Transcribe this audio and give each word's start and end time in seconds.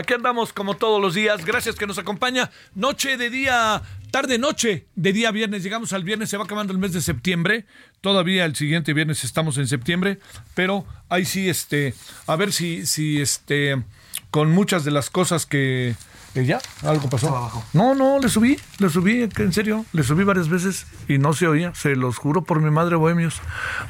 Aquí 0.00 0.14
andamos 0.14 0.52
como 0.54 0.74
todos 0.76 0.98
los 1.00 1.14
días. 1.14 1.44
Gracias 1.44 1.76
que 1.76 1.86
nos 1.86 1.98
acompaña. 1.98 2.50
Noche 2.74 3.18
de 3.18 3.28
día, 3.28 3.82
tarde 4.10 4.38
noche 4.38 4.86
de 4.96 5.12
día 5.12 5.30
viernes. 5.30 5.62
Llegamos 5.62 5.92
al 5.92 6.04
viernes, 6.04 6.30
se 6.30 6.38
va 6.38 6.44
acabando 6.44 6.72
el 6.72 6.78
mes 6.78 6.92
de 6.94 7.02
septiembre. 7.02 7.66
Todavía 8.00 8.46
el 8.46 8.56
siguiente 8.56 8.94
viernes 8.94 9.24
estamos 9.24 9.58
en 9.58 9.68
septiembre, 9.68 10.18
pero 10.54 10.86
ahí 11.10 11.26
sí, 11.26 11.50
este, 11.50 11.94
a 12.26 12.34
ver 12.36 12.50
si, 12.50 12.86
si, 12.86 13.20
este, 13.20 13.82
con 14.30 14.50
muchas 14.52 14.84
de 14.86 14.90
las 14.90 15.10
cosas 15.10 15.44
que, 15.44 15.94
que 16.32 16.46
ya, 16.46 16.62
algo 16.82 17.10
pasó. 17.10 17.62
No, 17.74 17.94
no, 17.94 18.18
le 18.20 18.30
subí, 18.30 18.58
le 18.78 18.88
subí, 18.88 19.28
en 19.36 19.52
serio, 19.52 19.84
le 19.92 20.02
subí 20.02 20.24
varias 20.24 20.48
veces 20.48 20.86
y 21.08 21.18
no 21.18 21.34
se 21.34 21.46
oía, 21.46 21.74
se 21.74 21.94
los 21.94 22.16
juro 22.16 22.42
por 22.42 22.62
mi 22.62 22.70
madre, 22.70 22.96
bohemios. 22.96 23.34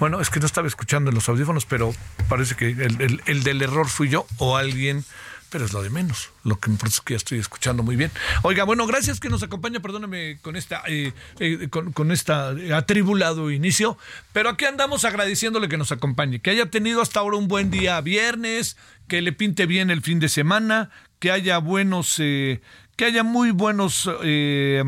Bueno, 0.01 0.21
es 0.21 0.29
que 0.29 0.41
no 0.41 0.47
estaba 0.47 0.67
escuchando 0.67 1.11
en 1.11 1.15
los 1.15 1.29
audífonos, 1.29 1.67
pero 1.67 1.95
parece 2.29 2.57
que 2.57 2.71
el, 2.71 3.01
el- 3.01 3.23
el 3.27 3.43
del 3.45 3.63
error 3.63 3.87
fui 3.89 4.09
yo 4.09 4.27
o 4.39 4.57
alguien, 4.57 5.05
pero 5.51 5.65
es 5.65 5.73
lo 5.73 5.83
de 5.83 5.91
menos. 5.91 6.31
Lo 6.45 6.59
que 6.59 6.69
me 6.69 6.75
importa 6.75 6.95
es 6.95 7.01
que 7.01 7.15
ya 7.15 7.19
estoy 7.19 7.39
escuchando 7.39 7.83
muy 7.83 7.97
bien. 7.97 8.11
Oiga, 8.43 8.65
bueno, 8.65 8.87
gracias 8.87 9.21
que 9.21 9.29
nos 9.29 9.43
acompaña, 9.43 9.81
perdóname 9.81 10.39
con 10.41 10.57
esta, 10.57 10.83
eh, 10.87 11.13
eh, 11.39 11.69
con, 11.69 11.93
con 11.93 12.13
esta 12.13 12.55
atribulado 12.75 13.51
inicio, 13.51 13.99
pero 14.33 14.49
aquí 14.49 14.65
andamos 14.65 15.05
agradeciéndole 15.05 15.69
que 15.69 15.77
nos 15.77 15.93
acompañe, 15.93 16.41
que 16.41 16.51
haya 16.51 16.71
tenido 16.71 17.03
hasta 17.03 17.21
ahora 17.21 17.37
un 17.37 17.49
buen 17.49 17.71
día 17.71 18.01
viernes, 18.01 18.77
que 19.09 19.21
le 19.21 19.33
pinte 19.33 19.67
bien 19.67 19.91
el 19.91 20.03
fin 20.03 20.21
de 20.21 20.29
semana, 20.29 20.91
que 21.19 21.31
haya 21.31 21.59
buenos, 21.59 22.17
eh, 22.19 22.61
que 22.97 23.05
haya 23.07 23.23
muy 23.25 23.51
buenos, 23.51 24.09
eh, 24.23 24.85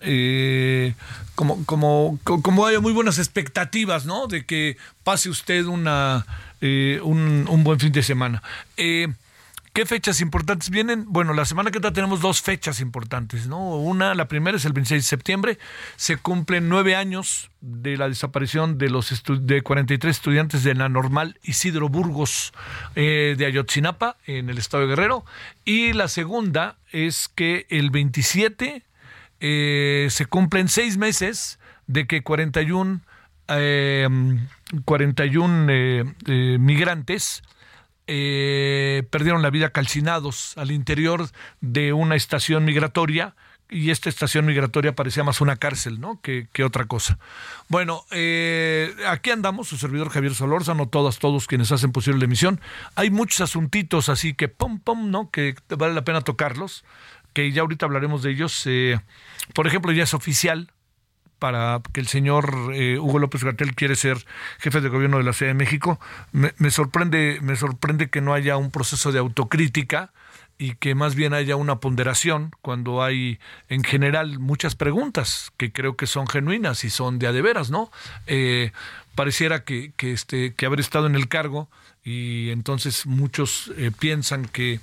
eh, 0.00 0.94
como, 1.34 1.64
como, 1.66 2.18
co- 2.24 2.40
como 2.42 2.66
haya 2.66 2.80
muy 2.80 2.92
buenas 2.92 3.18
expectativas, 3.18 4.06
¿no? 4.06 4.26
De 4.26 4.46
que 4.46 4.76
pase 5.04 5.28
usted 5.28 5.66
una, 5.66 6.26
un, 6.60 7.46
un 7.48 7.64
buen 7.64 7.78
fin 7.78 7.92
de 7.92 8.02
semana. 8.02 8.42
Eh, 8.76 9.08
¿Qué 9.72 9.86
fechas 9.86 10.20
importantes 10.20 10.68
vienen? 10.68 11.04
Bueno, 11.06 11.32
la 11.32 11.44
semana 11.44 11.70
que 11.70 11.78
entra 11.78 11.92
tenemos 11.92 12.20
dos 12.20 12.42
fechas 12.42 12.80
importantes, 12.80 13.46
¿no? 13.46 13.76
Una, 13.76 14.16
la 14.16 14.26
primera 14.26 14.56
es 14.56 14.64
el 14.64 14.72
26 14.72 15.04
de 15.04 15.06
septiembre, 15.08 15.58
se 15.94 16.16
cumplen 16.16 16.68
nueve 16.68 16.96
años 16.96 17.50
de 17.60 17.96
la 17.96 18.08
desaparición 18.08 18.78
de 18.78 18.90
los 18.90 19.12
estu- 19.12 19.38
de 19.38 19.62
43 19.62 20.16
estudiantes 20.16 20.64
de 20.64 20.74
la 20.74 20.88
normal 20.88 21.38
Isidro 21.44 21.88
Burgos 21.88 22.52
eh, 22.96 23.36
de 23.38 23.46
Ayotzinapa, 23.46 24.16
en 24.26 24.50
el 24.50 24.58
estado 24.58 24.82
de 24.82 24.88
Guerrero. 24.88 25.24
Y 25.64 25.92
la 25.92 26.08
segunda 26.08 26.76
es 26.90 27.28
que 27.28 27.66
el 27.70 27.90
27 27.90 28.82
eh, 29.38 30.06
se 30.10 30.26
cumplen 30.26 30.66
seis 30.68 30.96
meses 30.96 31.60
de 31.86 32.08
que 32.08 32.22
41, 32.24 33.02
eh, 33.46 34.08
41 34.84 35.66
eh, 35.70 36.04
eh, 36.26 36.56
migrantes 36.58 37.42
eh, 38.12 39.04
perdieron 39.08 39.40
la 39.40 39.50
vida 39.50 39.70
calcinados 39.70 40.58
al 40.58 40.72
interior 40.72 41.28
de 41.60 41.92
una 41.92 42.16
estación 42.16 42.64
migratoria 42.64 43.36
y 43.68 43.90
esta 43.90 44.08
estación 44.08 44.46
migratoria 44.46 44.96
parecía 44.96 45.22
más 45.22 45.40
una 45.40 45.54
cárcel, 45.54 46.00
¿no? 46.00 46.20
Que, 46.20 46.48
que 46.52 46.64
otra 46.64 46.86
cosa. 46.86 47.20
Bueno, 47.68 48.04
eh, 48.10 48.92
aquí 49.06 49.30
andamos, 49.30 49.68
su 49.68 49.76
servidor 49.76 50.10
Javier 50.10 50.34
Solórzano, 50.34 50.88
todas, 50.88 51.20
todos 51.20 51.46
quienes 51.46 51.70
hacen 51.70 51.92
posible 51.92 52.18
la 52.18 52.24
emisión. 52.24 52.60
Hay 52.96 53.10
muchos 53.10 53.42
asuntitos 53.42 54.08
así 54.08 54.34
que 54.34 54.48
pum, 54.48 54.80
pum, 54.80 55.12
¿no? 55.12 55.30
Que 55.30 55.54
vale 55.68 55.94
la 55.94 56.02
pena 56.02 56.20
tocarlos, 56.20 56.84
que 57.32 57.52
ya 57.52 57.62
ahorita 57.62 57.86
hablaremos 57.86 58.24
de 58.24 58.32
ellos. 58.32 58.60
Eh, 58.66 58.98
por 59.54 59.68
ejemplo, 59.68 59.92
ya 59.92 60.02
es 60.02 60.14
oficial, 60.14 60.72
para 61.40 61.80
que 61.92 62.00
el 62.00 62.06
señor 62.06 62.70
eh, 62.72 62.98
Hugo 63.00 63.18
López 63.18 63.42
Gatel 63.42 63.74
quiere 63.74 63.96
ser 63.96 64.24
jefe 64.60 64.80
de 64.80 64.88
gobierno 64.88 65.18
de 65.18 65.24
la 65.24 65.32
Ciudad 65.32 65.50
de 65.50 65.58
México. 65.58 65.98
Me, 66.30 66.54
me 66.58 66.70
sorprende, 66.70 67.40
me 67.42 67.56
sorprende 67.56 68.08
que 68.10 68.20
no 68.20 68.32
haya 68.32 68.56
un 68.56 68.70
proceso 68.70 69.10
de 69.10 69.18
autocrítica 69.18 70.12
y 70.60 70.74
que 70.74 70.94
más 70.94 71.14
bien 71.14 71.32
haya 71.32 71.56
una 71.56 71.80
ponderación 71.80 72.54
cuando 72.60 73.02
hay 73.02 73.40
en 73.70 73.82
general 73.82 74.38
muchas 74.38 74.76
preguntas 74.76 75.52
que 75.56 75.72
creo 75.72 75.96
que 75.96 76.06
son 76.06 76.26
genuinas 76.26 76.84
y 76.84 76.90
son 76.90 77.18
de 77.18 77.26
a 77.26 77.32
de 77.32 77.40
veras, 77.40 77.70
¿no? 77.70 77.90
Eh, 78.26 78.70
pareciera 79.14 79.64
que, 79.64 79.92
que, 79.96 80.12
este, 80.12 80.54
que 80.54 80.66
haber 80.66 80.80
estado 80.80 81.06
en 81.06 81.14
el 81.14 81.28
cargo 81.28 81.70
y 82.04 82.50
entonces 82.50 83.06
muchos 83.06 83.72
eh, 83.78 83.90
piensan 83.98 84.44
que 84.44 84.80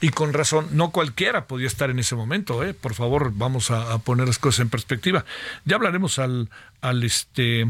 y 0.00 0.10
con 0.10 0.32
razón, 0.32 0.68
no 0.72 0.90
cualquiera 0.90 1.46
podía 1.46 1.66
estar 1.66 1.90
en 1.90 1.98
ese 1.98 2.14
momento, 2.14 2.62
¿eh? 2.62 2.72
Por 2.72 2.94
favor, 2.94 3.32
vamos 3.34 3.70
a, 3.70 3.98
poner 3.98 4.28
las 4.28 4.38
cosas 4.38 4.60
en 4.60 4.70
perspectiva. 4.70 5.24
Ya 5.64 5.76
hablaremos 5.76 6.20
al, 6.20 6.48
al, 6.80 7.02
este, 7.02 7.66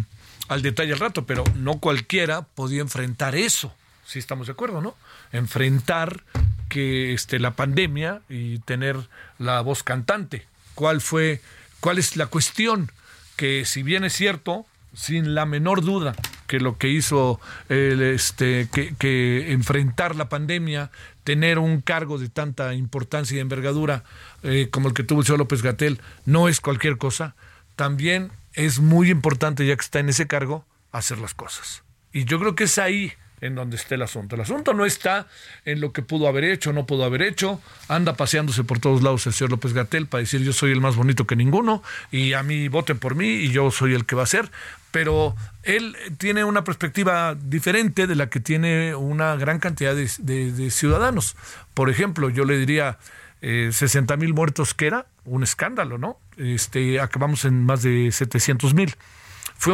al 0.48 0.60
detalle 0.60 0.92
al 0.92 0.98
rato, 0.98 1.24
pero 1.24 1.44
no 1.56 1.78
cualquiera 1.78 2.42
podía 2.42 2.82
enfrentar 2.82 3.34
eso. 3.34 3.74
Sí 4.04 4.18
estamos 4.18 4.46
de 4.46 4.52
acuerdo, 4.52 4.82
¿no? 4.82 4.94
Enfrentar 5.32 6.22
que 6.68 7.14
este, 7.14 7.38
la 7.38 7.52
pandemia 7.52 8.20
y 8.28 8.58
tener 8.58 8.96
la 9.38 9.62
voz 9.62 9.82
cantante. 9.82 10.46
¿Cuál 10.74 11.00
fue, 11.00 11.40
cuál 11.80 11.98
es 11.98 12.16
la 12.16 12.26
cuestión? 12.26 12.92
Que 13.36 13.64
si 13.64 13.82
bien 13.82 14.04
es 14.04 14.12
cierto, 14.12 14.66
sin 14.94 15.34
la 15.34 15.46
menor 15.46 15.82
duda 15.82 16.14
que 16.46 16.60
lo 16.60 16.78
que 16.78 16.88
hizo 16.88 17.40
el, 17.68 18.00
este 18.02 18.68
que 18.70 19.52
enfrentar 19.52 20.16
la 20.16 20.28
pandemia, 20.30 20.90
tener 21.28 21.58
un 21.58 21.82
cargo 21.82 22.16
de 22.16 22.30
tanta 22.30 22.72
importancia 22.72 23.36
y 23.36 23.40
envergadura 23.40 24.02
eh, 24.42 24.68
como 24.70 24.88
el 24.88 24.94
que 24.94 25.02
tuvo 25.02 25.20
el 25.20 25.26
señor 25.26 25.40
López 25.40 25.60
Gatel, 25.60 26.00
no 26.24 26.48
es 26.48 26.62
cualquier 26.62 26.96
cosa. 26.96 27.36
También 27.76 28.30
es 28.54 28.80
muy 28.80 29.10
importante, 29.10 29.66
ya 29.66 29.76
que 29.76 29.82
está 29.82 29.98
en 29.98 30.08
ese 30.08 30.26
cargo, 30.26 30.64
hacer 30.90 31.18
las 31.18 31.34
cosas. 31.34 31.82
Y 32.14 32.24
yo 32.24 32.40
creo 32.40 32.54
que 32.54 32.64
es 32.64 32.78
ahí 32.78 33.12
en 33.42 33.54
donde 33.54 33.76
está 33.76 33.94
el 33.94 34.00
asunto. 34.00 34.36
El 34.36 34.40
asunto 34.40 34.72
no 34.72 34.86
está 34.86 35.26
en 35.66 35.82
lo 35.82 35.92
que 35.92 36.00
pudo 36.00 36.28
haber 36.28 36.44
hecho 36.44 36.72
no 36.72 36.86
pudo 36.86 37.04
haber 37.04 37.20
hecho. 37.20 37.60
Anda 37.88 38.14
paseándose 38.14 38.64
por 38.64 38.78
todos 38.78 39.02
lados 39.02 39.26
el 39.26 39.34
señor 39.34 39.50
López 39.50 39.74
Gatel 39.74 40.06
para 40.06 40.22
decir 40.22 40.42
yo 40.42 40.54
soy 40.54 40.72
el 40.72 40.80
más 40.80 40.96
bonito 40.96 41.26
que 41.26 41.36
ninguno 41.36 41.82
y 42.10 42.32
a 42.32 42.42
mí 42.42 42.68
voten 42.68 42.98
por 42.98 43.16
mí 43.16 43.28
y 43.28 43.50
yo 43.50 43.70
soy 43.70 43.92
el 43.92 44.06
que 44.06 44.16
va 44.16 44.22
a 44.22 44.26
ser. 44.26 44.50
Pero 44.90 45.34
él 45.62 45.96
tiene 46.16 46.44
una 46.44 46.64
perspectiva 46.64 47.34
diferente 47.34 48.06
de 48.06 48.14
la 48.14 48.30
que 48.30 48.40
tiene 48.40 48.94
una 48.94 49.36
gran 49.36 49.58
cantidad 49.58 49.94
de, 49.94 50.70
ciudadanos. 50.70 51.36
Por 51.74 51.90
ejemplo, 51.90 52.30
yo 52.30 52.44
le 52.44 52.58
diría 52.58 52.98
eh, 53.42 53.70
60 53.72 54.16
mil 54.16 54.34
muertos 54.34 54.74
que 54.74 54.86
era 54.86 55.06
un 55.24 55.42
escándalo, 55.42 55.98
¿no? 55.98 56.18
Este, 56.36 57.00
acabamos 57.00 57.44
en 57.44 57.64
más 57.64 57.82
de 57.82 58.10
700 58.10 58.74
mil. 58.74 58.94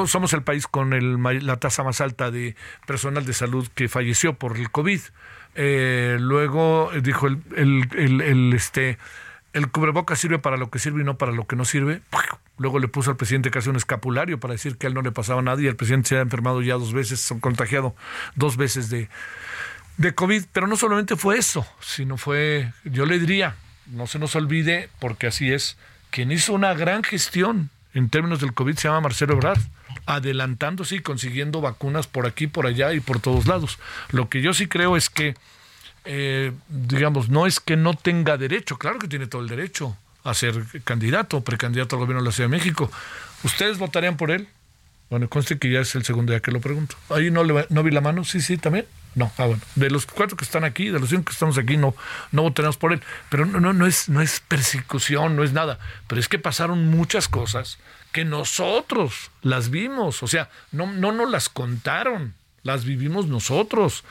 somos 0.07 0.33
el 0.33 0.43
país 0.43 0.67
con 0.67 0.91
la 1.47 1.57
tasa 1.59 1.85
más 1.85 2.01
alta 2.01 2.31
de 2.31 2.57
personal 2.87 3.25
de 3.25 3.35
salud 3.35 3.69
que 3.75 3.89
falleció 3.89 4.35
por 4.35 4.57
el 4.57 4.71
COVID. 4.71 5.01
Eh, 5.57 6.17
luego 6.19 6.91
dijo 7.01 7.29
el, 7.29 7.41
el, 7.57 8.53
este, 8.55 8.99
el 9.55 9.71
cubreboca 9.71 10.17
sirve 10.17 10.39
para 10.39 10.57
lo 10.57 10.69
que 10.71 10.79
sirve 10.79 11.01
y 11.01 11.05
no 11.05 11.17
para 11.17 11.33
lo 11.33 11.47
que 11.47 11.57
no 11.57 11.65
sirve. 11.65 12.03
Luego 12.59 12.79
le 12.79 12.89
puso 12.89 13.11
al 13.11 13.17
presidente 13.17 13.51
casi 13.51 13.71
un 13.71 13.77
escapulario 13.77 14.39
para 14.39 14.53
decir 14.53 14.77
que 14.77 14.87
a 14.87 14.89
él 14.89 14.95
no 14.95 15.03
le 15.03 15.13
pasaba 15.13 15.41
nada 15.43 15.63
y 15.63 15.67
el 15.67 15.77
presidente 15.77 16.11
se 16.11 16.17
ha 16.19 16.21
enfermado 16.21 16.61
ya 16.61 16.75
dos 16.75 16.93
veces, 16.93 17.33
contagiado 17.41 17.95
dos 18.35 18.57
veces 18.57 18.91
de, 18.91 19.09
de 19.97 20.15
COVID. 20.15 20.45
Pero 20.53 20.67
no 20.67 20.77
solamente 20.77 21.17
fue 21.17 21.39
eso, 21.39 21.67
sino 21.81 22.17
fue, 22.17 22.73
yo 22.85 23.07
le 23.07 23.19
diría, 23.19 23.57
no 23.87 24.07
se 24.07 24.19
nos 24.19 24.37
olvide, 24.37 24.91
porque 25.01 25.29
así 25.29 25.53
es, 25.53 25.79
quien 26.11 26.31
hizo 26.31 26.53
una 26.53 26.75
gran 26.75 27.03
gestión 27.03 27.71
en 27.95 28.09
términos 28.09 28.41
del 28.41 28.55
COVID 28.55 28.77
se 28.77 28.89
llama 28.89 29.03
Marcelo 29.03 29.35
Ebrard, 29.35 29.61
adelantándose 30.07 30.97
y 30.97 31.01
consiguiendo 31.01 31.61
vacunas 31.61 32.09
por 32.09 32.27
aquí, 32.27 32.49
por 32.49 32.67
allá 32.67 32.93
y 32.93 33.01
por 33.01 33.21
todos 33.21 33.47
lados. 33.47 33.79
Lo 34.11 34.29
que 34.29 34.43
yo 34.43 34.53
sí 34.53 34.67
creo 34.67 34.97
es 34.97 35.11
que, 35.11 35.37
eh, 36.05 36.53
digamos, 36.69 37.29
no 37.29 37.47
es 37.47 37.61
que 37.61 37.77
no 37.77 37.95
tenga 37.95 38.37
derecho, 38.37 38.77
claro 38.77 38.99
que 38.99 39.09
tiene 39.09 39.27
todo 39.27 39.43
el 39.43 39.49
derecho 39.49 39.97
a 40.23 40.35
ser 40.35 40.65
candidato, 40.85 41.43
precandidato 41.43 41.97
al 41.97 42.01
gobierno 42.01 42.23
de 42.23 42.29
la 42.29 42.33
Ciudad 42.33 42.49
de 42.49 42.57
México. 42.57 42.91
¿Ustedes 43.43 43.79
votarían 43.79 44.17
por 44.17 44.31
él? 44.31 44.49
Bueno, 45.11 45.29
conste 45.29 45.59
que 45.59 45.71
ya 45.71 45.81
es 45.81 45.95
el 45.95 46.05
segundo 46.05 46.33
día 46.33 46.41
que 46.41 46.51
lo 46.51 46.61
pregunto. 46.61 46.97
Ahí 47.11 47.31
no, 47.31 47.45
le, 47.45 47.67
no 47.69 47.83
vi 47.83 47.91
la 47.91 48.01
mano, 48.01 48.25
sí, 48.25 48.41
sí, 48.41 48.57
también. 48.57 48.87
No, 49.15 49.31
ah, 49.39 49.47
bueno. 49.47 49.63
De 49.75 49.91
los 49.91 50.07
cuatro 50.07 50.37
que 50.37 50.45
están 50.45 50.65
aquí, 50.65 50.89
de 50.89 50.99
los 50.99 51.11
cinco 51.11 51.27
que 51.27 51.33
estamos 51.33 51.57
aquí, 51.59 51.77
no, 51.77 51.95
no 52.33 52.43
votaremos 52.43 52.77
por 52.77 52.93
él. 52.93 53.03
Pero 53.29 53.47
no, 53.47 53.61
no, 53.61 53.73
no, 53.73 53.87
es, 53.87 54.09
no 54.09 54.21
es 54.23 54.41
persecución, 54.41 55.37
no 55.37 55.45
es 55.45 55.53
nada. 55.53 55.79
Pero 56.09 56.21
es 56.21 56.29
que 56.29 56.39
pasaron 56.39 56.89
muchas 56.89 57.29
cosas 57.29 57.79
que 58.13 58.25
nosotros 58.25 59.31
las 59.43 59.71
vimos. 59.71 60.23
O 60.23 60.27
sea, 60.27 60.49
no, 60.73 60.91
no 60.91 61.13
nos 61.13 61.31
las 61.31 61.49
contaron 61.49 62.35
las 62.65 62.85
vivimos 62.85 63.29
nosotros. 63.29 64.03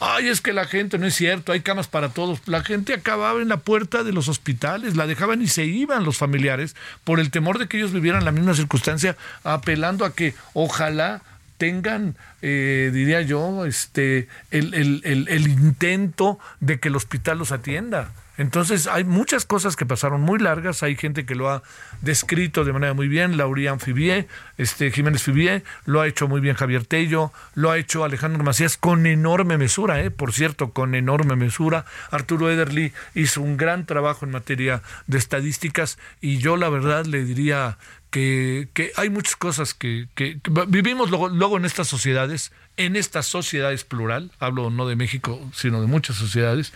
Ay, 0.00 0.28
es 0.28 0.42
que 0.42 0.52
la 0.52 0.66
gente, 0.66 0.98
no 0.98 1.06
es 1.06 1.14
cierto, 1.14 1.52
hay 1.52 1.60
camas 1.60 1.88
para 1.88 2.10
todos. 2.10 2.40
La 2.46 2.62
gente 2.62 2.92
acababa 2.92 3.40
en 3.40 3.48
la 3.48 3.56
puerta 3.56 4.04
de 4.04 4.12
los 4.12 4.28
hospitales, 4.28 4.96
la 4.96 5.06
dejaban 5.06 5.40
y 5.40 5.46
se 5.46 5.64
iban 5.64 6.04
los 6.04 6.18
familiares 6.18 6.76
por 7.04 7.20
el 7.20 7.30
temor 7.30 7.58
de 7.58 7.68
que 7.68 7.78
ellos 7.78 7.92
vivieran 7.92 8.24
la 8.24 8.32
misma 8.32 8.54
circunstancia, 8.54 9.16
apelando 9.44 10.04
a 10.04 10.14
que 10.14 10.34
ojalá 10.52 11.22
tengan, 11.56 12.16
eh, 12.42 12.90
diría 12.92 13.22
yo, 13.22 13.64
este, 13.64 14.28
el, 14.50 14.74
el 15.04 15.48
intento 15.48 16.38
de 16.58 16.80
que 16.80 16.88
el 16.88 16.96
hospital 16.96 17.38
los 17.38 17.52
atienda. 17.52 18.12
Entonces 18.40 18.86
hay 18.86 19.04
muchas 19.04 19.44
cosas 19.44 19.76
que 19.76 19.84
pasaron 19.84 20.22
muy 20.22 20.38
largas, 20.38 20.82
hay 20.82 20.96
gente 20.96 21.26
que 21.26 21.34
lo 21.34 21.50
ha 21.50 21.62
descrito 22.00 22.64
de 22.64 22.72
manera 22.72 22.94
muy 22.94 23.06
bien, 23.06 23.36
Laurian 23.36 23.80
Fibier, 23.80 24.28
este, 24.56 24.90
Jiménez 24.90 25.22
Fibier, 25.22 25.62
lo 25.84 26.00
ha 26.00 26.08
hecho 26.08 26.26
muy 26.26 26.40
bien 26.40 26.56
Javier 26.56 26.86
Tello, 26.86 27.34
lo 27.54 27.70
ha 27.70 27.76
hecho 27.76 28.02
Alejandro 28.02 28.42
Macías 28.42 28.78
con 28.78 29.04
enorme 29.04 29.58
mesura, 29.58 30.00
eh, 30.00 30.10
por 30.10 30.32
cierto, 30.32 30.70
con 30.70 30.94
enorme 30.94 31.36
mesura. 31.36 31.84
Arturo 32.10 32.50
Ederly 32.50 32.94
hizo 33.14 33.42
un 33.42 33.58
gran 33.58 33.84
trabajo 33.84 34.24
en 34.24 34.30
materia 34.30 34.80
de 35.06 35.18
estadísticas 35.18 35.98
y 36.22 36.38
yo 36.38 36.56
la 36.56 36.70
verdad 36.70 37.04
le 37.04 37.26
diría 37.26 37.76
que, 38.10 38.70
que 38.72 38.92
hay 38.96 39.10
muchas 39.10 39.36
cosas 39.36 39.74
que, 39.74 40.08
que, 40.14 40.40
vivimos 40.66 41.10
luego, 41.10 41.28
luego 41.28 41.58
en 41.58 41.66
estas 41.66 41.88
sociedades, 41.88 42.52
en 42.78 42.96
estas 42.96 43.26
sociedades 43.26 43.84
plural, 43.84 44.32
hablo 44.38 44.70
no 44.70 44.88
de 44.88 44.96
México, 44.96 45.38
sino 45.54 45.82
de 45.82 45.86
muchas 45.86 46.16
sociedades, 46.16 46.72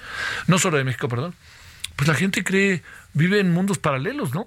no 0.47 0.59
solo 0.59 0.77
de 0.77 0.85
México, 0.85 1.09
perdón, 1.09 1.35
pues 1.97 2.09
la 2.09 2.15
gente 2.15 2.45
cree, 2.45 2.83
vive 3.13 3.41
en 3.41 3.53
mundos 3.53 3.79
paralelos, 3.79 4.35
¿no? 4.35 4.47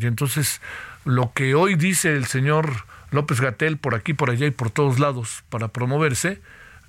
Y 0.00 0.06
entonces 0.06 0.60
lo 1.04 1.32
que 1.32 1.54
hoy 1.54 1.76
dice 1.76 2.12
el 2.16 2.26
señor 2.26 2.84
López 3.10 3.40
Gatel 3.40 3.76
por 3.78 3.94
aquí, 3.94 4.14
por 4.14 4.30
allá 4.30 4.46
y 4.46 4.50
por 4.50 4.70
todos 4.70 4.98
lados 4.98 5.44
para 5.48 5.68
promoverse, 5.68 6.40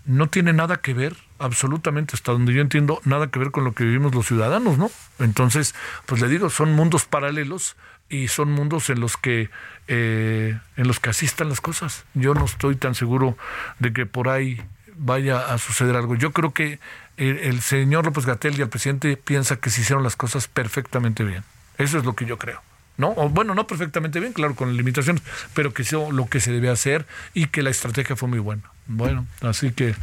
no 0.06 0.30
tiene 0.30 0.54
nada 0.54 0.78
que 0.78 0.94
ver, 0.94 1.16
absolutamente, 1.38 2.16
hasta 2.16 2.32
donde 2.32 2.54
yo 2.54 2.62
entiendo, 2.62 3.02
nada 3.04 3.28
que 3.30 3.40
ver 3.40 3.52
con 3.52 3.66
lo 3.66 3.74
que 3.74 3.84
vivimos 3.84 4.16
los 4.16 4.26
ciudadanos, 4.26 4.78
¿no? 4.78 4.90
Entonces, 5.20 5.76
pues 6.06 6.22
le 6.22 6.30
digo, 6.30 6.50
son 6.50 6.74
mundos 6.74 7.06
paralelos 7.06 7.76
y 8.10 8.30
son 8.30 8.52
mundos 8.52 8.90
en 8.90 9.02
los 9.02 9.18
que 9.18 9.50
eh, 9.88 10.58
en 10.78 10.88
los 10.88 11.00
que 11.00 11.10
asistan 11.10 11.50
las 11.50 11.62
cosas. 11.62 12.06
Yo 12.14 12.34
no 12.34 12.46
estoy 12.46 12.76
tan 12.78 12.96
seguro 12.96 13.38
de 13.80 13.92
que 13.92 14.06
por 14.06 14.30
ahí 14.30 14.62
vaya 14.98 15.54
a 15.54 15.58
suceder 15.58 15.96
algo. 15.96 16.16
Yo 16.16 16.32
creo 16.32 16.54
que 16.54 16.80
el, 17.18 17.62
señor 17.62 18.06
López 18.06 18.26
Gatel 18.26 18.58
y 18.58 18.62
el 18.62 18.70
presidente 18.70 19.18
piensa 19.18 19.58
que 19.58 19.70
se 19.70 19.82
hicieron 19.82 20.04
las 20.04 20.16
cosas 20.16 20.48
perfectamente 20.48 21.24
bien. 21.24 21.44
Eso 21.78 21.98
es 21.98 22.06
lo 22.06 22.16
que 22.16 22.26
yo 22.26 22.38
creo. 22.38 22.62
¿no? 22.98 23.10
O, 23.10 23.30
bueno, 23.30 23.54
no 23.54 23.68
perfectamente 23.68 24.20
bien, 24.20 24.34
claro, 24.34 24.56
con 24.56 24.76
limitaciones, 24.76 25.22
pero 25.54 25.74
que 25.74 25.84
hizo 25.84 26.12
lo 26.12 26.28
que 26.28 26.40
se 26.40 26.52
debe 26.52 26.70
hacer 26.70 27.06
y 27.34 27.48
que 27.48 27.62
la 27.62 27.70
estrategia 27.70 28.16
fue 28.16 28.28
muy 28.28 28.40
buena. 28.40 28.64
Bueno, 28.88 29.28
así 29.42 29.72
que, 29.72 29.96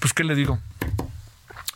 pues, 0.00 0.12
¿qué 0.12 0.24
le 0.24 0.34
digo? 0.34 0.58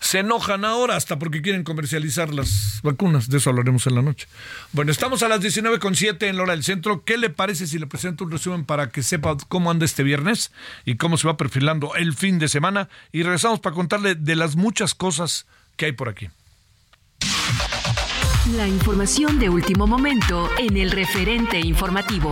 Se 0.00 0.21
enojan 0.21 0.65
ahora 0.65 0.97
hasta 0.97 1.19
porque 1.19 1.43
quieren 1.43 1.65
comercializar 1.65 2.33
las 2.33 2.81
vacunas. 2.83 3.29
De 3.29 3.39
eso 3.39 3.50
hablaremos 3.50 3.87
en 3.87 3.95
la 3.95 4.03
noche. 4.03 4.29
Bueno, 4.73 4.93
estamos 4.93 5.23
a 5.23 5.29
las 5.29 5.41
19.7 5.41 6.29
en 6.29 6.37
la 6.37 6.43
hora 6.45 6.53
del 6.53 6.65
centro. 6.65 7.05
¿Qué 7.05 7.19
le 7.19 7.31
parece 7.31 7.67
si 7.67 7.79
le 7.79 7.87
presento 7.87 8.25
un 8.25 8.31
resumen 8.31 8.65
para 8.65 8.91
que 8.91 9.03
sepa 9.03 9.37
cómo 9.49 9.71
anda 9.71 9.85
este 9.85 10.03
viernes 10.03 10.53
y 10.85 10.97
cómo 10.97 11.19
se 11.19 11.27
va 11.27 11.37
perfilando 11.37 11.95
el 11.95 12.15
fin 12.15 12.39
de 12.39 12.49
semana? 12.49 12.89
Y 13.12 13.23
regresamos 13.23 13.61
para 13.61 13.75
contarle 13.75 14.15
de 14.15 14.37
las 14.37 14.56
muchas 14.56 14.95
cosas 14.95 15.47
que 15.77 15.87
hay 15.87 15.93
por 15.93 16.09
aquí. 16.09 16.29
La 18.56 18.67
información 18.67 19.39
de 19.39 19.50
último 19.50 19.87
momento 19.87 20.49
en 20.59 20.77
el 20.77 20.91
referente 20.91 21.61
informativo. 21.61 22.31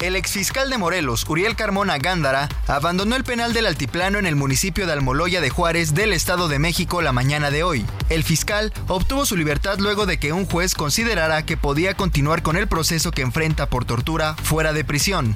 El 0.00 0.14
exfiscal 0.14 0.68
de 0.68 0.76
Morelos, 0.76 1.24
Uriel 1.26 1.56
Carmona 1.56 1.96
Gándara, 1.96 2.50
abandonó 2.66 3.16
el 3.16 3.24
penal 3.24 3.54
del 3.54 3.64
Altiplano 3.64 4.18
en 4.18 4.26
el 4.26 4.36
municipio 4.36 4.86
de 4.86 4.92
Almoloya 4.92 5.40
de 5.40 5.48
Juárez 5.48 5.94
del 5.94 6.12
Estado 6.12 6.48
de 6.48 6.58
México 6.58 7.00
la 7.00 7.12
mañana 7.12 7.50
de 7.50 7.62
hoy. 7.62 7.86
El 8.10 8.22
fiscal 8.22 8.74
obtuvo 8.88 9.24
su 9.24 9.36
libertad 9.38 9.78
luego 9.78 10.04
de 10.04 10.18
que 10.18 10.34
un 10.34 10.44
juez 10.44 10.74
considerara 10.74 11.46
que 11.46 11.56
podía 11.56 11.94
continuar 11.94 12.42
con 12.42 12.58
el 12.58 12.68
proceso 12.68 13.10
que 13.10 13.22
enfrenta 13.22 13.70
por 13.70 13.86
tortura 13.86 14.34
fuera 14.34 14.74
de 14.74 14.84
prisión. 14.84 15.34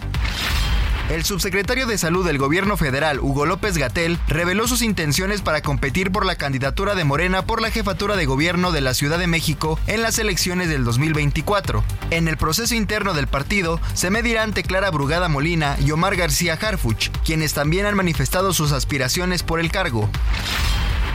El 1.10 1.24
subsecretario 1.24 1.88
de 1.88 1.98
Salud 1.98 2.24
del 2.24 2.38
Gobierno 2.38 2.76
Federal, 2.76 3.18
Hugo 3.18 3.44
López 3.44 3.76
Gatel, 3.76 4.16
reveló 4.28 4.68
sus 4.68 4.80
intenciones 4.80 5.42
para 5.42 5.60
competir 5.60 6.12
por 6.12 6.24
la 6.24 6.36
candidatura 6.36 6.94
de 6.94 7.02
Morena 7.02 7.44
por 7.44 7.60
la 7.60 7.72
jefatura 7.72 8.14
de 8.14 8.26
gobierno 8.26 8.70
de 8.70 8.80
la 8.80 8.94
Ciudad 8.94 9.18
de 9.18 9.26
México 9.26 9.76
en 9.88 10.02
las 10.02 10.20
elecciones 10.20 10.68
del 10.68 10.84
2024. 10.84 11.82
En 12.12 12.28
el 12.28 12.36
proceso 12.36 12.76
interno 12.76 13.12
del 13.12 13.26
partido 13.26 13.80
se 13.92 14.10
medirá 14.10 14.44
ante 14.44 14.62
Clara 14.62 14.92
Brugada 14.92 15.28
Molina 15.28 15.76
y 15.84 15.90
Omar 15.90 16.14
García 16.14 16.54
Harfuch, 16.54 17.10
quienes 17.24 17.54
también 17.54 17.86
han 17.86 17.96
manifestado 17.96 18.52
sus 18.52 18.70
aspiraciones 18.70 19.42
por 19.42 19.58
el 19.58 19.72
cargo. 19.72 20.08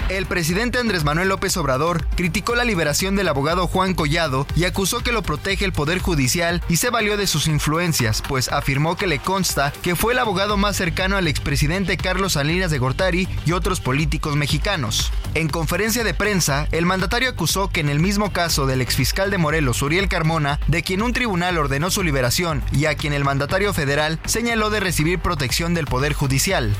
El 0.07 0.27
presidente 0.27 0.77
Andrés 0.77 1.03
Manuel 1.03 1.29
López 1.29 1.57
Obrador 1.57 2.05
criticó 2.15 2.53
la 2.53 2.63
liberación 2.63 3.15
del 3.15 3.27
abogado 3.27 3.65
Juan 3.65 3.95
Collado 3.95 4.45
y 4.55 4.65
acusó 4.65 4.99
que 4.99 5.11
lo 5.11 5.23
protege 5.23 5.65
el 5.65 5.73
Poder 5.73 5.97
Judicial 5.97 6.61
y 6.69 6.75
se 6.75 6.91
valió 6.91 7.17
de 7.17 7.25
sus 7.25 7.47
influencias, 7.47 8.21
pues 8.27 8.51
afirmó 8.51 8.97
que 8.97 9.07
le 9.07 9.17
consta 9.17 9.73
que 9.81 9.95
fue 9.95 10.13
el 10.13 10.19
abogado 10.19 10.57
más 10.57 10.77
cercano 10.77 11.17
al 11.17 11.27
expresidente 11.27 11.97
Carlos 11.97 12.33
Salinas 12.33 12.69
de 12.69 12.77
Gortari 12.77 13.27
y 13.47 13.53
otros 13.53 13.81
políticos 13.81 14.35
mexicanos. 14.35 15.11
En 15.33 15.49
conferencia 15.49 16.03
de 16.03 16.13
prensa, 16.13 16.67
el 16.71 16.85
mandatario 16.85 17.29
acusó 17.29 17.69
que 17.69 17.79
en 17.79 17.89
el 17.89 17.99
mismo 17.99 18.31
caso 18.31 18.67
del 18.67 18.81
exfiscal 18.81 19.31
de 19.31 19.39
Morelos, 19.39 19.81
Uriel 19.81 20.07
Carmona, 20.07 20.59
de 20.67 20.83
quien 20.83 21.01
un 21.01 21.13
tribunal 21.13 21.57
ordenó 21.57 21.89
su 21.89 22.03
liberación 22.03 22.61
y 22.71 22.85
a 22.85 22.93
quien 22.93 23.13
el 23.13 23.23
mandatario 23.23 23.73
federal 23.73 24.19
señaló 24.25 24.69
de 24.69 24.81
recibir 24.81 25.17
protección 25.17 25.73
del 25.73 25.87
Poder 25.87 26.13
Judicial. 26.13 26.75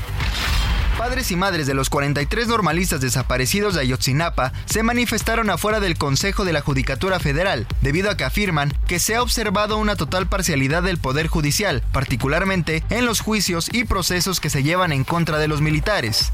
Padres 0.98 1.30
y 1.30 1.36
madres 1.36 1.66
de 1.66 1.74
los 1.74 1.90
43 1.90 2.48
normalistas 2.48 3.02
desaparecidos 3.02 3.74
de 3.74 3.82
Ayotzinapa 3.82 4.52
se 4.64 4.82
manifestaron 4.82 5.50
afuera 5.50 5.78
del 5.78 5.98
Consejo 5.98 6.46
de 6.46 6.54
la 6.54 6.62
Judicatura 6.62 7.20
Federal, 7.20 7.66
debido 7.82 8.10
a 8.10 8.16
que 8.16 8.24
afirman 8.24 8.72
que 8.86 8.98
se 8.98 9.14
ha 9.14 9.22
observado 9.22 9.76
una 9.76 9.96
total 9.96 10.26
parcialidad 10.26 10.82
del 10.82 10.96
Poder 10.96 11.26
Judicial, 11.26 11.82
particularmente 11.92 12.82
en 12.88 13.04
los 13.04 13.20
juicios 13.20 13.68
y 13.70 13.84
procesos 13.84 14.40
que 14.40 14.48
se 14.48 14.62
llevan 14.62 14.90
en 14.90 15.04
contra 15.04 15.38
de 15.38 15.48
los 15.48 15.60
militares. 15.60 16.32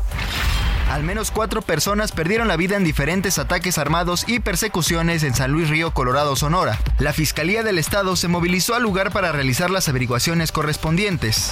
Al 0.90 1.02
menos 1.02 1.32
cuatro 1.32 1.62
personas 1.62 2.12
perdieron 2.12 2.46
la 2.46 2.56
vida 2.56 2.76
en 2.76 2.84
diferentes 2.84 3.38
ataques 3.38 3.78
armados 3.78 4.24
y 4.28 4.38
persecuciones 4.38 5.24
en 5.24 5.34
San 5.34 5.50
Luis 5.50 5.70
Río, 5.70 5.92
Colorado, 5.92 6.36
Sonora. 6.36 6.78
La 6.98 7.12
Fiscalía 7.12 7.64
del 7.64 7.78
Estado 7.78 8.14
se 8.14 8.28
movilizó 8.28 8.76
al 8.76 8.82
lugar 8.82 9.10
para 9.10 9.32
realizar 9.32 9.70
las 9.70 9.88
averiguaciones 9.88 10.52
correspondientes. 10.52 11.50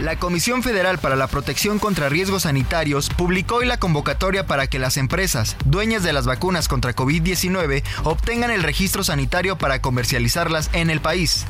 La 0.00 0.16
Comisión 0.16 0.62
Federal 0.62 0.98
para 0.98 1.16
la 1.16 1.26
Protección 1.26 1.78
contra 1.78 2.10
Riesgos 2.10 2.42
Sanitarios 2.42 3.08
publicó 3.08 3.56
hoy 3.56 3.66
la 3.66 3.78
convocatoria 3.78 4.46
para 4.46 4.66
que 4.66 4.78
las 4.78 4.98
empresas 4.98 5.56
dueñas 5.64 6.02
de 6.02 6.12
las 6.12 6.26
vacunas 6.26 6.68
contra 6.68 6.94
COVID-19 6.94 7.82
obtengan 8.04 8.50
el 8.50 8.62
registro 8.62 9.04
sanitario 9.04 9.56
para 9.56 9.80
comercializarlas 9.80 10.68
en 10.74 10.90
el 10.90 11.00
país. 11.00 11.46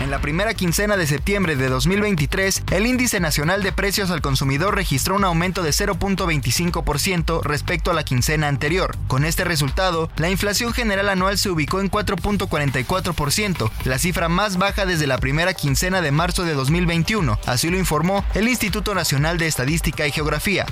En 0.00 0.10
la 0.10 0.20
primera 0.20 0.54
quincena 0.54 0.96
de 0.96 1.06
septiembre 1.06 1.56
de 1.56 1.68
2023, 1.68 2.64
el 2.72 2.86
índice 2.86 3.20
nacional 3.20 3.62
de 3.62 3.72
precios 3.72 4.10
al 4.10 4.20
consumidor 4.20 4.74
registró 4.74 5.16
un 5.16 5.24
aumento 5.24 5.62
de 5.62 5.70
0.25% 5.70 7.42
respecto 7.42 7.90
a 7.90 7.94
la 7.94 8.04
quincena 8.04 8.48
anterior. 8.48 8.96
Con 9.08 9.24
este 9.24 9.44
resultado, 9.44 10.10
la 10.16 10.30
inflación 10.30 10.72
general 10.72 11.08
anual 11.08 11.38
se 11.38 11.50
ubicó 11.50 11.80
en 11.80 11.90
4.44%, 11.90 13.70
la 13.84 13.98
cifra 13.98 14.28
más 14.28 14.58
baja 14.58 14.84
desde 14.84 15.06
la 15.06 15.18
primera 15.18 15.54
quincena 15.54 16.00
de 16.00 16.10
marzo 16.10 16.44
de 16.44 16.54
2021, 16.54 17.38
así 17.46 17.70
lo 17.70 17.78
informó 17.78 18.24
el 18.34 18.48
Instituto 18.48 18.94
Nacional 18.94 19.38
de 19.38 19.46
Estadística 19.46 20.06
y 20.06 20.12
Geografía. 20.12 20.66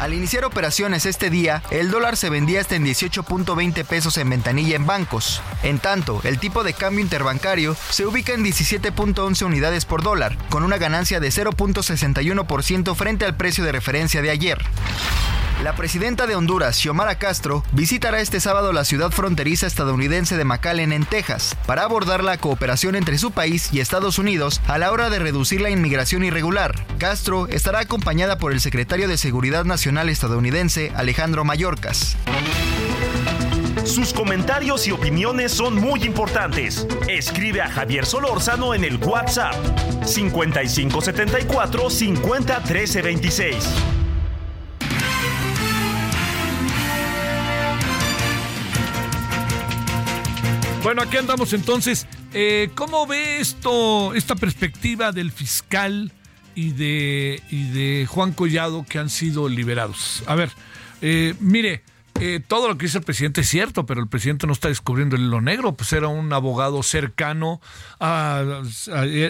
Al 0.00 0.14
iniciar 0.14 0.44
operaciones 0.44 1.06
este 1.06 1.28
día, 1.28 1.60
el 1.70 1.90
dólar 1.90 2.16
se 2.16 2.30
vendía 2.30 2.60
hasta 2.60 2.76
en 2.76 2.84
18.20 2.84 3.84
pesos 3.84 4.16
en 4.16 4.30
ventanilla 4.30 4.76
en 4.76 4.86
bancos. 4.86 5.42
En 5.64 5.80
tanto, 5.80 6.20
el 6.22 6.38
tipo 6.38 6.62
de 6.62 6.72
cambio 6.72 7.00
interbancario 7.00 7.76
se 7.90 8.06
ubica 8.06 8.32
en 8.32 8.44
17.11 8.44 9.44
unidades 9.44 9.84
por 9.86 10.04
dólar, 10.04 10.38
con 10.50 10.62
una 10.62 10.78
ganancia 10.78 11.18
de 11.18 11.30
0.61% 11.30 12.94
frente 12.94 13.24
al 13.24 13.36
precio 13.36 13.64
de 13.64 13.72
referencia 13.72 14.22
de 14.22 14.30
ayer. 14.30 14.58
La 15.62 15.74
presidenta 15.74 16.28
de 16.28 16.36
Honduras, 16.36 16.76
Xiomara 16.76 17.16
Castro, 17.16 17.64
visitará 17.72 18.20
este 18.20 18.38
sábado 18.38 18.72
la 18.72 18.84
ciudad 18.84 19.10
fronteriza 19.10 19.66
estadounidense 19.66 20.36
de 20.36 20.44
McAllen, 20.44 20.92
en 20.92 21.04
Texas, 21.04 21.56
para 21.66 21.82
abordar 21.82 22.22
la 22.22 22.38
cooperación 22.38 22.94
entre 22.94 23.18
su 23.18 23.32
país 23.32 23.70
y 23.72 23.80
Estados 23.80 24.20
Unidos 24.20 24.60
a 24.68 24.78
la 24.78 24.92
hora 24.92 25.10
de 25.10 25.18
reducir 25.18 25.60
la 25.60 25.70
inmigración 25.70 26.22
irregular. 26.22 26.86
Castro 26.98 27.48
estará 27.48 27.80
acompañada 27.80 28.38
por 28.38 28.52
el 28.52 28.60
secretario 28.60 29.08
de 29.08 29.18
Seguridad 29.18 29.64
Nacional 29.64 30.08
estadounidense, 30.08 30.92
Alejandro 30.94 31.44
Mayorkas. 31.44 32.16
Sus 33.84 34.12
comentarios 34.12 34.86
y 34.86 34.92
opiniones 34.92 35.50
son 35.50 35.74
muy 35.74 36.04
importantes. 36.04 36.86
Escribe 37.08 37.62
a 37.62 37.68
Javier 37.68 38.06
Solórzano 38.06 38.74
en 38.74 38.84
el 38.84 38.98
WhatsApp 38.98 39.54
5574 40.04 41.90
501326. 41.90 44.07
Bueno, 50.88 51.02
aquí 51.02 51.18
andamos 51.18 51.52
entonces. 51.52 52.06
Eh, 52.32 52.70
¿Cómo 52.74 53.06
ve 53.06 53.40
esto, 53.40 54.14
esta 54.14 54.34
perspectiva 54.36 55.12
del 55.12 55.32
fiscal 55.32 56.10
y 56.54 56.70
de, 56.70 57.42
y 57.50 57.68
de 57.72 58.06
Juan 58.06 58.32
Collado 58.32 58.86
que 58.88 58.98
han 58.98 59.10
sido 59.10 59.50
liberados? 59.50 60.22
A 60.26 60.34
ver, 60.34 60.50
eh, 61.02 61.34
mire, 61.40 61.82
eh, 62.20 62.40
todo 62.40 62.68
lo 62.68 62.78
que 62.78 62.86
dice 62.86 62.96
el 62.96 63.04
presidente 63.04 63.42
es 63.42 63.48
cierto, 63.50 63.84
pero 63.84 64.00
el 64.00 64.08
presidente 64.08 64.46
no 64.46 64.54
está 64.54 64.68
descubriendo 64.68 65.14
el 65.14 65.24
hilo 65.24 65.42
negro, 65.42 65.76
pues 65.76 65.92
era 65.92 66.08
un 66.08 66.32
abogado 66.32 66.82
cercano 66.82 67.60
a, 68.00 68.62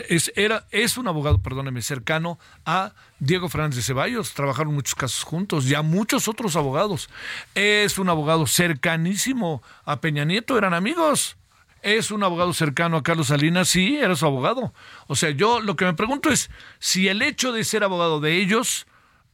es, 0.08 0.30
era, 0.36 0.64
es 0.70 0.96
un 0.96 1.08
abogado, 1.08 1.42
perdóneme, 1.42 1.82
cercano 1.82 2.38
a 2.66 2.92
Diego 3.18 3.48
Fernández 3.48 3.78
de 3.78 3.82
Ceballos, 3.82 4.32
trabajaron 4.32 4.74
muchos 4.74 4.94
casos 4.94 5.24
juntos, 5.24 5.64
ya 5.66 5.82
muchos 5.82 6.28
otros 6.28 6.54
abogados. 6.54 7.10
Es 7.56 7.98
un 7.98 8.10
abogado 8.10 8.46
cercanísimo 8.46 9.60
a 9.84 10.00
Peña 10.00 10.24
Nieto, 10.24 10.56
eran 10.56 10.72
amigos. 10.72 11.36
Es 11.82 12.10
un 12.10 12.24
abogado 12.24 12.52
cercano 12.52 12.96
a 12.96 13.02
Carlos 13.02 13.28
Salinas, 13.28 13.68
sí, 13.68 13.96
era 13.96 14.16
su 14.16 14.26
abogado. 14.26 14.74
O 15.06 15.16
sea, 15.16 15.30
yo 15.30 15.60
lo 15.60 15.76
que 15.76 15.84
me 15.84 15.94
pregunto 15.94 16.30
es 16.30 16.50
si 16.78 17.08
el 17.08 17.22
hecho 17.22 17.52
de 17.52 17.64
ser 17.64 17.84
abogado 17.84 18.20
de 18.20 18.36
ellos 18.36 18.86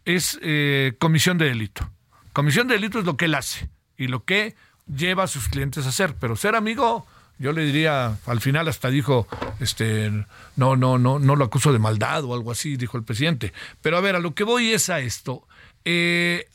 es 0.04 0.38
eh, 0.42 0.94
comisión 0.98 1.38
de 1.38 1.46
delito. 1.46 1.90
Comisión 2.32 2.68
de 2.68 2.74
delito 2.74 2.98
es 2.98 3.04
lo 3.04 3.16
que 3.16 3.26
él 3.26 3.34
hace 3.34 3.70
y 3.96 4.08
lo 4.08 4.24
que 4.24 4.54
lleva 4.94 5.24
a 5.24 5.28
sus 5.28 5.48
clientes 5.48 5.86
a 5.86 5.90
hacer, 5.90 6.16
pero 6.20 6.36
ser 6.36 6.56
amigo, 6.56 7.06
yo 7.38 7.52
le 7.52 7.64
diría, 7.64 8.18
al 8.26 8.40
final 8.40 8.68
hasta 8.68 8.90
dijo, 8.90 9.26
este, 9.60 10.10
no, 10.56 10.76
no, 10.76 10.98
no, 10.98 11.18
no 11.18 11.36
lo 11.36 11.44
acuso 11.44 11.72
de 11.72 11.78
maldad 11.78 12.24
o 12.24 12.34
algo 12.34 12.50
así, 12.50 12.76
dijo 12.76 12.96
el 12.96 13.04
presidente. 13.04 13.52
Pero 13.80 13.96
a 13.96 14.00
ver, 14.00 14.16
a 14.16 14.20
lo 14.20 14.34
que 14.34 14.44
voy 14.44 14.72
es 14.72 14.90
a 14.90 15.00
esto. 15.00 15.46
Eh, 15.84 16.48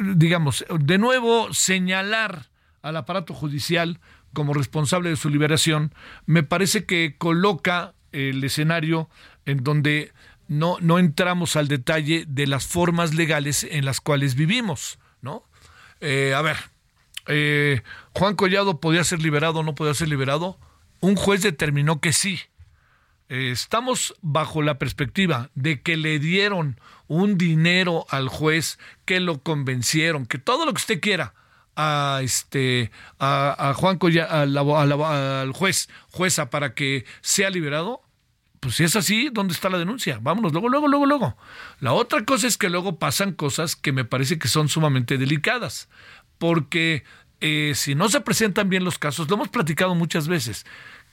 digamos, 0.00 0.64
de 0.68 0.98
nuevo 0.98 1.52
señalar 1.52 2.46
al 2.82 2.96
aparato 2.96 3.34
judicial 3.34 3.98
como 4.34 4.52
responsable 4.52 5.08
de 5.08 5.16
su 5.16 5.30
liberación, 5.30 5.94
me 6.26 6.42
parece 6.42 6.84
que 6.84 7.16
coloca 7.16 7.94
el 8.12 8.44
escenario 8.44 9.08
en 9.46 9.64
donde 9.64 10.12
no, 10.46 10.76
no 10.80 10.98
entramos 10.98 11.56
al 11.56 11.68
detalle 11.68 12.24
de 12.28 12.46
las 12.46 12.66
formas 12.66 13.14
legales 13.14 13.64
en 13.64 13.84
las 13.84 14.00
cuales 14.00 14.34
vivimos. 14.34 14.98
¿no? 15.22 15.44
Eh, 16.00 16.34
a 16.34 16.42
ver, 16.42 16.56
eh, 17.26 17.82
Juan 18.12 18.36
Collado 18.36 18.80
podía 18.80 19.04
ser 19.04 19.22
liberado 19.22 19.60
o 19.60 19.62
no 19.62 19.74
podía 19.74 19.94
ser 19.94 20.08
liberado. 20.08 20.58
Un 21.00 21.16
juez 21.16 21.42
determinó 21.42 22.00
que 22.00 22.12
sí. 22.12 22.40
Eh, 23.28 23.50
estamos 23.50 24.14
bajo 24.20 24.62
la 24.62 24.78
perspectiva 24.78 25.50
de 25.54 25.80
que 25.80 25.96
le 25.96 26.18
dieron 26.18 26.78
un 27.08 27.38
dinero 27.38 28.06
al 28.10 28.28
juez, 28.28 28.78
que 29.04 29.20
lo 29.20 29.42
convencieron, 29.42 30.26
que 30.26 30.38
todo 30.38 30.66
lo 30.66 30.72
que 30.72 30.80
usted 30.80 31.00
quiera 31.00 31.34
a 31.76 32.20
este 32.22 32.90
a, 33.18 33.74
Juan 33.76 33.98
Collado, 33.98 35.06
al 35.06 35.52
juez, 35.52 35.88
jueza 36.10 36.50
para 36.50 36.74
que 36.74 37.04
sea 37.20 37.50
liberado 37.50 38.04
pues 38.64 38.76
si 38.76 38.84
es 38.84 38.96
así, 38.96 39.28
¿dónde 39.30 39.52
está 39.52 39.68
la 39.68 39.76
denuncia? 39.76 40.18
Vámonos, 40.22 40.52
luego, 40.52 40.70
luego, 40.70 40.88
luego, 40.88 41.04
luego. 41.04 41.36
La 41.80 41.92
otra 41.92 42.24
cosa 42.24 42.46
es 42.46 42.56
que 42.56 42.70
luego 42.70 42.98
pasan 42.98 43.32
cosas 43.32 43.76
que 43.76 43.92
me 43.92 44.06
parece 44.06 44.38
que 44.38 44.48
son 44.48 44.70
sumamente 44.70 45.18
delicadas, 45.18 45.90
porque 46.38 47.04
eh, 47.42 47.72
si 47.74 47.94
no 47.94 48.08
se 48.08 48.22
presentan 48.22 48.70
bien 48.70 48.82
los 48.82 48.98
casos, 48.98 49.28
lo 49.28 49.34
hemos 49.34 49.50
platicado 49.50 49.94
muchas 49.94 50.28
veces, 50.28 50.64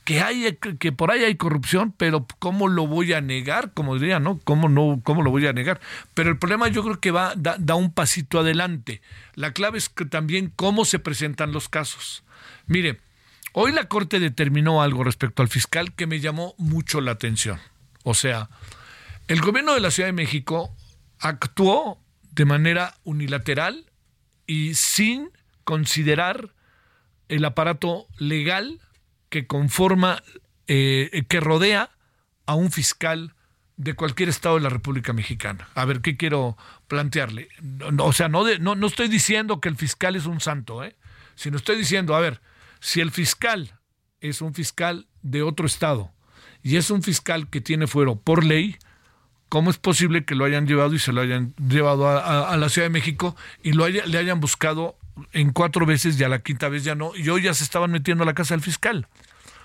que 0.04 0.22
hay 0.22 0.58
que 0.80 0.92
por 0.92 1.12
ahí 1.12 1.24
hay 1.24 1.36
corrupción, 1.36 1.94
pero 1.96 2.26
cómo 2.40 2.68
lo 2.68 2.88
voy 2.88 3.14
a 3.14 3.22
negar, 3.22 3.74
como 3.74 3.96
diría, 3.98 4.20
¿no? 4.20 4.40
¿Cómo 4.44 4.68
no 4.70 5.02
cómo 5.04 5.22
lo 5.22 5.32
voy 5.32 5.46
a 5.48 5.54
negar? 5.54 5.80
Pero 6.14 6.30
el 6.30 6.38
problema 6.38 6.68
yo 6.68 6.84
creo 6.84 7.00
que 7.00 7.12
va 7.12 7.34
da, 7.36 7.56
da 7.60 7.76
un 7.76 7.92
pasito 7.94 8.40
adelante. 8.40 9.02
La 9.36 9.54
clave 9.54 9.78
es 9.78 9.90
que 9.90 10.06
también 10.06 10.52
cómo 10.56 10.86
se 10.86 11.00
presentan 11.00 11.52
los 11.52 11.70
casos. 11.70 12.24
Mire, 12.68 13.00
Hoy 13.54 13.74
la 13.74 13.90
Corte 13.90 14.22
determinó 14.22 14.82
algo 14.82 15.04
respecto 15.04 15.42
al 15.42 15.50
fiscal 15.50 15.94
que 15.94 16.08
me 16.08 16.22
llamó 16.22 16.56
mucho 16.58 17.02
la 17.02 17.12
atención. 17.12 17.60
O 18.04 18.14
sea, 18.14 18.50
el 19.28 19.42
gobierno 19.42 19.74
de 19.74 19.82
la 19.82 19.92
Ciudad 19.92 20.08
de 20.08 20.14
México 20.14 20.74
actuó 21.20 22.00
de 22.32 22.46
manera 22.46 22.96
unilateral 23.04 23.86
y 24.48 24.76
sin 24.76 25.32
considerar 25.66 26.54
el 27.28 27.44
aparato 27.44 28.08
legal 28.18 28.80
que 29.32 29.48
conforma, 29.48 30.22
eh, 30.68 31.24
que 31.28 31.40
rodea 31.40 31.90
a 32.46 32.54
un 32.54 32.70
fiscal 32.70 33.34
de 33.78 33.96
cualquier 33.96 34.30
estado 34.30 34.56
de 34.56 34.62
la 34.62 34.70
República 34.70 35.14
Mexicana. 35.14 35.70
A 35.74 35.86
ver, 35.86 36.02
¿qué 36.02 36.18
quiero 36.18 36.56
plantearle? 36.88 37.48
o 37.98 38.14
sea, 38.14 38.28
no, 38.28 38.44
no, 38.60 38.76
no 38.76 38.88
estoy 38.88 39.08
diciendo 39.08 39.60
que 39.60 39.70
el 39.70 39.78
fiscal 39.78 40.16
es 40.16 40.28
un 40.28 40.40
santo, 40.40 40.84
¿eh? 40.84 40.96
sino 41.34 41.58
estoy 41.58 41.78
diciendo, 41.78 42.14
a 42.14 42.20
ver, 42.20 42.42
si 42.80 43.00
el 43.00 43.10
fiscal 43.10 43.80
es 44.20 44.42
un 44.42 44.54
fiscal 44.54 45.08
de 45.24 45.42
otro 45.42 45.66
estado 45.66 46.12
y 46.62 46.76
es 46.76 46.92
un 46.92 47.02
fiscal 47.02 47.50
que 47.50 47.62
tiene 47.62 47.88
fuero 47.88 48.18
por 48.18 48.44
ley, 48.44 48.78
¿cómo 49.50 49.72
es 49.72 49.78
posible 49.78 50.26
que 50.26 50.36
lo 50.36 50.46
hayan 50.46 50.68
llevado 50.68 50.94
y 50.94 51.00
se 51.00 51.14
lo 51.14 51.22
hayan 51.22 51.56
llevado 51.56 52.08
a, 52.08 52.56
la 52.58 52.70
Ciudad 52.70 52.86
de 52.86 52.92
México 52.92 53.36
y 53.64 53.72
lo 53.72 53.88
le 53.88 54.18
hayan 54.18 54.42
buscado 54.42 54.98
en 55.34 55.52
cuatro 55.52 55.86
veces 55.86 56.20
y 56.20 56.24
a 56.24 56.30
la 56.30 56.40
quinta 56.40 56.70
vez 56.70 56.84
ya 56.84 56.96
no? 56.96 57.12
Y 57.16 57.30
hoy 57.30 57.44
ya 57.44 57.54
se 57.54 57.64
estaban 57.64 57.92
metiendo 57.92 58.24
a 58.24 58.26
la 58.26 58.34
casa 58.34 58.54
del 58.54 58.64
fiscal. 58.64 59.08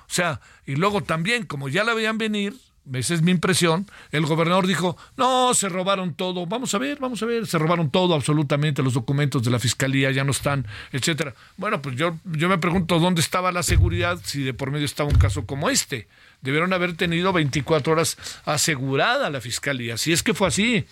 O 0.08 0.12
sea, 0.12 0.40
y 0.66 0.76
luego 0.76 1.02
también, 1.02 1.44
como 1.44 1.68
ya 1.68 1.84
la 1.84 1.94
veían 1.94 2.18
venir, 2.18 2.54
esa 2.94 3.14
es 3.14 3.22
mi 3.22 3.32
impresión, 3.32 3.86
el 4.12 4.26
gobernador 4.26 4.66
dijo, 4.66 4.96
no, 5.16 5.52
se 5.54 5.68
robaron 5.68 6.14
todo, 6.14 6.46
vamos 6.46 6.72
a 6.74 6.78
ver, 6.78 6.98
vamos 7.00 7.20
a 7.22 7.26
ver, 7.26 7.46
se 7.46 7.58
robaron 7.58 7.90
todo 7.90 8.14
absolutamente, 8.14 8.82
los 8.82 8.94
documentos 8.94 9.42
de 9.42 9.50
la 9.50 9.58
fiscalía 9.58 10.12
ya 10.12 10.22
no 10.22 10.30
están, 10.30 10.66
etcétera. 10.92 11.34
Bueno, 11.56 11.82
pues 11.82 11.96
yo, 11.96 12.16
yo 12.24 12.48
me 12.48 12.58
pregunto 12.58 13.00
dónde 13.00 13.20
estaba 13.20 13.50
la 13.50 13.64
seguridad 13.64 14.20
si 14.22 14.42
de 14.42 14.54
por 14.54 14.70
medio 14.70 14.86
estaba 14.86 15.08
un 15.08 15.18
caso 15.18 15.46
como 15.46 15.68
este. 15.68 16.06
Debieron 16.42 16.72
haber 16.72 16.96
tenido 16.96 17.32
24 17.32 17.92
horas 17.92 18.16
asegurada 18.44 19.30
la 19.30 19.40
fiscalía, 19.40 19.96
si 19.96 20.12
es 20.12 20.22
que 20.22 20.34
fue 20.34 20.48
así. 20.48 20.86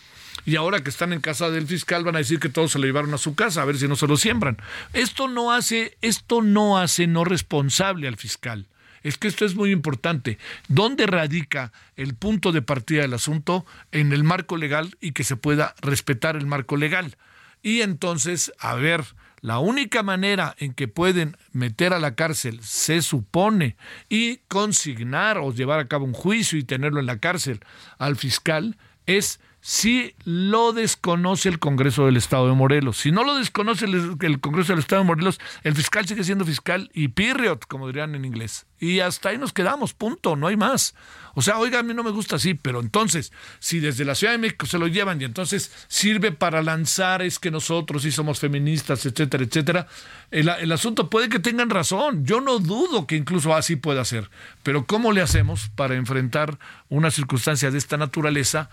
Y 0.46 0.56
ahora 0.56 0.82
que 0.82 0.90
están 0.90 1.12
en 1.12 1.20
casa 1.20 1.50
del 1.50 1.66
fiscal 1.66 2.04
van 2.04 2.16
a 2.16 2.18
decir 2.18 2.38
que 2.38 2.48
todos 2.48 2.72
se 2.72 2.78
lo 2.78 2.86
llevaron 2.86 3.14
a 3.14 3.18
su 3.18 3.34
casa, 3.34 3.62
a 3.62 3.64
ver 3.64 3.78
si 3.78 3.88
no 3.88 3.96
se 3.96 4.06
lo 4.06 4.16
siembran. 4.16 4.58
Esto 4.92 5.28
no 5.28 5.52
hace, 5.52 5.96
esto 6.02 6.42
no 6.42 6.78
hace 6.78 7.06
no 7.06 7.24
responsable 7.24 8.08
al 8.08 8.16
fiscal 8.16 8.66
es 9.04 9.18
que 9.18 9.28
esto 9.28 9.44
es 9.44 9.54
muy 9.54 9.70
importante. 9.70 10.38
¿Dónde 10.66 11.06
radica 11.06 11.72
el 11.94 12.14
punto 12.14 12.50
de 12.50 12.62
partida 12.62 13.02
del 13.02 13.14
asunto? 13.14 13.64
En 13.92 14.12
el 14.12 14.24
marco 14.24 14.56
legal 14.56 14.96
y 15.00 15.12
que 15.12 15.24
se 15.24 15.36
pueda 15.36 15.74
respetar 15.80 16.36
el 16.36 16.46
marco 16.46 16.76
legal. 16.76 17.16
Y 17.62 17.82
entonces, 17.82 18.52
a 18.58 18.74
ver, 18.74 19.04
la 19.40 19.58
única 19.58 20.02
manera 20.02 20.56
en 20.58 20.72
que 20.72 20.88
pueden 20.88 21.36
meter 21.52 21.92
a 21.92 21.98
la 21.98 22.14
cárcel, 22.14 22.60
se 22.62 23.02
supone, 23.02 23.76
y 24.08 24.38
consignar 24.48 25.36
o 25.36 25.52
llevar 25.52 25.80
a 25.80 25.88
cabo 25.88 26.06
un 26.06 26.14
juicio 26.14 26.58
y 26.58 26.64
tenerlo 26.64 26.98
en 26.98 27.06
la 27.06 27.18
cárcel 27.18 27.60
al 27.98 28.16
fiscal, 28.16 28.78
es 29.04 29.38
si 29.66 30.14
lo 30.24 30.74
desconoce 30.74 31.48
el 31.48 31.58
Congreso 31.58 32.04
del 32.04 32.18
Estado 32.18 32.48
de 32.48 32.52
Morelos. 32.52 32.98
Si 32.98 33.10
no 33.10 33.24
lo 33.24 33.36
desconoce 33.36 33.86
el, 33.86 34.38
Congreso 34.38 34.74
del 34.74 34.80
Estado 34.80 35.00
de 35.00 35.06
Morelos, 35.06 35.40
el 35.62 35.74
fiscal 35.74 36.06
sigue 36.06 36.22
siendo 36.22 36.44
fiscal 36.44 36.90
y 36.92 37.08
period, 37.08 37.60
como 37.60 37.86
dirían 37.86 38.14
en 38.14 38.26
inglés. 38.26 38.66
Y 38.78 39.00
hasta 39.00 39.30
ahí 39.30 39.38
nos 39.38 39.54
quedamos, 39.54 39.94
punto, 39.94 40.36
no 40.36 40.48
hay 40.48 40.58
más. 40.58 40.94
O 41.32 41.40
sea, 41.40 41.58
oiga, 41.58 41.78
a 41.78 41.82
mí 41.82 41.94
no 41.94 42.02
me 42.02 42.10
gusta 42.10 42.36
así, 42.36 42.52
pero 42.52 42.80
entonces, 42.80 43.32
si 43.58 43.80
desde 43.80 44.04
la 44.04 44.14
Ciudad 44.14 44.34
de 44.34 44.38
México 44.38 44.66
se 44.66 44.78
lo 44.78 44.86
llevan 44.86 45.18
y 45.22 45.24
entonces 45.24 45.72
sirve 45.88 46.30
para 46.30 46.60
lanzar 46.62 47.22
es 47.22 47.38
que 47.38 47.50
nosotros 47.50 48.02
sí 48.02 48.12
somos 48.12 48.40
feministas, 48.40 49.06
etcétera, 49.06 49.44
etcétera, 49.44 49.86
el, 50.30 50.50
el 50.50 50.72
asunto 50.72 51.08
puede 51.08 51.30
que 51.30 51.38
tengan 51.38 51.70
razón. 51.70 52.26
Yo 52.26 52.42
no 52.42 52.58
dudo 52.58 53.06
que 53.06 53.16
incluso 53.16 53.54
así 53.54 53.76
pueda 53.76 54.04
ser. 54.04 54.30
Pero 54.62 54.84
¿cómo 54.84 55.12
le 55.12 55.22
hacemos 55.22 55.70
para 55.74 55.94
enfrentar 55.94 56.58
una 56.90 57.10
circunstancia 57.10 57.70
de 57.70 57.78
esta 57.78 57.96
naturaleza? 57.96 58.68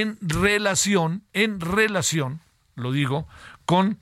En 0.00 0.16
relación, 0.22 1.22
en 1.34 1.60
relación, 1.60 2.40
lo 2.76 2.92
digo, 2.92 3.28
con, 3.66 3.98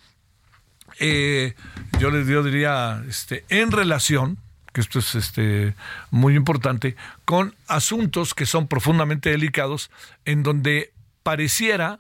eh, 1.01 1.57
yo 1.99 2.13
les 2.13 2.29
diría, 2.29 3.03
este, 3.09 3.45
en 3.49 3.73
relación, 3.73 4.39
que 4.73 4.83
esto 4.83 5.01
es 5.01 5.17
este, 5.17 5.75
muy 6.13 6.37
importante, 6.37 6.95
con 7.25 7.57
asuntos 7.67 8.35
que 8.35 8.47
son 8.47 8.69
profundamente 8.69 9.31
delicados, 9.31 9.91
en 10.25 10.45
donde 10.45 10.93
pareciera 11.25 11.99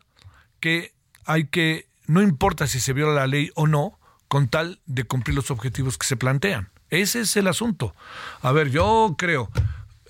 que 0.60 0.92
hay 1.24 1.46
que, 1.46 1.88
no 2.06 2.22
importa 2.22 2.68
si 2.68 2.78
se 2.78 2.92
viola 2.92 3.14
la 3.14 3.26
ley 3.26 3.50
o 3.56 3.66
no, 3.66 3.98
con 4.28 4.46
tal 4.46 4.78
de 4.86 5.02
cumplir 5.02 5.34
los 5.34 5.50
objetivos 5.50 5.98
que 5.98 6.06
se 6.06 6.16
plantean. 6.16 6.68
Ese 6.90 7.22
es 7.22 7.36
el 7.36 7.48
asunto. 7.48 7.92
A 8.40 8.52
ver, 8.52 8.70
yo 8.70 9.16
creo, 9.18 9.50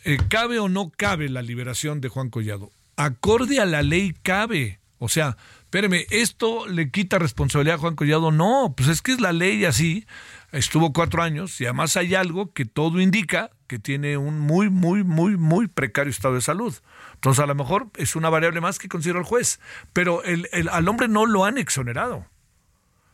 eh, 0.05 0.19
¿cabe 0.29 0.59
o 0.59 0.69
no 0.69 0.93
cabe 0.95 1.31
la 1.31 1.41
liberación 1.41 2.03
de 2.03 2.11
Juan 2.11 2.29
Collado? 2.29 2.71
Acorde 3.04 3.61
a 3.61 3.66
la 3.66 3.83
ley 3.83 4.14
cabe. 4.23 4.80
O 4.99 5.09
sea, 5.09 5.37
espéreme, 5.62 6.07
¿esto 6.11 6.69
le 6.69 6.90
quita 6.90 7.19
responsabilidad 7.19 7.76
a 7.76 7.78
Juan 7.78 7.97
Collado? 7.97 8.30
No, 8.30 8.75
pues 8.76 8.88
es 8.88 9.00
que 9.00 9.12
es 9.12 9.21
la 9.21 9.33
ley 9.33 9.64
así. 9.64 10.07
Estuvo 10.52 10.92
cuatro 10.92 11.23
años 11.23 11.59
y 11.61 11.64
además 11.64 11.97
hay 11.97 12.14
algo 12.14 12.52
que 12.52 12.66
todo 12.66 13.00
indica 13.00 13.50
que 13.66 13.78
tiene 13.78 14.16
un 14.16 14.38
muy, 14.40 14.69
muy, 14.69 15.04
muy, 15.04 15.37
muy 15.37 15.69
precario 15.69 16.11
estado 16.11 16.35
de 16.35 16.40
salud. 16.40 16.75
Entonces, 17.14 17.42
a 17.42 17.47
lo 17.47 17.54
mejor 17.54 17.88
es 17.97 18.16
una 18.16 18.28
variable 18.28 18.61
más 18.61 18.78
que 18.78 18.88
considera 18.88 19.21
el 19.21 19.25
juez. 19.25 19.61
Pero 19.92 20.23
el, 20.25 20.49
al 20.71 20.88
hombre 20.88 21.09
no 21.09 21.25
lo 21.25 21.45
han 21.45 21.57
exonerado. 21.57 22.26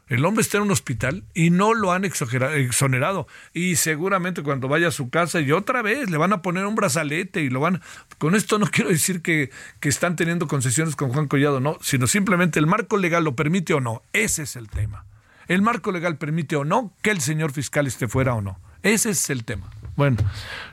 El 0.08 0.24
hombre 0.24 0.42
está 0.42 0.58
en 0.58 0.64
un 0.64 0.70
hospital 0.70 1.24
y 1.34 1.50
no 1.50 1.74
lo 1.74 1.90
han 1.92 2.04
exonerado. 2.04 3.26
Y 3.52 3.74
seguramente 3.74 4.44
cuando 4.44 4.68
vaya 4.68 4.88
a 4.88 4.92
su 4.92 5.10
casa 5.10 5.40
y 5.40 5.50
otra 5.50 5.82
vez 5.82 6.08
le 6.10 6.16
van 6.16 6.32
a 6.32 6.42
poner 6.42 6.64
un 6.64 6.76
brazalete 6.76 7.42
y 7.42 7.50
lo 7.50 7.58
van... 7.58 7.82
Con 8.18 8.36
esto 8.36 8.58
no 8.58 8.66
quiero 8.70 8.90
decir 8.90 9.20
que, 9.20 9.50
que 9.80 9.88
están 9.88 10.14
teniendo 10.14 10.46
concesiones 10.46 10.94
con 10.94 11.12
Juan 11.12 11.26
Collado, 11.26 11.58
no, 11.58 11.76
sino 11.80 12.06
simplemente 12.06 12.60
el 12.60 12.68
marco 12.68 12.98
legal 12.98 13.24
lo 13.24 13.34
permite 13.34 13.74
o 13.74 13.80
no. 13.80 14.02
Ese 14.12 14.44
es 14.44 14.54
el 14.54 14.68
tema. 14.68 15.04
El 15.48 15.62
marco 15.62 15.90
legal 15.90 16.18
permite 16.18 16.54
o 16.54 16.64
no 16.64 16.92
que 17.02 17.10
el 17.10 17.20
señor 17.20 17.52
fiscal 17.52 17.88
esté 17.88 18.06
fuera 18.06 18.34
o 18.34 18.42
no. 18.42 18.60
Ese 18.82 19.10
es 19.10 19.28
el 19.30 19.44
tema. 19.44 19.68
Bueno, 19.96 20.18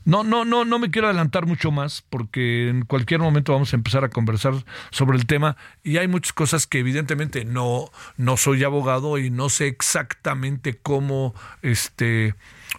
no, 0.03 0.23
no, 0.23 0.43
no, 0.43 0.65
no 0.65 0.79
me 0.79 0.91
quiero 0.91 1.07
adelantar 1.07 1.45
mucho 1.45 1.71
más 1.71 2.03
porque 2.09 2.69
en 2.69 2.83
cualquier 2.83 3.21
momento 3.21 3.53
vamos 3.53 3.71
a 3.71 3.77
empezar 3.77 4.03
a 4.03 4.09
conversar 4.09 4.53
sobre 4.91 5.17
el 5.17 5.25
tema 5.25 5.55
y 5.81 5.97
hay 5.97 6.09
muchas 6.09 6.33
cosas 6.33 6.67
que 6.67 6.79
evidentemente 6.79 7.45
no, 7.45 7.89
no 8.17 8.35
soy 8.35 8.65
abogado 8.65 9.17
y 9.17 9.29
no 9.29 9.47
sé 9.47 9.67
exactamente 9.67 10.77
cómo, 10.77 11.33
este, 11.61 12.35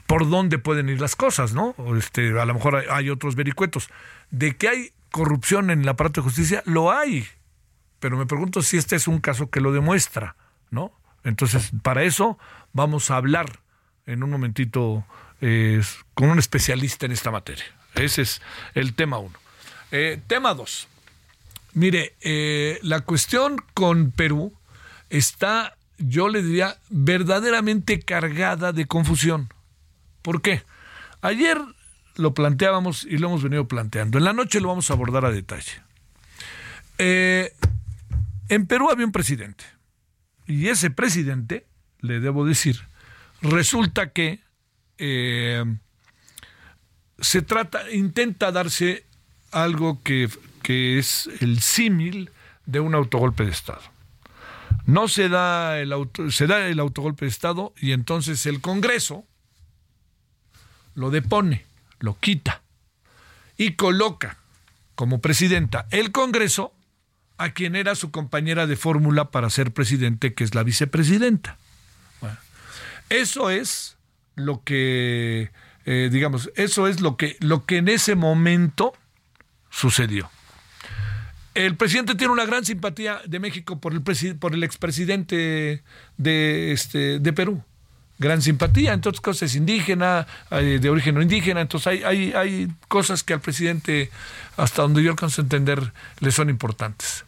por 0.06 0.28
dónde 0.28 0.58
pueden 0.58 0.90
ir 0.90 1.00
las 1.00 1.16
cosas, 1.16 1.54
¿no? 1.54 1.74
Este, 1.96 2.38
a 2.38 2.44
lo 2.44 2.52
mejor 2.52 2.76
hay, 2.76 2.86
hay 2.90 3.10
otros 3.10 3.36
vericuetos. 3.36 3.88
De 4.30 4.54
que 4.56 4.68
hay 4.68 4.92
corrupción 5.10 5.70
en 5.70 5.80
el 5.80 5.88
aparato 5.88 6.20
de 6.20 6.26
justicia, 6.26 6.62
lo 6.66 6.92
hay. 6.92 7.26
Pero 8.00 8.18
me 8.18 8.26
pregunto 8.26 8.60
si 8.60 8.76
este 8.76 8.96
es 8.96 9.08
un 9.08 9.20
caso 9.20 9.48
que 9.48 9.62
lo 9.62 9.72
demuestra, 9.72 10.36
¿no? 10.70 10.92
Entonces, 11.22 11.72
para 11.82 12.02
eso 12.02 12.38
vamos 12.74 13.10
a 13.10 13.16
hablar 13.16 13.60
en 14.06 14.22
un 14.22 14.30
momentito 14.30 15.06
con 16.14 16.30
un 16.30 16.38
especialista 16.38 17.06
en 17.06 17.12
esta 17.12 17.30
materia. 17.30 17.64
Ese 17.94 18.22
es 18.22 18.42
el 18.74 18.94
tema 18.94 19.18
uno. 19.18 19.38
Eh, 19.90 20.20
tema 20.26 20.54
dos. 20.54 20.88
Mire, 21.74 22.14
eh, 22.20 22.78
la 22.82 23.00
cuestión 23.00 23.56
con 23.74 24.10
Perú 24.10 24.52
está, 25.10 25.76
yo 25.98 26.28
le 26.28 26.42
diría, 26.42 26.78
verdaderamente 26.88 28.00
cargada 28.00 28.72
de 28.72 28.86
confusión. 28.86 29.52
¿Por 30.22 30.40
qué? 30.40 30.62
Ayer 31.20 31.58
lo 32.16 32.32
planteábamos 32.32 33.04
y 33.04 33.18
lo 33.18 33.28
hemos 33.28 33.42
venido 33.42 33.66
planteando. 33.66 34.18
En 34.18 34.24
la 34.24 34.32
noche 34.32 34.60
lo 34.60 34.68
vamos 34.68 34.90
a 34.90 34.94
abordar 34.94 35.24
a 35.24 35.30
detalle. 35.30 35.82
Eh, 36.98 37.52
en 38.48 38.66
Perú 38.66 38.90
había 38.90 39.06
un 39.06 39.12
presidente. 39.12 39.64
Y 40.46 40.68
ese 40.68 40.90
presidente, 40.90 41.66
le 42.00 42.20
debo 42.20 42.44
decir, 42.46 42.86
resulta 43.40 44.10
que 44.10 44.43
eh, 44.98 45.64
se 47.18 47.42
trata, 47.42 47.90
intenta 47.90 48.52
darse 48.52 49.04
algo 49.50 50.02
que, 50.02 50.28
es 50.66 51.28
el 51.40 51.60
símil 51.60 52.30
de 52.66 52.80
un 52.80 52.94
autogolpe 52.94 53.44
de 53.44 53.50
Estado. 53.50 53.82
No 54.86 55.08
se 55.08 55.28
da, 55.28 55.78
el 55.78 55.92
se 56.30 56.46
da 56.46 56.66
el 56.66 56.80
autogolpe 56.80 57.26
de 57.26 57.30
Estado 57.30 57.72
y 57.78 57.92
entonces 57.92 58.46
el 58.46 58.60
Congreso 58.60 59.24
lo 60.94 61.10
depone, 61.10 61.64
lo 62.00 62.18
quita 62.18 62.62
y 63.56 63.72
coloca 63.72 64.38
como 64.94 65.20
presidenta 65.20 65.86
el 65.90 66.12
Congreso 66.12 66.72
a 67.36 67.50
quien 67.50 67.76
era 67.76 67.94
su 67.94 68.10
compañera 68.10 68.66
de 68.66 68.76
fórmula 68.76 69.30
para 69.30 69.50
ser 69.50 69.72
presidente, 69.72 70.34
que 70.34 70.44
es 70.44 70.54
la 70.54 70.62
vicepresidenta. 70.62 71.58
eso 73.10 73.50
es 73.50 73.93
lo 74.36 74.62
que, 74.64 75.50
eh, 75.86 76.08
digamos, 76.12 76.50
eso 76.56 76.88
es 76.88 77.00
lo 77.00 77.16
que, 77.16 77.36
lo 77.40 77.64
que 77.64 77.78
en 77.78 77.88
ese 77.88 78.14
momento 78.14 78.94
sucedió. 79.70 80.30
El 81.54 81.76
presidente 81.76 82.16
tiene 82.16 82.32
una 82.32 82.46
gran 82.46 82.64
simpatía 82.64 83.20
de 83.26 83.38
México 83.38 83.78
por 83.80 83.92
el, 83.92 84.02
por 84.36 84.54
el 84.54 84.64
expresidente 84.64 85.82
de, 86.16 86.72
este, 86.72 87.20
de 87.20 87.32
Perú. 87.32 87.62
Gran 88.18 88.42
simpatía, 88.42 88.92
entonces 88.92 89.20
cosas 89.20 89.54
indígena, 89.54 90.26
eh, 90.50 90.78
de 90.80 90.90
origen 90.90 91.16
no 91.16 91.22
indígena, 91.22 91.60
entonces 91.60 91.86
hay, 91.88 92.02
hay, 92.04 92.32
hay 92.32 92.68
cosas 92.88 93.22
que 93.22 93.34
al 93.34 93.40
presidente, 93.40 94.10
hasta 94.56 94.82
donde 94.82 95.02
yo 95.02 95.10
alcanzo 95.10 95.42
a 95.42 95.44
entender, 95.44 95.92
le 96.20 96.30
son 96.30 96.48
importantes. 96.48 97.24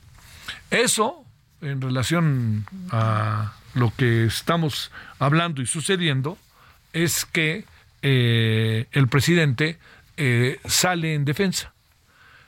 Eso, 0.71 1.25
en 1.61 1.81
relación 1.81 2.67
a 2.91 3.55
lo 3.75 3.93
que 3.97 4.25
estamos 4.25 4.91
hablando 5.19 5.61
y 5.61 5.67
sucediendo, 5.67 6.39
es 6.97 7.27
que 7.27 7.65
eh, 8.01 8.87
el 8.93 9.09
presidente 9.09 9.79
eh, 10.17 10.59
sale 10.65 11.13
en 11.13 11.27
defensa. 11.27 11.75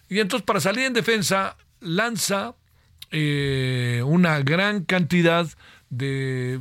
Y 0.09 0.21
entonces 0.21 0.45
para 0.45 0.61
salir 0.61 0.87
en 0.87 0.95
defensa 0.95 1.57
lanza 1.81 2.55
eh, 3.11 4.03
una 4.07 4.41
gran 4.41 4.85
cantidad 4.85 5.47
de, 5.91 6.61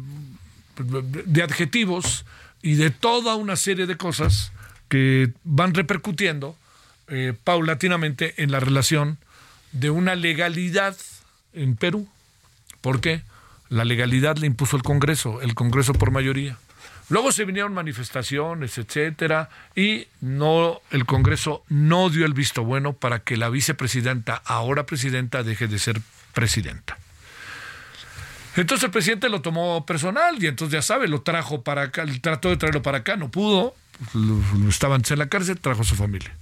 de 0.78 1.44
adjetivos 1.44 2.26
y 2.62 2.76
de 2.76 2.90
toda 2.90 3.36
una 3.36 3.56
serie 3.56 3.86
de 3.86 3.96
cosas 3.96 4.52
que 4.90 5.32
van 5.44 5.74
repercutiendo 5.74 6.56
paulatinamente 7.46 8.34
en 8.44 8.52
la 8.52 8.60
relación 8.60 9.18
de 9.72 9.90
una 9.90 10.16
legalidad 10.16 10.98
en 11.54 11.78
Perú. 11.78 12.06
¿Por 12.82 13.00
qué? 13.00 13.22
La 13.70 13.86
legalidad 13.86 14.36
le 14.36 14.48
impuso 14.48 14.76
el 14.76 14.84
Congreso, 14.84 15.42
el 15.42 15.56
Congreso 15.56 15.94
por 15.94 16.12
mayoría. 16.12 16.58
Luego 17.10 17.32
se 17.32 17.46
vinieron 17.46 17.74
manifestaciones, 17.74 18.78
etcétera, 18.78 19.50
y 19.76 20.08
no 20.20 20.82
el 20.92 21.06
Congreso 21.06 21.64
no 21.70 22.10
dio 22.10 22.26
el 22.26 22.34
visto 22.34 22.64
bueno 22.64 22.94
para 22.94 23.20
que 23.20 23.38
la 23.38 23.50
vicepresidenta, 23.50 24.42
ahora 24.46 24.86
presidenta, 24.86 25.44
deje 25.44 25.68
de 25.68 25.80
ser 25.80 26.02
presidenta. 26.34 26.98
Entonces 28.58 28.86
el 28.86 28.92
presidente 28.92 29.30
lo 29.30 29.42
tomó 29.42 29.86
personal 29.86 30.44
y 30.44 30.48
entonces 30.48 30.74
ya 30.74 30.82
sabe, 30.82 31.08
lo 31.08 31.22
trajo 31.22 31.62
para 31.62 31.84
acá, 31.84 32.06
trató 32.22 32.50
de 32.50 32.58
traerlo 32.58 32.82
para 32.82 33.00
acá, 33.00 33.16
no 33.16 33.30
pudo, 33.30 33.76
estaba 34.68 34.96
antes 34.96 35.12
en 35.12 35.20
la 35.20 35.30
cárcel, 35.30 35.60
trajo 35.60 35.84
a 35.84 35.86
su 35.86 35.96
familia. 35.96 36.36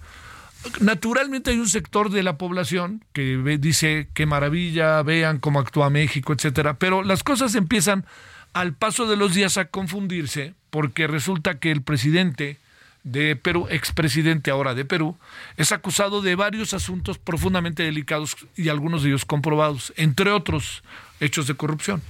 Naturalmente 0.79 1.51
hay 1.51 1.59
un 1.59 1.69
sector 1.69 2.09
de 2.09 2.23
la 2.23 2.37
población 2.37 3.03
que 3.13 3.37
dice 3.59 4.07
qué 4.15 4.25
maravilla, 4.25 5.03
vean 5.03 5.37
cómo 5.39 5.59
actúa 5.59 5.91
México, 5.91 6.33
etcétera, 6.33 6.79
pero 6.79 7.03
las 7.03 7.21
cosas 7.21 7.53
empiezan 7.53 8.05
al 8.55 8.73
paso 8.73 9.05
de 9.05 9.17
los 9.17 9.35
días 9.35 9.57
a 9.57 9.65
confundirse 9.65 10.55
porque 10.69 11.07
resulta 11.07 11.59
que 11.59 11.71
el 11.71 11.81
presidente 11.81 12.57
de 13.03 13.35
Perú, 13.35 13.67
expresidente 13.69 14.49
ahora 14.49 14.73
de 14.73 14.85
Perú, 14.85 15.17
es 15.57 15.73
acusado 15.73 16.21
de 16.21 16.35
varios 16.35 16.73
asuntos 16.73 17.17
profundamente 17.19 17.83
delicados 17.83 18.37
y 18.55 18.69
algunos 18.69 19.03
de 19.03 19.09
ellos 19.09 19.25
comprobados, 19.25 19.91
entre 19.97 20.31
otros 20.31 20.83
hechos 21.19 21.47
de 21.47 21.55
corrupción. 21.55 22.01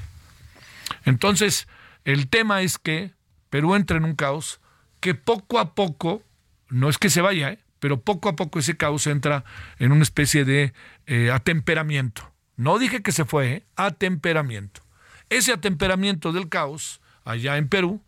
Entonces, 1.03 1.67
el 2.05 2.27
tema 2.27 2.62
es 2.62 2.77
que 2.77 3.12
Perú 3.49 3.73
entra 3.73 3.97
en 3.97 4.05
un 4.05 4.15
caos 4.15 4.62
que 4.99 5.15
poco 5.15 5.58
a 5.58 5.73
poco, 5.73 6.21
no 6.69 6.89
es 6.89 6.99
que 6.99 7.10
se 7.10 7.21
vaya, 7.21 7.53
¿eh? 7.53 7.60
pero 7.79 8.01
poco 8.01 8.29
a 8.29 8.36
poco 8.36 8.60
ese 8.60 8.77
caos 8.77 9.08
entra 9.08 9.45
en 9.79 9.91
una 9.91 10.03
especie 10.03 10.45
de 10.45 10.73
eh, 11.08 11.31
atemperamiento 11.31 12.36
no 12.58 12.79
dije 12.79 13.01
que 13.01 13.12
se 13.12 13.25
fue, 13.25 13.51
¿eh? 13.51 13.63
atemperamiento. 13.75 14.81
Ese 15.29 15.53
atemperamiento 15.53 16.31
del 16.31 16.49
caos 16.49 17.01
allá 17.23 17.57
en 17.57 17.67
Perú 17.67 18.01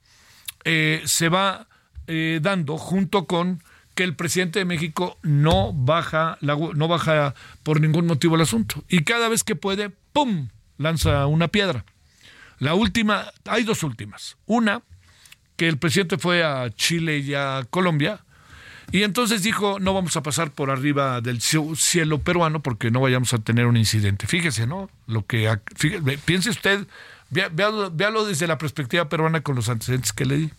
eh, 0.63 1.01
se 1.05 1.29
va 1.29 1.67
eh, 2.07 2.39
dando 2.41 2.77
junto 2.77 3.25
con 3.25 3.61
que 3.95 4.03
el 4.03 4.15
presidente 4.15 4.59
de 4.59 4.65
México 4.65 5.17
no 5.23 5.73
baja, 5.73 6.37
no 6.41 6.87
baja 6.87 7.33
por 7.63 7.81
ningún 7.81 8.05
motivo 8.05 8.35
el 8.35 8.41
asunto. 8.41 8.83
Y 8.87 9.03
cada 9.03 9.27
vez 9.27 9.43
que 9.43 9.55
puede, 9.55 9.89
¡pum!, 10.13 10.49
lanza 10.77 11.25
una 11.25 11.47
piedra. 11.47 11.83
La 12.59 12.75
última, 12.75 13.31
hay 13.45 13.63
dos 13.63 13.81
últimas. 13.81 14.37
Una, 14.45 14.83
que 15.55 15.67
el 15.67 15.79
presidente 15.79 16.19
fue 16.19 16.43
a 16.43 16.69
Chile 16.69 17.17
y 17.17 17.33
a 17.33 17.65
Colombia, 17.71 18.23
y 18.91 19.03
entonces 19.03 19.43
dijo, 19.43 19.79
no 19.79 19.93
vamos 19.93 20.15
a 20.15 20.23
pasar 20.23 20.51
por 20.51 20.69
arriba 20.69 21.19
del 21.19 21.41
cielo 21.41 22.19
peruano 22.19 22.61
porque 22.61 22.89
no 22.89 23.01
vayamos 23.01 23.33
a 23.33 23.39
tener 23.39 23.65
un 23.65 23.75
incidente. 23.75 24.27
Fíjese, 24.27 24.65
¿no? 24.65 24.89
Lo 25.07 25.25
que 25.25 25.59
piense 26.23 26.49
usted, 26.49 26.87
véalo, 27.29 28.25
desde 28.25 28.47
la 28.47 28.57
perspectiva 28.57 29.09
peruana 29.09 29.41
con 29.41 29.55
los 29.55 29.67
antecedentes 29.67 30.13
que 30.13 30.25
le 30.25 30.37
di. 30.37 30.51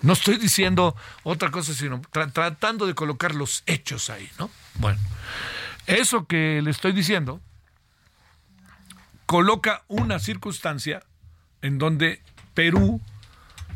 No 0.00 0.14
estoy 0.14 0.36
diciendo 0.36 0.96
otra 1.22 1.50
cosa, 1.50 1.74
sino 1.74 2.00
tratando 2.32 2.86
de 2.86 2.94
colocar 2.94 3.34
los 3.34 3.62
hechos 3.66 4.08
ahí, 4.10 4.28
¿no? 4.38 4.50
Bueno, 4.74 4.98
eso 5.86 6.26
que 6.26 6.60
le 6.62 6.70
estoy 6.70 6.92
diciendo 6.92 7.40
coloca 9.26 9.82
una 9.88 10.18
circunstancia 10.18 11.02
en 11.60 11.78
donde 11.78 12.22
Perú, 12.54 13.00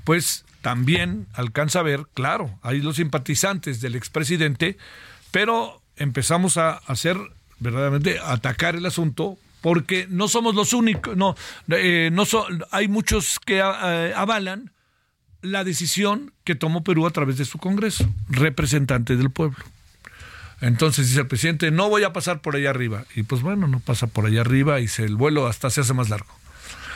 pues 0.05 0.45
también 0.63 1.27
alcanza 1.33 1.81
a 1.81 1.83
ver, 1.83 2.07
claro, 2.15 2.59
hay 2.63 2.81
los 2.81 2.97
simpatizantes 2.97 3.81
del 3.81 3.95
expresidente, 3.95 4.77
pero 5.31 5.81
empezamos 5.97 6.57
a 6.57 6.73
hacer 6.73 7.17
verdaderamente 7.59 8.19
atacar 8.19 8.77
el 8.77 8.87
asunto 8.87 9.39
porque 9.61 10.07
no 10.09 10.29
somos 10.29 10.55
los 10.55 10.73
únicos, 10.73 11.17
no, 11.17 11.37
eh, 11.69 12.11
no 12.13 12.25
hay 12.71 12.89
muchos 12.89 13.39
que 13.39 13.59
eh, 13.59 14.13
avalan 14.17 14.73
la 15.43 15.65
decisión 15.65 16.33
que 16.45 16.55
tomó 16.55 16.83
Perú 16.83 17.07
a 17.07 17.11
través 17.11 17.37
de 17.39 17.45
su 17.45 17.59
Congreso, 17.59 18.09
representante 18.29 19.17
del 19.17 19.31
pueblo. 19.31 19.59
Entonces 20.61 21.09
dice 21.09 21.21
el 21.21 21.27
presidente, 21.27 21.71
no 21.71 21.89
voy 21.89 22.05
a 22.05 22.13
pasar 22.13 22.43
por 22.43 22.55
allá 22.57 22.71
arriba. 22.71 23.05
Y 23.15 23.23
pues 23.23 23.41
bueno, 23.41 23.67
no 23.67 23.81
pasa 23.81 24.07
por 24.07 24.27
allá 24.27 24.43
arriba 24.43 24.81
y 24.81 24.89
se, 24.89 25.05
el 25.05 25.17
vuelo 25.17 25.47
hasta 25.47 25.71
se 25.71 25.81
hace 25.81 25.95
más 25.95 26.11
largo. 26.11 26.35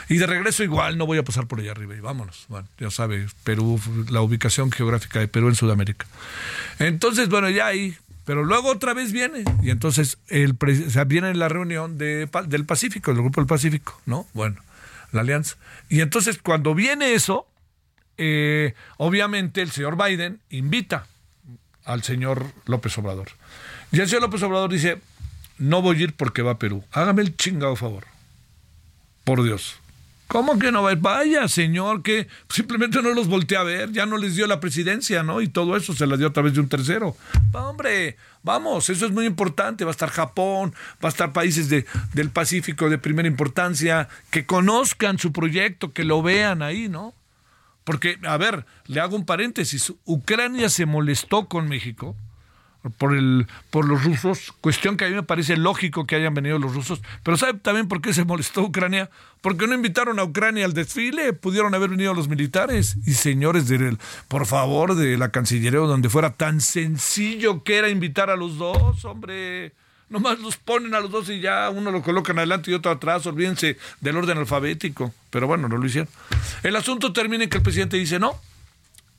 Y 0.09 0.17
de 0.17 0.27
regreso 0.27 0.63
igual 0.63 0.97
no 0.97 1.05
voy 1.05 1.17
a 1.17 1.23
pasar 1.23 1.47
por 1.47 1.59
allá 1.59 1.71
arriba 1.71 1.95
y 1.95 1.99
vámonos. 1.99 2.45
Bueno, 2.47 2.67
ya 2.79 2.91
sabe, 2.91 3.27
Perú, 3.43 3.79
la 4.09 4.21
ubicación 4.21 4.71
geográfica 4.71 5.19
de 5.19 5.27
Perú 5.27 5.49
en 5.49 5.55
Sudamérica. 5.55 6.05
Entonces, 6.79 7.29
bueno, 7.29 7.49
ya 7.49 7.67
ahí, 7.67 7.95
pero 8.25 8.43
luego 8.43 8.69
otra 8.69 8.93
vez 8.93 9.11
viene. 9.11 9.43
Y 9.61 9.69
entonces 9.69 10.17
el, 10.27 10.57
o 10.59 11.05
viene 11.05 11.33
la 11.33 11.49
reunión 11.49 11.97
de, 11.97 12.29
del 12.47 12.65
Pacífico, 12.65 13.11
del 13.11 13.21
Grupo 13.21 13.41
del 13.41 13.47
Pacífico, 13.47 13.99
¿no? 14.05 14.27
Bueno, 14.33 14.61
la 15.11 15.21
alianza. 15.21 15.55
Y 15.89 16.01
entonces 16.01 16.39
cuando 16.41 16.75
viene 16.75 17.13
eso, 17.13 17.47
eh, 18.17 18.73
obviamente 18.97 19.61
el 19.61 19.71
señor 19.71 19.97
Biden 19.97 20.39
invita 20.49 21.07
al 21.83 22.03
señor 22.03 22.45
López 22.65 22.97
Obrador. 22.97 23.29
Y 23.91 23.99
el 23.99 24.07
señor 24.07 24.23
López 24.23 24.41
Obrador 24.43 24.71
dice, 24.71 24.99
no 25.57 25.81
voy 25.81 25.97
a 25.97 26.03
ir 26.03 26.15
porque 26.15 26.41
va 26.41 26.51
a 26.51 26.59
Perú. 26.59 26.83
Hágame 26.91 27.21
el 27.21 27.35
chingado 27.37 27.75
favor. 27.75 28.05
Por 29.23 29.43
Dios. 29.43 29.79
¿Cómo 30.27 30.57
que 30.57 30.71
no 30.71 30.81
va? 30.81 30.95
Vaya, 30.95 31.47
señor, 31.47 32.01
que 32.01 32.27
simplemente 32.49 33.01
no 33.01 33.13
los 33.13 33.27
voltea 33.27 33.59
a 33.59 33.63
ver, 33.63 33.91
ya 33.91 34.05
no 34.05 34.17
les 34.17 34.35
dio 34.35 34.47
la 34.47 34.59
presidencia, 34.59 35.21
¿no? 35.21 35.41
Y 35.41 35.47
todo 35.47 35.77
eso 35.77 35.93
se 35.93 36.07
la 36.07 36.17
dio 36.17 36.27
a 36.27 36.33
través 36.33 36.53
de 36.53 36.61
un 36.61 36.69
tercero. 36.69 37.15
hombre, 37.53 38.17
vamos, 38.41 38.89
eso 38.89 39.05
es 39.05 39.11
muy 39.11 39.25
importante. 39.25 39.85
Va 39.85 39.91
a 39.91 39.97
estar 39.97 40.09
Japón, 40.09 40.73
va 41.03 41.09
a 41.09 41.11
estar 41.11 41.31
países 41.31 41.69
de, 41.69 41.85
del 42.13 42.31
Pacífico 42.31 42.89
de 42.89 42.97
primera 42.97 43.27
importancia, 43.27 44.09
que 44.31 44.45
conozcan 44.45 45.19
su 45.19 45.31
proyecto, 45.31 45.93
que 45.93 46.03
lo 46.03 46.23
vean 46.23 46.63
ahí, 46.63 46.89
¿no? 46.89 47.13
Porque, 47.83 48.17
a 48.23 48.37
ver, 48.37 48.65
le 48.87 48.99
hago 48.99 49.15
un 49.15 49.25
paréntesis, 49.25 49.93
Ucrania 50.05 50.69
se 50.69 50.87
molestó 50.87 51.47
con 51.47 51.67
México 51.67 52.15
por, 52.89 53.15
el, 53.15 53.47
por 53.69 53.87
los 53.87 54.03
rusos, 54.03 54.53
cuestión 54.61 54.97
que 54.97 55.05
a 55.05 55.09
mí 55.09 55.15
me 55.15 55.23
parece 55.23 55.57
lógico 55.57 56.05
que 56.05 56.15
hayan 56.15 56.33
venido 56.33 56.59
los 56.59 56.73
rusos, 56.73 57.01
pero 57.23 57.37
¿sabe 57.37 57.59
también 57.59 57.87
por 57.87 58.01
qué 58.01 58.13
se 58.13 58.25
molestó 58.25 58.63
Ucrania? 58.63 59.09
Porque 59.41 59.67
no 59.67 59.75
invitaron 59.75 60.19
a 60.19 60.23
Ucrania 60.23 60.65
al 60.65 60.73
desfile, 60.73 61.33
pudieron 61.33 61.75
haber 61.75 61.89
venido 61.89 62.13
los 62.13 62.27
militares 62.27 62.97
y 63.05 63.13
señores 63.13 63.67
del, 63.67 63.97
por 64.27 64.45
favor, 64.45 64.95
de 64.95 65.17
la 65.17 65.29
Cancillería 65.29 65.79
donde 65.79 66.09
fuera 66.09 66.31
tan 66.31 66.61
sencillo 66.61 67.63
que 67.63 67.77
era 67.77 67.89
invitar 67.89 68.29
a 68.29 68.35
los 68.35 68.57
dos, 68.57 69.05
hombre. 69.05 69.73
Nomás 70.07 70.39
los 70.39 70.57
ponen 70.57 70.93
a 70.93 70.99
los 70.99 71.09
dos 71.09 71.29
y 71.29 71.39
ya 71.39 71.69
uno 71.71 71.91
lo 71.91 72.03
colocan 72.03 72.37
adelante 72.37 72.69
y 72.69 72.75
otro 72.75 72.91
atrás, 72.91 73.25
olvídense 73.25 73.77
del 74.01 74.17
orden 74.17 74.37
alfabético. 74.37 75.13
Pero 75.31 75.47
bueno, 75.47 75.67
no 75.67 75.77
lo 75.77 75.85
hicieron. 75.85 76.07
El 76.61 76.75
asunto 76.75 77.11
termina 77.11 77.43
en 77.43 77.49
que 77.49 77.57
el 77.57 77.63
presidente 77.63 77.97
dice 77.97 78.19
no, 78.19 78.39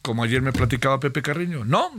como 0.02 0.22
ayer 0.22 0.40
me 0.40 0.52
platicaba 0.52 1.00
Pepe 1.00 1.22
Carreño, 1.22 1.64
no, 1.64 1.90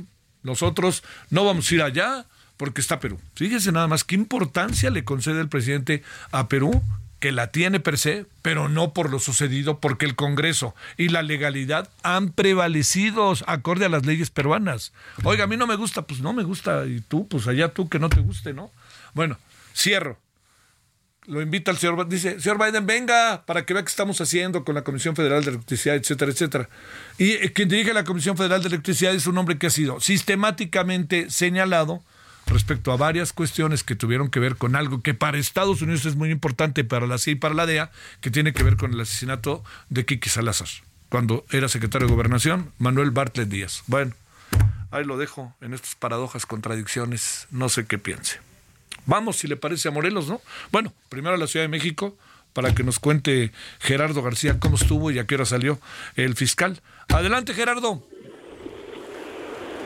nosotros 0.47 1.03
no 1.29 1.45
vamos 1.45 1.69
a 1.69 1.75
ir 1.75 1.81
allá 1.83 2.25
porque 2.57 2.81
está 2.81 2.99
Perú. 2.99 3.19
Fíjese 3.35 3.71
nada 3.71 3.87
más 3.87 4.03
qué 4.03 4.15
importancia 4.15 4.89
le 4.89 5.03
concede 5.03 5.41
el 5.41 5.49
presidente 5.49 6.01
a 6.31 6.47
Perú, 6.47 6.81
que 7.19 7.31
la 7.31 7.47
tiene 7.47 7.79
per 7.79 7.97
se, 7.97 8.25
pero 8.41 8.69
no 8.69 8.93
por 8.93 9.11
lo 9.11 9.19
sucedido, 9.19 9.79
porque 9.79 10.05
el 10.05 10.15
Congreso 10.15 10.75
y 10.97 11.09
la 11.09 11.21
legalidad 11.21 11.89
han 12.03 12.31
prevalecido 12.31 13.33
acorde 13.45 13.85
a 13.85 13.89
las 13.89 14.05
leyes 14.05 14.29
peruanas. 14.29 14.93
Oiga, 15.23 15.43
a 15.43 15.47
mí 15.47 15.57
no 15.57 15.67
me 15.67 15.75
gusta, 15.75 16.03
pues 16.03 16.21
no 16.21 16.33
me 16.33 16.43
gusta, 16.43 16.85
y 16.85 17.01
tú, 17.01 17.27
pues 17.27 17.47
allá 17.47 17.69
tú 17.69 17.89
que 17.89 17.99
no 17.99 18.09
te 18.09 18.21
guste, 18.21 18.53
¿no? 18.53 18.71
Bueno, 19.13 19.37
cierro 19.75 20.17
lo 21.27 21.41
invita 21.41 21.71
al 21.71 21.77
señor, 21.77 22.07
dice, 22.07 22.39
señor 22.39 22.57
Biden, 22.57 22.85
venga 22.85 23.43
para 23.45 23.65
que 23.65 23.73
vea 23.73 23.83
qué 23.83 23.89
estamos 23.89 24.19
haciendo 24.21 24.63
con 24.63 24.75
la 24.75 24.83
Comisión 24.83 25.15
Federal 25.15 25.43
de 25.43 25.51
Electricidad, 25.51 25.95
etcétera, 25.95 26.31
etcétera. 26.31 26.69
Y 27.17 27.31
eh, 27.31 27.51
quien 27.53 27.67
dirige 27.67 27.93
la 27.93 28.05
Comisión 28.05 28.37
Federal 28.37 28.61
de 28.61 28.69
Electricidad 28.69 29.13
es 29.13 29.27
un 29.27 29.37
hombre 29.37 29.57
que 29.57 29.67
ha 29.67 29.69
sido 29.69 29.99
sistemáticamente 29.99 31.29
señalado 31.29 32.01
respecto 32.45 32.93
a 32.93 32.97
varias 32.97 33.33
cuestiones 33.33 33.83
que 33.83 33.95
tuvieron 33.95 34.29
que 34.29 34.39
ver 34.39 34.55
con 34.55 34.77
algo 34.77 35.01
que 35.01 35.13
para 35.13 35.37
Estados 35.37 35.81
Unidos 35.81 36.05
es 36.05 36.15
muy 36.15 36.31
importante, 36.31 36.85
para 36.85 37.05
la 37.05 37.17
CIA 37.17 37.33
y 37.33 37.35
para 37.35 37.53
la 37.53 37.65
DEA, 37.65 37.91
que 38.21 38.31
tiene 38.31 38.53
que 38.53 38.63
ver 38.63 38.77
con 38.77 38.93
el 38.93 39.01
asesinato 39.01 39.65
de 39.89 40.05
Kiki 40.05 40.29
Salazar, 40.29 40.69
cuando 41.09 41.45
era 41.51 41.67
secretario 41.67 42.07
de 42.07 42.13
Gobernación, 42.13 42.71
Manuel 42.77 43.11
Bartlett 43.11 43.49
Díaz. 43.49 43.83
Bueno, 43.87 44.13
ahí 44.91 45.03
lo 45.03 45.17
dejo 45.17 45.53
en 45.59 45.73
estas 45.73 45.95
paradojas, 45.95 46.45
contradicciones, 46.45 47.47
no 47.51 47.67
sé 47.67 47.85
qué 47.85 47.97
piense. 47.97 48.46
Vamos, 49.07 49.37
si 49.37 49.47
le 49.47 49.57
parece 49.57 49.87
a 49.87 49.91
Morelos, 49.91 50.27
¿no? 50.27 50.41
Bueno, 50.71 50.93
primero 51.09 51.35
a 51.35 51.37
la 51.39 51.47
Ciudad 51.47 51.63
de 51.63 51.69
México 51.69 52.15
para 52.53 52.73
que 52.73 52.83
nos 52.83 52.99
cuente 52.99 53.51
Gerardo 53.79 54.21
García 54.21 54.59
cómo 54.59 54.77
estuvo 54.77 55.11
y 55.11 55.19
a 55.19 55.25
qué 55.25 55.35
hora 55.35 55.45
salió 55.45 55.79
el 56.15 56.35
fiscal. 56.35 56.81
Adelante, 57.09 57.53
Gerardo. 57.53 58.03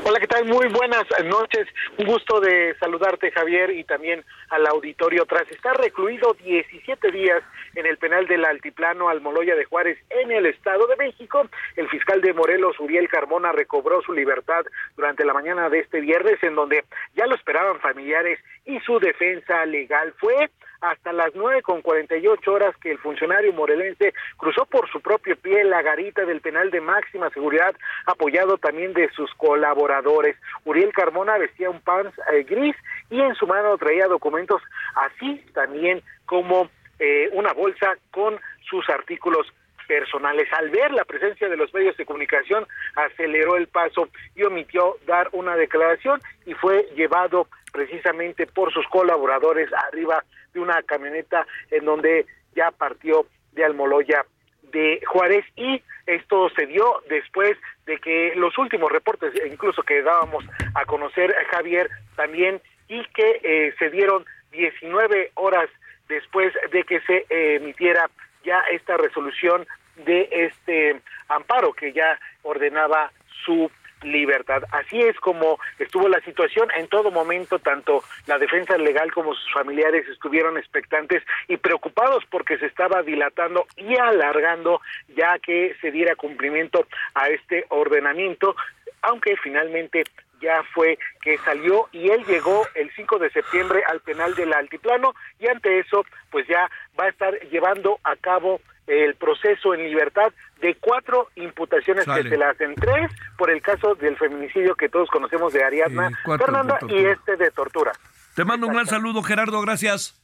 Hola, 0.03 0.19
¿qué 0.19 0.25
tal? 0.25 0.45
Muy 0.45 0.67
buenas 0.67 1.05
noches. 1.25 1.67
Un 1.99 2.07
gusto 2.07 2.39
de 2.39 2.75
saludarte, 2.79 3.29
Javier, 3.29 3.69
y 3.69 3.83
también 3.83 4.23
al 4.49 4.65
auditorio. 4.65 5.27
Tras 5.27 5.47
estar 5.51 5.77
recluido 5.77 6.33
17 6.43 7.11
días 7.11 7.43
en 7.75 7.85
el 7.85 7.97
penal 7.97 8.25
del 8.25 8.43
Altiplano 8.43 9.09
Almoloya 9.09 9.55
de 9.55 9.65
Juárez 9.65 9.99
en 10.09 10.31
el 10.31 10.47
Estado 10.47 10.87
de 10.87 10.95
México, 10.95 11.47
el 11.75 11.87
fiscal 11.89 12.19
de 12.21 12.33
Morelos, 12.33 12.79
Uriel 12.79 13.09
Carmona, 13.09 13.51
recobró 13.51 14.01
su 14.01 14.11
libertad 14.11 14.65
durante 14.95 15.23
la 15.23 15.33
mañana 15.33 15.69
de 15.69 15.79
este 15.81 16.01
viernes, 16.01 16.41
en 16.41 16.55
donde 16.55 16.83
ya 17.13 17.27
lo 17.27 17.35
esperaban 17.35 17.79
familiares 17.79 18.39
y 18.65 18.79
su 18.79 18.99
defensa 18.99 19.67
legal. 19.67 20.15
Fue 20.17 20.49
hasta 20.81 21.13
las 21.13 21.33
nueve 21.35 21.61
con 21.61 21.81
cuarenta 21.81 22.17
y 22.17 22.27
ocho 22.27 22.53
horas 22.53 22.75
que 22.77 22.91
el 22.91 22.97
funcionario 22.97 23.53
morelense 23.53 24.13
cruzó 24.37 24.65
por 24.65 24.89
su 24.89 24.99
propio 24.99 25.35
pie 25.37 25.63
la 25.63 25.81
garita 25.81 26.25
del 26.25 26.41
penal 26.41 26.71
de 26.71 26.81
máxima 26.81 27.29
seguridad, 27.29 27.75
apoyado 28.07 28.57
también 28.57 28.93
de 28.93 29.09
sus 29.11 29.31
colaboradores. 29.35 30.35
Uriel 30.65 30.91
Carmona 30.91 31.37
vestía 31.37 31.69
un 31.69 31.81
pants 31.81 32.17
eh, 32.33 32.43
gris 32.43 32.75
y 33.09 33.21
en 33.21 33.35
su 33.35 33.45
mano 33.47 33.77
traía 33.77 34.07
documentos, 34.07 34.61
así 34.95 35.43
también 35.53 36.01
como 36.25 36.69
eh, 36.99 37.29
una 37.33 37.53
bolsa 37.53 37.95
con 38.11 38.39
sus 38.69 38.89
artículos 38.89 39.47
personales. 39.87 40.47
Al 40.53 40.69
ver 40.69 40.91
la 40.91 41.05
presencia 41.05 41.49
de 41.49 41.57
los 41.57 41.73
medios 41.73 41.97
de 41.97 42.05
comunicación, 42.05 42.65
aceleró 42.95 43.57
el 43.57 43.67
paso 43.67 44.07
y 44.35 44.43
omitió 44.43 44.97
dar 45.05 45.29
una 45.33 45.55
declaración 45.55 46.21
y 46.45 46.53
fue 46.53 46.87
llevado 46.95 47.47
precisamente 47.71 48.47
por 48.47 48.71
sus 48.73 48.87
colaboradores 48.87 49.69
arriba 49.87 50.23
de 50.53 50.59
una 50.59 50.81
camioneta 50.83 51.45
en 51.69 51.85
donde 51.85 52.25
ya 52.55 52.71
partió 52.71 53.25
de 53.53 53.65
Almoloya 53.65 54.25
de 54.71 55.01
Juárez 55.05 55.45
y 55.55 55.81
esto 56.05 56.49
se 56.55 56.65
dio 56.65 57.01
después 57.09 57.57
de 57.85 57.97
que 57.97 58.33
los 58.35 58.57
últimos 58.57 58.91
reportes 58.91 59.33
incluso 59.49 59.83
que 59.83 60.01
dábamos 60.01 60.45
a 60.75 60.85
conocer 60.85 61.33
a 61.35 61.55
Javier 61.55 61.89
también 62.15 62.61
y 62.87 63.03
que 63.13 63.41
eh, 63.43 63.73
se 63.77 63.89
dieron 63.89 64.25
19 64.51 65.31
horas 65.35 65.69
después 66.07 66.53
de 66.71 66.83
que 66.83 66.99
se 67.01 67.25
emitiera 67.29 68.09
ya 68.43 68.59
esta 68.71 68.97
resolución 68.97 69.65
de 70.05 70.27
este 70.31 71.01
amparo 71.29 71.73
que 71.73 71.93
ya 71.93 72.19
ordenaba 72.43 73.11
su 73.45 73.69
libertad. 74.03 74.63
Así 74.71 74.99
es 74.99 75.17
como 75.19 75.59
estuvo 75.79 76.07
la 76.07 76.21
situación 76.21 76.69
en 76.77 76.87
todo 76.87 77.11
momento, 77.11 77.59
tanto 77.59 78.03
la 78.27 78.37
defensa 78.37 78.77
legal 78.77 79.11
como 79.11 79.33
sus 79.33 79.53
familiares 79.53 80.07
estuvieron 80.07 80.57
expectantes 80.57 81.23
y 81.47 81.57
preocupados 81.57 82.23
porque 82.29 82.57
se 82.57 82.65
estaba 82.65 83.03
dilatando 83.03 83.65
y 83.77 83.97
alargando 83.97 84.81
ya 85.15 85.39
que 85.39 85.75
se 85.81 85.91
diera 85.91 86.15
cumplimiento 86.15 86.85
a 87.13 87.29
este 87.29 87.65
ordenamiento, 87.69 88.55
aunque 89.01 89.35
finalmente 89.37 90.03
ya 90.41 90.63
fue 90.73 90.97
que 91.21 91.37
salió 91.39 91.87
y 91.91 92.09
él 92.09 92.25
llegó 92.25 92.67
el 92.75 92.91
5 92.95 93.19
de 93.19 93.29
septiembre 93.29 93.83
al 93.87 94.01
penal 94.01 94.33
del 94.35 94.53
Altiplano 94.53 95.13
y 95.39 95.47
ante 95.47 95.79
eso 95.79 96.03
pues 96.31 96.47
ya 96.47 96.69
va 96.99 97.05
a 97.05 97.09
estar 97.09 97.39
llevando 97.49 97.99
a 98.03 98.15
cabo 98.15 98.59
el 98.87 99.15
proceso 99.15 99.73
en 99.73 99.83
libertad 99.83 100.31
de 100.59 100.75
cuatro 100.75 101.29
imputaciones 101.35 102.05
que 102.05 102.23
se 102.23 102.37
le 102.37 102.45
hacen 102.45 102.75
tres 102.75 103.11
por 103.37 103.49
el 103.49 103.61
caso 103.61 103.95
del 103.95 104.17
feminicidio 104.17 104.75
que 104.75 104.89
todos 104.89 105.09
conocemos 105.09 105.53
de 105.53 105.63
Ariadna 105.63 106.11
Fernanda 106.25 106.79
y 106.87 107.05
este 107.05 107.37
de 107.37 107.51
tortura. 107.51 107.91
Te 108.35 108.45
mando 108.45 108.67
un 108.67 108.73
gran 108.73 108.87
saludo 108.87 109.23
Gerardo, 109.23 109.61
gracias. 109.61 110.15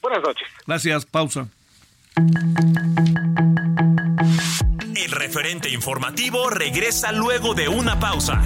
Buenas 0.00 0.22
noches. 0.22 0.48
Gracias, 0.66 1.06
pausa. 1.06 1.46
El 4.96 5.10
referente 5.10 5.70
informativo 5.70 6.50
regresa 6.50 7.12
luego 7.12 7.54
de 7.54 7.68
una 7.68 7.98
pausa. 7.98 8.40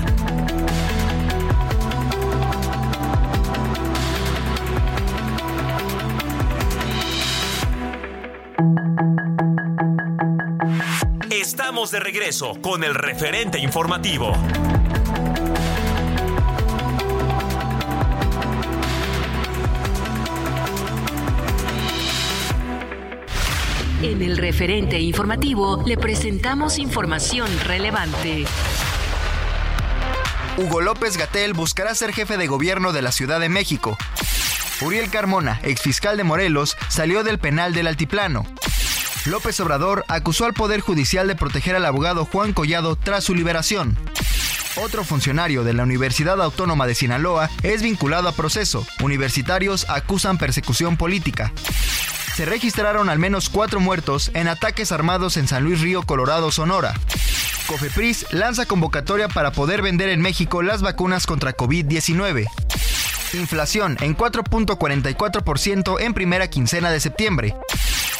Estamos 11.31 11.91
de 11.91 12.01
regreso 12.01 12.61
con 12.61 12.85
el 12.85 12.95
referente 12.95 13.59
informativo. 13.59 14.33
En 24.03 24.23
el 24.23 24.37
referente 24.37 25.01
informativo 25.01 25.83
le 25.87 25.97
presentamos 25.97 26.79
información 26.79 27.49
relevante. 27.65 28.45
Hugo 30.59 30.81
López 30.81 31.17
Gatel 31.17 31.53
buscará 31.53 31.95
ser 31.95 32.13
jefe 32.13 32.37
de 32.37 32.47
gobierno 32.47 32.93
de 32.93 33.03
la 33.03 33.13
Ciudad 33.13 33.41
de 33.41 33.49
México. 33.49 33.99
Uriel 34.81 35.11
Carmona, 35.11 35.61
exfiscal 35.63 36.17
de 36.17 36.25
Morelos, 36.25 36.77
salió 36.89 37.25
del 37.25 37.39
penal 37.39 37.75
del 37.75 37.87
Altiplano. 37.87 38.47
López 39.27 39.59
Obrador 39.59 40.05
acusó 40.07 40.45
al 40.45 40.55
Poder 40.55 40.81
Judicial 40.81 41.27
de 41.27 41.35
proteger 41.35 41.75
al 41.75 41.85
abogado 41.85 42.25
Juan 42.25 42.53
Collado 42.53 42.95
tras 42.97 43.25
su 43.25 43.35
liberación. 43.35 43.99
Otro 44.77 45.05
funcionario 45.05 45.65
de 45.65 45.73
la 45.73 45.83
Universidad 45.83 46.41
Autónoma 46.41 46.87
de 46.87 46.95
Sinaloa 46.95 47.51
es 47.63 47.83
vinculado 47.83 48.29
a 48.29 48.33
proceso. 48.33 48.87
Universitarios 49.03 49.87
acusan 49.89 50.39
persecución 50.39 50.97
política. 50.97 51.53
Se 52.37 52.45
registraron 52.45 53.09
al 53.09 53.19
menos 53.19 53.49
cuatro 53.49 53.81
muertos 53.81 54.31
en 54.35 54.47
ataques 54.47 54.93
armados 54.93 55.37
en 55.37 55.49
San 55.49 55.65
Luis 55.65 55.81
Río, 55.81 56.03
Colorado, 56.03 56.53
Sonora. 56.53 56.95
Cofepris 57.67 58.27
lanza 58.31 58.67
convocatoria 58.67 59.29
para 59.29 59.51
poder 59.51 59.83
vender 59.83 60.09
en 60.11 60.21
México 60.21 60.63
las 60.63 60.83
vacunas 60.83 61.27
contra 61.27 61.57
COVID-19. 61.57 62.47
Inflación 63.33 63.97
en 64.01 64.17
4.44% 64.17 66.01
en 66.01 66.15
primera 66.15 66.49
quincena 66.49 66.91
de 66.91 67.01
septiembre. 67.01 67.57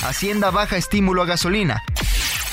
Hacienda 0.07 0.51
baja 0.53 0.77
estímulo 0.77 1.23
a 1.23 1.27
gasolina. 1.27 1.83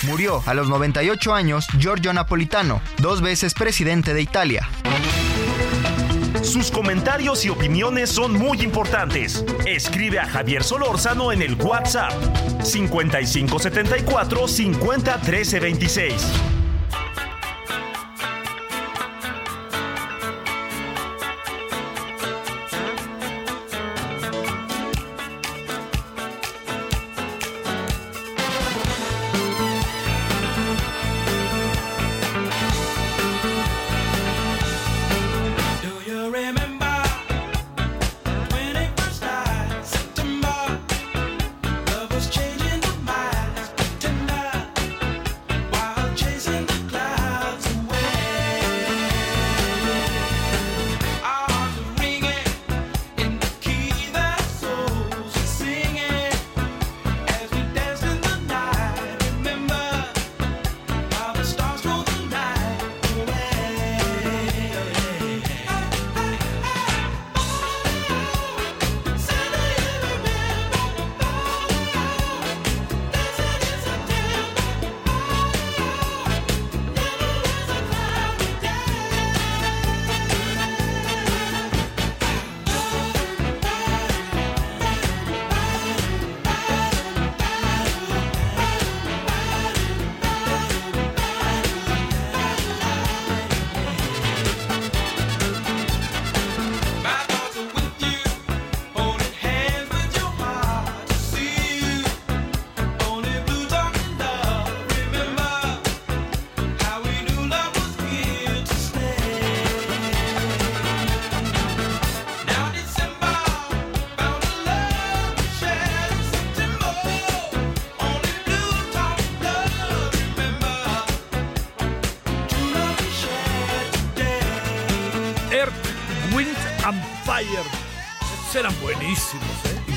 Murió 0.07 0.41
a 0.47 0.55
los 0.55 0.69
98 0.69 1.35
años 1.35 1.67
Giorgio 1.77 2.11
Napolitano, 2.11 2.81
dos 2.97 3.21
veces 3.21 3.53
presidente 3.53 4.15
de 4.15 4.23
Italia. 4.23 4.67
Sus 6.41 6.71
comentarios 6.71 7.45
y 7.45 7.49
opiniones 7.49 8.09
son 8.09 8.33
muy 8.33 8.61
importantes. 8.61 9.45
Escribe 9.67 10.19
a 10.19 10.25
Javier 10.25 10.63
Solórzano 10.63 11.31
en 11.31 11.43
el 11.43 11.53
WhatsApp 11.53 12.11
5574 12.63 14.47
50 14.47 15.17
26. 15.61 16.62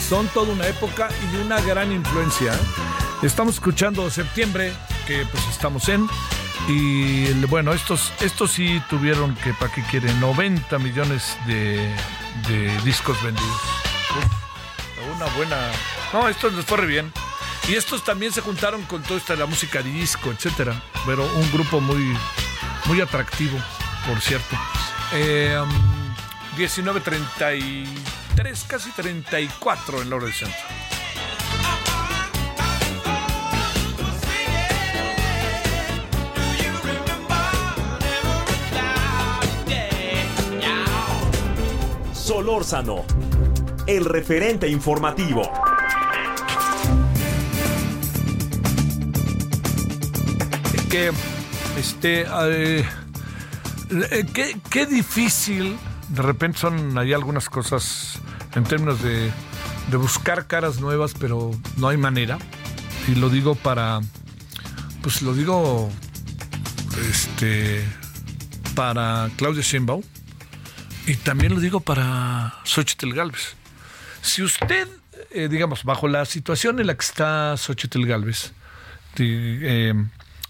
Son 0.09 0.29
toda 0.29 0.53
una 0.53 0.67
época 0.69 1.09
y 1.33 1.37
una 1.37 1.61
gran 1.61 1.91
influencia. 1.91 2.55
¿eh? 2.55 2.59
Estamos 3.23 3.55
escuchando 3.55 4.09
septiembre, 4.09 4.73
que 5.07 5.27
pues 5.27 5.43
estamos 5.51 5.89
en. 5.89 6.09
Y 6.69 7.33
bueno, 7.47 7.73
estos, 7.73 8.13
estos 8.21 8.53
sí 8.53 8.81
tuvieron 8.89 9.35
que, 9.37 9.53
¿para 9.55 9.73
qué 9.73 9.83
quieren? 9.83 10.21
90 10.21 10.79
millones 10.79 11.37
de, 11.47 11.93
discos 12.85 13.21
vendidos. 13.23 13.61
una 15.17 15.27
buena. 15.37 15.57
No, 16.13 16.29
estos 16.29 16.55
les 16.55 16.65
fue 16.65 16.79
re 16.79 16.87
bien. 16.87 17.13
Y 17.69 17.75
estos 17.75 18.05
también 18.05 18.33
se 18.33 18.43
juntaron 18.43 18.83
con 18.83 19.03
toda 19.03 19.19
esta 19.19 19.35
la 19.35 19.47
música 19.47 19.83
disco, 19.83 20.31
etcétera. 20.31 20.81
Pero 21.05 21.25
un 21.25 21.51
grupo 21.51 21.81
muy, 21.81 22.17
muy 22.85 23.01
atractivo, 23.01 23.59
por 24.07 24.21
cierto. 24.21 24.57
Eh, 25.13 25.59
19.33, 28.37 28.67
casi 28.67 28.91
34 28.91 30.03
en 30.03 30.11
la 30.11 30.17
hora 30.17 30.27
del 30.27 30.35
centro. 30.35 30.57
Solórzano, 42.13 43.05
el 43.87 44.05
referente 44.05 44.69
informativo. 44.69 45.43
Que 50.91 51.11
este. 51.79 52.27
Eh, 52.29 52.85
eh, 54.11 54.27
qué, 54.33 54.57
qué 54.71 54.87
difícil, 54.87 55.77
de 56.09 56.23
repente 56.23 56.59
son 56.59 56.97
ahí 56.99 57.13
algunas 57.13 57.49
cosas 57.49 58.16
en 58.57 58.65
términos 58.65 59.01
de, 59.03 59.31
de 59.91 59.97
buscar 59.97 60.47
caras 60.47 60.81
nuevas, 60.81 61.15
pero 61.19 61.53
no 61.77 61.89
hay 61.89 61.97
manera. 61.97 62.39
Y 63.07 63.15
lo 63.15 63.29
digo 63.29 63.55
para, 63.55 64.01
pues 65.03 65.23
lo 65.23 65.35
digo, 65.35 65.91
este, 67.09 67.85
para 68.75 69.31
Claudia 69.37 69.63
Sheinbaum 69.63 70.03
y 71.07 71.15
también 71.15 71.55
lo 71.55 71.61
digo 71.61 71.81
para 71.81 72.55
Xochitl 72.65 73.13
Galvez. 73.13 73.55
Si 74.23 74.43
usted, 74.43 74.89
eh, 75.31 75.49
digamos, 75.49 75.85
bajo 75.85 76.09
la 76.09 76.25
situación 76.25 76.81
en 76.81 76.89
la 76.89 76.95
que 76.95 77.05
está 77.05 77.57
Xochitl 77.57 78.05
Galvez, 78.07 78.53
eh, 79.19 79.95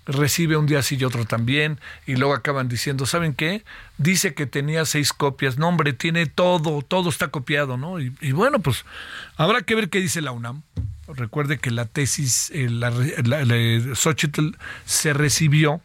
recibe 0.07 0.57
un 0.57 0.67
día 0.67 0.83
sí 0.83 0.97
y 0.99 1.05
otro 1.05 1.25
también, 1.25 1.81
y 2.07 2.17
luego 2.17 2.35
acaban 2.35 2.69
diciendo, 2.69 3.07
¿saben 3.07 3.35
qué? 3.35 3.65
Dice 3.99 4.35
que 4.35 4.47
tenía 4.47 4.85
seis 4.85 5.13
copias, 5.13 5.59
no 5.59 5.69
hombre, 5.69 5.93
tiene 5.93 6.27
todo, 6.27 6.83
todo 6.83 7.11
está 7.11 7.29
copiado, 7.29 7.77
¿no? 7.77 8.01
Y, 8.01 8.33
bueno, 8.33 8.61
pues 8.61 8.85
habrá 9.37 9.63
que 9.63 9.75
ver 9.75 9.91
qué 9.91 10.01
dice 10.01 10.23
la 10.23 10.33
UNAM. 10.33 10.63
Recuerde 11.09 11.59
que 11.59 11.71
la 11.71 11.85
tesis, 11.85 12.51
eh, 12.53 12.69
la, 12.69 12.93
Xochitl 13.95 14.57
se 14.85 15.13
recibió 15.13 15.81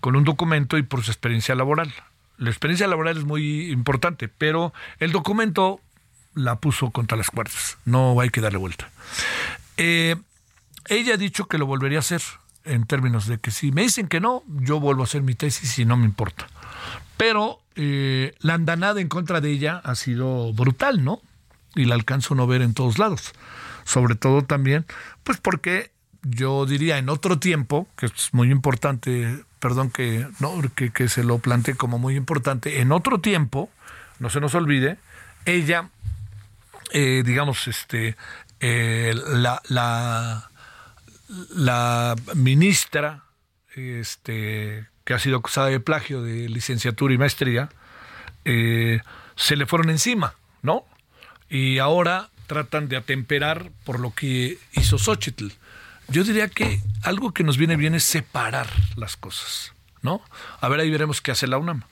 con 0.00 0.16
un 0.16 0.24
documento 0.24 0.78
y 0.78 0.82
por 0.82 1.04
su 1.04 1.10
experiencia 1.10 1.54
laboral. 1.54 1.92
La 2.38 2.50
experiencia 2.50 2.86
laboral 2.86 3.18
es 3.18 3.24
muy 3.24 3.70
importante, 3.70 4.28
pero 4.28 4.72
el 5.00 5.12
documento 5.12 5.80
la 6.34 6.56
puso 6.56 6.90
contra 6.90 7.16
las 7.16 7.30
cuerdas. 7.30 7.78
No 7.84 8.20
hay 8.20 8.30
que 8.30 8.40
darle 8.40 8.58
vuelta. 8.58 8.90
Eh, 9.76 10.16
ella 10.86 11.14
ha 11.14 11.16
dicho 11.16 11.46
que 11.46 11.58
lo 11.58 11.66
volvería 11.66 11.98
a 11.98 12.00
hacer 12.00 12.22
en 12.64 12.86
términos 12.86 13.26
de 13.26 13.38
que 13.38 13.50
si 13.50 13.72
me 13.72 13.82
dicen 13.82 14.08
que 14.08 14.20
no, 14.20 14.42
yo 14.46 14.80
vuelvo 14.80 15.02
a 15.02 15.04
hacer 15.04 15.22
mi 15.22 15.34
tesis 15.34 15.78
y 15.78 15.84
no 15.84 15.96
me 15.96 16.04
importa. 16.04 16.46
Pero 17.16 17.60
eh, 17.74 18.34
la 18.40 18.54
andanada 18.54 19.00
en 19.00 19.08
contra 19.08 19.40
de 19.40 19.50
ella 19.50 19.80
ha 19.84 19.94
sido 19.94 20.52
brutal, 20.52 21.04
¿no? 21.04 21.20
Y 21.74 21.84
la 21.84 21.94
alcanzo 21.94 22.34
a 22.34 22.36
no 22.36 22.46
ver 22.46 22.62
en 22.62 22.74
todos 22.74 22.98
lados. 22.98 23.32
Sobre 23.84 24.14
todo 24.14 24.42
también, 24.42 24.84
pues 25.24 25.38
porque 25.38 25.90
yo 26.22 26.66
diría 26.66 26.98
en 26.98 27.08
otro 27.08 27.38
tiempo, 27.38 27.88
que 27.96 28.06
es 28.06 28.32
muy 28.32 28.50
importante, 28.50 29.44
perdón 29.60 29.90
que, 29.90 30.26
no, 30.40 30.60
que, 30.74 30.90
que 30.90 31.08
se 31.08 31.24
lo 31.24 31.38
plantee 31.38 31.74
como 31.74 31.98
muy 31.98 32.16
importante, 32.16 32.80
en 32.80 32.92
otro 32.92 33.20
tiempo, 33.20 33.70
no 34.18 34.30
se 34.30 34.40
nos 34.40 34.54
olvide, 34.54 34.98
ella, 35.44 35.88
eh, 36.92 37.22
digamos, 37.24 37.68
este, 37.68 38.16
eh, 38.60 39.14
la, 39.26 39.62
la, 39.68 40.47
la 41.50 42.14
ministra 42.34 43.24
este, 43.74 44.86
que 45.04 45.14
ha 45.14 45.18
sido 45.18 45.38
acusada 45.38 45.68
de 45.68 45.80
plagio 45.80 46.22
de 46.22 46.48
licenciatura 46.48 47.14
y 47.14 47.18
maestría, 47.18 47.68
eh, 48.44 49.00
se 49.36 49.56
le 49.56 49.66
fueron 49.66 49.90
encima, 49.90 50.34
¿no? 50.62 50.84
Y 51.48 51.78
ahora 51.78 52.30
tratan 52.46 52.88
de 52.88 52.96
atemperar 52.96 53.70
por 53.84 54.00
lo 54.00 54.12
que 54.14 54.58
hizo 54.72 54.98
Xochitl. 54.98 55.48
Yo 56.08 56.24
diría 56.24 56.48
que 56.48 56.80
algo 57.02 57.32
que 57.32 57.44
nos 57.44 57.58
viene 57.58 57.76
bien 57.76 57.94
es 57.94 58.04
separar 58.04 58.68
las 58.96 59.16
cosas, 59.16 59.74
¿no? 60.02 60.22
A 60.60 60.68
ver, 60.68 60.80
ahí 60.80 60.90
veremos 60.90 61.20
qué 61.20 61.30
hace 61.30 61.46
la 61.46 61.58
UNAM. 61.58 61.84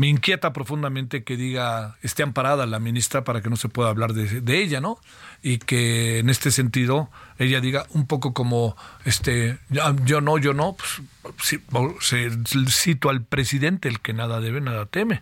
Me 0.00 0.08
inquieta 0.08 0.54
profundamente 0.54 1.24
que 1.24 1.36
diga, 1.36 1.98
esté 2.00 2.22
amparada 2.22 2.64
la 2.64 2.78
ministra 2.78 3.22
para 3.22 3.42
que 3.42 3.50
no 3.50 3.56
se 3.56 3.68
pueda 3.68 3.90
hablar 3.90 4.14
de, 4.14 4.62
ella, 4.62 4.80
¿no? 4.80 4.98
Y 5.42 5.58
que 5.58 6.20
en 6.20 6.30
este 6.30 6.50
sentido 6.50 7.10
ella 7.38 7.60
diga 7.60 7.84
un 7.90 8.06
poco 8.06 8.32
como, 8.32 8.78
este, 9.04 9.58
yo, 9.68 10.22
no, 10.22 10.38
yo 10.38 10.54
no, 10.54 10.74
pues, 11.20 11.60
se, 12.00 12.30
cito 12.70 13.10
al 13.10 13.22
presidente, 13.24 13.90
el 13.90 14.00
que 14.00 14.14
nada 14.14 14.40
debe, 14.40 14.62
nada 14.62 14.86
teme. 14.86 15.20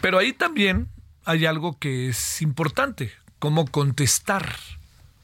Pero 0.00 0.20
ahí 0.20 0.34
también 0.34 0.86
hay 1.24 1.46
algo 1.46 1.76
que 1.80 2.10
es 2.10 2.42
importante, 2.42 3.10
cómo 3.40 3.66
contestar, 3.66 4.54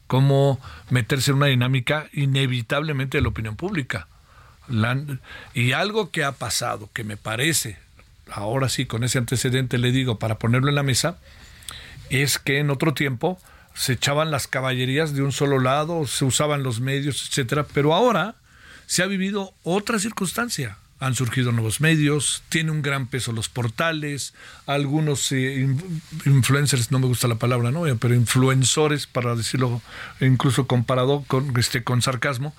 cómo 0.08 0.58
meterse 0.90 1.30
en 1.30 1.36
una 1.36 1.46
dinámica 1.46 2.08
inevitablemente 2.12 3.18
de 3.18 3.22
la 3.22 3.28
opinión 3.28 3.54
pública. 3.54 4.08
y 5.54 5.70
algo 5.70 6.10
que 6.10 6.24
ha 6.24 6.32
pasado, 6.32 6.90
que 6.92 7.04
me 7.04 7.16
parece, 7.16 7.85
ahora 8.30 8.68
sí, 8.68 8.86
con 8.86 9.04
ese 9.04 9.18
antecedente 9.18 9.78
le 9.78 9.92
digo, 9.92 10.18
para 10.18 10.38
ponerlo 10.38 10.68
en 10.68 10.74
la 10.74 10.82
mesa, 10.82 11.18
es 12.10 12.38
que 12.38 12.58
en 12.58 12.70
otro 12.70 12.94
tiempo 12.94 13.38
se 13.74 13.94
echaban 13.94 14.30
las 14.30 14.46
caballerías 14.46 15.14
de 15.14 15.22
un 15.22 15.32
solo 15.32 15.58
lado, 15.58 16.06
se 16.06 16.24
usaban 16.24 16.62
los 16.62 16.80
medios, 16.80 17.28
etcétera, 17.28 17.66
pero 17.72 17.94
ahora 17.94 18.36
se 18.86 19.02
ha 19.02 19.06
vivido 19.06 19.52
otra 19.62 19.98
circunstancia 19.98 20.78
han 20.98 21.14
surgido 21.14 21.52
nuevos 21.52 21.80
medios, 21.80 22.42
tiene 22.48 22.70
un 22.70 22.80
gran 22.80 23.06
peso 23.06 23.32
los 23.32 23.48
portales, 23.48 24.32
algunos 24.66 25.30
eh, 25.32 25.68
influencers, 26.24 26.90
no 26.90 26.98
me 26.98 27.06
gusta 27.06 27.28
la 27.28 27.34
palabra, 27.34 27.70
¿no? 27.70 27.82
pero 27.96 28.14
influencers, 28.14 29.06
para 29.06 29.34
decirlo 29.34 29.82
incluso 30.20 30.66
comparado 30.66 31.24
con, 31.26 31.58
este, 31.58 31.84
con 31.84 32.00
sarcasmo, 32.00 32.54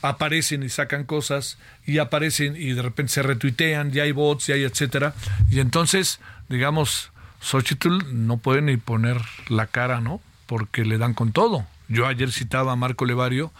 aparecen 0.00 0.62
y 0.62 0.68
sacan 0.68 1.04
cosas 1.04 1.58
y 1.86 1.98
aparecen 1.98 2.56
y 2.56 2.72
de 2.72 2.82
repente 2.82 3.12
se 3.12 3.22
retuitean, 3.22 3.92
ya 3.92 4.04
hay 4.04 4.12
bots, 4.12 4.46
ya 4.46 4.54
hay 4.54 4.64
etcétera. 4.64 5.14
Y 5.50 5.60
entonces, 5.60 6.18
digamos, 6.48 7.10
Xochitl 7.40 7.98
no 8.10 8.38
puede 8.38 8.62
ni 8.62 8.76
poner 8.78 9.20
la 9.48 9.66
cara, 9.66 10.00
¿no? 10.00 10.20
Porque 10.46 10.84
le 10.84 10.98
dan 10.98 11.14
con 11.14 11.32
todo. 11.32 11.66
Yo 11.88 12.06
ayer 12.06 12.32
citaba 12.32 12.72
a 12.72 12.76
Marco 12.76 13.04
Levario 13.04 13.52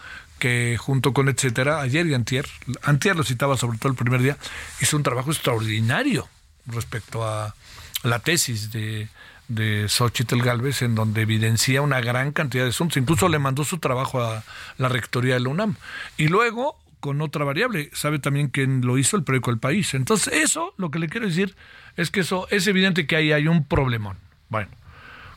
que 0.43 0.75
junto 0.77 1.13
con 1.13 1.29
etcétera, 1.29 1.79
ayer 1.79 2.05
y 2.05 2.13
antier, 2.13 2.45
antier 2.81 3.15
lo 3.15 3.23
citaba 3.23 3.55
sobre 3.55 3.77
todo 3.77 3.93
el 3.93 3.95
primer 3.95 4.21
día, 4.21 4.35
hizo 4.81 4.97
un 4.97 5.03
trabajo 5.03 5.31
extraordinario 5.31 6.27
respecto 6.65 7.25
a 7.25 7.55
la 8.03 8.19
tesis 8.19 8.69
de, 8.69 9.07
de 9.47 9.87
Xochitl 9.87 10.41
Galvez, 10.41 10.81
en 10.81 10.95
donde 10.95 11.21
evidencia 11.21 11.81
una 11.81 12.01
gran 12.01 12.33
cantidad 12.33 12.65
de 12.65 12.71
asuntos. 12.71 12.97
Incluso 12.97 13.29
le 13.29 13.39
mandó 13.39 13.63
su 13.63 13.77
trabajo 13.77 14.21
a 14.21 14.43
la 14.77 14.89
rectoría 14.89 15.35
de 15.35 15.39
la 15.39 15.47
UNAM. 15.47 15.77
Y 16.17 16.27
luego, 16.27 16.77
con 16.99 17.21
otra 17.21 17.45
variable, 17.45 17.89
sabe 17.93 18.19
también 18.19 18.49
quién 18.49 18.81
lo 18.85 18.97
hizo 18.97 19.15
el 19.15 19.23
periódico 19.23 19.49
El 19.49 19.59
País. 19.59 19.93
Entonces, 19.93 20.33
eso, 20.33 20.73
lo 20.75 20.91
que 20.91 20.99
le 20.99 21.07
quiero 21.07 21.25
decir, 21.25 21.55
es 21.95 22.11
que 22.11 22.19
eso 22.19 22.49
es 22.51 22.67
evidente 22.67 23.07
que 23.07 23.15
ahí 23.15 23.31
hay 23.31 23.47
un 23.47 23.63
problemón. 23.63 24.17
Bueno, 24.49 24.71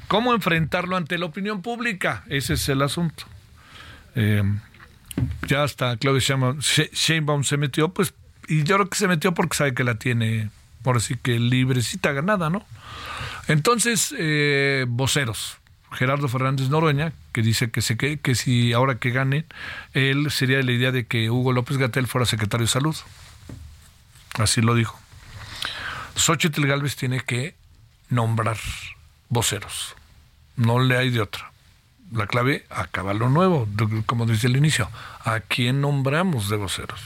¿cómo 0.09 0.35
enfrentarlo 0.35 0.97
ante 0.97 1.17
la 1.17 1.27
opinión 1.27 1.63
pública? 1.63 2.25
Ese 2.29 2.55
es 2.55 2.69
el 2.69 2.83
asunto. 2.83 3.23
Eh, 4.17 4.43
ya 5.47 5.63
hasta 5.63 5.97
Claudia 5.97 6.21
Sheinbaum 6.61 7.45
se 7.45 7.57
metió, 7.57 7.89
pues, 7.91 8.15
y 8.49 8.65
yo 8.65 8.77
creo 8.77 8.89
que 8.89 8.99
se 8.99 9.09
metió 9.09 9.35
porque 9.35 9.57
sabe 9.57 9.75
que 9.75 9.85
la 9.85 9.97
tiene, 9.97 10.51
por 10.83 10.97
así 10.97 11.17
que 11.17 11.39
librecita 11.39 12.13
ganada, 12.13 12.51
¿no? 12.51 12.65
Entonces, 13.49 14.15
eh, 14.19 14.85
voceros. 14.89 15.59
Gerardo 15.93 16.29
Fernández 16.29 16.69
Noroña, 16.69 17.13
que 17.33 17.43
dice 17.43 17.71
que, 17.71 18.19
que, 18.19 18.35
si 18.35 18.73
ahora 18.73 18.99
que 18.99 19.11
gane, 19.11 19.47
él 19.95 20.31
sería 20.31 20.61
la 20.63 20.73
idea 20.73 20.93
de 20.93 21.07
que 21.07 21.31
Hugo 21.31 21.53
López 21.53 21.79
Gatel 21.79 22.07
fuera 22.07 22.27
secretario 22.27 22.67
de 22.67 22.73
salud. 22.73 22.97
Así 24.35 24.61
lo 24.61 24.75
dijo. 24.75 24.99
Xochitl 26.17 26.67
Galvez 26.67 26.97
tiene 26.97 27.21
que 27.21 27.55
nombrar 28.11 28.59
voceros. 29.29 29.95
No 30.57 30.81
le 30.81 30.97
hay 30.97 31.11
de 31.11 31.21
otra 31.21 31.53
la 32.13 32.27
clave, 32.27 32.67
acaba 32.71 33.15
lo 33.15 33.29
nuevo, 33.29 33.69
como 34.07 34.27
dice 34.27 34.47
el 34.47 34.57
inicio. 34.57 34.91
¿A 35.25 35.41
quién 35.41 35.81
nombramos 35.81 36.49
de 36.49 36.57
voceros? 36.57 37.01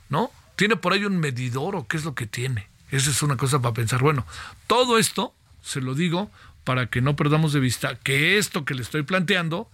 ¿No? 0.10 0.32
¿Tiene 0.56 0.78
por 0.78 0.94
ahí 0.94 1.04
un 1.04 1.18
medidor 1.18 1.76
o 1.76 1.88
qué 1.88 1.98
es 1.98 2.06
lo 2.06 2.16
que 2.16 2.26
tiene? 2.26 2.70
Esa 2.90 3.10
es 3.10 3.22
una 3.22 3.36
cosa 3.36 3.62
para 3.62 3.74
pensar. 3.74 4.02
Bueno, 4.02 4.26
todo 4.68 4.98
esto 4.98 5.34
se 5.64 5.82
lo 5.82 5.96
digo 5.96 6.30
para 6.64 6.88
que 6.88 7.02
no 7.02 7.16
perdamos 7.16 7.54
de 7.54 7.60
vista 7.60 7.96
que 7.96 8.38
esto 8.38 8.66
que 8.66 8.76
le 8.76 8.82
estoy 8.82 9.04
planteando, 9.04 9.70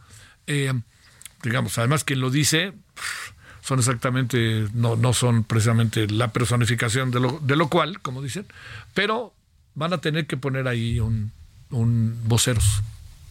eh, 0.48 0.74
digamos, 1.44 1.78
además 1.78 2.04
quien 2.04 2.22
lo 2.22 2.32
dice, 2.32 2.74
son 3.62 3.80
exactamente, 3.80 4.68
no, 4.74 4.96
no 4.96 5.14
son 5.14 5.44
precisamente 5.44 6.08
la 6.08 6.32
personificación 6.32 7.12
de 7.12 7.20
lo, 7.20 7.40
de 7.40 7.56
lo 7.56 7.70
cual, 7.70 8.02
como 8.02 8.22
dicen, 8.22 8.46
pero 8.94 9.34
van 9.76 9.94
a 9.94 10.00
tener 10.00 10.26
que 10.26 10.38
poner 10.38 10.68
ahí 10.68 11.00
un, 11.00 11.32
un 11.70 12.20
voceros, 12.26 12.82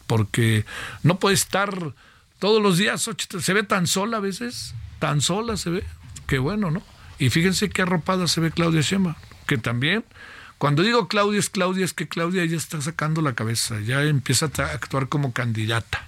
porque 0.07 0.65
no 1.03 1.19
puede 1.19 1.35
estar 1.35 1.93
todos 2.39 2.61
los 2.61 2.77
días, 2.77 3.09
se 3.39 3.53
ve 3.53 3.63
tan 3.63 3.87
sola 3.87 4.17
a 4.17 4.21
veces, 4.21 4.73
tan 4.99 5.21
sola 5.21 5.57
se 5.57 5.69
ve, 5.69 5.83
qué 6.27 6.39
bueno, 6.39 6.71
¿no? 6.71 6.81
Y 7.17 7.29
fíjense 7.29 7.69
qué 7.69 7.81
arropada 7.81 8.27
se 8.27 8.39
ve 8.39 8.51
Claudia 8.51 8.81
Sheinbaum, 8.81 9.15
que 9.45 9.57
también, 9.57 10.05
cuando 10.59 10.83
digo 10.83 11.07
Claudia 11.07 11.39
es 11.39 11.49
Claudia, 11.49 11.85
es 11.85 11.93
que 11.93 12.07
Claudia 12.07 12.45
ya 12.45 12.57
está 12.57 12.81
sacando 12.81 13.21
la 13.21 13.33
cabeza, 13.33 13.79
ya 13.79 14.03
empieza 14.03 14.51
a 14.57 14.63
actuar 14.65 15.07
como 15.07 15.33
candidata. 15.33 16.05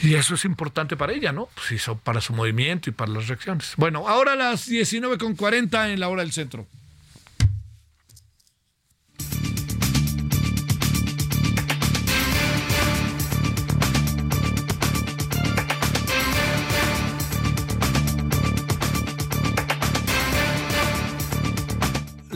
Y 0.00 0.14
eso 0.14 0.36
es 0.36 0.44
importante 0.44 0.96
para 0.96 1.12
ella, 1.12 1.32
¿no? 1.32 1.48
Pues 1.54 1.84
para 2.04 2.20
su 2.20 2.32
movimiento 2.32 2.88
y 2.88 2.92
para 2.92 3.10
las 3.10 3.26
reacciones. 3.26 3.72
Bueno, 3.76 4.08
ahora 4.08 4.36
las 4.36 4.68
19.40 4.68 5.92
en 5.92 5.98
la 5.98 6.08
hora 6.08 6.22
del 6.22 6.32
centro. 6.32 6.66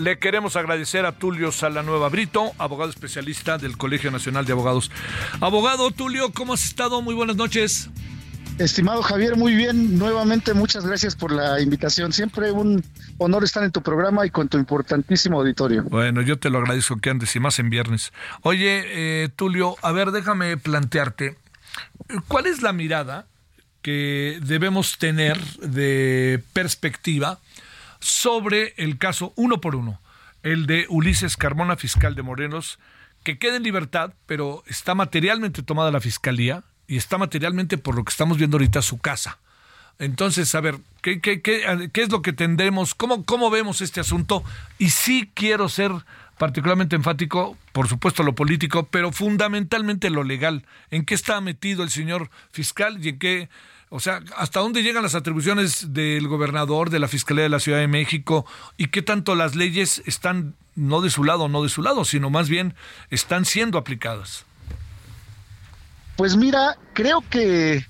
Le 0.02 0.18
queremos 0.18 0.56
agradecer 0.56 1.06
a 1.06 1.12
Tulio 1.12 1.52
Salanueva 1.52 2.08
Brito, 2.08 2.50
abogado 2.58 2.90
especialista 2.90 3.56
del 3.56 3.76
Colegio 3.76 4.10
Nacional 4.10 4.44
de 4.44 4.50
Abogados. 4.50 4.90
Abogado 5.40 5.92
Tulio, 5.92 6.32
¿cómo 6.32 6.54
has 6.54 6.64
estado? 6.64 7.02
Muy 7.02 7.14
buenas 7.14 7.36
noches. 7.36 7.88
Estimado 8.58 9.00
Javier, 9.02 9.36
muy 9.36 9.54
bien. 9.54 9.96
Nuevamente, 10.00 10.54
muchas 10.54 10.84
gracias 10.84 11.14
por 11.14 11.30
la 11.30 11.60
invitación. 11.60 12.12
Siempre 12.12 12.50
un 12.50 12.82
honor 13.18 13.44
estar 13.44 13.62
en 13.62 13.70
tu 13.70 13.80
programa 13.80 14.26
y 14.26 14.30
con 14.30 14.48
tu 14.48 14.58
importantísimo 14.58 15.38
auditorio. 15.38 15.84
Bueno, 15.84 16.20
yo 16.20 16.36
te 16.36 16.50
lo 16.50 16.58
agradezco 16.58 16.96
que 16.96 17.08
andes 17.08 17.36
y 17.36 17.38
más 17.38 17.60
en 17.60 17.70
viernes. 17.70 18.12
Oye, 18.40 18.82
eh, 18.88 19.28
Tulio, 19.36 19.76
a 19.82 19.92
ver, 19.92 20.10
déjame 20.10 20.56
plantearte, 20.56 21.36
¿cuál 22.26 22.46
es 22.46 22.60
la 22.60 22.72
mirada 22.72 23.26
que 23.82 24.40
debemos 24.42 24.98
tener 24.98 25.38
de 25.58 26.42
perspectiva 26.52 27.38
sobre 28.02 28.74
el 28.76 28.98
caso 28.98 29.32
uno 29.36 29.60
por 29.60 29.76
uno, 29.76 30.00
el 30.42 30.66
de 30.66 30.86
Ulises 30.88 31.36
Carmona, 31.36 31.76
fiscal 31.76 32.14
de 32.14 32.22
Morelos, 32.22 32.78
que 33.22 33.38
queda 33.38 33.56
en 33.56 33.62
libertad, 33.62 34.12
pero 34.26 34.64
está 34.66 34.94
materialmente 34.94 35.62
tomada 35.62 35.92
la 35.92 36.00
fiscalía 36.00 36.64
y 36.88 36.96
está 36.96 37.16
materialmente, 37.16 37.78
por 37.78 37.94
lo 37.94 38.04
que 38.04 38.10
estamos 38.10 38.38
viendo 38.38 38.56
ahorita, 38.56 38.82
su 38.82 38.98
casa. 38.98 39.38
Entonces, 39.98 40.54
a 40.54 40.60
ver, 40.60 40.78
¿qué, 41.00 41.20
qué, 41.20 41.40
qué, 41.40 41.90
qué 41.92 42.02
es 42.02 42.10
lo 42.10 42.22
que 42.22 42.32
tendremos? 42.32 42.94
¿Cómo, 42.94 43.24
¿Cómo 43.24 43.50
vemos 43.50 43.80
este 43.80 44.00
asunto? 44.00 44.42
Y 44.78 44.90
sí 44.90 45.30
quiero 45.32 45.68
ser 45.68 45.92
particularmente 46.38 46.96
enfático, 46.96 47.56
por 47.70 47.86
supuesto, 47.86 48.24
lo 48.24 48.34
político, 48.34 48.88
pero 48.90 49.12
fundamentalmente 49.12 50.10
lo 50.10 50.24
legal. 50.24 50.64
¿En 50.90 51.04
qué 51.04 51.14
está 51.14 51.40
metido 51.40 51.84
el 51.84 51.90
señor 51.90 52.30
fiscal 52.50 52.98
y 53.04 53.10
en 53.10 53.18
qué 53.20 53.48
o 53.94 54.00
sea, 54.00 54.22
¿hasta 54.36 54.60
dónde 54.60 54.82
llegan 54.82 55.02
las 55.02 55.14
atribuciones 55.14 55.92
del 55.92 56.26
gobernador, 56.26 56.88
de 56.88 56.98
la 56.98 57.08
Fiscalía 57.08 57.42
de 57.42 57.50
la 57.50 57.60
Ciudad 57.60 57.78
de 57.78 57.88
México 57.88 58.46
y 58.78 58.86
qué 58.86 59.02
tanto 59.02 59.34
las 59.34 59.54
leyes 59.54 60.02
están 60.06 60.54
no 60.74 61.02
de 61.02 61.10
su 61.10 61.24
lado 61.24 61.50
no 61.50 61.62
de 61.62 61.68
su 61.68 61.82
lado, 61.82 62.06
sino 62.06 62.30
más 62.30 62.48
bien 62.48 62.74
están 63.10 63.44
siendo 63.44 63.76
aplicadas? 63.76 64.46
Pues 66.16 66.36
mira, 66.36 66.78
creo 66.94 67.22
que 67.28 67.86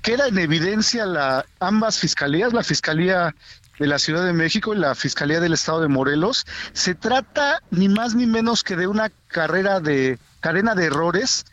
queda 0.00 0.28
en 0.28 0.38
evidencia 0.38 1.04
la 1.04 1.44
ambas 1.60 1.98
fiscalías, 1.98 2.54
la 2.54 2.64
Fiscalía 2.64 3.34
de 3.78 3.86
la 3.86 3.98
Ciudad 3.98 4.24
de 4.24 4.32
México 4.32 4.72
y 4.72 4.78
la 4.78 4.94
Fiscalía 4.94 5.40
del 5.40 5.52
Estado 5.52 5.82
de 5.82 5.88
Morelos. 5.88 6.46
Se 6.72 6.94
trata 6.94 7.62
ni 7.70 7.90
más 7.90 8.14
ni 8.14 8.26
menos 8.26 8.64
que 8.64 8.76
de 8.76 8.86
una 8.86 9.10
carrera 9.26 9.80
de 9.80 10.18
cadena 10.40 10.74
de 10.74 10.86
errores 10.86 11.44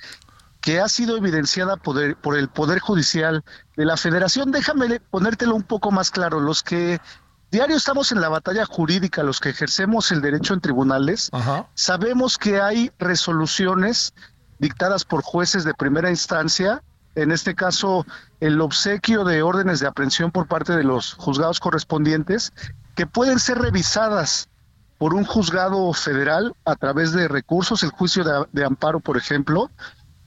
que 0.65 0.79
ha 0.79 0.89
sido 0.89 1.15
evidenciada 1.15 1.77
por 1.77 2.01
el, 2.01 2.15
por 2.15 2.35
el 2.35 2.49
Poder 2.49 2.79
Judicial 2.79 3.43
de 3.75 3.85
la 3.85 3.97
Federación. 3.97 4.51
Déjame 4.51 4.99
ponértelo 4.99 5.55
un 5.55 5.63
poco 5.63 5.91
más 5.91 6.11
claro. 6.11 6.39
Los 6.39 6.63
que 6.63 6.99
diario 7.51 7.77
estamos 7.77 8.11
en 8.11 8.21
la 8.21 8.29
batalla 8.29 8.65
jurídica, 8.65 9.23
los 9.23 9.39
que 9.39 9.49
ejercemos 9.49 10.11
el 10.11 10.21
derecho 10.21 10.53
en 10.53 10.61
tribunales, 10.61 11.29
sabemos 11.73 12.37
que 12.37 12.61
hay 12.61 12.91
resoluciones 12.99 14.13
dictadas 14.59 15.05
por 15.05 15.21
jueces 15.21 15.63
de 15.63 15.73
primera 15.73 16.09
instancia, 16.09 16.81
en 17.15 17.31
este 17.31 17.55
caso 17.55 18.05
el 18.39 18.59
obsequio 18.59 19.23
de 19.23 19.41
órdenes 19.41 19.79
de 19.79 19.87
aprehensión 19.87 20.31
por 20.31 20.47
parte 20.47 20.73
de 20.75 20.83
los 20.83 21.13
juzgados 21.13 21.59
correspondientes, 21.59 22.51
que 22.95 23.07
pueden 23.07 23.39
ser 23.39 23.57
revisadas 23.59 24.49
por 24.97 25.13
un 25.13 25.25
juzgado 25.25 25.91
federal 25.93 26.55
a 26.63 26.75
través 26.75 27.11
de 27.11 27.27
recursos, 27.27 27.83
el 27.83 27.91
juicio 27.91 28.23
de 28.51 28.65
amparo, 28.65 28.99
por 28.99 29.17
ejemplo, 29.17 29.69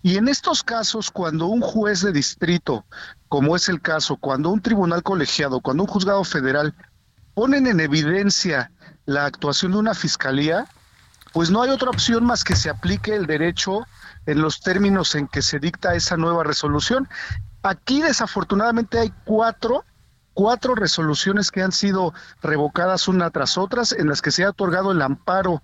y 0.03 0.17
en 0.17 0.29
estos 0.29 0.63
casos, 0.63 1.11
cuando 1.11 1.47
un 1.47 1.61
juez 1.61 2.03
de 2.03 2.13
distrito, 2.13 2.85
como 3.29 3.57
es 3.57 3.69
el 3.69 3.81
caso, 3.81 4.17
cuando 4.17 4.51
un 4.51 4.61
tribunal 4.61 5.03
colegiado, 5.03 5.61
cuando 5.61 5.83
un 5.83 5.89
juzgado 5.89 6.23
federal 6.25 6.75
ponen 7.35 7.67
en 7.67 7.81
evidencia 7.81 8.71
la 9.07 9.27
actuación 9.27 9.73
de 9.73 9.79
una 9.79 9.95
fiscalía, 9.95 10.67
pues 11.33 11.51
no 11.51 11.63
hay 11.63 11.71
otra 11.71 11.91
opción 11.91 12.25
más 12.25 12.45
que 12.45 12.57
se 12.57 12.71
aplique 12.71 13.15
el 13.15 13.27
derecho 13.27 13.87
en 14.27 14.41
los 14.41 14.61
términos 14.61 15.15
en 15.15 15.27
que 15.27 15.43
se 15.43 15.59
dicta 15.59 15.95
esa 15.95 16.17
nueva 16.17 16.45
resolución. 16.45 17.09
Aquí 17.63 18.01
desafortunadamente 18.01 18.99
hay 18.99 19.13
cuatro, 19.25 19.85
cuatro 20.33 20.75
resoluciones 20.75 21.51
que 21.51 21.63
han 21.63 21.73
sido 21.73 22.15
revocadas 22.41 23.09
una 23.09 23.31
tras 23.31 23.59
otras, 23.59 23.93
en 23.93 24.09
las 24.09 24.23
que 24.23 24.31
se 24.31 24.45
ha 24.45 24.51
otorgado 24.51 24.93
el 24.93 25.03
amparo 25.03 25.63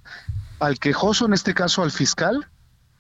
al 0.59 0.78
quejoso, 0.78 1.26
en 1.26 1.35
este 1.35 1.55
caso 1.55 1.82
al 1.82 1.93
fiscal. 1.93 2.49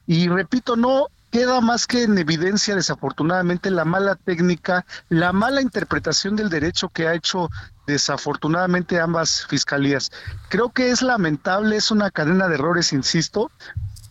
Y 0.06 0.28
repito, 0.28 0.76
no 0.76 1.08
queda 1.34 1.60
más 1.60 1.88
que 1.88 2.04
en 2.04 2.16
evidencia, 2.16 2.76
desafortunadamente, 2.76 3.68
la 3.68 3.84
mala 3.84 4.14
técnica, 4.14 4.86
la 5.08 5.32
mala 5.32 5.60
interpretación 5.60 6.36
del 6.36 6.48
derecho 6.48 6.90
que 6.90 7.08
ha 7.08 7.14
hecho 7.14 7.50
desafortunadamente 7.88 9.00
ambas 9.00 9.44
fiscalías. 9.48 10.12
Creo 10.48 10.70
que 10.70 10.92
es 10.92 11.02
lamentable, 11.02 11.74
es 11.74 11.90
una 11.90 12.12
cadena 12.12 12.46
de 12.46 12.54
errores, 12.54 12.92
insisto, 12.92 13.50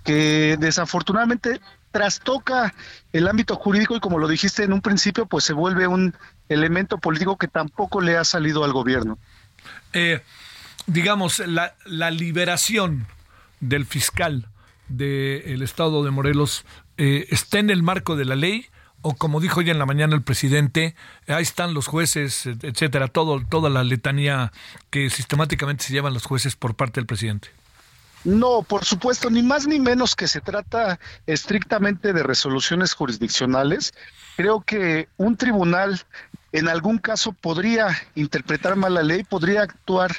que 0.03 0.57
desafortunadamente 0.59 1.61
trastoca 1.93 2.73
el 3.13 3.29
ámbito 3.29 3.55
jurídico 3.55 3.95
y 3.95 4.01
como 4.01 4.19
lo 4.19 4.27
dijiste 4.27 4.65
en 4.65 4.73
un 4.73 4.81
principio, 4.81 5.25
pues 5.25 5.45
se 5.45 5.53
vuelve 5.53 5.87
un 5.87 6.13
elemento 6.49 6.97
político 6.97 7.37
que 7.37 7.47
tampoco 7.47 8.01
le 8.01 8.17
ha 8.17 8.25
salido 8.25 8.65
al 8.65 8.73
gobierno. 8.73 9.17
Eh, 9.93 10.21
digamos, 10.87 11.39
la, 11.39 11.73
la 11.85 12.11
liberación 12.11 13.07
del 13.61 13.85
fiscal 13.85 14.49
del 14.89 15.61
estado 15.61 16.03
de 16.03 16.11
Morelos 16.11 16.65
eh, 16.97 17.27
está 17.29 17.59
en 17.59 17.69
el 17.69 17.83
marco 17.83 18.15
de 18.15 18.25
la 18.25 18.35
ley 18.35 18.67
o 19.03 19.15
como 19.15 19.41
dijo 19.41 19.61
ya 19.61 19.73
en 19.73 19.79
la 19.79 19.85
mañana 19.85 20.15
el 20.15 20.23
presidente, 20.23 20.95
ahí 21.27 21.43
están 21.43 21.73
los 21.73 21.87
jueces, 21.87 22.45
etcétera, 22.45 23.09
todo, 23.09 23.43
toda 23.45 23.69
la 23.69 23.83
letanía 23.83 24.53
que 24.89 25.09
sistemáticamente 25.09 25.83
se 25.83 25.93
llevan 25.93 26.13
los 26.13 26.25
jueces 26.25 26.55
por 26.55 26.75
parte 26.75 27.01
del 27.01 27.05
presidente. 27.05 27.49
No, 28.23 28.63
por 28.63 28.85
supuesto, 28.85 29.29
ni 29.29 29.43
más 29.43 29.67
ni 29.67 29.81
menos 29.81 30.15
que 30.15 30.29
se 30.29 30.39
trata 30.39 30.99
estrictamente 31.27 32.13
de 32.13 32.23
resoluciones 32.23 32.93
jurisdiccionales. 32.93 33.93
Creo 34.37 34.61
que 34.61 35.09
un 35.17 35.35
tribunal 35.35 36.01
en 36.53 36.69
algún 36.69 36.97
caso 36.97 37.33
podría 37.33 37.89
interpretar 38.15 38.77
mal 38.77 38.93
la 38.93 39.03
ley, 39.03 39.23
podría 39.23 39.63
actuar 39.63 40.15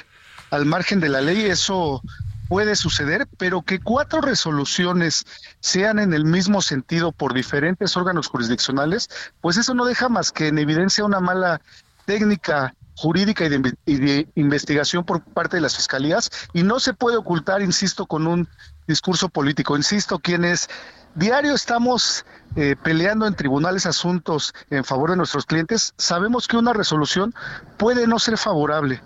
al 0.51 0.65
margen 0.65 0.99
de 0.99 1.09
la 1.09 1.21
ley, 1.21 1.45
eso 1.45 2.03
puede 2.47 2.75
suceder, 2.75 3.27
pero 3.37 3.61
que 3.61 3.79
cuatro 3.79 4.21
resoluciones 4.21 5.25
sean 5.59 5.99
en 5.99 6.13
el 6.13 6.25
mismo 6.25 6.61
sentido 6.61 7.11
por 7.11 7.33
diferentes 7.33 7.97
órganos 7.97 8.27
jurisdiccionales, 8.27 9.09
pues 9.41 9.57
eso 9.57 9.73
no 9.73 9.85
deja 9.85 10.09
más 10.09 10.31
que 10.31 10.47
en 10.47 10.57
evidencia 10.57 11.05
una 11.05 11.19
mala 11.19 11.61
técnica 12.05 12.73
jurídica 12.95 13.45
y 13.45 13.97
de, 13.97 14.27
investigación 14.35 15.03
por 15.03 15.21
parte 15.21 15.57
de 15.57 15.61
las 15.61 15.75
fiscalías 15.75 16.29
y 16.53 16.63
no 16.63 16.79
se 16.79 16.93
puede 16.93 17.17
ocultar, 17.17 17.61
insisto, 17.61 18.05
con 18.05 18.25
un 18.25 18.47
discurso 18.87 19.27
político. 19.29 19.75
Insisto, 19.75 20.19
quienes 20.19 20.69
diario 21.13 21.53
estamos 21.53 22.25
eh, 22.55 22.75
peleando 22.81 23.27
en 23.27 23.35
tribunales 23.35 23.85
asuntos 23.85 24.53
en 24.69 24.85
favor 24.85 25.09
de 25.09 25.17
nuestros 25.17 25.45
clientes, 25.45 25.93
sabemos 25.97 26.47
que 26.47 26.57
una 26.57 26.73
resolución 26.73 27.33
puede 27.77 28.07
no 28.07 28.19
ser 28.19 28.37
favorable, 28.37 29.01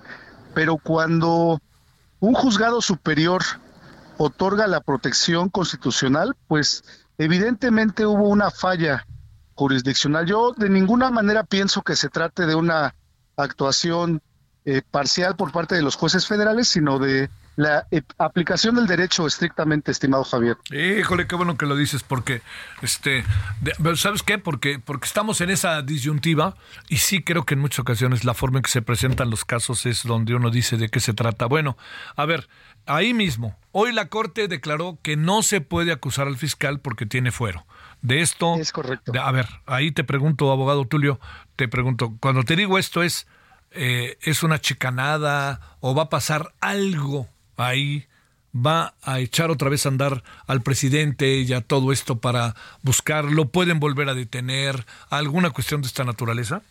pero 0.54 0.78
cuando 0.78 1.60
un 2.20 2.34
juzgado 2.34 2.82
superior 2.82 3.44
otorga 4.18 4.68
la 4.68 4.82
protección 4.82 5.50
constitucional, 5.50 6.36
pues 6.48 6.84
evidentemente 7.18 8.06
hubo 8.06 8.28
una 8.28 8.52
falla 8.52 9.06
jurisdiccional. 9.56 10.26
Yo 10.26 10.54
de 10.56 10.70
ninguna 10.70 11.10
manera 11.10 11.44
pienso 11.44 11.82
que 11.82 11.96
se 11.96 12.10
trate 12.10 12.46
de 12.46 12.56
una 12.56 12.96
actuación 13.38 14.22
eh, 14.66 14.82
parcial 14.90 15.36
por 15.36 15.52
parte 15.52 15.76
de 15.76 15.82
los 15.82 15.96
jueces 15.96 16.28
federales, 16.28 16.68
sino 16.68 17.00
de 17.00 17.30
la 17.60 17.88
eh, 17.92 18.04
aplicación 18.18 18.76
del 18.76 18.88
derecho 18.88 19.28
estrictamente, 19.28 19.92
estimado 19.92 20.24
Javier. 20.24 20.56
Híjole, 20.72 21.28
qué 21.28 21.36
bueno 21.36 21.58
que 21.58 21.66
lo 21.66 21.76
dices, 21.76 22.04
porque, 22.04 22.42
este, 22.82 23.26
¿sabes 23.98 24.24
qué? 24.24 24.38
Porque, 24.38 24.80
porque 24.80 25.06
estamos 25.06 25.42
en 25.42 25.50
esa 25.50 25.82
disyuntiva 25.82 26.56
y 26.88 26.98
sí 26.98 27.22
creo 27.22 27.46
que 27.46 27.56
en 27.56 27.60
muchas 27.60 27.80
ocasiones 27.80 28.24
la 28.24 28.34
forma 28.34 28.60
en 28.60 28.64
que 28.64 28.72
se 28.72 28.82
presentan 28.82 29.30
los 29.30 29.44
casos 29.44 29.86
es 29.86 30.04
donde 30.04 30.36
uno 30.36 30.52
dice 30.52 30.78
de 30.78 30.88
qué 30.88 31.02
se 31.02 31.14
trata. 31.14 31.48
Bueno, 31.48 31.76
a 32.16 32.24
ver, 32.24 32.48
ahí 32.86 33.14
mismo, 33.14 33.58
hoy 33.74 33.92
la 33.92 34.08
Corte 34.08 34.48
declaró 34.48 34.98
que 35.02 35.18
no 35.18 35.44
se 35.44 35.60
puede 35.60 35.92
acusar 35.92 36.28
al 36.28 36.38
fiscal 36.38 36.80
porque 36.80 37.06
tiene 37.06 37.34
fuero. 37.34 37.66
De 38.02 38.22
esto... 38.22 38.56
Es 38.56 38.72
correcto. 38.72 39.12
a 39.22 39.32
ver, 39.34 39.48
ahí 39.66 39.92
te 39.92 40.06
pregunto, 40.06 40.50
abogado 40.50 40.86
Tulio, 40.86 41.20
te 41.58 41.68
pregunto, 41.68 42.16
cuando 42.22 42.44
te 42.44 42.56
digo 42.56 42.80
esto 42.80 43.04
es... 43.04 43.28
Eh, 43.72 44.18
es 44.22 44.42
una 44.42 44.60
chicanada 44.60 45.78
o 45.80 45.94
va 45.94 46.04
a 46.04 46.10
pasar 46.10 46.56
algo 46.60 47.28
ahí 47.60 48.08
va 48.56 48.96
a 49.04 49.20
echar 49.20 49.52
otra 49.52 49.70
vez 49.70 49.86
a 49.86 49.90
andar 49.90 50.24
al 50.48 50.62
presidente 50.62 51.38
y 51.38 51.54
a 51.54 51.62
todo 51.62 51.92
esto 51.92 52.20
para 52.20 52.56
buscarlo? 52.82 53.50
¿Pueden 53.50 53.80
volver 53.80 54.10
a 54.10 54.14
detener 54.14 54.86
alguna 55.10 55.52
cuestión 55.52 55.82
de 55.82 55.88
esta 55.88 56.04
naturaleza? 56.04 56.62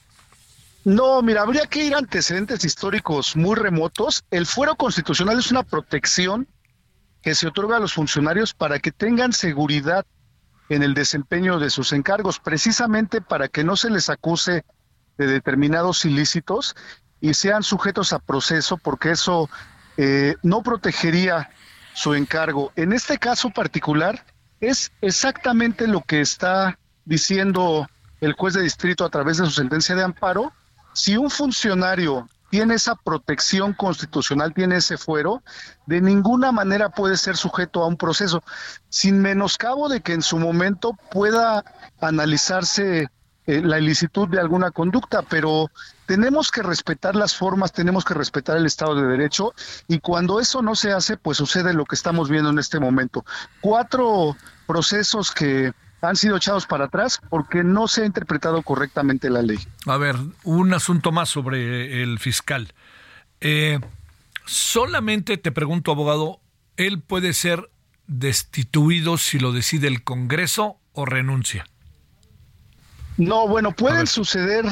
No, 0.85 1.21
mira, 1.23 1.43
habría 1.43 1.67
que 1.67 1.85
ir 1.85 1.95
antecedentes 1.95 2.65
históricos 2.65 3.37
muy 3.37 3.57
remotos. 3.57 4.25
El 4.31 4.47
fuero 4.47 4.77
constitucional 4.77 5.39
es 5.39 5.51
una 5.51 5.63
protección 5.63 6.49
que 7.23 7.35
se 7.35 7.49
otorga 7.49 7.77
a 7.77 7.81
los 7.81 7.93
funcionarios 7.93 8.55
para 8.55 8.79
que 8.79 8.93
tengan 8.93 9.33
seguridad 9.33 10.07
en 10.69 10.83
el 10.83 10.95
desempeño 10.95 11.59
de 11.59 11.71
sus 11.71 11.93
encargos, 11.93 12.39
precisamente 12.39 13.21
para 13.21 13.49
que 13.49 13.65
no 13.65 13.77
se 13.77 13.91
les 13.91 14.09
acuse 14.09 14.65
de 15.17 15.27
determinados 15.27 16.05
ilícitos 16.05 16.77
y 17.21 17.35
sean 17.35 17.63
sujetos 17.63 18.13
a 18.13 18.19
proceso, 18.19 18.77
porque 18.77 19.11
eso 19.11 19.51
eh, 19.99 20.37
no 20.43 20.63
protegería 20.63 21.51
su 21.93 22.15
encargo. 22.15 22.73
En 22.77 22.93
este 22.93 23.19
caso 23.19 23.51
particular 23.51 24.25
es 24.61 24.93
exactamente 25.01 25.89
lo 25.89 26.03
que 26.03 26.21
está 26.21 26.79
diciendo 27.05 27.89
el 28.21 28.33
juez 28.33 28.55
de 28.55 28.63
distrito 28.63 29.05
a 29.05 29.11
través 29.11 29.39
de 29.39 29.47
su 29.47 29.51
sentencia 29.51 29.97
de 29.97 30.05
amparo. 30.05 30.53
Si 30.93 31.17
un 31.17 31.31
funcionario 31.31 32.29
tiene 32.49 32.75
esa 32.75 32.95
protección 32.95 33.73
constitucional, 33.73 34.55
tiene 34.55 34.77
ese 34.77 34.97
fuero, 34.97 35.43
de 35.87 36.01
ninguna 36.01 36.53
manera 36.53 36.91
puede 36.91 37.17
ser 37.17 37.37
sujeto 37.37 37.83
a 37.83 37.89
un 37.89 37.97
proceso, 37.97 38.45
sin 38.89 39.21
menoscabo 39.21 39.89
de 39.89 40.01
que 40.01 40.13
en 40.13 40.23
su 40.23 40.39
momento 40.39 40.97
pueda 41.11 41.65
analizarse 42.01 43.09
eh, 43.49 43.63
la 43.63 43.79
ilicitud 43.79 44.29
de 44.29 44.39
alguna 44.39 44.71
conducta, 44.73 45.23
pero 45.23 45.71
tenemos 46.05 46.51
que 46.51 46.63
respetar 46.63 47.17
las 47.17 47.35
formas, 47.35 47.73
tenemos 47.73 48.05
que 48.05 48.13
respetar 48.13 48.59
el 48.59 48.67
Estado 48.67 48.95
de 48.95 49.07
Derecho 49.07 49.55
y 49.87 50.01
cuando 50.01 50.39
eso 50.39 50.61
no 50.61 50.75
se 50.75 50.93
hace, 50.93 51.17
pues 51.17 51.39
sucede 51.39 51.73
lo 51.73 51.87
que 51.87 51.95
estamos 51.95 52.29
viendo 52.29 52.51
en 52.51 52.59
este 52.59 52.79
momento. 52.79 53.25
Cuatro 53.63 54.37
procesos 54.67 55.31
que 55.31 55.73
han 56.03 56.17
sido 56.17 56.37
echados 56.37 56.67
para 56.67 56.85
atrás 56.85 57.23
porque 57.31 57.65
no 57.65 57.89
se 57.89 58.03
ha 58.03 58.05
interpretado 58.05 58.61
correctamente 58.61 59.31
la 59.31 59.41
ley. 59.41 59.59
A 59.87 59.97
ver, 59.97 60.17
un 60.45 60.75
asunto 60.75 61.11
más 61.11 61.31
sobre 61.31 62.03
el 62.03 62.19
fiscal. 62.19 62.75
Eh, 63.41 63.81
solamente 64.45 65.39
te 65.39 65.53
pregunto, 65.53 65.93
abogado, 65.93 66.41
¿él 66.77 67.01
puede 67.01 67.33
ser 67.33 67.71
destituido 68.07 69.17
si 69.17 69.39
lo 69.39 69.53
decide 69.53 69.89
el 69.89 70.05
Congreso 70.05 70.77
o 70.93 71.07
renuncia? 71.07 71.65
No, 73.19 73.49
bueno, 73.49 73.73
pueden 73.73 74.07
suceder 74.07 74.65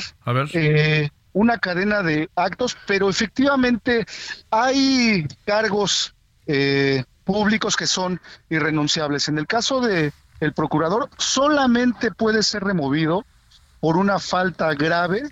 eh, 0.55 1.11
una 1.32 1.59
cadena 1.59 2.03
de 2.03 2.30
actos, 2.36 2.76
pero 2.86 3.11
efectivamente 3.11 4.07
hay 4.51 5.26
cargos 5.44 6.14
eh, 6.47 7.05
públicos 7.24 7.76
que 7.76 7.88
son 7.88 8.20
irrenunciables. 8.49 9.28
En 9.28 9.38
el 9.38 9.49
caso 9.49 9.80
de 9.80 10.12
el 10.38 10.53
procurador, 10.53 11.11
solamente 11.18 12.12
puede 12.12 12.42
ser 12.42 12.62
removido 12.62 13.24
por 13.80 13.97
una 13.97 14.20
falta 14.20 14.72
grave 14.74 15.28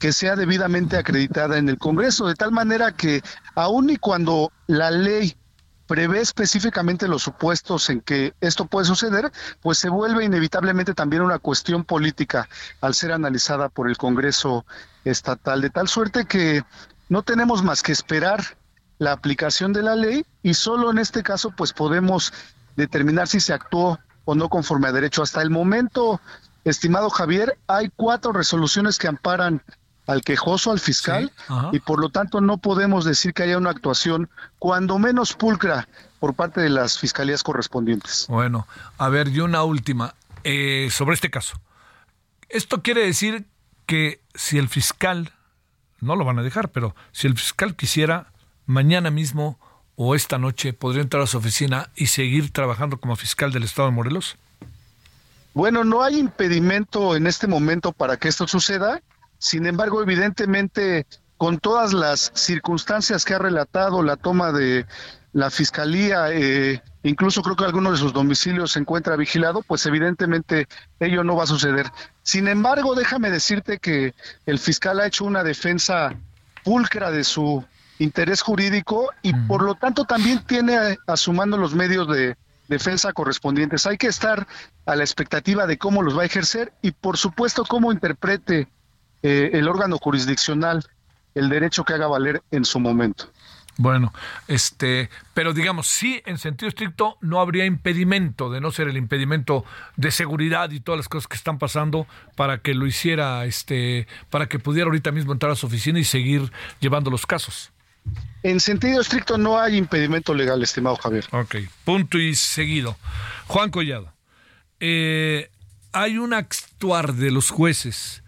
que 0.00 0.12
sea 0.12 0.34
debidamente 0.34 0.96
acreditada 0.96 1.58
en 1.58 1.68
el 1.68 1.78
Congreso, 1.78 2.28
de 2.28 2.34
tal 2.34 2.50
manera 2.50 2.92
que 2.92 3.20
aun 3.54 3.90
y 3.90 3.96
cuando 3.96 4.52
la 4.66 4.90
ley 4.90 5.36
prevé 5.88 6.20
específicamente 6.20 7.08
los 7.08 7.22
supuestos 7.22 7.88
en 7.90 8.02
que 8.02 8.34
esto 8.40 8.66
puede 8.66 8.86
suceder, 8.86 9.32
pues 9.62 9.78
se 9.78 9.88
vuelve 9.88 10.24
inevitablemente 10.24 10.94
también 10.94 11.22
una 11.22 11.38
cuestión 11.38 11.82
política 11.82 12.48
al 12.82 12.94
ser 12.94 13.10
analizada 13.10 13.70
por 13.70 13.88
el 13.88 13.96
Congreso 13.96 14.66
estatal, 15.04 15.62
de 15.62 15.70
tal 15.70 15.88
suerte 15.88 16.26
que 16.26 16.62
no 17.08 17.22
tenemos 17.22 17.62
más 17.64 17.82
que 17.82 17.92
esperar 17.92 18.44
la 18.98 19.12
aplicación 19.12 19.72
de 19.72 19.82
la 19.82 19.96
ley 19.96 20.26
y 20.42 20.54
solo 20.54 20.90
en 20.90 20.98
este 20.98 21.22
caso 21.22 21.52
pues 21.56 21.72
podemos 21.72 22.34
determinar 22.76 23.26
si 23.26 23.40
se 23.40 23.54
actuó 23.54 23.98
o 24.26 24.34
no 24.34 24.50
conforme 24.50 24.88
a 24.88 24.92
derecho. 24.92 25.22
Hasta 25.22 25.40
el 25.40 25.48
momento, 25.48 26.20
estimado 26.64 27.08
Javier, 27.08 27.58
hay 27.66 27.90
cuatro 27.96 28.32
resoluciones 28.32 28.98
que 28.98 29.08
amparan 29.08 29.62
al 30.08 30.22
quejoso, 30.22 30.72
al 30.72 30.80
fiscal, 30.80 31.30
y 31.70 31.80
por 31.80 32.00
lo 32.00 32.08
tanto 32.08 32.40
no 32.40 32.56
podemos 32.56 33.04
decir 33.04 33.34
que 33.34 33.42
haya 33.42 33.58
una 33.58 33.70
actuación 33.70 34.30
cuando 34.58 34.98
menos 34.98 35.34
pulcra 35.34 35.86
por 36.18 36.32
parte 36.32 36.62
de 36.62 36.70
las 36.70 36.98
fiscalías 36.98 37.42
correspondientes. 37.42 38.24
Bueno, 38.26 38.66
a 38.96 39.10
ver, 39.10 39.28
y 39.28 39.40
una 39.40 39.62
última 39.64 40.14
eh, 40.44 40.88
sobre 40.90 41.14
este 41.14 41.30
caso. 41.30 41.60
Esto 42.48 42.82
quiere 42.82 43.04
decir 43.04 43.44
que 43.84 44.22
si 44.34 44.56
el 44.56 44.70
fiscal, 44.70 45.34
no 46.00 46.16
lo 46.16 46.24
van 46.24 46.38
a 46.38 46.42
dejar, 46.42 46.70
pero 46.70 46.96
si 47.12 47.26
el 47.26 47.36
fiscal 47.36 47.76
quisiera, 47.76 48.32
mañana 48.64 49.10
mismo 49.10 49.58
o 49.94 50.14
esta 50.14 50.38
noche 50.38 50.72
podría 50.72 51.02
entrar 51.02 51.22
a 51.22 51.26
su 51.26 51.36
oficina 51.36 51.90
y 51.94 52.06
seguir 52.06 52.50
trabajando 52.50 52.98
como 52.98 53.14
fiscal 53.14 53.52
del 53.52 53.64
Estado 53.64 53.88
de 53.88 53.94
Morelos. 53.94 54.38
Bueno, 55.52 55.84
no 55.84 56.02
hay 56.02 56.18
impedimento 56.18 57.14
en 57.14 57.26
este 57.26 57.46
momento 57.46 57.92
para 57.92 58.16
que 58.16 58.28
esto 58.28 58.48
suceda 58.48 59.02
sin 59.38 59.66
embargo, 59.66 60.02
evidentemente, 60.02 61.06
con 61.36 61.58
todas 61.58 61.92
las 61.92 62.32
circunstancias 62.34 63.24
que 63.24 63.34
ha 63.34 63.38
relatado 63.38 64.02
la 64.02 64.16
toma 64.16 64.52
de 64.52 64.86
la 65.32 65.50
fiscalía, 65.50 66.32
eh, 66.32 66.82
incluso 67.04 67.42
creo 67.42 67.54
que 67.54 67.64
alguno 67.64 67.92
de 67.92 67.96
sus 67.96 68.12
domicilios 68.12 68.72
se 68.72 68.80
encuentra 68.80 69.16
vigilado, 69.16 69.62
pues 69.62 69.86
evidentemente 69.86 70.66
ello 70.98 71.22
no 71.22 71.36
va 71.36 71.44
a 71.44 71.46
suceder. 71.46 71.86
Sin 72.22 72.48
embargo, 72.48 72.94
déjame 72.94 73.30
decirte 73.30 73.78
que 73.78 74.14
el 74.46 74.58
fiscal 74.58 74.98
ha 75.00 75.06
hecho 75.06 75.24
una 75.24 75.44
defensa 75.44 76.14
pulcra 76.64 77.10
de 77.10 77.22
su 77.24 77.64
interés 78.00 78.42
jurídico 78.42 79.10
y 79.22 79.32
por 79.32 79.62
lo 79.62 79.74
tanto 79.74 80.04
también 80.04 80.44
tiene 80.44 80.98
a 81.06 81.16
su 81.16 81.32
mano 81.32 81.56
los 81.56 81.74
medios 81.74 82.08
de 82.08 82.36
defensa 82.68 83.12
correspondientes. 83.12 83.86
Hay 83.86 83.96
que 83.96 84.08
estar 84.08 84.46
a 84.86 84.96
la 84.96 85.04
expectativa 85.04 85.66
de 85.66 85.78
cómo 85.78 86.02
los 86.02 86.16
va 86.16 86.22
a 86.22 86.26
ejercer 86.26 86.72
y 86.82 86.90
por 86.92 87.16
supuesto 87.16 87.64
cómo 87.64 87.92
interprete 87.92 88.68
eh, 89.22 89.50
el 89.52 89.68
órgano 89.68 89.98
jurisdiccional 89.98 90.84
el 91.34 91.48
derecho 91.48 91.84
que 91.84 91.94
haga 91.94 92.06
valer 92.06 92.42
en 92.50 92.64
su 92.64 92.80
momento. 92.80 93.30
Bueno, 93.76 94.12
este, 94.48 95.08
pero 95.34 95.52
digamos, 95.52 95.86
sí, 95.86 96.20
en 96.26 96.38
sentido 96.38 96.68
estricto, 96.68 97.16
no 97.20 97.40
habría 97.40 97.64
impedimento, 97.64 98.50
de 98.50 98.60
no 98.60 98.72
ser 98.72 98.88
el 98.88 98.96
impedimento 98.96 99.64
de 99.96 100.10
seguridad 100.10 100.72
y 100.72 100.80
todas 100.80 100.98
las 100.98 101.08
cosas 101.08 101.28
que 101.28 101.36
están 101.36 101.58
pasando, 101.58 102.08
para 102.34 102.58
que 102.58 102.74
lo 102.74 102.86
hiciera, 102.86 103.44
este, 103.44 104.08
para 104.30 104.48
que 104.48 104.58
pudiera 104.58 104.86
ahorita 104.88 105.12
mismo 105.12 105.32
entrar 105.32 105.52
a 105.52 105.54
su 105.54 105.66
oficina 105.66 106.00
y 106.00 106.04
seguir 106.04 106.50
llevando 106.80 107.08
los 107.08 107.24
casos. 107.24 107.70
En 108.42 108.58
sentido 108.58 109.00
estricto 109.00 109.38
no 109.38 109.60
hay 109.60 109.76
impedimento 109.76 110.34
legal, 110.34 110.60
estimado 110.60 110.96
Javier. 110.96 111.26
Ok, 111.30 111.56
punto 111.84 112.18
y 112.18 112.34
seguido. 112.34 112.96
Juan 113.46 113.70
Collado, 113.70 114.12
eh, 114.80 115.50
hay 115.92 116.18
un 116.18 116.34
actuar 116.34 117.14
de 117.14 117.30
los 117.30 117.50
jueces 117.50 118.24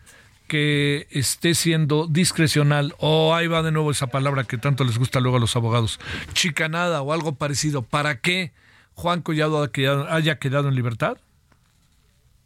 que 0.51 1.07
esté 1.13 1.55
siendo 1.55 2.09
discrecional 2.09 2.97
o 2.99 3.37
ahí 3.37 3.47
va 3.47 3.63
de 3.63 3.71
nuevo 3.71 3.93
esa 3.93 4.09
palabra 4.09 4.43
que 4.43 4.59
tanto 4.59 4.83
les 4.83 4.99
gusta 4.99 5.21
luego 5.21 5.37
a 5.37 5.41
los 5.41 5.55
abogados, 5.55 6.01
chicanada 6.33 7.03
o 7.03 7.13
algo 7.13 7.37
parecido, 7.37 7.83
¿para 7.83 8.19
qué 8.19 8.53
Juan 8.95 9.23
Collado 9.23 9.71
haya 10.09 10.39
quedado 10.41 10.69
en 10.69 10.75
libertad? 10.75 11.19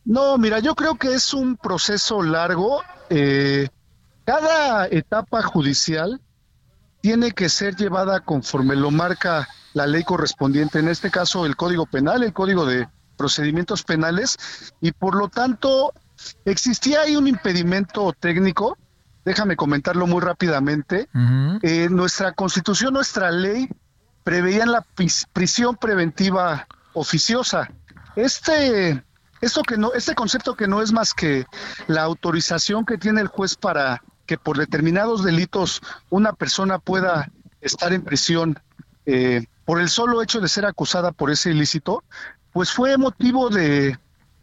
No, 0.05 0.36
mira, 0.36 0.59
yo 0.59 0.74
creo 0.74 0.96
que 0.96 1.14
es 1.14 1.32
un 1.32 1.57
proceso 1.57 2.22
largo. 2.22 2.82
Eh, 3.09 3.68
cada 4.26 4.86
etapa 4.88 5.40
judicial 5.42 6.20
tiene 7.00 7.32
que 7.32 7.48
ser 7.48 7.74
llevada 7.74 8.20
conforme 8.20 8.76
lo 8.76 8.90
marca 8.90 9.48
la 9.72 9.86
ley 9.86 10.05
correspondiente, 10.05 10.78
en 10.78 10.88
este 10.88 11.11
caso 11.11 11.46
el 11.46 11.57
Código 11.57 11.86
Penal, 11.86 12.22
el 12.22 12.34
Código 12.34 12.66
de 12.66 12.86
Procedimientos 13.16 13.82
Penales, 13.82 14.74
y 14.82 14.92
por 14.92 15.16
lo 15.16 15.28
tanto 15.28 15.94
existía 16.45 17.03
ahí 17.03 17.17
un 17.17 17.29
impedimento 17.29 18.12
técnico, 18.12 18.79
déjame 19.25 19.57
comentarlo 19.57 20.07
muy 20.07 20.21
rápidamente, 20.21 21.09
eh, 21.62 21.89
nuestra 21.91 22.33
constitución, 22.33 22.95
nuestra 22.95 23.31
ley 23.31 23.69
preveían 24.23 24.73
la 24.73 24.85
prisión 25.33 25.77
preventiva 25.77 26.67
oficiosa. 26.95 27.71
Este, 28.17 29.03
esto 29.41 29.62
que 29.62 29.77
no, 29.77 29.93
este 29.93 30.15
concepto 30.15 30.57
que 30.57 30.67
no 30.67 30.81
es 30.83 30.93
más 30.93 31.15
que 31.15 31.47
la 31.87 32.03
autorización 32.03 32.87
que 32.87 32.99
tiene 32.99 33.21
el 33.21 33.29
juez 33.29 33.57
para 33.57 34.03
que 34.27 34.39
por 34.39 34.57
determinados 34.57 35.23
delitos 35.23 35.83
una 36.11 36.33
persona 36.33 36.79
pueda 36.79 37.31
estar 37.61 37.93
en 37.93 38.03
prisión 38.03 38.59
eh, 39.07 39.47
por 39.65 39.81
el 39.81 39.89
solo 39.89 40.23
hecho 40.23 40.41
de 40.41 40.49
ser 40.49 40.65
acusada 40.65 41.12
por 41.12 41.31
ese 41.31 41.51
ilícito, 41.51 42.05
pues 42.53 42.73
fue 42.73 42.97
motivo 42.97 43.51
de 43.51 43.99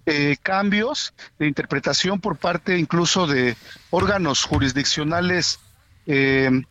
eh, 0.05 0.37
cambios 0.41 1.13
de 1.39 1.47
interpretación 1.47 2.19
por 2.19 2.37
parte 2.37 2.77
incluso 2.77 3.27
de 3.27 3.55
órganos 3.89 4.43
jurisdiccionales 4.43 5.59
eh, 6.05 6.63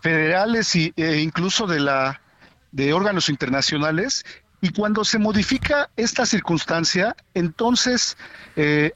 federales 0.00 0.74
e 0.74 1.20
incluso 1.20 1.66
de 1.66 1.80
la 1.80 2.20
de 2.70 2.92
órganos 2.92 3.28
internacionales. 3.28 4.24
Y 4.60 4.70
cuando 4.70 5.04
se 5.04 5.18
modifica 5.18 5.90
esta 5.96 6.24
circunstancia 6.24 7.16
entonces 7.34 8.16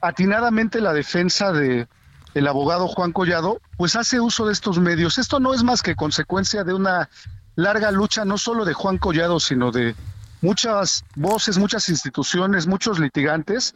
atinadamente 0.01 0.79
la 0.81 0.93
defensa 0.93 1.51
de 1.51 1.87
el 2.33 2.47
abogado 2.47 2.87
Juan 2.87 3.11
Collado 3.11 3.61
pues 3.77 3.95
hace 3.95 4.19
uso 4.19 4.45
de 4.45 4.53
estos 4.53 4.79
medios. 4.79 5.17
Esto 5.17 5.39
no 5.39 5.53
es 5.53 5.63
más 5.63 5.81
que 5.81 5.95
consecuencia 5.95 6.63
de 6.63 6.73
una 6.73 7.09
larga 7.55 7.91
lucha 7.91 8.23
no 8.23 8.37
solo 8.37 8.63
de 8.63 8.73
Juan 8.73 8.97
Collado, 8.97 9.39
sino 9.39 9.71
de 9.71 9.95
muchas 10.41 11.03
voces, 11.15 11.57
muchas 11.57 11.89
instituciones, 11.89 12.67
muchos 12.67 12.99
litigantes 12.99 13.75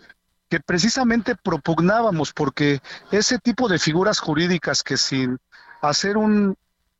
que 0.49 0.59
precisamente 0.59 1.36
propugnábamos 1.36 2.34
porque 2.34 2.82
ese 3.12 3.39
tipo 3.39 3.70
de 3.70 3.80
figuras 3.80 4.20
jurídicas 4.20 4.84
que 4.84 4.97
sin 4.97 5.39
hacer 5.82 6.18
un 6.18 6.57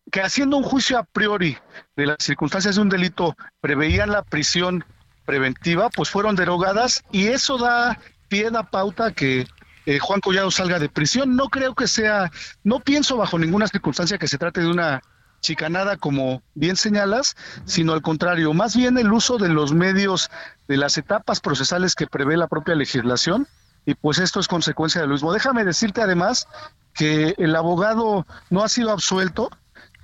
que 0.09 0.22
haciendo 0.22 0.57
un 0.57 0.64
juicio 0.64 0.97
a 0.97 1.03
priori 1.03 1.57
de 1.95 2.05
las 2.05 2.18
circunstancias 2.20 2.76
de 2.76 2.82
un 2.82 2.89
delito 2.89 3.36
preveían 3.59 4.09
la 4.12 4.24
prisión 4.24 4.84
preventiva, 5.26 5.89
pues 5.89 6.09
fueron 6.09 6.36
derogadas 6.36 7.03
y 7.12 7.28
eso 7.28 7.57
da 7.57 7.99
pie 8.28 8.49
a 8.53 8.64
pauta 8.64 9.12
que 9.12 9.47
eh, 9.86 9.99
Juan 9.99 10.22
Collado 10.22 10.51
salga 10.51 10.80
de 10.80 10.89
prisión. 10.89 11.36
No 11.36 11.49
creo 11.49 11.76
que 11.76 11.88
sea, 11.88 12.32
no 12.64 12.80
pienso 12.80 13.18
bajo 13.18 13.38
ninguna 13.38 13.68
circunstancia 13.68 14.18
que 14.18 14.28
se 14.28 14.38
trate 14.38 14.62
de 14.62 14.68
una 14.68 15.01
chicanada 15.42 15.98
como 15.98 16.42
bien 16.54 16.76
señalas, 16.76 17.36
sino 17.66 17.94
al 17.94 18.02
contrario, 18.02 18.54
más 18.54 18.76
bien 18.76 18.98
el 18.98 19.12
uso 19.12 19.38
de 19.38 19.50
los 19.50 19.74
medios 19.74 20.30
de 20.68 20.78
las 20.78 20.98
etapas 20.98 21.42
procesales 21.42 21.96
que 21.96 22.08
prevé 22.08 22.38
la 22.38 22.48
propia 22.48 22.76
legislación 22.76 23.48
y 23.86 23.96
pues 23.96 24.20
esto 24.20 24.39
es 24.39 24.48
consecuencia 24.48 25.02
de 25.02 25.08
lo 25.08 25.14
mismo. 25.14 25.34
Déjame 25.34 25.66
decirte 25.66 26.02
además 26.02 26.48
que 26.94 27.36
el 27.38 27.56
abogado 27.56 28.26
no 28.50 28.64
ha 28.64 28.70
sido 28.70 28.92
absuelto, 28.92 29.50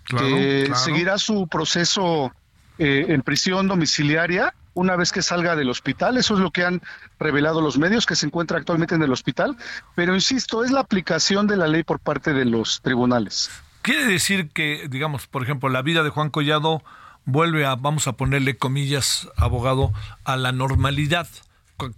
que 0.05 0.71
seguirá 0.75 1.17
su 1.17 1.47
proceso 1.47 2.31
eh, 2.79 3.05
en 3.09 3.21
prisión 3.21 3.67
domiciliaria 3.67 4.53
una 4.73 4.95
vez 4.95 5.11
que 5.11 5.21
salga 5.21 5.55
del 5.55 5.69
hospital. 5.69 6.17
Eso 6.17 6.35
es 6.35 6.39
lo 6.39 6.51
que 6.51 6.63
han 6.63 6.81
revelado 7.19 7.61
los 7.61 7.77
medios, 7.77 8.05
que 8.05 8.15
se 8.15 8.27
encuentra 8.27 8.57
actualmente 8.57 8.95
en 8.95 9.03
el 9.03 9.11
hospital. 9.11 9.57
Pero 9.95 10.15
insisto, 10.15 10.63
es 10.63 10.71
la 10.71 10.81
aplicación 10.81 11.47
de 11.47 11.57
la 11.57 11.67
ley 11.67 11.83
por 11.83 11.99
parte 11.99 12.33
de 12.33 12.45
los 12.45 12.81
tribunales. 12.81 13.49
Quiere 13.87 14.05
decir 14.05 14.49
que, 14.49 14.89
digamos, 14.89 15.27
por 15.27 15.43
ejemplo, 15.43 15.69
la 15.69 15.81
vida 15.81 16.03
de 16.03 16.09
Juan 16.09 16.29
Collado 16.29 16.83
vuelve 17.23 17.65
a, 17.65 17.77
vamos 17.77 18.05
a 18.07 18.17
ponerle 18.17 18.57
comillas, 18.57 19.29
abogado, 19.37 19.93
a 20.25 20.35
la 20.35 20.51
normalidad. 20.51 21.25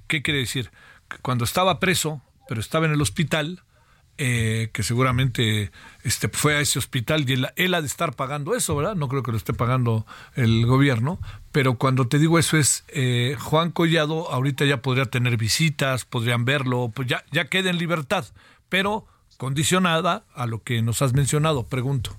¿Qué 0.06 0.22
quiere 0.22 0.42
decir? 0.42 0.70
Que 1.10 1.18
cuando 1.18 1.46
estaba 1.46 1.80
preso, 1.80 2.22
pero 2.48 2.62
estaba 2.62 2.86
en 2.86 2.92
el 2.92 3.02
hospital, 3.02 3.64
eh, 4.20 4.70
que 4.72 4.84
seguramente 4.84 5.72
este, 6.04 6.30
fue 6.30 6.58
a 6.58 6.60
ese 6.60 6.78
hospital 6.78 7.28
y 7.28 7.34
él, 7.56 7.74
ha 7.74 7.82
de 7.82 7.88
estar 7.88 8.16
pagando 8.16 8.54
eso, 8.54 8.76
¿verdad? 8.76 8.94
No 8.94 9.08
creo 9.08 9.24
que 9.24 9.32
lo 9.32 9.38
esté 9.38 9.54
pagando 9.54 10.06
el 10.36 10.68
gobierno, 10.68 11.20
pero 11.52 11.80
cuando 11.80 12.08
te 12.08 12.20
digo 12.20 12.38
eso 12.38 12.56
es, 12.56 12.84
eh, 12.90 13.36
Juan 13.40 13.72
Collado 13.72 14.32
ahorita 14.32 14.64
ya 14.66 14.84
podría 14.84 15.06
tener 15.06 15.38
visitas, 15.38 16.06
podrían 16.06 16.46
verlo, 16.46 16.92
pues 16.94 17.08
ya, 17.08 17.26
ya 17.32 17.46
queda 17.46 17.72
en 17.72 17.80
libertad, 17.80 18.26
pero 18.70 19.08
condicionada 19.40 20.24
a 20.36 20.46
lo 20.46 20.64
que 20.64 20.82
nos 20.82 21.02
has 21.02 21.14
mencionado, 21.14 21.64
pregunto. 21.64 22.18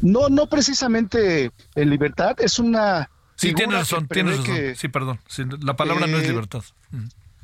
No, 0.00 0.30
no 0.30 0.46
precisamente 0.46 1.52
en 1.74 1.90
libertad, 1.90 2.34
es 2.40 2.58
una... 2.58 3.10
Sí, 3.36 3.52
tienes 3.52 3.76
razón, 3.76 4.08
tienes 4.08 4.38
razón. 4.38 4.74
sí, 4.74 4.88
perdón, 4.88 5.20
la 5.60 5.76
palabra 5.76 6.06
no 6.06 6.16
es 6.16 6.26
libertad. 6.26 6.64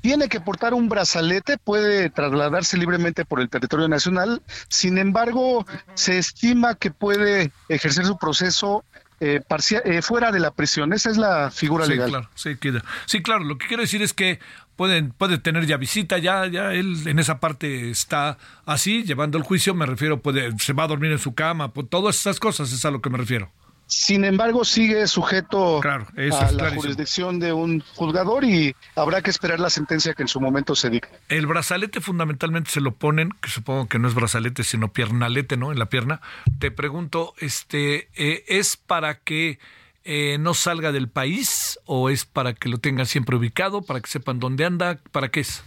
Tiene 0.00 0.30
que 0.30 0.40
portar 0.40 0.72
un 0.72 0.88
brazalete, 0.88 1.58
puede 1.58 2.08
trasladarse 2.08 2.78
libremente 2.78 3.26
por 3.26 3.40
el 3.40 3.50
territorio 3.50 3.86
nacional, 3.86 4.40
sin 4.68 4.96
embargo, 4.96 5.66
se 5.92 6.16
estima 6.16 6.74
que 6.74 6.90
puede 6.90 7.52
ejercer 7.68 8.06
su 8.06 8.16
proceso 8.16 8.82
eh, 9.20 9.42
eh, 9.84 10.00
fuera 10.00 10.32
de 10.32 10.40
la 10.40 10.52
prisión. 10.52 10.94
Esa 10.94 11.10
es 11.10 11.18
la 11.18 11.50
figura 11.50 11.84
sí, 11.84 11.90
legal. 11.90 12.08
Claro, 12.08 12.30
sí, 12.34 12.56
sí, 13.04 13.22
claro. 13.22 13.44
Lo 13.44 13.58
que 13.58 13.66
quiero 13.66 13.82
decir 13.82 14.00
es 14.00 14.14
que 14.14 14.40
pueden, 14.80 15.10
puede 15.10 15.36
tener 15.36 15.66
ya 15.66 15.76
visita, 15.76 16.16
ya, 16.16 16.46
ya 16.46 16.72
él 16.72 17.06
en 17.06 17.18
esa 17.18 17.38
parte 17.38 17.90
está 17.90 18.38
así, 18.64 19.02
llevando 19.02 19.36
el 19.36 19.44
juicio, 19.44 19.74
me 19.74 19.84
refiero, 19.84 20.22
puede, 20.22 20.58
se 20.58 20.72
va 20.72 20.84
a 20.84 20.86
dormir 20.86 21.12
en 21.12 21.18
su 21.18 21.34
cama, 21.34 21.74
pues, 21.74 21.90
todas 21.90 22.18
esas 22.18 22.40
cosas 22.40 22.72
es 22.72 22.82
a 22.86 22.90
lo 22.90 23.02
que 23.02 23.10
me 23.10 23.18
refiero. 23.18 23.52
Sin 23.84 24.24
embargo, 24.24 24.64
sigue 24.64 25.06
sujeto 25.06 25.82
a 25.82 26.52
la 26.52 26.70
jurisdicción 26.70 27.38
de 27.40 27.52
un 27.52 27.80
juzgador 27.94 28.44
y 28.44 28.74
habrá 28.96 29.20
que 29.20 29.28
esperar 29.28 29.60
la 29.60 29.68
sentencia 29.68 30.14
que 30.14 30.22
en 30.22 30.28
su 30.28 30.40
momento 30.40 30.74
se 30.74 30.88
dicte. 30.88 31.10
El 31.28 31.46
brazalete 31.46 32.00
fundamentalmente 32.00 32.70
se 32.70 32.80
lo 32.80 32.94
ponen, 32.94 33.32
que 33.42 33.50
supongo 33.50 33.86
que 33.86 33.98
no 33.98 34.08
es 34.08 34.14
brazalete, 34.14 34.64
sino 34.64 34.94
piernalete, 34.94 35.58
¿no? 35.58 35.72
En 35.72 35.78
la 35.78 35.90
pierna. 35.90 36.22
Te 36.58 36.70
pregunto, 36.70 37.34
este, 37.36 38.08
eh, 38.14 38.44
¿es 38.48 38.78
para 38.78 39.18
que 39.18 39.58
eh, 40.04 40.38
no 40.38 40.54
salga 40.54 40.92
del 40.92 41.08
país 41.08 41.78
o 41.84 42.10
es 42.10 42.24
para 42.24 42.54
que 42.54 42.68
lo 42.68 42.78
tengan 42.78 43.06
siempre 43.06 43.36
ubicado, 43.36 43.82
para 43.82 44.00
que 44.00 44.08
sepan 44.08 44.40
dónde 44.40 44.64
anda? 44.64 44.98
¿Para 45.12 45.28
qué 45.28 45.40
es? 45.40 45.62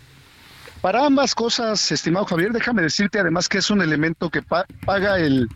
Para 0.82 1.06
ambas 1.06 1.34
cosas, 1.34 1.94
estimado 1.94 2.26
Javier, 2.26 2.52
déjame 2.52 2.82
decirte 2.82 3.18
además 3.18 3.48
que 3.48 3.60
es 3.60 3.70
un 3.70 3.82
elemento 3.82 4.30
que 4.30 4.42
paga 4.42 5.18
el, 5.18 5.48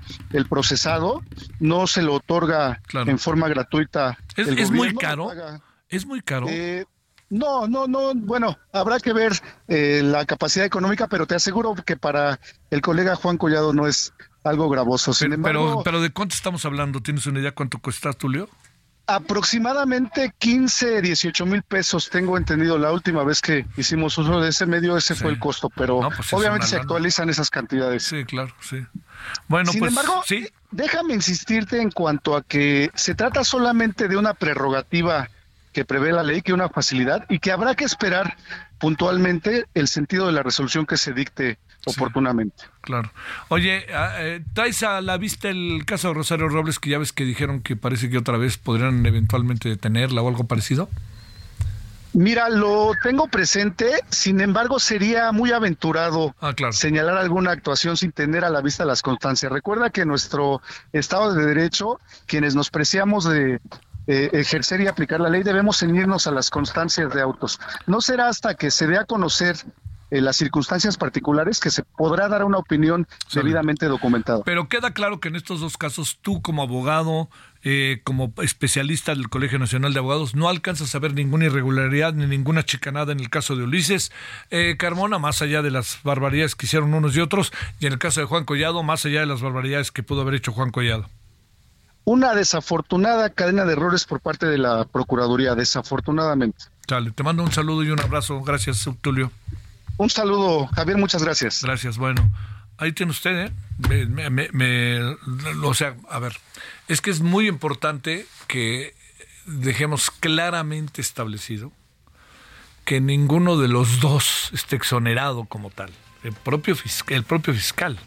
procesado, 0.47 1.21
no 1.59 1.86
se 1.86 2.01
lo 2.01 2.13
otorga 2.13 2.80
en 2.93 3.19
forma 3.19 3.49
gratuita. 3.49 4.17
Es, 4.38 4.71
muy 4.71 4.95
caro. 4.95 5.30
Es 5.89 6.05
muy 6.05 6.21
caro. 6.21 6.47
Eh, 6.49 6.86
no, 7.30 7.67
no, 7.67 7.88
no. 7.88 8.13
Bueno, 8.15 8.57
habrá 8.71 8.99
que 9.01 9.11
ver 9.11 9.34
eh, 9.67 10.01
la 10.01 10.25
capacidad 10.25 10.65
económica, 10.65 11.07
pero 11.07 11.28
te 11.28 11.36
aseguro 11.36 11.75
que 11.75 11.97
para 11.97 12.39
el 12.71 12.80
colega 12.80 13.15
Juan 13.15 13.38
Collado 13.38 13.73
no 13.73 13.86
es 13.86 14.13
algo 14.45 14.69
gravoso. 14.69 15.11
pero, 15.43 15.82
pero, 15.84 15.99
¿de 15.99 16.09
cuánto 16.11 16.36
estamos 16.36 16.63
hablando? 16.63 17.01
¿Tienes 17.01 17.25
una 17.25 17.39
idea 17.39 17.51
cuánto 17.51 17.80
cuesta, 17.80 18.13
Tulio? 18.13 18.47
Aproximadamente 19.08 20.34
15, 20.38 21.01
18 21.01 21.45
mil 21.45 21.64
pesos, 21.64 22.10
tengo 22.10 22.38
entendido. 22.38 22.78
La 22.78 22.91
última 22.91 23.24
vez 23.24 23.41
que 23.41 23.66
hicimos 23.78 24.18
uso 24.18 24.41
de 24.41 24.49
ese 24.49 24.66
medio, 24.66 24.97
ese 24.97 25.16
fue 25.16 25.32
el 25.32 25.39
costo, 25.39 25.70
pero 25.70 26.10
pues 26.16 26.34
obviamente 26.34 26.68
se 26.68 26.76
actualizan 26.76 27.30
esas 27.30 27.49
cantidades. 27.49 28.03
Sí, 28.03 28.26
claro, 28.26 28.53
sí. 28.62 28.86
Bueno, 29.47 29.72
Sin 29.72 29.80
pues, 29.80 29.91
embargo, 29.91 30.24
¿sí? 30.26 30.47
déjame 30.72 31.14
insistirte 31.14 31.82
en 31.82 31.89
cuanto 31.89 32.36
a 32.36 32.43
que 32.43 32.91
se 32.95 33.16
trata 33.16 33.43
solamente 33.43 34.08
de 34.08 34.18
una 34.18 34.34
prerrogativa 34.34 35.30
que 35.72 35.86
prevé 35.86 36.12
la 36.12 36.24
ley, 36.24 36.41
que 36.41 36.53
una 36.53 36.70
facilidad, 36.70 37.26
y 37.30 37.39
que 37.39 37.51
habrá 37.51 37.76
que 37.76 37.86
esperar 37.86 38.36
puntualmente 38.78 39.68
el 39.74 39.88
sentido 39.88 40.26
de 40.26 40.34
la 40.34 40.43
resolución 40.43 40.86
que 40.86 40.97
se 40.97 41.14
dicte 41.14 41.60
oportunamente. 41.88 42.64
claro. 42.82 43.12
Oye, 43.50 43.86
ah, 43.94 44.16
eh, 44.20 44.44
¿traes 44.54 44.84
a 44.84 45.02
la 45.02 45.18
vista 45.18 45.50
el 45.50 45.84
caso 45.86 46.10
de 46.10 46.14
Rosario 46.16 46.50
Robles 46.50 46.80
que 46.80 46.90
ya 46.90 46.98
ves 46.98 47.14
que 47.14 47.24
dijeron 47.24 47.62
que 47.62 47.76
parece 47.76 48.10
que 48.10 48.18
otra 48.18 48.38
vez 48.38 48.58
podrían 48.58 49.06
eventualmente 49.06 49.70
detenerla 49.70 50.22
o 50.22 50.28
algo 50.28 50.46
parecido? 50.46 50.90
Mira, 52.14 52.50
lo 52.50 52.94
tengo 53.04 53.28
presente, 53.28 54.02
sin 54.10 54.42
embargo 54.42 54.80
sería 54.80 55.32
muy 55.32 55.52
aventurado 55.52 56.34
ah, 56.42 56.54
señalar 56.72 57.18
alguna 57.18 57.52
actuación 57.52 57.96
sin 57.96 58.12
tener 58.12 58.44
a 58.44 58.50
la 58.50 58.62
vista 58.62 58.86
las 58.86 59.04
constancias. 59.04 59.52
Recuerda 59.52 59.92
que 59.92 60.04
nuestro 60.04 60.62
Estado 60.94 61.36
de 61.36 61.46
Derecho, 61.46 62.00
quienes 62.26 62.56
nos 62.56 62.72
preciamos 62.72 63.26
de 63.26 63.60
eh, 64.08 64.30
ejercer 64.34 64.82
y 64.82 64.88
aplicar 64.88 65.20
la 65.20 65.30
ley, 65.30 65.44
debemos 65.44 65.78
ceñirnos 65.78 66.26
a 66.26 66.32
las 66.32 66.50
constancias 66.50 67.14
de 67.14 67.22
autos. 67.22 67.60
No 67.86 68.02
será 68.02 68.30
hasta 68.30 68.56
que 68.56 68.72
se 68.72 68.88
dé 68.88 68.98
a 68.98 69.06
conocer 69.06 69.58
eh, 70.10 70.22
las 70.22 70.38
circunstancias 70.38 70.97
particulares 70.97 71.60
que 71.60 71.70
se 71.70 71.84
podrá 71.84 72.28
dar 72.28 72.43
una 72.43 72.58
opinión 72.58 73.08
debidamente 73.34 73.88
documentada. 73.88 74.43
Pero 74.45 74.68
queda 74.70 74.91
claro 74.91 75.20
que 75.20 75.28
en 75.28 75.36
estos 75.36 75.60
dos 75.60 75.78
casos, 75.78 76.20
tú 76.22 76.41
como 76.41 76.62
abogado, 76.62 77.30
eh, 77.64 78.01
como 78.03 78.34
especialista 78.41 79.14
del 79.14 79.30
Colegio 79.30 79.60
Nacional 79.60 79.93
de 79.93 79.99
Abogados, 79.99 80.36
no 80.36 80.49
alcanzas 80.49 80.93
a 80.95 80.99
ver 80.99 81.14
ninguna 81.14 81.45
irregularidad 81.45 82.14
ni 82.14 82.26
ninguna 82.26 82.64
chicanada 82.64 83.12
en 83.12 83.20
el 83.20 83.30
caso 83.30 83.55
de 83.55 83.64
Ulises 83.64 84.12
eh, 84.49 84.76
Carmona, 84.78 85.20
más 85.20 85.41
allá 85.41 85.62
de 85.62 85.72
las 85.72 85.99
barbaridades 86.03 86.55
que 86.55 86.66
hicieron 86.66 86.93
unos 86.93 87.16
y 87.16 87.20
otros, 87.20 87.51
y 87.80 87.88
en 87.88 87.93
el 87.93 87.99
caso 87.99 88.22
de 88.22 88.28
Juan 88.28 88.45
Collado, 88.45 88.84
más 88.84 89.05
allá 89.05 89.22
de 89.22 89.26
las 89.26 89.41
barbaridades 89.41 89.91
que 89.91 90.03
pudo 90.03 90.22
haber 90.22 90.36
hecho 90.36 90.51
Juan 90.51 90.72
Collado 90.72 91.08
una 92.08 92.34
desafortunada 92.34 93.30
cadena 93.30 93.66
de 93.66 93.74
errores 93.74 94.05
por 94.05 94.22
parte 94.22 94.45
de 94.45 94.58
la 94.58 94.86
Procuraduría, 94.86 95.55
desafortunadamente. 95.55 96.64
Dale, 96.88 97.12
te 97.12 97.22
mando 97.22 97.43
un 97.43 97.51
saludo 97.51 97.84
y 97.84 97.89
un 97.89 97.99
abrazo. 97.99 98.41
Gracias, 98.43 98.89
Tulio. 99.01 99.30
Un 99.98 100.10
saludo, 100.10 100.68
Javier, 100.68 100.98
muchas 100.98 101.24
gracias. 101.24 101.64
Gracias, 101.64 101.98
bueno. 101.98 102.30
Ahí 102.78 102.91
tiene 102.91 103.12
usted, 103.12 103.48
¿eh? 103.48 105.16
O 105.64 105.74
sea, 105.74 105.95
a 106.10 106.20
ver, 106.20 106.38
es 106.88 107.02
que 107.02 107.10
es 107.10 107.22
muy 107.22 107.48
importante 107.48 108.28
que 108.48 108.93
dejemos 109.45 110.12
claramente 110.12 111.02
establecido 111.02 111.72
que 112.86 113.02
ninguno 113.02 113.58
de 113.58 113.68
los 113.68 114.00
dos 114.00 114.52
esté 114.54 114.76
exonerado 114.76 115.45
como 115.45 115.72
tal. 115.72 115.89
El 116.24 116.34
propio, 116.34 116.76
el 117.10 117.24
propio 117.24 117.54
fiscal 117.54 118.00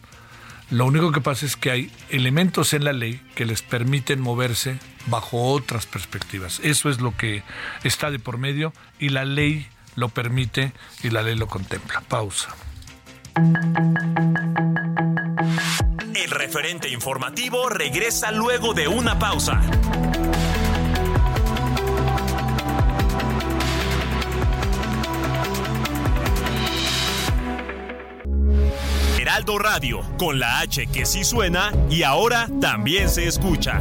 lo 0.71 0.87
único 0.87 1.11
que 1.11 1.21
pasa 1.21 1.47
es 1.47 1.57
que 1.57 1.73
hay 1.73 1.91
elementos 2.11 2.75
en 2.75 2.85
la 2.85 2.93
ley 2.93 3.21
que 3.35 3.45
les 3.45 3.61
permiten 3.61 4.21
moverse 4.21 4.79
bajo 5.07 5.51
otras 5.51 5.85
perspectivas. 5.87 6.61
Eso 6.63 6.91
es 6.91 7.01
lo 7.01 7.17
que 7.17 7.43
está 7.83 8.13
de 8.13 8.21
por 8.21 8.39
medio 8.39 8.73
y 9.01 9.09
la 9.09 9.25
ley 9.25 9.67
lo 9.97 10.09
permite 10.09 10.73
y 11.03 11.11
la 11.11 11.23
ley 11.23 11.37
lo 11.37 11.47
contempla. 11.47 12.01
Pausa. 12.03 12.55
El 16.15 16.31
referente 16.31 16.89
informativo 16.89 17.69
regresa 17.69 18.31
luego 18.31 18.75
de 18.75 18.89
una 18.89 19.19
pausa. 19.19 19.61
Heraldo 29.19 29.59
Radio, 29.59 30.01
con 30.19 30.41
la 30.41 30.61
H 30.61 30.87
que 30.89 31.07
sí 31.07 31.25
suena 31.25 31.73
y 31.89 32.03
ahora 32.03 32.49
también 32.61 33.09
se 33.09 33.27
escucha. 33.27 33.81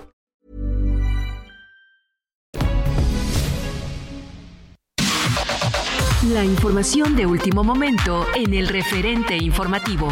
La 6.33 6.45
información 6.45 7.17
de 7.17 7.25
último 7.25 7.61
momento 7.61 8.25
en 8.35 8.53
el 8.53 8.69
referente 8.69 9.35
informativo. 9.35 10.07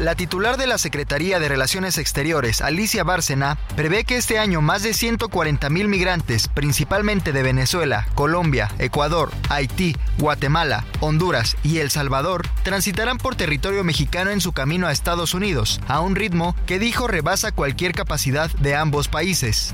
La 0.00 0.16
titular 0.16 0.56
de 0.56 0.66
la 0.66 0.78
Secretaría 0.78 1.38
de 1.38 1.48
Relaciones 1.48 1.96
Exteriores, 1.98 2.60
Alicia 2.60 3.04
Bárcena, 3.04 3.56
prevé 3.76 4.02
que 4.02 4.16
este 4.16 4.40
año 4.40 4.62
más 4.62 4.82
de 4.82 4.94
140 4.94 5.70
mil 5.70 5.86
migrantes, 5.86 6.48
principalmente 6.48 7.32
de 7.32 7.44
Venezuela, 7.44 8.08
Colombia, 8.16 8.72
Ecuador, 8.78 9.30
Haití, 9.48 9.96
Guatemala, 10.18 10.84
Honduras 10.98 11.56
y 11.62 11.78
El 11.78 11.90
Salvador, 11.90 12.48
transitarán 12.64 13.18
por 13.18 13.36
territorio 13.36 13.84
mexicano 13.84 14.30
en 14.30 14.40
su 14.40 14.52
camino 14.52 14.88
a 14.88 14.92
Estados 14.92 15.34
Unidos, 15.34 15.80
a 15.86 16.00
un 16.00 16.16
ritmo 16.16 16.56
que 16.66 16.80
dijo 16.80 17.06
rebasa 17.06 17.52
cualquier 17.52 17.92
capacidad 17.92 18.50
de 18.58 18.74
ambos 18.74 19.06
países. 19.06 19.72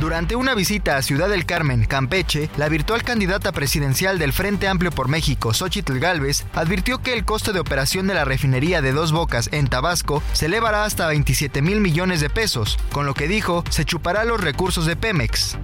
Durante 0.00 0.36
una 0.36 0.54
visita 0.54 0.96
a 0.96 1.02
Ciudad 1.02 1.28
del 1.28 1.44
Carmen, 1.44 1.84
Campeche, 1.84 2.48
la 2.56 2.68
virtual 2.68 3.02
candidata 3.02 3.50
presidencial 3.50 4.20
del 4.20 4.32
Frente 4.32 4.68
Amplio 4.68 4.92
por 4.92 5.08
México, 5.08 5.52
Xochitl 5.52 5.98
Galvez, 5.98 6.44
advirtió 6.54 6.98
que 6.98 7.14
el 7.14 7.24
costo 7.24 7.52
de 7.52 7.58
operación 7.58 8.06
de 8.06 8.14
la 8.14 8.24
refinería 8.24 8.80
de 8.80 8.92
Dos 8.92 9.10
Bocas 9.10 9.48
en 9.50 9.66
Tabasco 9.66 10.22
se 10.34 10.46
elevará 10.46 10.84
hasta 10.84 11.08
27 11.08 11.62
mil 11.62 11.80
millones 11.80 12.20
de 12.20 12.30
pesos, 12.30 12.78
con 12.92 13.06
lo 13.06 13.14
que 13.14 13.26
dijo 13.26 13.64
se 13.70 13.84
chupará 13.84 14.24
los 14.24 14.40
recursos 14.40 14.86
de 14.86 14.94
Pemex. 14.94 15.58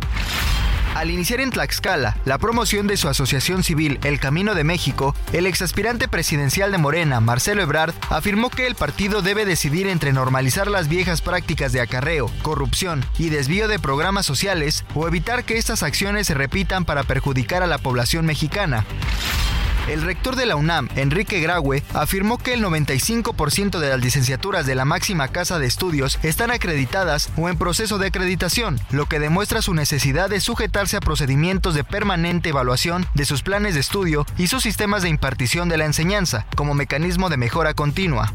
Al 0.94 1.10
iniciar 1.10 1.40
en 1.40 1.50
Tlaxcala 1.50 2.16
la 2.24 2.38
promoción 2.38 2.86
de 2.86 2.96
su 2.96 3.08
asociación 3.08 3.64
civil 3.64 3.98
El 4.04 4.20
Camino 4.20 4.54
de 4.54 4.62
México, 4.62 5.14
el 5.32 5.46
exaspirante 5.46 6.06
presidencial 6.06 6.70
de 6.70 6.78
Morena, 6.78 7.20
Marcelo 7.20 7.62
Ebrard, 7.62 7.94
afirmó 8.10 8.48
que 8.48 8.68
el 8.68 8.76
partido 8.76 9.20
debe 9.20 9.44
decidir 9.44 9.88
entre 9.88 10.12
normalizar 10.12 10.68
las 10.68 10.88
viejas 10.88 11.20
prácticas 11.20 11.72
de 11.72 11.80
acarreo, 11.80 12.30
corrupción 12.42 13.04
y 13.18 13.28
desvío 13.28 13.66
de 13.66 13.80
programas 13.80 14.24
sociales 14.24 14.84
o 14.94 15.08
evitar 15.08 15.44
que 15.44 15.58
estas 15.58 15.82
acciones 15.82 16.28
se 16.28 16.34
repitan 16.34 16.84
para 16.84 17.02
perjudicar 17.02 17.64
a 17.64 17.66
la 17.66 17.78
población 17.78 18.24
mexicana. 18.24 18.84
El 19.88 20.00
rector 20.00 20.34
de 20.34 20.46
la 20.46 20.56
UNAM, 20.56 20.88
Enrique 20.96 21.40
Graue, 21.40 21.82
afirmó 21.92 22.38
que 22.38 22.54
el 22.54 22.64
95% 22.64 23.78
de 23.78 23.90
las 23.90 24.00
licenciaturas 24.00 24.64
de 24.64 24.74
la 24.74 24.86
máxima 24.86 25.28
casa 25.28 25.58
de 25.58 25.66
estudios 25.66 26.18
están 26.22 26.50
acreditadas 26.50 27.30
o 27.36 27.50
en 27.50 27.58
proceso 27.58 27.98
de 27.98 28.06
acreditación, 28.06 28.80
lo 28.90 29.06
que 29.06 29.18
demuestra 29.18 29.60
su 29.60 29.74
necesidad 29.74 30.30
de 30.30 30.40
sujetarse 30.40 30.96
a 30.96 31.00
procedimientos 31.00 31.74
de 31.74 31.84
permanente 31.84 32.48
evaluación 32.48 33.06
de 33.14 33.26
sus 33.26 33.42
planes 33.42 33.74
de 33.74 33.80
estudio 33.80 34.24
y 34.38 34.46
sus 34.46 34.62
sistemas 34.62 35.02
de 35.02 35.10
impartición 35.10 35.68
de 35.68 35.76
la 35.76 35.84
enseñanza, 35.84 36.46
como 36.56 36.72
mecanismo 36.72 37.28
de 37.28 37.36
mejora 37.36 37.74
continua. 37.74 38.32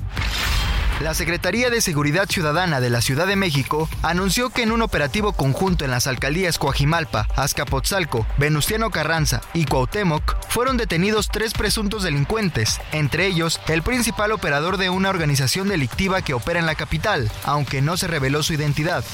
La 1.00 1.14
Secretaría 1.14 1.70
de 1.70 1.80
Seguridad 1.80 2.28
Ciudadana 2.28 2.82
de 2.82 2.90
la 2.90 3.02
Ciudad 3.02 3.26
de 3.26 3.38
México 3.38 3.88
anunció 4.02 4.50
que 4.50 4.64
en 4.64 4.74
un 4.74 4.82
operativo 4.82 5.32
conjunto 5.32 5.86
en 5.86 5.92
las 5.92 6.08
alcaldías 6.08 6.60
Coajimalpa, 6.60 7.26
Azcapotzalco, 7.38 8.28
Venustiano 8.38 8.90
Carranza 8.90 9.40
y 9.54 9.64
Cuauhtémoc 9.64 10.36
fueron 10.50 10.76
detenidos 10.76 11.30
tres 11.30 11.54
presuntos 11.54 12.04
delincuentes, 12.04 12.82
entre 12.92 13.28
ellos 13.28 13.62
el 13.70 13.82
principal 13.82 14.34
operador 14.34 14.76
de 14.76 14.90
una 14.90 15.10
organización 15.10 15.70
delictiva 15.70 16.22
que 16.22 16.34
opera 16.34 16.60
en 16.60 16.66
la 16.66 16.76
capital, 16.76 17.32
aunque 17.46 17.82
no 17.82 17.96
se 17.96 18.08
reveló 18.08 18.44
su 18.44 18.54
identidad. 18.54 19.06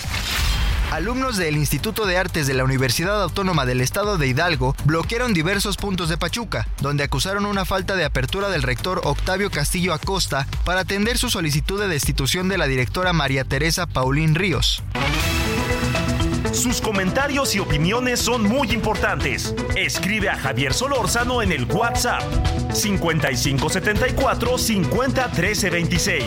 Alumnos 0.92 1.38
del 1.38 1.58
Instituto 1.58 2.06
de 2.06 2.18
Artes 2.18 2.48
de 2.48 2.54
la 2.54 2.64
Universidad 2.64 3.22
Autónoma 3.22 3.66
del 3.66 3.82
Estado 3.82 4.18
de 4.18 4.28
Hidalgo 4.28 4.76
bloquearon 4.86 5.34
diversos 5.34 5.78
puntos 5.78 6.10
de 6.10 6.18
Pachuca, 6.18 6.68
donde 6.80 7.04
acusaron 7.04 7.46
una 7.46 7.66
falta 7.66 7.96
de 7.96 8.06
apertura 8.06 8.50
del 8.50 8.64
rector 8.64 9.02
Octavio 9.04 9.50
Castillo 9.52 9.94
Acosta 9.94 10.48
para 10.64 10.82
atender 10.82 11.18
su 11.18 11.30
solicitud 11.30 11.80
de 11.80 11.88
destitución 11.88 12.48
de 12.48 12.58
la 12.58 12.68
directora 12.68 13.14
María 13.14 13.44
Teresa 13.44 13.88
Paulín 13.88 14.36
Ríos. 14.36 14.84
Sus 16.54 16.80
comentarios 16.80 17.54
y 17.56 17.60
opiniones 17.60 18.22
son 18.22 18.44
muy 18.44 18.72
importantes. 18.72 19.54
Escribe 19.76 20.30
a 20.30 20.38
Javier 20.38 20.74
Solórzano 20.74 21.42
en 21.42 21.52
el 21.52 21.66
WhatsApp 21.66 22.22
5574 22.74 24.58
50 24.58 25.32
26. 25.72 26.24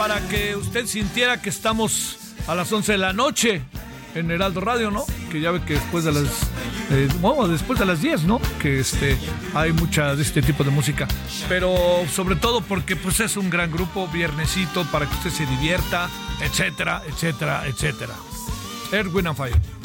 Para 0.00 0.18
que 0.28 0.56
usted 0.56 0.86
sintiera 0.86 1.42
que 1.42 1.50
estamos 1.50 2.16
a 2.46 2.54
las 2.54 2.72
11 2.72 2.92
de 2.92 2.96
la 2.96 3.12
noche 3.12 3.60
en 4.14 4.30
Heraldo 4.30 4.62
Radio, 4.62 4.90
¿no? 4.90 5.04
Que 5.30 5.42
ya 5.42 5.50
ve 5.50 5.60
que 5.62 5.74
después 5.74 6.04
de 6.04 6.12
las 6.12 6.24
eh, 6.90 7.06
bueno, 7.20 7.46
después 7.46 7.78
de 7.78 7.84
las 7.84 8.00
10, 8.00 8.24
¿no? 8.24 8.40
Que 8.62 8.80
este 8.80 9.18
hay 9.52 9.74
mucha 9.74 10.16
de 10.16 10.22
este 10.22 10.40
tipo 10.40 10.64
de 10.64 10.70
música, 10.70 11.06
pero 11.50 11.76
sobre 12.10 12.36
todo 12.36 12.62
porque 12.62 12.96
pues 12.96 13.20
es 13.20 13.36
un 13.36 13.50
gran 13.50 13.70
grupo 13.70 14.08
viernesito 14.08 14.86
para 14.86 15.04
que 15.04 15.14
usted 15.16 15.30
se 15.32 15.44
divierta, 15.44 16.08
etcétera, 16.40 17.02
etcétera, 17.06 17.66
etcétera. 17.66 18.14
Erwin 18.92 19.26
and 19.26 19.36
Fire. 19.36 19.79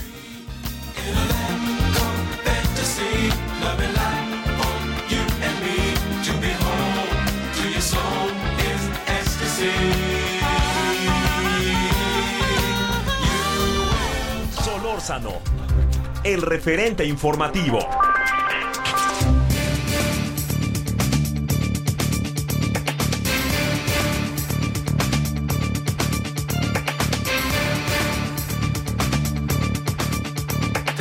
El 16.24 16.42
referente 16.42 17.06
informativo. 17.06 17.78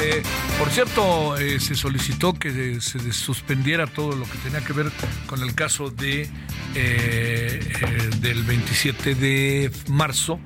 Eh, 0.03 0.23
por 0.59 0.69
cierto, 0.69 1.39
eh, 1.39 1.59
se 1.59 1.75
solicitó 1.75 2.35
que 2.35 2.83
se 2.83 3.11
suspendiera 3.11 3.87
todo 3.87 4.15
lo 4.15 4.27
que 4.27 4.37
tenía 4.37 4.61
que 4.61 4.75
ver 4.75 4.93
con 5.27 5.43
el 5.43 5.55
caso 5.55 5.89
de 5.89 6.29
eh, 6.75 8.11
del 8.21 8.43
27 8.43 9.15
de 9.15 9.71
marzo, 9.89 10.39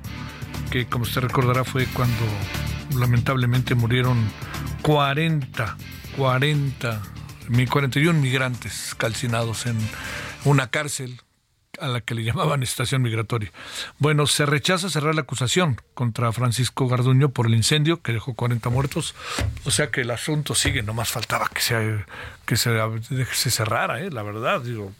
que 0.71 0.85
como 0.85 1.03
usted 1.03 1.19
recordará 1.19 1.65
fue 1.65 1.87
cuando 1.87 2.23
lamentablemente 2.99 3.75
murieron 3.75 4.17
40, 4.81 5.77
40, 6.17 7.01
41 7.69 8.19
migrantes 8.19 8.93
calcinados 8.95 9.65
en 9.65 9.77
una 10.45 10.69
cárcel 10.69 11.21
a 11.79 11.87
la 11.87 12.01
que 12.01 12.13
le 12.13 12.23
llamaban 12.25 12.63
estación 12.63 13.01
migratoria. 13.01 13.51
Bueno, 13.97 14.27
se 14.27 14.45
rechaza 14.45 14.89
cerrar 14.89 15.15
la 15.15 15.21
acusación 15.21 15.81
contra 15.93 16.31
Francisco 16.31 16.87
Garduño 16.87 17.29
por 17.29 17.47
el 17.47 17.55
incendio 17.55 18.01
que 18.01 18.13
dejó 18.13 18.33
40 18.33 18.69
muertos. 18.69 19.15
O 19.65 19.71
sea 19.71 19.89
que 19.91 20.01
el 20.01 20.11
asunto 20.11 20.55
sigue, 20.55 20.83
no 20.83 20.93
más 20.93 21.09
faltaba 21.09 21.49
que 21.53 21.61
se, 21.61 22.05
que 22.45 22.57
se, 22.57 22.77
se 23.31 23.51
cerrara, 23.51 24.01
¿eh? 24.01 24.11
la 24.11 24.23
verdad, 24.23 24.61
digo, 24.61 24.91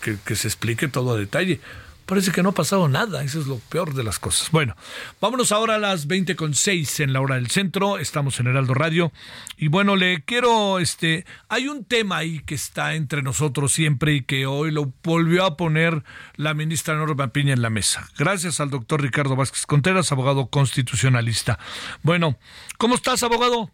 que, 0.00 0.16
que 0.24 0.36
se 0.36 0.48
explique 0.48 0.88
todo 0.88 1.14
a 1.14 1.18
detalle. 1.18 1.60
Parece 2.08 2.32
que 2.32 2.42
no 2.42 2.48
ha 2.48 2.52
pasado 2.52 2.88
nada, 2.88 3.22
eso 3.22 3.38
es 3.38 3.46
lo 3.46 3.58
peor 3.58 3.92
de 3.92 4.02
las 4.02 4.18
cosas. 4.18 4.50
Bueno, 4.50 4.74
vámonos 5.20 5.52
ahora 5.52 5.74
a 5.74 5.78
las 5.78 6.06
20 6.06 6.36
con 6.36 6.54
6 6.54 7.00
en 7.00 7.12
la 7.12 7.20
hora 7.20 7.34
del 7.34 7.50
centro, 7.50 7.98
estamos 7.98 8.40
en 8.40 8.46
Heraldo 8.46 8.72
Radio 8.72 9.12
y 9.58 9.68
bueno, 9.68 9.94
le 9.94 10.24
quiero, 10.24 10.78
este, 10.78 11.26
hay 11.50 11.68
un 11.68 11.84
tema 11.84 12.16
ahí 12.16 12.40
que 12.40 12.54
está 12.54 12.94
entre 12.94 13.22
nosotros 13.22 13.74
siempre 13.74 14.14
y 14.14 14.22
que 14.22 14.46
hoy 14.46 14.70
lo 14.70 14.90
volvió 15.04 15.44
a 15.44 15.58
poner 15.58 16.02
la 16.36 16.54
ministra 16.54 16.96
Norma 16.96 17.28
Piña 17.28 17.52
en 17.52 17.60
la 17.60 17.68
mesa. 17.68 18.08
Gracias 18.16 18.58
al 18.60 18.70
doctor 18.70 19.02
Ricardo 19.02 19.36
Vázquez 19.36 19.66
Contreras, 19.66 20.10
abogado 20.10 20.46
constitucionalista. 20.46 21.58
Bueno, 22.02 22.38
¿cómo 22.78 22.94
estás, 22.94 23.22
abogado? 23.22 23.70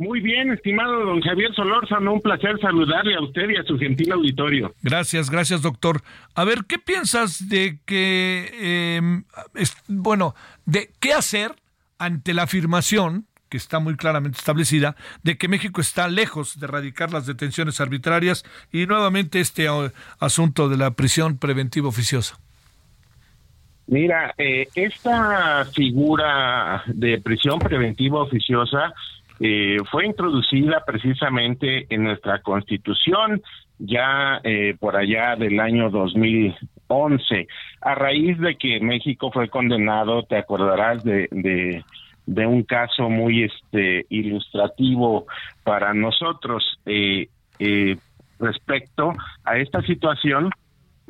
Muy 0.00 0.20
bien, 0.20 0.50
estimado 0.50 1.04
don 1.04 1.20
Javier 1.20 1.54
Solórzano, 1.54 2.14
un 2.14 2.22
placer 2.22 2.58
saludarle 2.58 3.16
a 3.16 3.20
usted 3.20 3.50
y 3.50 3.56
a 3.56 3.64
su 3.64 3.78
gentil 3.78 4.10
auditorio. 4.12 4.74
Gracias, 4.80 5.28
gracias, 5.28 5.60
doctor. 5.60 6.00
A 6.34 6.44
ver, 6.44 6.60
¿qué 6.66 6.78
piensas 6.78 7.50
de 7.50 7.80
que, 7.84 8.96
em, 9.02 9.24
bueno, 9.88 10.34
de 10.64 10.88
qué 11.00 11.12
hacer 11.12 11.50
ante 11.98 12.32
la 12.32 12.44
afirmación 12.44 13.26
que 13.50 13.58
está 13.58 13.78
muy 13.78 13.94
claramente 13.96 14.38
establecida, 14.38 14.96
de 15.22 15.36
que 15.36 15.48
México 15.48 15.82
está 15.82 16.08
lejos 16.08 16.58
de 16.58 16.64
erradicar 16.64 17.12
las 17.12 17.26
detenciones 17.26 17.78
arbitrarias 17.78 18.42
y 18.72 18.86
nuevamente 18.86 19.38
este 19.38 19.66
eh, 19.66 19.90
asunto 20.18 20.70
de 20.70 20.78
la 20.78 20.92
prisión 20.92 21.36
preventiva 21.36 21.88
oficiosa? 21.88 22.38
Mira, 23.86 24.34
eh, 24.38 24.66
esta 24.74 25.66
figura 25.74 26.84
de 26.86 27.20
prisión 27.20 27.58
preventiva 27.58 28.22
oficiosa 28.22 28.94
eh, 29.40 29.78
fue 29.90 30.06
introducida 30.06 30.84
precisamente 30.84 31.86
en 31.88 32.04
nuestra 32.04 32.42
constitución 32.42 33.42
ya 33.80 34.40
eh, 34.44 34.76
por 34.78 34.96
allá 34.96 35.36
del 35.36 35.58
año 35.58 35.90
2011, 35.90 37.48
a 37.80 37.94
raíz 37.94 38.38
de 38.38 38.56
que 38.56 38.78
México 38.80 39.30
fue 39.32 39.48
condenado, 39.48 40.22
te 40.24 40.36
acordarás 40.36 41.02
de, 41.02 41.28
de, 42.26 42.46
un 42.46 42.62
caso 42.62 43.08
muy 43.08 43.44
este 43.44 44.06
ilustrativo 44.10 45.26
para 45.64 45.94
nosotros 45.94 46.78
eh, 46.86 47.28
eh, 47.58 47.96
respecto 48.38 49.14
a 49.44 49.56
esta 49.56 49.82
situación 49.82 50.50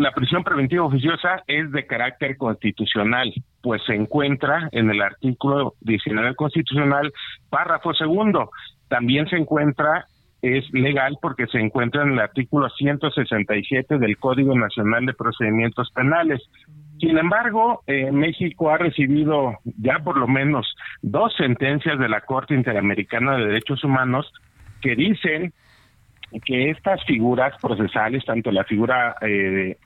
la 0.00 0.12
prisión 0.12 0.42
preventiva 0.42 0.84
oficiosa 0.86 1.42
es 1.46 1.70
de 1.72 1.86
carácter 1.86 2.38
constitucional, 2.38 3.32
pues 3.60 3.82
se 3.86 3.94
encuentra 3.94 4.70
en 4.72 4.88
el 4.88 5.02
artículo 5.02 5.74
19 5.82 6.34
constitucional, 6.36 7.12
párrafo 7.50 7.92
segundo. 7.92 8.50
También 8.88 9.28
se 9.28 9.36
encuentra, 9.36 10.06
es 10.40 10.64
legal 10.72 11.18
porque 11.20 11.46
se 11.48 11.58
encuentra 11.58 12.02
en 12.02 12.12
el 12.12 12.18
artículo 12.18 12.70
167 12.70 13.98
del 13.98 14.16
Código 14.16 14.56
Nacional 14.56 15.04
de 15.04 15.12
Procedimientos 15.12 15.90
Penales. 15.94 16.40
Sin 16.98 17.18
embargo, 17.18 17.82
eh, 17.86 18.10
México 18.10 18.70
ha 18.70 18.78
recibido 18.78 19.58
ya 19.64 19.98
por 19.98 20.16
lo 20.16 20.26
menos 20.26 20.74
dos 21.02 21.34
sentencias 21.36 21.98
de 21.98 22.08
la 22.08 22.22
Corte 22.22 22.54
Interamericana 22.54 23.36
de 23.36 23.48
Derechos 23.48 23.84
Humanos 23.84 24.32
que 24.80 24.96
dicen 24.96 25.52
que 26.44 26.70
estas 26.70 27.04
figuras 27.04 27.54
procesales, 27.60 28.24
tanto 28.24 28.50
la 28.50 28.64
figura 28.64 29.16
eh, 29.20 29.76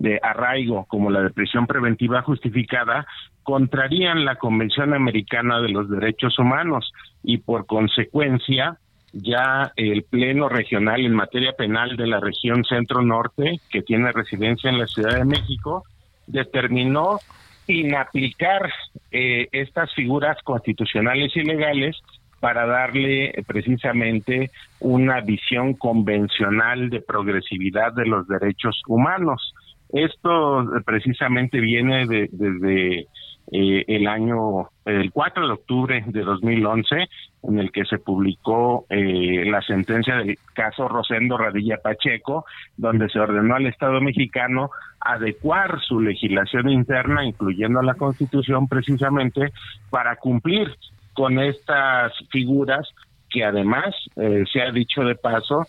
de 0.00 0.18
arraigo 0.22 0.86
como 0.86 1.10
la 1.10 1.20
de 1.20 1.30
prisión 1.30 1.66
preventiva 1.66 2.22
justificada 2.22 3.06
contrarían 3.42 4.24
la 4.24 4.36
Convención 4.36 4.94
Americana 4.94 5.60
de 5.60 5.68
los 5.68 5.90
Derechos 5.90 6.38
Humanos 6.38 6.90
y 7.22 7.38
por 7.38 7.66
consecuencia 7.66 8.78
ya 9.12 9.72
el 9.76 10.04
Pleno 10.04 10.48
Regional 10.48 11.04
en 11.04 11.14
materia 11.14 11.52
penal 11.52 11.96
de 11.98 12.06
la 12.06 12.18
región 12.18 12.64
Centro-Norte, 12.64 13.60
que 13.70 13.82
tiene 13.82 14.10
residencia 14.12 14.70
en 14.70 14.78
la 14.78 14.86
Ciudad 14.86 15.18
de 15.18 15.24
México, 15.26 15.84
determinó 16.26 17.18
inaplicar 17.66 18.72
eh, 19.10 19.48
estas 19.52 19.92
figuras 19.94 20.38
constitucionales 20.44 21.36
y 21.36 21.42
legales 21.42 22.00
para 22.40 22.64
darle 22.64 23.34
precisamente 23.46 24.50
una 24.78 25.20
visión 25.20 25.74
convencional 25.74 26.88
de 26.88 27.02
progresividad 27.02 27.92
de 27.92 28.06
los 28.06 28.26
derechos 28.28 28.80
humanos. 28.86 29.54
Esto 29.92 30.64
precisamente 30.84 31.60
viene 31.60 32.06
de, 32.06 32.28
desde 32.32 33.06
eh, 33.52 33.84
el 33.88 34.06
año, 34.06 34.68
el 34.84 35.10
4 35.10 35.46
de 35.46 35.52
octubre 35.52 36.04
de 36.06 36.20
2011, 36.22 37.08
en 37.42 37.58
el 37.58 37.72
que 37.72 37.84
se 37.84 37.98
publicó 37.98 38.86
eh, 38.88 39.44
la 39.46 39.60
sentencia 39.62 40.16
del 40.16 40.38
caso 40.54 40.86
Rosendo 40.86 41.36
Radilla 41.36 41.78
Pacheco, 41.78 42.44
donde 42.76 43.08
se 43.08 43.18
ordenó 43.18 43.56
al 43.56 43.66
Estado 43.66 44.00
mexicano 44.00 44.70
adecuar 45.00 45.80
su 45.80 46.00
legislación 46.00 46.70
interna, 46.70 47.24
incluyendo 47.24 47.82
la 47.82 47.94
Constitución, 47.94 48.68
precisamente 48.68 49.52
para 49.90 50.14
cumplir 50.16 50.76
con 51.12 51.40
estas 51.40 52.12
figuras 52.30 52.88
que 53.28 53.44
además, 53.44 53.94
eh, 54.16 54.44
se 54.52 54.62
ha 54.62 54.70
dicho 54.70 55.02
de 55.02 55.14
paso, 55.16 55.66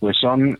pues 0.00 0.16
son 0.18 0.58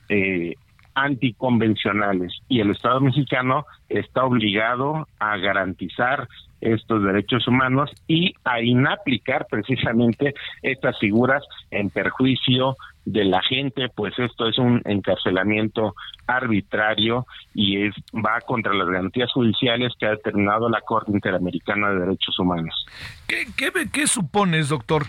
anticonvencionales 0.99 2.33
y 2.49 2.61
el 2.61 2.71
Estado 2.71 3.01
mexicano 3.01 3.65
está 3.89 4.25
obligado 4.25 5.07
a 5.21 5.37
garantizar 5.37 6.29
estos 6.61 7.05
derechos 7.05 7.47
humanos 7.47 7.91
y 8.09 8.35
a 8.45 8.61
inaplicar 8.61 9.47
precisamente 9.49 10.35
estas 10.61 10.99
figuras 10.99 11.45
en 11.71 11.89
perjuicio 11.91 12.77
de 13.05 13.25
la 13.25 13.41
gente, 13.43 13.89
pues 13.95 14.19
esto 14.19 14.49
es 14.49 14.59
un 14.59 14.83
encarcelamiento 14.85 15.95
arbitrario 16.27 17.27
y 17.55 17.87
es 17.87 17.95
va 18.13 18.41
contra 18.41 18.75
las 18.75 18.89
garantías 18.89 19.33
judiciales 19.33 19.93
que 19.99 20.07
ha 20.07 20.11
determinado 20.11 20.69
la 20.69 20.81
Corte 20.81 21.13
Interamericana 21.13 21.91
de 21.91 22.01
Derechos 22.01 22.39
Humanos. 22.39 22.87
¿Qué, 23.29 23.47
qué, 23.57 23.71
qué 23.91 24.07
supones, 24.09 24.69
doctor, 24.69 25.05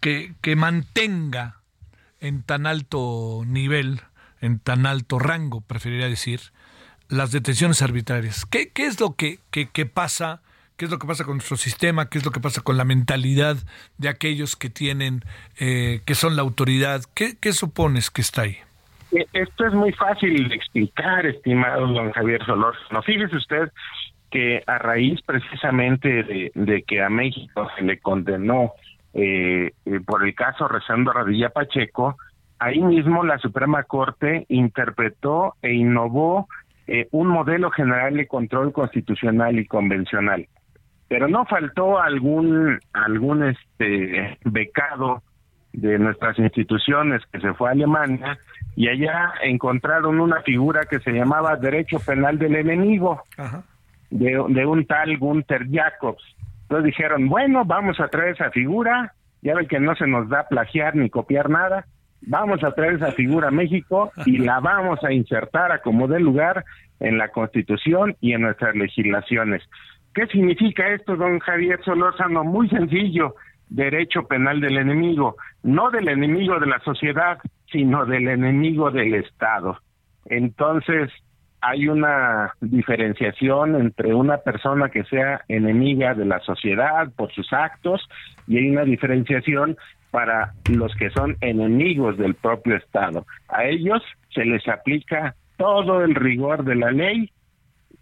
que, 0.00 0.32
que 0.40 0.56
mantenga 0.56 1.56
en 2.20 2.42
tan 2.42 2.66
alto 2.66 3.42
nivel, 3.46 4.00
en 4.40 4.58
tan 4.58 4.86
alto 4.86 5.18
rango, 5.18 5.60
preferiría 5.60 6.08
decir, 6.08 6.40
las 7.08 7.32
detenciones 7.32 7.82
arbitrarias? 7.82 8.46
¿Qué, 8.46 8.70
es 8.74 9.00
lo 9.00 9.14
que, 9.14 9.38
que, 9.50 9.68
que 9.68 9.86
pasa? 9.86 10.40
qué 10.80 10.86
es 10.86 10.90
lo 10.90 10.98
que 10.98 11.06
pasa 11.06 11.24
con 11.24 11.34
nuestro 11.34 11.58
sistema, 11.58 12.08
qué 12.08 12.16
es 12.16 12.24
lo 12.24 12.30
que 12.30 12.40
pasa 12.40 12.62
con 12.62 12.78
la 12.78 12.86
mentalidad 12.86 13.56
de 13.98 14.08
aquellos 14.08 14.56
que 14.56 14.70
tienen, 14.70 15.20
eh, 15.60 16.00
que 16.06 16.14
son 16.14 16.36
la 16.36 16.42
autoridad. 16.42 17.02
¿Qué, 17.14 17.34
¿Qué, 17.38 17.52
supones 17.52 18.10
que 18.10 18.22
está 18.22 18.42
ahí? 18.42 18.56
Eh, 19.12 19.26
esto 19.34 19.66
es 19.66 19.74
muy 19.74 19.92
fácil 19.92 20.48
de 20.48 20.54
explicar, 20.54 21.26
estimado 21.26 21.86
don 21.86 22.10
Javier 22.12 22.42
Solor. 22.46 22.74
No 22.90 23.02
fíjese 23.02 23.36
usted 23.36 23.70
que 24.30 24.62
a 24.66 24.78
raíz 24.78 25.20
precisamente 25.20 26.22
de, 26.22 26.50
de 26.54 26.82
que 26.84 27.02
a 27.02 27.10
México 27.10 27.68
se 27.76 27.84
le 27.84 27.98
condenó 27.98 28.72
eh, 29.12 29.72
eh 29.84 30.00
por 30.06 30.24
el 30.24 30.34
caso 30.34 30.66
Rezando 30.66 31.12
Radilla 31.12 31.50
Pacheco, 31.50 32.16
ahí 32.60 32.80
mismo 32.80 33.24
la 33.24 33.38
Suprema 33.38 33.82
Corte 33.82 34.46
interpretó 34.48 35.54
e 35.62 35.72
innovó 35.72 36.48
eh, 36.86 37.08
un 37.10 37.28
modelo 37.28 37.70
general 37.70 38.16
de 38.16 38.28
control 38.28 38.72
constitucional 38.72 39.58
y 39.58 39.66
convencional 39.66 40.46
pero 41.10 41.26
no 41.26 41.44
faltó 41.44 42.00
algún 42.00 42.78
algún 42.92 43.42
este 43.42 44.38
becado 44.44 45.24
de 45.72 45.98
nuestras 45.98 46.38
instituciones 46.38 47.20
que 47.32 47.40
se 47.40 47.52
fue 47.54 47.68
a 47.68 47.72
Alemania 47.72 48.38
y 48.76 48.88
allá 48.88 49.32
encontraron 49.42 50.20
una 50.20 50.40
figura 50.42 50.82
que 50.88 51.00
se 51.00 51.10
llamaba 51.10 51.56
derecho 51.56 51.98
penal 51.98 52.38
del 52.38 52.54
enemigo 52.54 53.22
De, 54.10 54.44
de 54.48 54.66
un 54.66 54.86
tal 54.86 55.16
Gunther 55.18 55.68
Jacobs. 55.70 56.22
Entonces 56.62 56.86
dijeron, 56.86 57.28
bueno, 57.28 57.64
vamos 57.64 58.00
a 58.00 58.08
traer 58.08 58.34
esa 58.34 58.50
figura, 58.50 59.12
ya 59.40 59.54
ven 59.54 59.68
que 59.68 59.78
no 59.78 59.94
se 59.94 60.06
nos 60.08 60.28
da 60.28 60.48
plagiar 60.48 60.96
ni 60.96 61.10
copiar 61.10 61.48
nada, 61.48 61.86
vamos 62.22 62.62
a 62.64 62.72
traer 62.72 62.94
esa 62.94 63.12
figura 63.12 63.48
a 63.48 63.52
México 63.52 64.12
y 64.26 64.38
la 64.38 64.60
vamos 64.60 65.02
a 65.04 65.12
insertar 65.12 65.72
a 65.72 65.80
como 65.80 66.08
de 66.08 66.20
lugar 66.20 66.64
en 67.00 67.18
la 67.18 67.28
Constitución 67.28 68.16
y 68.20 68.32
en 68.32 68.42
nuestras 68.42 68.74
legislaciones. 68.74 69.62
¿Qué 70.14 70.26
significa 70.26 70.88
esto, 70.88 71.16
don 71.16 71.38
Javier 71.38 71.80
Solórzano? 71.84 72.44
Muy 72.44 72.68
sencillo, 72.68 73.36
derecho 73.68 74.26
penal 74.26 74.60
del 74.60 74.76
enemigo, 74.76 75.36
no 75.62 75.90
del 75.90 76.08
enemigo 76.08 76.58
de 76.58 76.66
la 76.66 76.80
sociedad, 76.80 77.38
sino 77.70 78.04
del 78.04 78.28
enemigo 78.28 78.90
del 78.90 79.14
Estado. 79.14 79.78
Entonces, 80.26 81.10
hay 81.60 81.88
una 81.88 82.54
diferenciación 82.60 83.76
entre 83.76 84.14
una 84.14 84.38
persona 84.38 84.88
que 84.88 85.04
sea 85.04 85.42
enemiga 85.48 86.14
de 86.14 86.24
la 86.24 86.40
sociedad 86.40 87.10
por 87.14 87.32
sus 87.32 87.52
actos 87.52 88.08
y 88.46 88.58
hay 88.58 88.70
una 88.70 88.84
diferenciación 88.84 89.76
para 90.10 90.52
los 90.70 90.94
que 90.96 91.10
son 91.10 91.36
enemigos 91.40 92.18
del 92.18 92.34
propio 92.34 92.76
Estado. 92.76 93.26
A 93.48 93.64
ellos 93.64 94.02
se 94.34 94.44
les 94.44 94.66
aplica 94.68 95.34
todo 95.56 96.02
el 96.02 96.14
rigor 96.14 96.64
de 96.64 96.74
la 96.74 96.90
ley 96.90 97.30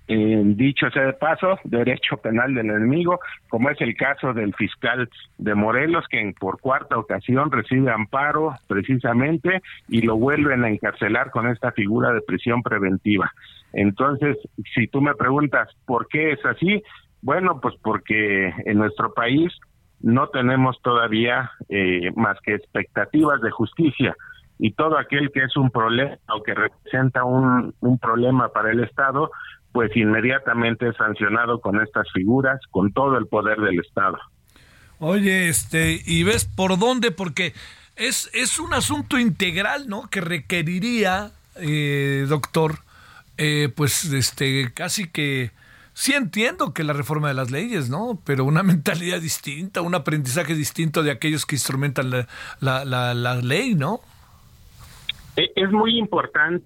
dicho 0.08 0.90
sea 0.90 1.04
de 1.04 1.12
paso, 1.12 1.58
derecho 1.64 2.16
penal 2.16 2.54
del 2.54 2.70
enemigo, 2.70 3.20
como 3.48 3.68
es 3.68 3.80
el 3.80 3.94
caso 3.94 4.32
del 4.32 4.54
fiscal 4.54 5.08
de 5.36 5.54
Morelos, 5.54 6.06
que 6.08 6.32
por 6.38 6.60
cuarta 6.60 6.96
ocasión 6.96 7.52
recibe 7.52 7.90
amparo 7.90 8.54
precisamente 8.66 9.60
y 9.86 10.02
lo 10.02 10.16
vuelven 10.16 10.64
a 10.64 10.70
encarcelar 10.70 11.30
con 11.30 11.48
esta 11.48 11.72
figura 11.72 12.12
de 12.12 12.22
prisión 12.22 12.62
preventiva. 12.62 13.30
Entonces, 13.74 14.38
si 14.74 14.86
tú 14.86 15.02
me 15.02 15.14
preguntas 15.14 15.68
por 15.84 16.08
qué 16.08 16.32
es 16.32 16.44
así, 16.46 16.82
bueno, 17.20 17.60
pues 17.60 17.74
porque 17.82 18.46
en 18.64 18.78
nuestro 18.78 19.12
país 19.12 19.52
no 20.00 20.28
tenemos 20.28 20.80
todavía 20.82 21.52
eh, 21.68 22.10
más 22.14 22.38
que 22.42 22.54
expectativas 22.54 23.40
de 23.40 23.50
justicia 23.50 24.16
y 24.58 24.72
todo 24.72 24.98
aquel 24.98 25.30
que 25.32 25.44
es 25.44 25.56
un 25.56 25.70
problema 25.70 26.16
o 26.28 26.42
que 26.42 26.54
representa 26.54 27.24
un, 27.24 27.74
un 27.80 27.98
problema 27.98 28.48
para 28.48 28.72
el 28.72 28.82
Estado, 28.82 29.30
pues 29.72 29.96
inmediatamente 29.96 30.88
es 30.88 30.96
sancionado 30.96 31.60
con 31.60 31.80
estas 31.80 32.06
figuras, 32.12 32.60
con 32.70 32.92
todo 32.92 33.16
el 33.18 33.26
poder 33.26 33.58
del 33.60 33.80
Estado. 33.80 34.18
Oye, 34.98 35.48
este, 35.48 36.02
¿y 36.04 36.24
ves 36.24 36.44
por 36.44 36.78
dónde? 36.78 37.12
Porque 37.12 37.52
es, 37.94 38.30
es 38.34 38.58
un 38.58 38.74
asunto 38.74 39.18
integral, 39.18 39.88
¿no? 39.88 40.08
Que 40.10 40.20
requeriría, 40.20 41.30
eh, 41.56 42.26
doctor, 42.28 42.80
eh, 43.36 43.68
pues 43.74 44.04
este, 44.12 44.72
casi 44.74 45.08
que 45.08 45.52
sí 45.98 46.14
entiendo 46.14 46.72
que 46.72 46.84
la 46.84 46.92
reforma 46.92 47.26
de 47.26 47.34
las 47.34 47.50
leyes, 47.50 47.90
¿no? 47.90 48.20
Pero 48.24 48.44
una 48.44 48.62
mentalidad 48.72 49.20
distinta, 49.20 49.82
un 49.82 49.96
aprendizaje 49.96 50.54
distinto 50.54 51.02
de 51.02 51.10
aquellos 51.10 51.44
que 51.44 51.56
instrumentan 51.56 52.10
la, 52.10 52.28
la, 52.60 52.84
la, 52.84 53.14
la 53.14 53.34
ley, 53.36 53.74
¿no? 53.74 54.00
E, 55.36 55.50
es 55.56 55.70
muy 55.72 55.98
importante 55.98 56.64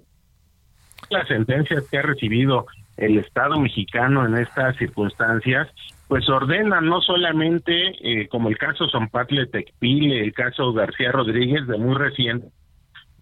las 1.08 1.26
sentencias 1.28 1.84
que 1.90 1.96
ha 1.96 2.02
recibido 2.02 2.66
el 2.98 3.16
Estado 3.18 3.58
mexicano 3.58 4.26
en 4.26 4.36
estas 4.36 4.76
circunstancias, 4.76 5.66
pues 6.08 6.28
ordena 6.28 6.82
no 6.82 7.00
solamente, 7.00 7.72
eh, 8.02 8.28
como 8.28 8.50
el 8.50 8.58
caso 8.58 8.86
Zompatle 8.90 9.46
Tecpile, 9.46 10.22
el 10.22 10.34
caso 10.34 10.74
García 10.74 11.10
Rodríguez 11.10 11.66
de 11.66 11.78
muy 11.78 11.94
reciente, 11.94 12.48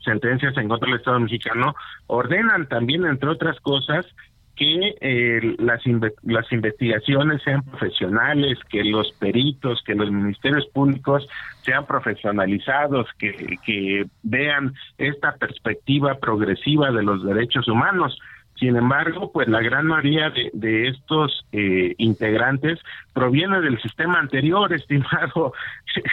sentencias 0.04 0.56
en 0.56 0.68
contra 0.68 0.88
del 0.88 0.98
Estado 0.98 1.20
mexicano, 1.20 1.76
ordenan 2.08 2.68
también, 2.68 3.06
entre 3.06 3.30
otras 3.30 3.60
cosas, 3.60 4.06
que 4.60 4.94
eh, 5.00 5.56
las, 5.58 5.80
las 6.22 6.52
investigaciones 6.52 7.42
sean 7.42 7.62
profesionales, 7.62 8.58
que 8.68 8.84
los 8.84 9.10
peritos, 9.12 9.82
que 9.86 9.94
los 9.94 10.10
ministerios 10.10 10.66
públicos 10.66 11.26
sean 11.62 11.86
profesionalizados, 11.86 13.08
que, 13.18 13.56
que 13.64 14.04
vean 14.22 14.74
esta 14.98 15.34
perspectiva 15.36 16.18
progresiva 16.18 16.90
de 16.90 17.02
los 17.02 17.24
derechos 17.24 17.68
humanos. 17.68 18.20
Sin 18.60 18.76
embargo, 18.76 19.32
pues 19.32 19.48
la 19.48 19.62
gran 19.62 19.86
mayoría 19.86 20.30
de, 20.52 20.88
estos 20.88 21.46
eh, 21.50 21.94
integrantes 21.96 22.78
proviene 23.14 23.62
del 23.62 23.80
sistema 23.80 24.18
anterior, 24.18 24.70
estimado 24.74 25.54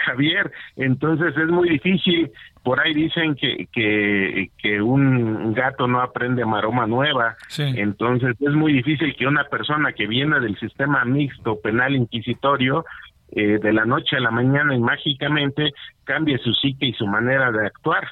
Javier. 0.06 0.50
Entonces 0.76 1.36
es 1.36 1.48
muy 1.48 1.68
difícil. 1.68 2.30
Por 2.64 2.80
ahí 2.80 2.94
dicen 2.94 3.34
que, 3.34 3.68
que, 3.70 4.80
un 4.80 5.52
gato 5.52 5.86
no 5.86 6.00
aprende 6.00 6.44
maroma 6.46 6.86
nueva. 6.86 7.36
Entonces 7.58 8.34
es 8.40 8.54
muy 8.54 8.72
difícil 8.72 9.14
que 9.14 9.26
una 9.26 9.44
persona 9.44 9.92
que 9.92 10.06
viene 10.06 10.40
del 10.40 10.58
sistema 10.58 11.04
mixto 11.04 11.60
penal 11.60 11.94
inquisitorio 11.94 12.86
eh, 13.32 13.58
de 13.62 13.72
la 13.74 13.84
noche 13.84 14.16
a 14.16 14.20
la 14.20 14.30
mañana 14.30 14.74
y 14.74 14.80
mágicamente 14.80 15.72
cambie 16.04 16.38
su 16.38 16.54
psique 16.54 16.86
y 16.86 16.92
su 16.94 17.06
manera 17.06 17.52
de 17.52 17.66
actuar. 17.66 18.08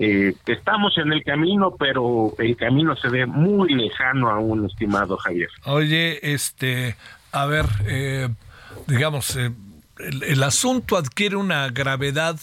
Eh, 0.00 0.32
estamos 0.46 0.96
en 0.96 1.12
el 1.12 1.24
camino, 1.24 1.74
pero 1.76 2.32
el 2.38 2.56
camino 2.56 2.94
se 2.96 3.08
ve 3.08 3.26
muy 3.26 3.74
lejano 3.74 4.30
aún, 4.30 4.66
estimado 4.66 5.16
Javier. 5.16 5.48
Oye, 5.64 6.20
este, 6.32 6.96
a 7.32 7.46
ver, 7.46 7.66
eh, 7.86 8.28
digamos, 8.86 9.34
eh, 9.34 9.50
el, 9.98 10.42
asunto 10.44 10.96
adquiere 10.96 11.34
una 11.34 11.68
gravedad 11.70 12.38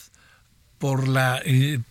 por 0.79 1.07
la, 1.07 1.41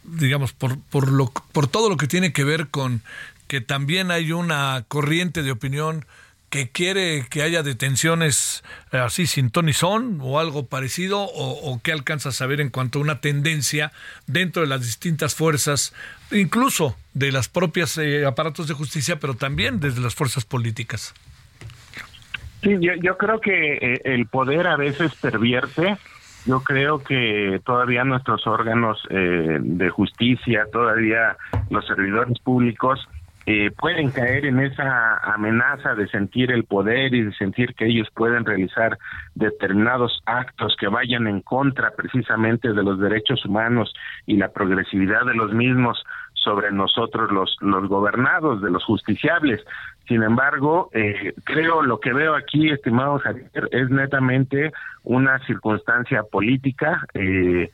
digamos, 0.04 0.52
por, 0.52 0.78
por, 0.90 1.10
lo, 1.10 1.32
por 1.52 1.66
todo 1.66 1.88
lo 1.88 1.96
que 1.96 2.08
tiene 2.08 2.34
que 2.34 2.44
ver 2.44 2.68
con 2.68 3.00
que 3.48 3.62
también 3.62 4.10
hay 4.10 4.32
una 4.32 4.84
corriente 4.88 5.42
de 5.42 5.50
opinión 5.50 6.04
que 6.55 6.68
quiere 6.70 7.24
que 7.28 7.42
haya 7.42 7.64
detenciones 7.64 8.62
eh, 8.92 8.98
así 8.98 9.26
sin 9.26 9.50
ton 9.50 9.72
son 9.72 10.20
o 10.22 10.38
algo 10.38 10.66
parecido 10.66 11.18
o, 11.20 11.80
qué 11.82 11.90
alcanza 11.90 12.28
a 12.28 12.32
saber 12.32 12.61
en 12.61 12.70
cuanto 12.70 13.00
a 13.00 13.02
una 13.02 13.20
tendencia 13.20 13.90
dentro 14.28 14.62
de 14.62 14.68
las 14.68 14.82
distintas 14.82 15.34
fuerzas, 15.34 15.92
incluso 16.30 16.94
de 17.12 17.32
las 17.32 17.48
propias 17.48 17.98
eh, 17.98 18.24
aparatos 18.24 18.68
de 18.68 18.74
justicia, 18.74 19.18
pero 19.18 19.34
también 19.34 19.80
desde 19.80 20.00
las 20.00 20.14
fuerzas 20.14 20.44
políticas. 20.44 21.12
Sí, 22.62 22.76
yo, 23.02 23.18
creo 23.18 23.40
que 23.40 23.74
eh, 23.74 24.00
el 24.05 24.26
poder 24.26 24.68
a 24.68 24.76
veces 24.76 25.12
pervierte. 25.16 25.96
Yo 26.46 26.61
creo 26.62 27.02
que 27.02 27.61
todavía 27.64 28.05
nuestros 28.05 28.46
órganos 28.46 29.02
de 29.11 29.88
justicia, 29.88 30.66
todavía 30.70 31.36
los 31.70 31.84
servidores 31.86 32.38
públicos, 32.38 33.00
eh, 33.47 33.70
pueden 33.78 34.11
caer 34.11 34.47
en 34.47 34.61
esa 34.61 35.18
amenaza 35.18 35.95
de 35.95 36.09
sentir 36.09 36.51
el 36.51 36.64
poder 36.64 37.14
y 37.14 37.22
de 37.22 37.32
sentir 37.34 37.74
que 37.74 37.86
ellos 37.86 38.09
pueden 38.14 38.45
realizar 38.45 38.99
determinados 39.34 40.22
actos 40.24 40.76
que 40.78 40.88
vayan 40.88 41.26
en 41.26 41.42
contra 41.42 41.90
precisamente 41.90 42.72
de 42.72 42.82
los 42.82 42.99
derechos 42.99 43.45
humanos 43.45 43.92
y 44.26 44.36
la 44.36 44.49
progresividad 44.49 45.26
de 45.26 45.34
los 45.34 45.53
mismos 45.53 46.03
sobre 46.34 46.70
nosotros 46.70 47.30
los, 47.32 47.57
los 47.61 47.88
gobernados, 47.88 48.61
de 48.61 48.70
los 48.70 48.84
justiciables. 48.84 49.64
Sin 50.07 50.22
embargo, 50.22 50.90
eh, 50.92 51.32
creo 51.45 51.82
lo 51.82 51.99
que 51.99 52.12
veo 52.12 52.34
aquí, 52.34 52.70
estimado 52.70 53.18
Javier, 53.18 53.68
es 53.72 53.88
netamente 53.90 54.72
una 55.03 55.38
circunstancia 55.47 56.22
política. 56.22 57.07
Eh, 57.14 57.70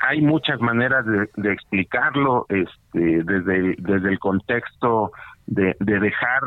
hay 0.00 0.20
muchas 0.20 0.60
maneras 0.60 1.04
de, 1.06 1.52
explicarlo 1.52 2.46
este, 2.48 3.22
desde, 3.24 3.76
desde 3.78 4.08
el 4.08 4.18
contexto 4.18 5.12
de, 5.46 5.76
dejar 5.78 6.42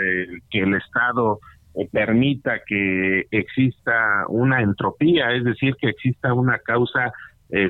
eh, 0.00 0.40
que 0.50 0.60
el 0.60 0.74
Estado 0.74 1.38
permita 1.92 2.60
que 2.66 3.26
exista 3.30 4.24
una 4.28 4.62
entropía, 4.62 5.32
es 5.32 5.44
decir, 5.44 5.76
que 5.76 5.90
exista 5.90 6.34
una 6.34 6.58
causa 6.58 7.12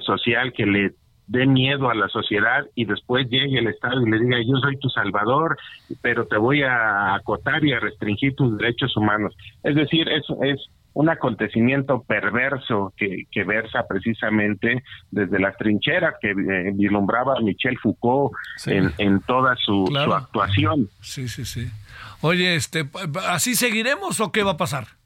social 0.00 0.52
que 0.54 0.66
le 0.66 0.94
dé 1.28 1.46
miedo 1.46 1.90
a 1.90 1.94
la 1.94 2.08
sociedad 2.08 2.66
y 2.74 2.86
después 2.86 3.28
llegue 3.28 3.58
el 3.58 3.68
Estado 3.68 4.00
y 4.04 4.10
le 4.10 4.18
diga 4.18 4.38
yo 4.40 4.56
soy 4.56 4.78
tu 4.78 4.88
salvador, 4.88 5.56
pero 6.00 6.26
te 6.26 6.38
voy 6.38 6.62
a 6.62 7.14
acotar 7.14 7.64
y 7.64 7.72
a 7.72 7.80
restringir 7.80 8.34
tus 8.34 8.56
derechos 8.56 8.96
humanos. 8.96 9.36
Es 9.62 9.74
decir, 9.74 10.08
eso 10.08 10.38
es 10.42 10.58
un 10.94 11.08
acontecimiento 11.08 12.02
perverso 12.02 12.92
que, 12.96 13.24
que 13.30 13.44
versa 13.44 13.86
precisamente 13.88 14.82
desde 15.10 15.38
las 15.38 15.56
trincheras 15.56 16.14
que 16.20 16.30
eh, 16.30 16.72
vislumbraba 16.74 17.40
Michel 17.40 17.78
Foucault 17.78 18.32
en, 18.66 18.92
en, 18.98 19.20
toda 19.20 19.54
su, 19.56 19.86
su 19.86 20.12
actuación. 20.12 20.88
Sí, 21.00 21.28
sí, 21.28 21.44
sí. 21.44 21.70
Oye, 22.20 22.56
este, 22.56 22.88
¿así 23.28 23.54
seguiremos 23.54 24.20
o 24.20 24.32
qué 24.32 24.42
va 24.42 24.52
a 24.52 24.56
pasar? 24.56 24.97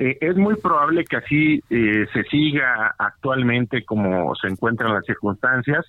Eh, 0.00 0.16
es 0.22 0.34
muy 0.34 0.56
probable 0.56 1.04
que 1.04 1.16
así 1.16 1.62
eh, 1.68 2.06
se 2.14 2.22
siga 2.24 2.94
actualmente 2.98 3.84
como 3.84 4.34
se 4.34 4.48
encuentran 4.48 4.94
las 4.94 5.04
circunstancias, 5.04 5.84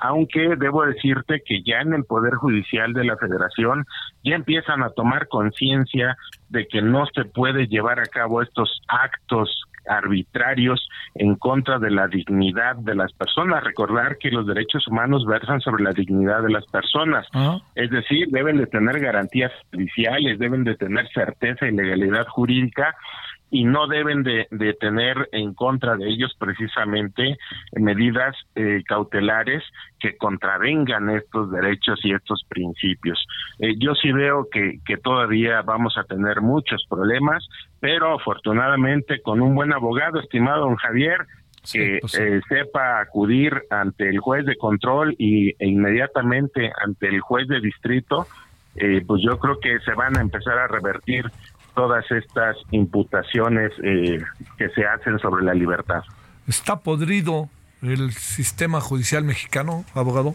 aunque 0.00 0.56
debo 0.56 0.84
decirte 0.84 1.42
que 1.46 1.62
ya 1.62 1.78
en 1.78 1.94
el 1.94 2.04
Poder 2.04 2.34
Judicial 2.34 2.92
de 2.92 3.04
la 3.04 3.16
Federación 3.16 3.86
ya 4.24 4.34
empiezan 4.34 4.82
a 4.82 4.90
tomar 4.90 5.28
conciencia 5.28 6.16
de 6.48 6.66
que 6.66 6.82
no 6.82 7.06
se 7.14 7.24
puede 7.24 7.68
llevar 7.68 8.00
a 8.00 8.06
cabo 8.06 8.42
estos 8.42 8.80
actos 8.88 9.62
arbitrarios 9.88 10.88
en 11.14 11.36
contra 11.36 11.78
de 11.78 11.90
la 11.90 12.08
dignidad 12.08 12.76
de 12.76 12.96
las 12.96 13.12
personas. 13.12 13.62
Recordar 13.62 14.18
que 14.18 14.30
los 14.30 14.44
derechos 14.46 14.88
humanos 14.88 15.24
versan 15.24 15.60
sobre 15.60 15.84
la 15.84 15.92
dignidad 15.92 16.42
de 16.42 16.50
las 16.50 16.66
personas. 16.66 17.26
Ah. 17.32 17.58
Es 17.76 17.90
decir, 17.90 18.28
deben 18.30 18.58
de 18.58 18.66
tener 18.66 18.98
garantías 18.98 19.52
judiciales, 19.70 20.38
deben 20.40 20.64
de 20.64 20.76
tener 20.76 21.08
certeza 21.12 21.66
y 21.66 21.72
legalidad 21.72 22.26
jurídica 22.26 22.94
y 23.52 23.64
no 23.64 23.86
deben 23.86 24.22
de, 24.22 24.46
tener 24.80 25.28
en 25.30 25.52
contra 25.52 25.94
de 25.96 26.08
ellos 26.08 26.34
precisamente 26.38 27.36
medidas 27.72 28.34
eh, 28.54 28.82
cautelares 28.88 29.62
que 30.00 30.16
contravengan 30.16 31.10
estos 31.10 31.50
derechos 31.50 32.00
y 32.02 32.14
estos 32.14 32.44
principios. 32.48 33.22
Eh, 33.58 33.74
yo 33.78 33.94
sí 33.94 34.10
veo 34.10 34.48
que, 34.50 34.78
que 34.86 34.96
todavía 34.96 35.60
vamos 35.60 35.98
a 35.98 36.04
tener 36.04 36.40
muchos 36.40 36.86
problemas, 36.88 37.46
pero 37.78 38.14
afortunadamente 38.14 39.20
con 39.20 39.42
un 39.42 39.54
buen 39.54 39.74
abogado, 39.74 40.18
estimado 40.18 40.62
don 40.62 40.76
Javier, 40.76 41.26
que 41.70 41.98
pues 42.00 42.14
eh, 42.14 42.40
sepa 42.48 43.00
acudir 43.00 43.64
ante 43.68 44.08
el 44.08 44.18
juez 44.18 44.46
de 44.46 44.56
control 44.56 45.14
y, 45.18 45.50
e 45.62 45.68
inmediatamente 45.68 46.72
ante 46.82 47.08
el 47.08 47.20
juez 47.20 47.46
de 47.48 47.60
distrito, 47.60 48.26
pues 49.06 49.22
yo 49.22 49.38
creo 49.38 49.60
que 49.60 49.78
se 49.80 49.92
van 49.92 50.16
a 50.16 50.22
empezar 50.22 50.58
a 50.58 50.66
revertir 50.66 51.26
todas 51.74 52.04
estas 52.10 52.56
imputaciones 52.70 53.72
eh, 53.82 54.22
que 54.58 54.68
se 54.70 54.84
hacen 54.84 55.18
sobre 55.18 55.44
la 55.44 55.54
libertad. 55.54 56.02
¿Está 56.46 56.80
podrido 56.80 57.48
el 57.82 58.12
sistema 58.12 58.80
judicial 58.80 59.24
mexicano, 59.24 59.84
abogado? 59.94 60.34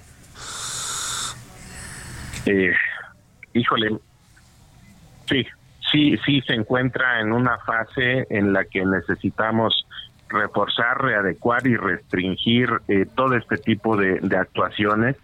Eh, 2.45 2.73
híjole, 3.53 3.97
sí, 5.29 5.45
sí, 5.91 6.17
sí 6.25 6.41
se 6.41 6.53
encuentra 6.53 7.21
en 7.21 7.31
una 7.33 7.57
fase 7.59 8.25
en 8.29 8.53
la 8.53 8.65
que 8.65 8.85
necesitamos 8.85 9.85
reforzar, 10.29 11.01
readecuar 11.01 11.65
y 11.67 11.75
restringir 11.75 12.69
eh, 12.87 13.05
todo 13.15 13.35
este 13.35 13.57
tipo 13.57 13.95
de, 13.95 14.19
de 14.19 14.37
actuaciones. 14.37 15.15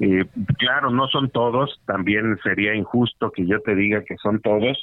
Eh, 0.00 0.24
claro, 0.58 0.90
no 0.90 1.06
son 1.08 1.30
todos, 1.30 1.80
también 1.86 2.38
sería 2.42 2.74
injusto 2.74 3.30
que 3.30 3.46
yo 3.46 3.60
te 3.60 3.74
diga 3.74 4.02
que 4.02 4.16
son 4.16 4.40
todos, 4.40 4.82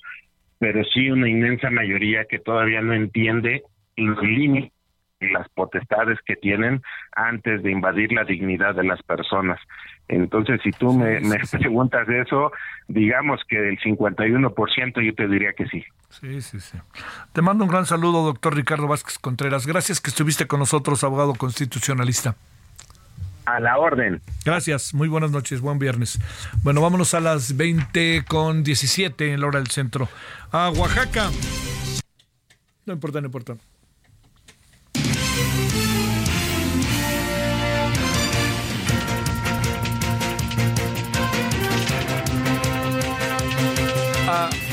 pero 0.61 0.83
sí 0.93 1.09
una 1.09 1.27
inmensa 1.27 1.71
mayoría 1.71 2.25
que 2.25 2.37
todavía 2.37 2.81
no 2.81 2.93
entiende 2.93 3.63
los 3.97 4.21
límites 4.21 4.71
y 5.19 5.27
las 5.29 5.49
potestades 5.49 6.19
que 6.23 6.35
tienen 6.35 6.83
antes 7.15 7.63
de 7.63 7.71
invadir 7.71 8.11
la 8.11 8.25
dignidad 8.25 8.75
de 8.75 8.83
las 8.83 9.01
personas. 9.01 9.59
Entonces, 10.07 10.61
si 10.63 10.69
tú 10.69 10.93
me, 10.93 11.19
me 11.19 11.39
preguntas 11.51 12.07
eso, 12.09 12.51
digamos 12.87 13.41
que 13.47 13.59
del 13.59 13.79
51% 13.79 15.03
yo 15.03 15.15
te 15.15 15.27
diría 15.27 15.53
que 15.53 15.65
sí. 15.65 15.83
Sí, 16.09 16.39
sí, 16.41 16.59
sí. 16.59 16.77
Te 17.33 17.41
mando 17.41 17.63
un 17.63 17.69
gran 17.71 17.87
saludo, 17.87 18.23
doctor 18.23 18.55
Ricardo 18.55 18.87
Vázquez 18.87 19.17
Contreras. 19.17 19.65
Gracias 19.65 19.99
que 19.99 20.11
estuviste 20.11 20.45
con 20.45 20.59
nosotros, 20.59 21.03
abogado 21.03 21.33
constitucionalista. 21.33 22.35
A 23.51 23.59
la 23.59 23.77
orden. 23.77 24.21
Gracias, 24.45 24.93
muy 24.93 25.09
buenas 25.09 25.31
noches, 25.31 25.59
buen 25.59 25.77
viernes. 25.77 26.19
Bueno, 26.63 26.79
vámonos 26.79 27.13
a 27.13 27.19
las 27.19 27.57
20 27.57 28.23
con 28.25 28.63
17 28.63 29.33
en 29.33 29.41
la 29.41 29.47
hora 29.47 29.59
del 29.59 29.67
centro. 29.67 30.07
A 30.51 30.69
Oaxaca. 30.69 31.29
No 32.85 32.93
importa, 32.93 33.19
no 33.19 33.25
importa. 33.25 33.57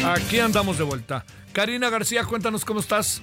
aquí 0.05 0.39
andamos 0.39 0.79
de 0.79 0.85
vuelta. 0.85 1.25
Karina 1.53 1.91
García, 1.91 2.25
cuéntanos 2.25 2.65
cómo 2.65 2.79
estás. 2.79 3.23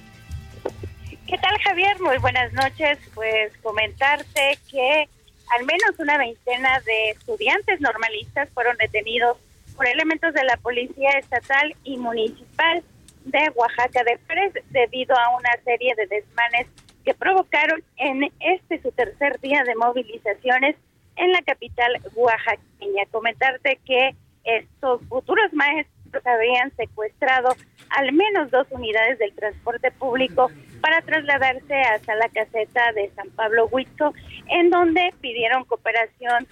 ¿Qué 1.26 1.38
tal, 1.38 1.58
Javier? 1.64 1.98
Muy 2.00 2.18
buenas 2.18 2.52
noches. 2.52 2.98
Pues 3.14 3.52
comentarte 3.62 4.58
que 4.70 5.08
al 5.54 5.64
menos 5.64 5.98
una 5.98 6.18
veintena 6.18 6.80
de 6.80 7.10
estudiantes 7.10 7.80
normalistas 7.80 8.48
fueron 8.50 8.76
detenidos 8.76 9.38
por 9.76 9.86
elementos 9.86 10.32
de 10.34 10.44
la 10.44 10.56
Policía 10.56 11.10
Estatal 11.18 11.74
y 11.84 11.96
Municipal 11.98 12.82
de 13.24 13.50
Oaxaca 13.54 14.04
de 14.04 14.18
Pérez 14.26 14.52
debido 14.70 15.16
a 15.16 15.36
una 15.36 15.50
serie 15.64 15.94
de 15.96 16.06
desmanes 16.06 16.66
que 17.04 17.14
provocaron 17.14 17.82
en 17.96 18.32
este 18.40 18.80
su 18.82 18.90
tercer 18.92 19.38
día 19.40 19.62
de 19.64 19.74
movilizaciones 19.76 20.76
en 21.16 21.32
la 21.32 21.42
capital 21.42 21.92
oaxaqueña. 22.14 23.06
Comentarte 23.10 23.78
que 23.84 24.14
estos 24.44 25.00
futuros 25.08 25.52
maestros 25.52 26.26
habían 26.26 26.74
secuestrado 26.76 27.54
al 27.90 28.12
menos 28.12 28.50
dos 28.50 28.66
unidades 28.70 29.18
del 29.18 29.32
transporte 29.34 29.90
público 29.92 30.50
para 30.86 31.02
trasladarse 31.02 31.74
hasta 31.74 32.14
la 32.14 32.28
caseta 32.28 32.92
de 32.92 33.10
San 33.16 33.28
Pablo 33.30 33.66
Huitzo, 33.72 34.14
en 34.46 34.70
donde 34.70 35.12
pidieron 35.20 35.64
cooperación 35.64 36.46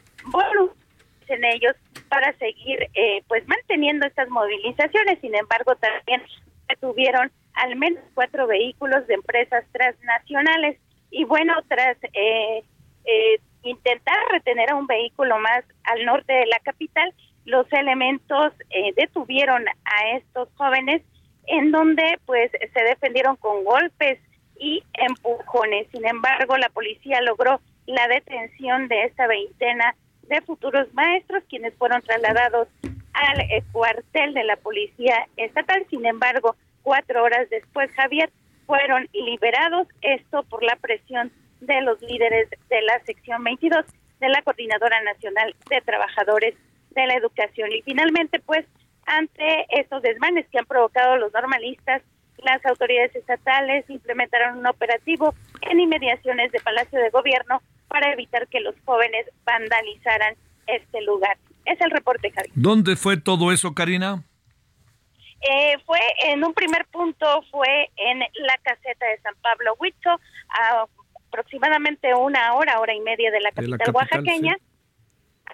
en 1.28 1.44
ellos 1.44 1.76
para 2.08 2.32
seguir 2.38 2.80
eh, 2.94 3.22
pues 3.28 3.46
manteniendo 3.46 4.04
estas 4.04 4.28
movilizaciones. 4.30 5.20
Sin 5.20 5.36
embargo, 5.36 5.76
también 5.76 6.20
tuvieron 6.80 7.30
al 7.52 7.76
menos 7.76 8.02
cuatro 8.14 8.48
vehículos 8.48 9.06
de 9.06 9.14
empresas 9.14 9.64
transnacionales 9.70 10.80
y 11.12 11.22
bueno, 11.22 11.54
tras 11.68 11.96
eh, 12.02 12.64
eh, 13.04 13.40
intentar 13.62 14.18
retener 14.32 14.72
a 14.72 14.74
un 14.74 14.88
vehículo 14.88 15.38
más 15.38 15.64
al 15.84 16.04
norte 16.04 16.32
de 16.32 16.46
la 16.46 16.58
capital, 16.58 17.14
los 17.44 17.72
elementos 17.72 18.52
detuvieron 18.96 19.64
a 19.68 20.16
estos 20.16 20.48
jóvenes 20.56 21.02
en 21.46 21.70
donde 21.70 22.18
pues 22.26 22.50
se 22.50 22.84
defendieron 22.84 23.36
con 23.36 23.64
golpes 23.64 24.18
y 24.58 24.82
empujones. 24.94 25.88
Sin 25.92 26.06
embargo, 26.06 26.56
la 26.56 26.68
policía 26.68 27.20
logró 27.22 27.60
la 27.86 28.08
detención 28.08 28.88
de 28.88 29.04
esta 29.04 29.26
veintena 29.26 29.94
de 30.22 30.40
futuros 30.42 30.92
maestros, 30.94 31.42
quienes 31.48 31.74
fueron 31.74 32.00
trasladados 32.02 32.68
al 33.12 33.40
eh, 33.40 33.62
cuartel 33.72 34.34
de 34.34 34.44
la 34.44 34.56
policía 34.56 35.26
estatal. 35.36 35.84
Sin 35.90 36.06
embargo, 36.06 36.56
cuatro 36.82 37.22
horas 37.22 37.48
después, 37.50 37.90
Javier, 37.92 38.30
fueron 38.66 39.08
liberados, 39.12 39.88
esto 40.02 40.42
por 40.44 40.62
la 40.62 40.76
presión 40.76 41.30
de 41.60 41.80
los 41.82 42.00
líderes 42.02 42.48
de 42.68 42.82
la 42.82 42.98
sección 43.04 43.42
22 43.44 43.84
de 44.20 44.28
la 44.28 44.42
Coordinadora 44.42 45.02
Nacional 45.02 45.54
de 45.68 45.80
Trabajadores 45.82 46.54
de 46.90 47.06
la 47.06 47.14
Educación. 47.14 47.70
Y 47.72 47.82
finalmente, 47.82 48.40
pues, 48.40 48.64
ante 49.06 49.66
estos 49.70 50.02
desmanes 50.02 50.46
que 50.50 50.58
han 50.58 50.66
provocado 50.66 51.16
los 51.16 51.32
normalistas, 51.32 52.02
las 52.38 52.64
autoridades 52.66 53.14
estatales 53.14 53.88
implementaron 53.88 54.58
un 54.58 54.66
operativo 54.66 55.34
en 55.62 55.80
inmediaciones 55.80 56.52
de 56.52 56.60
Palacio 56.60 56.98
de 56.98 57.10
Gobierno 57.10 57.62
para 57.88 58.12
evitar 58.12 58.48
que 58.48 58.60
los 58.60 58.74
jóvenes 58.84 59.26
vandalizaran 59.44 60.34
este 60.66 61.00
lugar. 61.02 61.36
Es 61.64 61.80
el 61.80 61.90
reporte, 61.90 62.30
Javi. 62.30 62.50
¿Dónde 62.54 62.96
fue 62.96 63.16
todo 63.16 63.52
eso, 63.52 63.74
Karina? 63.74 64.22
Eh, 65.40 65.76
fue 65.84 66.00
en 66.26 66.44
un 66.44 66.54
primer 66.54 66.86
punto 66.86 67.26
fue 67.50 67.90
en 67.96 68.20
la 68.20 68.58
caseta 68.62 69.06
de 69.06 69.18
San 69.20 69.34
Pablo 69.42 69.74
Huicho, 69.78 70.10
a 70.48 70.86
aproximadamente 71.28 72.14
una 72.14 72.54
hora, 72.54 72.78
hora 72.80 72.94
y 72.94 73.00
media 73.00 73.30
de 73.30 73.40
la 73.40 73.50
capital, 73.50 73.90
oaxaqueña. 73.92 74.56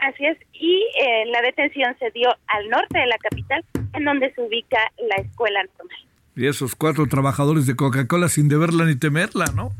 Así 0.01 0.25
es, 0.27 0.39
y 0.53 0.87
eh, 0.99 1.27
la 1.27 1.43
detención 1.43 1.97
se 1.99 2.11
dio 2.11 2.31
al 2.47 2.69
norte 2.69 2.99
de 2.99 3.07
la 3.07 3.19
capital, 3.19 3.65
en 3.93 4.05
donde 4.05 4.33
se 4.33 4.41
ubica 4.41 4.79
la 5.09 5.17
escuela 5.17 5.61
normal. 5.79 5.97
Y 6.37 6.47
esos 6.47 6.75
cuatro 6.75 7.07
trabajadores 7.07 7.67
de 7.67 7.77
Coca-Cola 7.77 8.29
sin 8.29 8.49
deberla 8.49 8.85
ni 8.85 8.97
temerla, 8.97 9.47
¿no? 9.55 9.73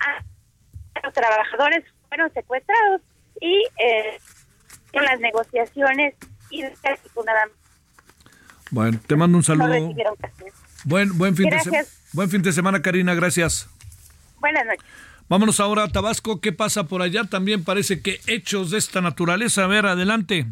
Ah, 0.00 0.22
los 1.02 1.12
trabajadores 1.12 1.84
fueron 2.08 2.32
secuestrados 2.32 3.02
y 3.40 3.64
eh, 3.78 4.18
con 4.92 5.04
las 5.04 5.20
negociaciones 5.20 6.14
y 6.50 6.62
nada 6.62 7.48
Bueno, 8.70 8.98
te 9.06 9.16
mando 9.16 9.36
un 9.36 9.44
saludo. 9.44 9.68
buen, 10.84 11.18
buen, 11.18 11.36
fin 11.36 11.50
de 11.50 11.86
buen 12.12 12.30
fin 12.30 12.42
de 12.42 12.52
semana, 12.52 12.80
Karina, 12.80 13.14
gracias. 13.14 13.68
Buenas 14.40 14.64
noches. 14.64 14.84
Vámonos 15.28 15.60
ahora 15.60 15.84
a 15.84 15.88
Tabasco. 15.88 16.40
¿Qué 16.40 16.52
pasa 16.52 16.84
por 16.84 17.02
allá? 17.02 17.24
También 17.24 17.62
parece 17.62 18.00
que 18.00 18.20
hechos 18.26 18.70
de 18.70 18.78
esta 18.78 19.00
naturaleza. 19.00 19.64
A 19.64 19.66
ver, 19.66 19.86
adelante. 19.86 20.46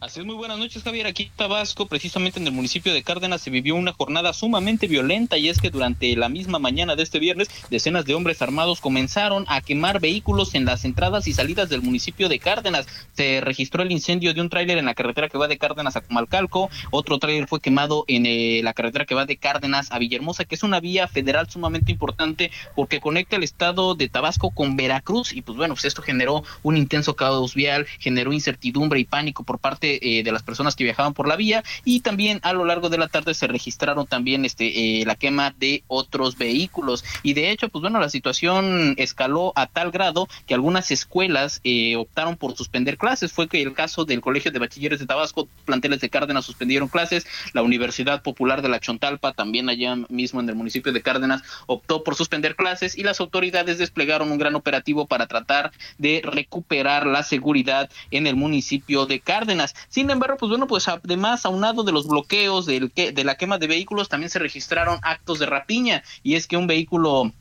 Así 0.00 0.20
es, 0.20 0.26
muy 0.26 0.36
buenas 0.36 0.60
noches, 0.60 0.84
Javier. 0.84 1.08
Aquí 1.08 1.24
en 1.24 1.30
Tabasco, 1.30 1.86
precisamente 1.86 2.38
en 2.38 2.46
el 2.46 2.52
municipio 2.52 2.94
de 2.94 3.02
Cárdenas, 3.02 3.42
se 3.42 3.50
vivió 3.50 3.74
una 3.74 3.92
jornada 3.92 4.32
sumamente 4.32 4.86
violenta 4.86 5.38
y 5.38 5.48
es 5.48 5.60
que 5.60 5.70
durante 5.70 6.14
la 6.14 6.28
misma 6.28 6.60
mañana 6.60 6.94
de 6.94 7.02
este 7.02 7.18
viernes, 7.18 7.50
decenas 7.68 8.04
de 8.04 8.14
hombres 8.14 8.40
armados 8.40 8.80
comenzaron 8.80 9.44
a 9.48 9.60
quemar 9.60 9.98
vehículos 9.98 10.54
en 10.54 10.66
las 10.66 10.84
entradas 10.84 11.26
y 11.26 11.32
salidas 11.32 11.68
del 11.68 11.82
municipio 11.82 12.28
de 12.28 12.38
Cárdenas. 12.38 12.86
Se 13.14 13.40
registró 13.40 13.82
el 13.82 13.90
incendio 13.90 14.32
de 14.34 14.40
un 14.40 14.48
tráiler 14.48 14.78
en 14.78 14.84
la 14.84 14.94
carretera 14.94 15.28
que 15.28 15.36
va 15.36 15.48
de 15.48 15.58
Cárdenas 15.58 15.96
a 15.96 16.00
Comalcalco. 16.00 16.70
Otro 16.92 17.18
tráiler 17.18 17.48
fue 17.48 17.60
quemado 17.60 18.04
en 18.06 18.24
eh, 18.24 18.60
la 18.62 18.74
carretera 18.74 19.04
que 19.04 19.16
va 19.16 19.26
de 19.26 19.36
Cárdenas 19.36 19.90
a 19.90 19.98
Villahermosa, 19.98 20.44
que 20.44 20.54
es 20.54 20.62
una 20.62 20.78
vía 20.78 21.08
federal 21.08 21.50
sumamente 21.50 21.90
importante 21.90 22.52
porque 22.76 23.00
conecta 23.00 23.34
el 23.34 23.42
estado 23.42 23.96
de 23.96 24.08
Tabasco 24.08 24.50
con 24.50 24.76
Veracruz. 24.76 25.32
Y 25.32 25.42
pues 25.42 25.58
bueno, 25.58 25.74
pues 25.74 25.86
esto 25.86 26.02
generó 26.02 26.44
un 26.62 26.76
intenso 26.76 27.16
caos 27.16 27.56
vial, 27.56 27.84
generó 27.98 28.32
incertidumbre 28.32 29.00
y 29.00 29.04
pánico 29.04 29.42
por 29.42 29.58
parte 29.58 29.87
eh, 29.96 30.22
de 30.22 30.32
las 30.32 30.42
personas 30.42 30.76
que 30.76 30.84
viajaban 30.84 31.14
por 31.14 31.28
la 31.28 31.36
vía 31.36 31.62
y 31.84 32.00
también 32.00 32.40
a 32.42 32.52
lo 32.52 32.64
largo 32.64 32.88
de 32.88 32.98
la 32.98 33.08
tarde 33.08 33.34
se 33.34 33.46
registraron 33.46 34.06
también 34.06 34.44
este 34.44 35.00
eh, 35.00 35.04
la 35.06 35.14
quema 35.14 35.54
de 35.58 35.82
otros 35.86 36.36
vehículos. 36.36 37.04
Y 37.22 37.34
de 37.34 37.50
hecho 37.50 37.68
pues 37.68 37.82
bueno 37.82 38.00
la 38.00 38.08
situación 38.08 38.94
escaló 38.98 39.52
a 39.56 39.66
tal 39.66 39.90
grado 39.90 40.28
que 40.46 40.54
algunas 40.54 40.90
escuelas 40.90 41.60
eh, 41.64 41.96
optaron 41.96 42.36
por 42.36 42.56
suspender 42.56 42.98
clases. 42.98 43.32
Fue 43.32 43.48
que 43.48 43.62
el 43.62 43.74
caso 43.74 44.04
del 44.04 44.20
colegio 44.20 44.50
de 44.50 44.58
bachilleres 44.58 44.98
de 44.98 45.06
Tabasco 45.06 45.48
planteles 45.64 46.00
de 46.00 46.10
Cárdenas 46.10 46.44
suspendieron 46.44 46.88
clases. 46.88 47.26
La 47.52 47.62
Universidad 47.62 48.22
Popular 48.22 48.62
de 48.62 48.68
la 48.68 48.80
Chontalpa 48.80 49.32
también 49.32 49.68
allá 49.68 49.96
mismo 50.08 50.40
en 50.40 50.48
el 50.48 50.54
municipio 50.54 50.92
de 50.92 51.02
Cárdenas 51.02 51.42
optó 51.66 52.04
por 52.04 52.14
suspender 52.14 52.56
clases 52.56 52.96
y 52.96 53.02
las 53.02 53.20
autoridades 53.20 53.78
desplegaron 53.78 54.30
un 54.30 54.38
gran 54.38 54.54
operativo 54.54 55.06
para 55.06 55.26
tratar 55.26 55.72
de 55.98 56.20
recuperar 56.24 57.06
la 57.06 57.22
seguridad 57.22 57.90
en 58.10 58.26
el 58.26 58.36
municipio 58.36 59.06
de 59.06 59.20
Cárdenas 59.20 59.74
sin 59.88 60.10
embargo, 60.10 60.36
pues 60.36 60.50
bueno, 60.50 60.66
pues 60.66 60.88
además, 60.88 61.44
aunado 61.44 61.84
de 61.84 61.92
los 61.92 62.06
bloqueos 62.06 62.66
del 62.66 62.90
que, 62.90 63.12
de 63.12 63.24
la 63.24 63.36
quema 63.36 63.58
de 63.58 63.66
vehículos, 63.66 64.08
también 64.08 64.30
se 64.30 64.38
registraron 64.38 64.98
actos 65.02 65.38
de 65.38 65.46
rapiña. 65.46 66.02
Y 66.22 66.34
es 66.34 66.46
que 66.46 66.56
un 66.56 66.66
vehículo 66.66 67.32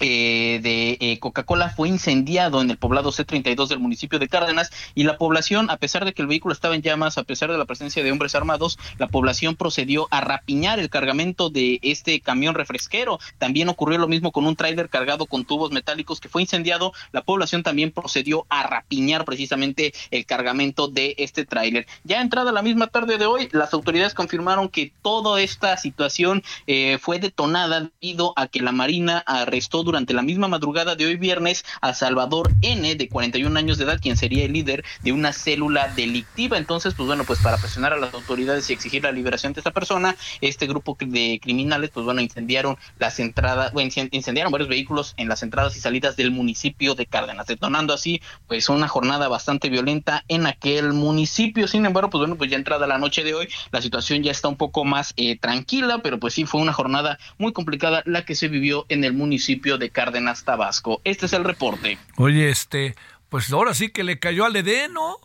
eh, 0.00 0.60
de 0.62 0.96
eh, 1.00 1.18
Coca-Cola 1.18 1.70
fue 1.70 1.88
incendiado 1.88 2.60
en 2.60 2.70
el 2.70 2.76
poblado 2.76 3.12
C32 3.12 3.68
del 3.68 3.78
municipio 3.78 4.18
de 4.18 4.28
Cárdenas 4.28 4.70
y 4.94 5.04
la 5.04 5.18
población, 5.18 5.70
a 5.70 5.76
pesar 5.76 6.04
de 6.04 6.12
que 6.12 6.22
el 6.22 6.28
vehículo 6.28 6.52
estaba 6.52 6.74
en 6.74 6.82
llamas, 6.82 7.18
a 7.18 7.24
pesar 7.24 7.50
de 7.50 7.58
la 7.58 7.64
presencia 7.64 8.02
de 8.02 8.10
hombres 8.10 8.34
armados, 8.34 8.78
la 8.98 9.08
población 9.08 9.56
procedió 9.56 10.08
a 10.10 10.20
rapiñar 10.20 10.78
el 10.78 10.90
cargamento 10.90 11.50
de 11.50 11.78
este 11.82 12.20
camión 12.20 12.54
refresquero. 12.54 13.18
También 13.38 13.68
ocurrió 13.68 13.98
lo 13.98 14.08
mismo 14.08 14.32
con 14.32 14.46
un 14.46 14.56
tráiler 14.56 14.88
cargado 14.88 15.26
con 15.26 15.44
tubos 15.44 15.70
metálicos 15.70 16.20
que 16.20 16.28
fue 16.28 16.42
incendiado. 16.42 16.92
La 17.12 17.22
población 17.22 17.62
también 17.62 17.90
procedió 17.90 18.46
a 18.48 18.62
rapiñar 18.64 19.24
precisamente 19.24 19.92
el 20.10 20.26
cargamento 20.26 20.88
de 20.88 21.14
este 21.18 21.44
tráiler. 21.44 21.86
Ya 22.04 22.20
entrada 22.20 22.52
la 22.52 22.62
misma 22.62 22.86
tarde 22.86 23.18
de 23.18 23.26
hoy, 23.26 23.48
las 23.52 23.72
autoridades 23.74 24.14
confirmaron 24.14 24.68
que 24.68 24.92
toda 25.02 25.40
esta 25.40 25.76
situación 25.76 26.42
eh, 26.66 26.98
fue 27.00 27.18
detonada 27.18 27.90
debido 28.00 28.32
a 28.36 28.46
que 28.48 28.60
la 28.60 28.72
Marina 28.72 29.22
arrestó 29.26 29.81
durante 29.84 30.14
la 30.14 30.22
misma 30.22 30.48
madrugada 30.48 30.96
de 30.96 31.06
hoy 31.06 31.16
viernes 31.16 31.64
a 31.80 31.94
Salvador 31.94 32.50
N, 32.62 32.94
de 32.94 33.08
41 33.08 33.58
años 33.58 33.78
de 33.78 33.84
edad, 33.84 34.00
quien 34.00 34.16
sería 34.16 34.44
el 34.44 34.52
líder 34.52 34.84
de 35.02 35.12
una 35.12 35.32
célula 35.32 35.88
delictiva. 35.94 36.58
Entonces, 36.58 36.94
pues 36.94 37.06
bueno, 37.06 37.24
pues 37.24 37.40
para 37.40 37.56
presionar 37.56 37.92
a 37.92 37.96
las 37.96 38.14
autoridades 38.14 38.68
y 38.68 38.72
exigir 38.72 39.02
la 39.02 39.12
liberación 39.12 39.52
de 39.52 39.60
esta 39.60 39.70
persona, 39.70 40.16
este 40.40 40.66
grupo 40.66 40.96
de 41.00 41.40
criminales, 41.42 41.90
pues 41.90 42.04
bueno, 42.04 42.20
incendiaron 42.20 42.76
las 42.98 43.18
entradas, 43.20 43.72
bueno, 43.72 43.90
incendiaron 44.10 44.52
varios 44.52 44.68
vehículos 44.68 45.14
en 45.16 45.28
las 45.28 45.42
entradas 45.42 45.76
y 45.76 45.80
salidas 45.80 46.16
del 46.16 46.30
municipio 46.30 46.94
de 46.94 47.06
Cárdenas, 47.06 47.46
detonando 47.46 47.94
así, 47.94 48.20
pues 48.46 48.68
una 48.68 48.88
jornada 48.88 49.28
bastante 49.28 49.68
violenta 49.68 50.24
en 50.28 50.46
aquel 50.46 50.92
municipio. 50.92 51.68
Sin 51.68 51.86
embargo, 51.86 52.10
pues 52.10 52.20
bueno, 52.20 52.36
pues 52.36 52.50
ya 52.50 52.56
entrada 52.56 52.86
la 52.86 52.98
noche 52.98 53.24
de 53.24 53.34
hoy, 53.34 53.48
la 53.70 53.82
situación 53.82 54.22
ya 54.22 54.30
está 54.30 54.48
un 54.48 54.56
poco 54.56 54.84
más 54.84 55.12
eh, 55.16 55.38
tranquila, 55.38 56.00
pero 56.02 56.18
pues 56.18 56.34
sí 56.34 56.44
fue 56.44 56.60
una 56.60 56.72
jornada 56.72 57.18
muy 57.38 57.52
complicada 57.52 58.02
la 58.06 58.24
que 58.24 58.34
se 58.34 58.48
vivió 58.48 58.86
en 58.88 59.04
el 59.04 59.12
municipio 59.12 59.71
de 59.78 59.90
Cárdenas, 59.90 60.44
Tabasco. 60.44 61.00
Este 61.04 61.26
es 61.26 61.32
el 61.32 61.44
reporte. 61.44 61.98
Oye, 62.16 62.50
este, 62.50 62.94
pues 63.28 63.52
ahora 63.52 63.74
sí 63.74 63.90
que 63.90 64.04
le 64.04 64.18
cayó 64.18 64.44
al 64.44 64.56
Edén, 64.56 64.92
¿no? 64.92 65.16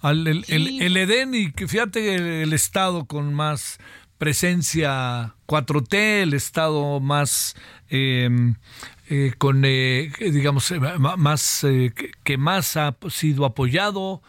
Al, 0.00 0.26
el, 0.26 0.44
el, 0.48 0.96
Edén 0.96 1.34
y 1.34 1.52
que 1.52 1.68
fíjate 1.68 2.42
el, 2.42 2.52
estado 2.52 3.04
con 3.04 3.32
más 3.34 3.78
presencia 4.18 5.34
4T, 5.46 6.22
el 6.22 6.34
estado 6.34 6.98
más 6.98 7.54
em, 7.88 8.56
eh, 9.08 9.32
con 9.38 9.62
eh, 9.64 10.12
digamos 10.18 10.70
eh, 10.72 10.80
más 10.80 11.64
que 12.24 12.36
más 12.36 12.76
ha 12.76 12.96
sido 13.10 13.44
apoyado 13.44 14.22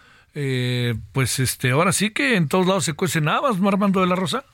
pues 1.11 1.39
este 1.39 1.71
ahora 1.71 1.91
sí 1.91 2.11
que 2.11 2.35
en 2.35 2.47
todos 2.47 2.65
lados 2.67 2.85
se 2.85 2.93
cuecen 2.93 3.27
habas, 3.27 3.57
Armando 3.61 4.01
de 4.01 4.07
la 4.07 4.15
Rosa. 4.15 4.45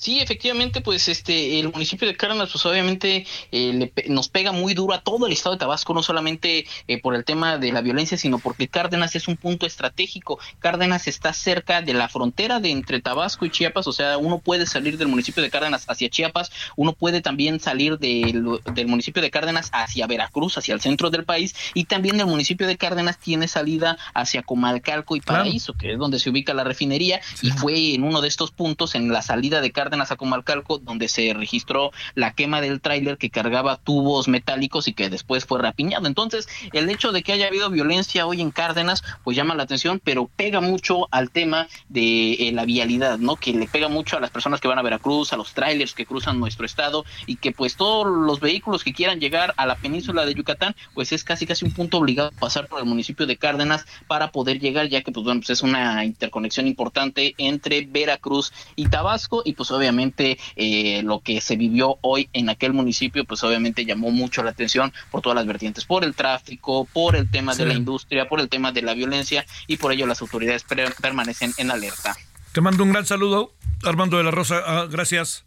Sí, 0.00 0.18
efectivamente, 0.18 0.80
pues 0.80 1.08
este 1.08 1.60
el 1.60 1.70
municipio 1.70 2.08
de 2.08 2.16
Cárdenas, 2.16 2.48
pues 2.50 2.64
obviamente 2.64 3.26
eh, 3.52 3.92
nos 4.08 4.30
pega 4.30 4.50
muy 4.50 4.72
duro 4.72 4.94
a 4.94 5.02
todo 5.02 5.26
el 5.26 5.32
estado 5.34 5.56
de 5.56 5.58
Tabasco, 5.58 5.92
no 5.92 6.02
solamente 6.02 6.64
eh, 6.88 6.98
por 7.02 7.14
el 7.14 7.22
tema 7.22 7.58
de 7.58 7.70
la 7.70 7.82
violencia, 7.82 8.16
sino 8.16 8.38
porque 8.38 8.66
Cárdenas 8.66 9.14
es 9.14 9.28
un 9.28 9.36
punto 9.36 9.66
estratégico. 9.66 10.38
Cárdenas 10.58 11.06
está 11.06 11.34
cerca 11.34 11.82
de 11.82 11.92
la 11.92 12.08
frontera 12.08 12.60
de 12.60 12.70
entre 12.70 13.02
Tabasco 13.02 13.44
y 13.44 13.50
Chiapas, 13.50 13.86
o 13.88 13.92
sea, 13.92 14.16
uno 14.16 14.38
puede 14.38 14.64
salir 14.64 14.96
del 14.96 15.08
municipio 15.08 15.42
de 15.42 15.50
Cárdenas 15.50 15.84
hacia 15.86 16.08
Chiapas, 16.08 16.50
uno 16.76 16.94
puede 16.94 17.20
también 17.20 17.60
salir 17.60 17.98
del, 17.98 18.58
del 18.72 18.86
municipio 18.86 19.20
de 19.20 19.30
Cárdenas 19.30 19.68
hacia 19.70 20.06
Veracruz, 20.06 20.56
hacia 20.56 20.72
el 20.72 20.80
centro 20.80 21.10
del 21.10 21.24
país, 21.24 21.54
y 21.74 21.84
también 21.84 22.18
el 22.18 22.26
municipio 22.26 22.66
de 22.66 22.78
Cárdenas 22.78 23.18
tiene 23.18 23.48
salida 23.48 23.98
hacia 24.14 24.42
Comalcalco 24.44 25.14
y 25.14 25.20
Paraíso, 25.20 25.74
que 25.74 25.92
es 25.92 25.98
donde 25.98 26.18
se 26.18 26.30
ubica 26.30 26.54
la 26.54 26.64
refinería, 26.64 27.20
y 27.42 27.50
fue 27.50 27.92
en 27.92 28.02
uno 28.02 28.22
de 28.22 28.28
estos 28.28 28.50
puntos, 28.50 28.94
en 28.94 29.12
la 29.12 29.20
salida 29.20 29.60
de 29.60 29.70
Cárdenas, 29.70 29.89
Cárdenas 29.90 30.12
a 30.12 30.16
Comalcalco, 30.16 30.78
donde 30.78 31.08
se 31.08 31.34
registró 31.34 31.90
la 32.14 32.32
quema 32.32 32.60
del 32.60 32.80
tráiler 32.80 33.18
que 33.18 33.28
cargaba 33.28 33.76
tubos 33.76 34.28
metálicos 34.28 34.86
y 34.86 34.92
que 34.92 35.10
después 35.10 35.44
fue 35.44 35.60
rapiñado. 35.60 36.06
Entonces, 36.06 36.48
el 36.72 36.88
hecho 36.88 37.10
de 37.10 37.24
que 37.24 37.32
haya 37.32 37.48
habido 37.48 37.70
violencia 37.70 38.26
hoy 38.26 38.40
en 38.40 38.52
Cárdenas, 38.52 39.02
pues 39.24 39.36
llama 39.36 39.56
la 39.56 39.64
atención, 39.64 40.00
pero 40.02 40.30
pega 40.36 40.60
mucho 40.60 41.08
al 41.10 41.30
tema 41.30 41.66
de 41.88 42.34
eh, 42.34 42.52
la 42.52 42.64
vialidad, 42.64 43.18
¿no? 43.18 43.34
Que 43.34 43.52
le 43.52 43.66
pega 43.66 43.88
mucho 43.88 44.16
a 44.16 44.20
las 44.20 44.30
personas 44.30 44.60
que 44.60 44.68
van 44.68 44.78
a 44.78 44.82
Veracruz, 44.82 45.32
a 45.32 45.36
los 45.36 45.52
trailers 45.54 45.92
que 45.92 46.06
cruzan 46.06 46.38
nuestro 46.38 46.66
estado 46.66 47.04
y 47.26 47.36
que 47.36 47.50
pues 47.50 47.76
todos 47.76 48.06
los 48.06 48.38
vehículos 48.38 48.84
que 48.84 48.92
quieran 48.92 49.18
llegar 49.18 49.54
a 49.56 49.66
la 49.66 49.74
península 49.74 50.24
de 50.24 50.34
Yucatán, 50.34 50.76
pues 50.94 51.10
es 51.10 51.24
casi 51.24 51.46
casi 51.46 51.64
un 51.64 51.72
punto 51.72 51.98
obligado 51.98 52.30
pasar 52.38 52.68
por 52.68 52.78
el 52.78 52.86
municipio 52.86 53.26
de 53.26 53.36
Cárdenas 53.36 53.86
para 54.06 54.30
poder 54.30 54.60
llegar, 54.60 54.88
ya 54.88 55.02
que 55.02 55.10
pues 55.10 55.24
bueno, 55.24 55.40
pues 55.40 55.50
es 55.50 55.62
una 55.62 56.04
interconexión 56.04 56.66
importante 56.66 57.34
entre 57.38 57.86
Veracruz 57.86 58.52
y 58.76 58.88
Tabasco 58.88 59.42
y 59.44 59.54
pues 59.54 59.70
obviamente 59.80 60.38
eh, 60.56 61.02
lo 61.02 61.20
que 61.20 61.40
se 61.40 61.56
vivió 61.56 61.98
hoy 62.02 62.28
en 62.32 62.48
aquel 62.48 62.72
municipio, 62.72 63.24
pues 63.24 63.42
obviamente 63.42 63.84
llamó 63.84 64.10
mucho 64.10 64.42
la 64.42 64.50
atención 64.50 64.92
por 65.10 65.22
todas 65.22 65.36
las 65.36 65.46
vertientes, 65.46 65.84
por 65.84 66.04
el 66.04 66.14
tráfico, 66.14 66.86
por 66.92 67.16
el 67.16 67.30
tema 67.30 67.54
de 67.54 67.66
la 67.66 67.74
industria, 67.74 68.28
por 68.28 68.40
el 68.40 68.48
tema 68.48 68.72
de 68.72 68.82
la 68.82 68.94
violencia 68.94 69.44
y 69.66 69.76
por 69.76 69.92
ello 69.92 70.06
las 70.06 70.20
autoridades 70.20 70.64
permanecen 71.00 71.52
en 71.56 71.70
alerta. 71.70 72.14
Te 72.52 72.60
mando 72.60 72.82
un 72.84 72.92
gran 72.92 73.06
saludo, 73.06 73.52
Armando 73.84 74.18
de 74.18 74.24
la 74.24 74.30
Rosa, 74.30 74.60
ah, 74.64 74.86
gracias. 74.90 75.44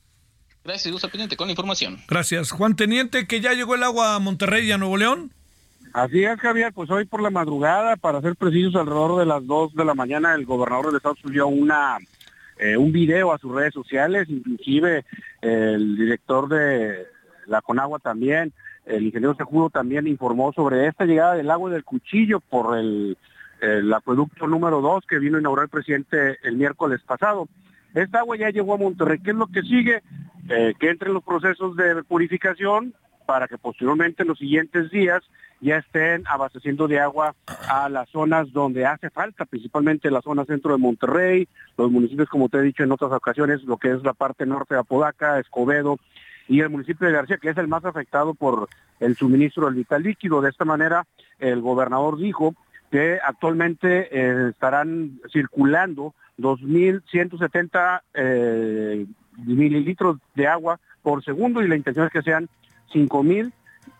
Gracias, 0.63 0.93
Usa 0.93 1.09
Pendiente, 1.09 1.35
con 1.35 1.47
la 1.47 1.51
información. 1.51 2.01
Gracias. 2.07 2.51
Juan 2.51 2.75
Teniente, 2.75 3.27
que 3.27 3.41
ya 3.41 3.53
llegó 3.53 3.75
el 3.75 3.83
agua 3.83 4.15
a 4.15 4.19
Monterrey 4.19 4.65
y 4.65 4.71
a 4.71 4.77
Nuevo 4.77 4.95
León. 4.95 5.31
Así 5.93 6.23
es, 6.23 6.39
Javier, 6.39 6.73
pues 6.73 6.89
hoy 6.89 7.05
por 7.05 7.21
la 7.21 7.29
madrugada, 7.29 7.97
para 7.97 8.19
ser 8.21 8.35
precisos, 8.35 8.75
alrededor 8.75 9.19
de 9.19 9.27
las 9.27 9.45
2 9.45 9.75
de 9.75 9.85
la 9.85 9.93
mañana, 9.93 10.33
el 10.33 10.45
gobernador 10.45 10.87
del 10.87 10.95
estado 10.95 11.15
subió 11.21 11.47
una 11.47 11.99
eh, 12.63 12.77
un 12.77 12.93
video 12.93 13.33
a 13.33 13.37
sus 13.39 13.53
redes 13.53 13.73
sociales, 13.73 14.29
inclusive 14.29 15.03
el 15.41 15.97
director 15.97 16.47
de 16.47 17.07
la 17.45 17.61
Conagua 17.61 17.99
también, 17.99 18.53
el 18.85 19.03
ingeniero 19.03 19.35
Sejudo 19.35 19.69
también 19.69 20.07
informó 20.07 20.53
sobre 20.53 20.87
esta 20.87 21.03
llegada 21.03 21.35
del 21.35 21.51
agua 21.51 21.71
del 21.71 21.83
cuchillo 21.83 22.39
por 22.39 22.77
el, 22.77 23.17
acueducto 23.93 24.47
número 24.47 24.79
2 24.79 25.05
que 25.05 25.19
vino 25.19 25.35
a 25.35 25.41
inaugurar 25.41 25.65
el 25.65 25.71
presidente 25.71 26.37
el 26.43 26.55
miércoles 26.55 27.01
pasado. 27.05 27.49
Esta 27.93 28.19
agua 28.19 28.37
ya 28.37 28.49
llegó 28.49 28.75
a 28.75 28.77
Monterrey. 28.77 29.19
¿Qué 29.19 29.31
es 29.31 29.37
lo 29.37 29.47
que 29.47 29.61
sigue? 29.61 30.01
Eh, 30.49 30.73
que 30.79 30.89
entre 30.89 31.09
los 31.11 31.23
procesos 31.23 31.75
de 31.75 32.01
purificación 32.03 32.93
para 33.25 33.49
que 33.49 33.57
posteriormente 33.57 34.23
en 34.23 34.29
los 34.29 34.39
siguientes 34.39 34.89
días 34.89 35.21
ya 35.63 35.77
estén 35.77 36.23
abasteciendo 36.27 36.87
de 36.87 36.99
agua 36.99 37.35
a 37.69 37.87
las 37.87 38.09
zonas 38.09 38.51
donde 38.51 38.85
hace 38.85 39.09
falta, 39.09 39.45
principalmente 39.45 40.11
la 40.11 40.21
zona 40.21 40.43
centro 40.43 40.73
de 40.73 40.77
Monterrey, 40.77 41.47
los 41.77 41.89
municipios, 41.89 42.27
como 42.27 42.49
te 42.49 42.57
he 42.57 42.61
dicho 42.61 42.83
en 42.83 42.91
otras 42.91 43.11
ocasiones, 43.11 43.63
lo 43.63 43.77
que 43.77 43.91
es 43.91 44.03
la 44.03 44.13
parte 44.13 44.45
norte 44.45 44.73
de 44.73 44.81
Apodaca, 44.81 45.39
Escobedo, 45.39 45.97
y 46.49 46.59
el 46.59 46.69
municipio 46.69 47.07
de 47.07 47.13
García, 47.13 47.37
que 47.37 47.49
es 47.49 47.57
el 47.57 47.69
más 47.69 47.85
afectado 47.85 48.33
por 48.33 48.67
el 48.99 49.15
suministro 49.15 49.65
del 49.65 49.75
vital 49.75 50.03
líquido. 50.03 50.41
De 50.41 50.49
esta 50.49 50.65
manera, 50.65 51.05
el 51.39 51.61
gobernador 51.61 52.17
dijo 52.17 52.53
que 52.91 53.19
actualmente 53.25 54.09
eh, 54.11 54.49
estarán 54.49 55.21
circulando 55.31 56.13
2.170 56.39 58.01
eh, 58.13 59.05
mililitros 59.37 60.17
de 60.35 60.47
agua 60.47 60.79
por 61.01 61.23
segundo 61.23 61.61
y 61.61 61.69
la 61.69 61.77
intención 61.77 62.05
es 62.05 62.11
que 62.11 62.21
sean 62.21 62.49
5.000 62.93 63.53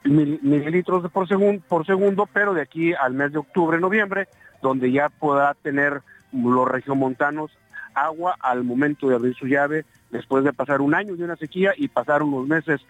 mililitros 0.04 1.10
por, 1.12 1.28
segundo, 1.28 1.64
por 1.68 1.86
segundo, 1.86 2.28
pero 2.32 2.54
de 2.54 2.62
aquí 2.62 2.94
al 2.94 3.14
mes 3.14 3.32
de 3.32 3.40
octubre, 3.40 3.80
noviembre, 3.80 4.28
donde 4.62 4.92
ya 4.92 5.10
podrá 5.10 5.54
tener 5.54 6.02
los 6.32 6.68
regiomontanos 6.68 7.52
agua 7.96 8.36
al 8.40 8.64
momento 8.64 9.08
de 9.08 9.16
abrir 9.16 9.36
su 9.36 9.46
llave, 9.46 9.86
después 10.10 10.44
de 10.44 10.54
pasar 10.54 10.82
un 10.82 10.96
año 10.96 11.16
de 11.16 11.24
una 11.24 11.36
sequía 11.36 11.74
y 11.78 11.88
pasar 11.88 12.24
unos 12.24 12.48
meses 12.48 12.82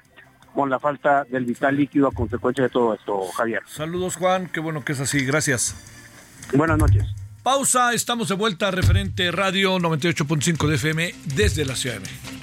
con 0.54 0.70
la 0.70 0.80
falta 0.80 1.24
del 1.26 1.46
vital 1.46 1.76
líquido 1.76 2.08
a 2.08 2.12
consecuencia 2.12 2.64
de 2.64 2.70
todo 2.70 2.94
esto, 2.94 3.22
Javier. 3.36 3.64
Saludos, 3.66 4.16
Juan, 4.16 4.48
qué 4.48 4.60
bueno 4.60 4.86
que 4.86 4.94
es 4.94 5.00
así, 5.00 5.26
gracias. 5.26 5.76
Buenas 6.54 6.78
noches. 6.78 7.06
Pausa, 7.42 7.94
estamos 7.94 8.30
de 8.30 8.36
vuelta, 8.36 8.72
referente 8.72 9.32
radio 9.32 9.78
98.5 9.78 10.68
de 10.68 10.76
FM 10.76 11.16
desde 11.36 11.66
la 11.66 11.76
Ciudad 11.76 11.96
de 11.96 12.02
México. 12.02 12.43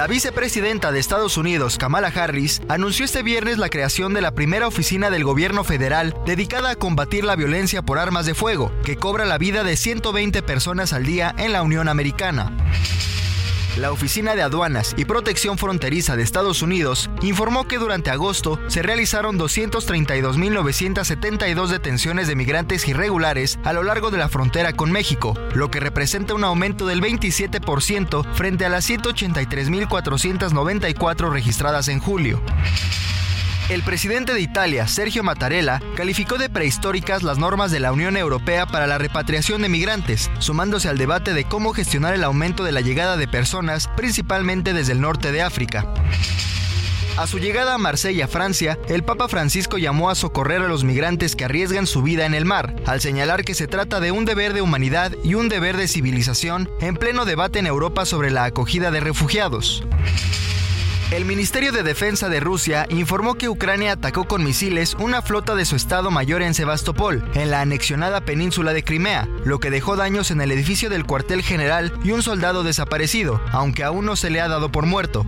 La 0.00 0.06
vicepresidenta 0.06 0.92
de 0.92 0.98
Estados 0.98 1.36
Unidos, 1.36 1.76
Kamala 1.76 2.08
Harris, 2.08 2.62
anunció 2.68 3.04
este 3.04 3.22
viernes 3.22 3.58
la 3.58 3.68
creación 3.68 4.14
de 4.14 4.22
la 4.22 4.30
primera 4.30 4.66
oficina 4.66 5.10
del 5.10 5.24
gobierno 5.24 5.62
federal 5.62 6.16
dedicada 6.24 6.70
a 6.70 6.74
combatir 6.74 7.22
la 7.22 7.36
violencia 7.36 7.82
por 7.82 7.98
armas 7.98 8.24
de 8.24 8.32
fuego, 8.32 8.72
que 8.82 8.96
cobra 8.96 9.26
la 9.26 9.36
vida 9.36 9.62
de 9.62 9.76
120 9.76 10.42
personas 10.42 10.94
al 10.94 11.04
día 11.04 11.34
en 11.36 11.52
la 11.52 11.60
Unión 11.62 11.86
Americana. 11.86 12.50
La 13.76 13.92
Oficina 13.92 14.34
de 14.34 14.42
Aduanas 14.42 14.94
y 14.96 15.04
Protección 15.04 15.56
Fronteriza 15.56 16.16
de 16.16 16.24
Estados 16.24 16.60
Unidos 16.60 17.08
informó 17.22 17.68
que 17.68 17.78
durante 17.78 18.10
agosto 18.10 18.58
se 18.66 18.82
realizaron 18.82 19.38
232.972 19.38 21.68
detenciones 21.68 22.26
de 22.26 22.34
migrantes 22.34 22.88
irregulares 22.88 23.60
a 23.62 23.72
lo 23.72 23.84
largo 23.84 24.10
de 24.10 24.18
la 24.18 24.28
frontera 24.28 24.72
con 24.72 24.90
México, 24.90 25.34
lo 25.54 25.70
que 25.70 25.78
representa 25.78 26.34
un 26.34 26.42
aumento 26.42 26.84
del 26.86 27.00
27% 27.00 28.34
frente 28.34 28.66
a 28.66 28.70
las 28.70 28.90
183.494 28.90 31.30
registradas 31.30 31.86
en 31.88 32.00
julio. 32.00 32.42
El 33.70 33.84
presidente 33.84 34.34
de 34.34 34.40
Italia, 34.40 34.88
Sergio 34.88 35.22
Mattarella, 35.22 35.80
calificó 35.94 36.38
de 36.38 36.50
prehistóricas 36.50 37.22
las 37.22 37.38
normas 37.38 37.70
de 37.70 37.78
la 37.78 37.92
Unión 37.92 38.16
Europea 38.16 38.66
para 38.66 38.88
la 38.88 38.98
repatriación 38.98 39.62
de 39.62 39.68
migrantes, 39.68 40.28
sumándose 40.40 40.88
al 40.88 40.98
debate 40.98 41.34
de 41.34 41.44
cómo 41.44 41.72
gestionar 41.72 42.12
el 42.12 42.24
aumento 42.24 42.64
de 42.64 42.72
la 42.72 42.80
llegada 42.80 43.16
de 43.16 43.28
personas, 43.28 43.88
principalmente 43.96 44.72
desde 44.72 44.90
el 44.90 45.00
norte 45.00 45.30
de 45.30 45.42
África. 45.42 45.86
A 47.16 47.28
su 47.28 47.38
llegada 47.38 47.74
a 47.74 47.78
Marsella, 47.78 48.26
Francia, 48.26 48.76
el 48.88 49.04
Papa 49.04 49.28
Francisco 49.28 49.78
llamó 49.78 50.10
a 50.10 50.16
socorrer 50.16 50.62
a 50.62 50.68
los 50.68 50.82
migrantes 50.82 51.36
que 51.36 51.44
arriesgan 51.44 51.86
su 51.86 52.02
vida 52.02 52.26
en 52.26 52.34
el 52.34 52.44
mar, 52.44 52.74
al 52.86 53.00
señalar 53.00 53.44
que 53.44 53.54
se 53.54 53.68
trata 53.68 54.00
de 54.00 54.10
un 54.10 54.24
deber 54.24 54.52
de 54.52 54.62
humanidad 54.62 55.12
y 55.22 55.34
un 55.34 55.48
deber 55.48 55.76
de 55.76 55.86
civilización 55.86 56.68
en 56.80 56.96
pleno 56.96 57.24
debate 57.24 57.60
en 57.60 57.68
Europa 57.68 58.04
sobre 58.04 58.32
la 58.32 58.44
acogida 58.46 58.90
de 58.90 58.98
refugiados. 58.98 59.84
El 61.10 61.24
Ministerio 61.24 61.72
de 61.72 61.82
Defensa 61.82 62.28
de 62.28 62.38
Rusia 62.38 62.86
informó 62.88 63.34
que 63.34 63.48
Ucrania 63.48 63.92
atacó 63.92 64.28
con 64.28 64.44
misiles 64.44 64.94
una 64.94 65.22
flota 65.22 65.56
de 65.56 65.64
su 65.64 65.74
Estado 65.74 66.12
Mayor 66.12 66.40
en 66.40 66.54
Sebastopol, 66.54 67.28
en 67.34 67.50
la 67.50 67.62
anexionada 67.62 68.20
península 68.20 68.72
de 68.72 68.84
Crimea, 68.84 69.28
lo 69.44 69.58
que 69.58 69.70
dejó 69.70 69.96
daños 69.96 70.30
en 70.30 70.40
el 70.40 70.52
edificio 70.52 70.88
del 70.88 71.06
cuartel 71.06 71.42
general 71.42 71.92
y 72.04 72.12
un 72.12 72.22
soldado 72.22 72.62
desaparecido, 72.62 73.40
aunque 73.50 73.82
aún 73.82 74.06
no 74.06 74.14
se 74.14 74.30
le 74.30 74.40
ha 74.40 74.46
dado 74.46 74.70
por 74.70 74.86
muerto. 74.86 75.26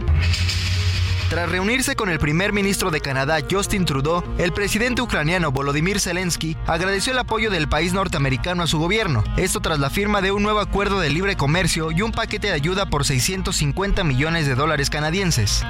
Tras 1.33 1.49
reunirse 1.49 1.97
con 1.97 2.11
el 2.11 2.19
primer 2.19 2.53
ministro 2.53 2.91
de 2.91 3.01
Canadá, 3.01 3.39
Justin 3.51 3.87
Trudeau, 3.87 4.23
el 4.37 4.53
presidente 4.53 5.01
ucraniano 5.01 5.51
Volodymyr 5.51 5.99
Zelensky 5.99 6.59
agradeció 6.67 7.15
el 7.15 7.19
apoyo 7.19 7.51
del 7.51 7.71
país 7.71 7.95
norteamericano 7.95 8.63
a 8.63 8.67
su 8.67 8.79
gobierno, 8.79 9.25
esto 9.39 9.61
tras 9.61 9.79
la 9.79 9.89
firma 9.89 10.21
de 10.21 10.31
un 10.31 10.43
nuevo 10.43 10.61
acuerdo 10.61 11.01
de 11.01 11.09
libre 11.09 11.35
comercio 11.35 11.91
y 11.91 12.03
un 12.03 12.13
paquete 12.13 12.49
de 12.49 12.53
ayuda 12.53 12.85
por 12.85 13.07
650 13.07 14.05
millones 14.05 14.47
de 14.47 14.55
dólares 14.55 14.91
canadienses. 14.91 15.65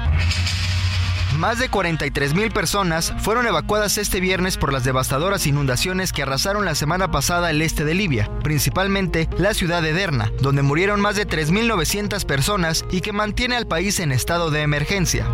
Más 1.37 1.57
de 1.59 1.69
43 1.69 2.35
mil 2.35 2.51
personas 2.51 3.13
fueron 3.19 3.47
evacuadas 3.47 3.97
este 3.97 4.19
viernes 4.19 4.57
por 4.57 4.71
las 4.71 4.83
devastadoras 4.83 5.47
inundaciones 5.47 6.13
que 6.13 6.21
arrasaron 6.21 6.65
la 6.65 6.75
semana 6.75 7.11
pasada 7.11 7.49
el 7.49 7.61
este 7.61 7.85
de 7.85 7.93
Libia, 7.95 8.29
principalmente 8.43 9.27
la 9.37 9.53
ciudad 9.53 9.81
de 9.81 9.93
Derna, 9.93 10.31
donde 10.41 10.61
murieron 10.61 11.01
más 11.01 11.15
de 11.15 11.27
3.900 11.27 12.25
personas 12.25 12.85
y 12.91 13.01
que 13.01 13.13
mantiene 13.13 13.55
al 13.55 13.67
país 13.67 13.99
en 13.99 14.11
estado 14.11 14.51
de 14.51 14.61
emergencia. 14.61 15.25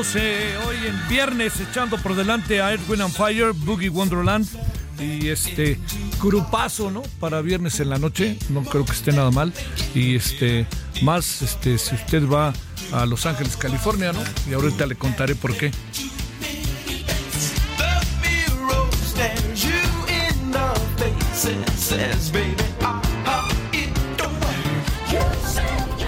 Eh, 0.00 0.56
hoy 0.66 0.76
en 0.86 1.08
viernes 1.10 1.60
echando 1.60 1.98
por 1.98 2.14
delante 2.14 2.62
a 2.62 2.72
Edwin 2.72 3.02
and 3.02 3.12
Fire, 3.12 3.52
Boogie 3.52 3.90
Wonderland. 3.90 4.48
Y 4.98 5.28
este 5.28 5.78
grupazo, 6.22 6.90
¿no? 6.90 7.02
Para 7.20 7.42
viernes 7.42 7.80
en 7.80 7.90
la 7.90 7.98
noche, 7.98 8.38
no 8.48 8.62
creo 8.62 8.86
que 8.86 8.92
esté 8.92 9.12
nada 9.12 9.30
mal. 9.30 9.52
Y 9.94 10.16
este, 10.16 10.66
más, 11.02 11.42
este, 11.42 11.76
si 11.76 11.96
usted 11.96 12.26
va 12.26 12.54
a 12.92 13.04
Los 13.04 13.26
Ángeles, 13.26 13.58
California, 13.58 14.12
¿no? 14.14 14.20
Y 14.50 14.54
ahorita 14.54 14.86
le 14.86 14.96
contaré 14.96 15.34
por 15.34 15.54
qué. 15.54 15.70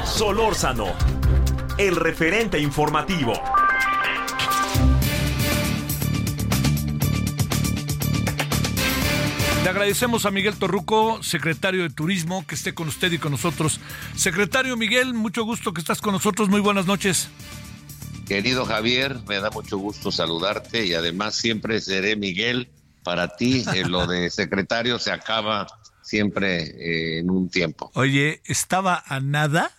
Solórzano, 0.06 0.86
el 1.76 1.96
referente 1.96 2.58
informativo. 2.58 3.34
Le 9.62 9.68
agradecemos 9.68 10.26
a 10.26 10.32
Miguel 10.32 10.56
Torruco, 10.56 11.22
secretario 11.22 11.84
de 11.84 11.90
Turismo, 11.90 12.44
que 12.44 12.56
esté 12.56 12.74
con 12.74 12.88
usted 12.88 13.12
y 13.12 13.18
con 13.18 13.30
nosotros. 13.30 13.78
Secretario 14.16 14.76
Miguel, 14.76 15.14
mucho 15.14 15.44
gusto 15.44 15.72
que 15.72 15.80
estás 15.80 16.00
con 16.00 16.12
nosotros. 16.12 16.48
Muy 16.48 16.60
buenas 16.60 16.86
noches. 16.86 17.28
Querido 18.26 18.64
Javier, 18.64 19.20
me 19.28 19.38
da 19.38 19.50
mucho 19.50 19.78
gusto 19.78 20.10
saludarte 20.10 20.84
y 20.84 20.94
además 20.94 21.36
siempre 21.36 21.80
seré 21.80 22.16
Miguel 22.16 22.70
para 23.04 23.36
ti. 23.36 23.64
Eh, 23.72 23.84
lo 23.86 24.08
de 24.08 24.30
secretario 24.30 24.98
se 24.98 25.12
acaba 25.12 25.68
siempre 26.02 26.62
eh, 26.62 27.18
en 27.20 27.30
un 27.30 27.48
tiempo. 27.48 27.92
Oye, 27.94 28.42
estaba 28.46 29.04
a 29.06 29.20
nada, 29.20 29.70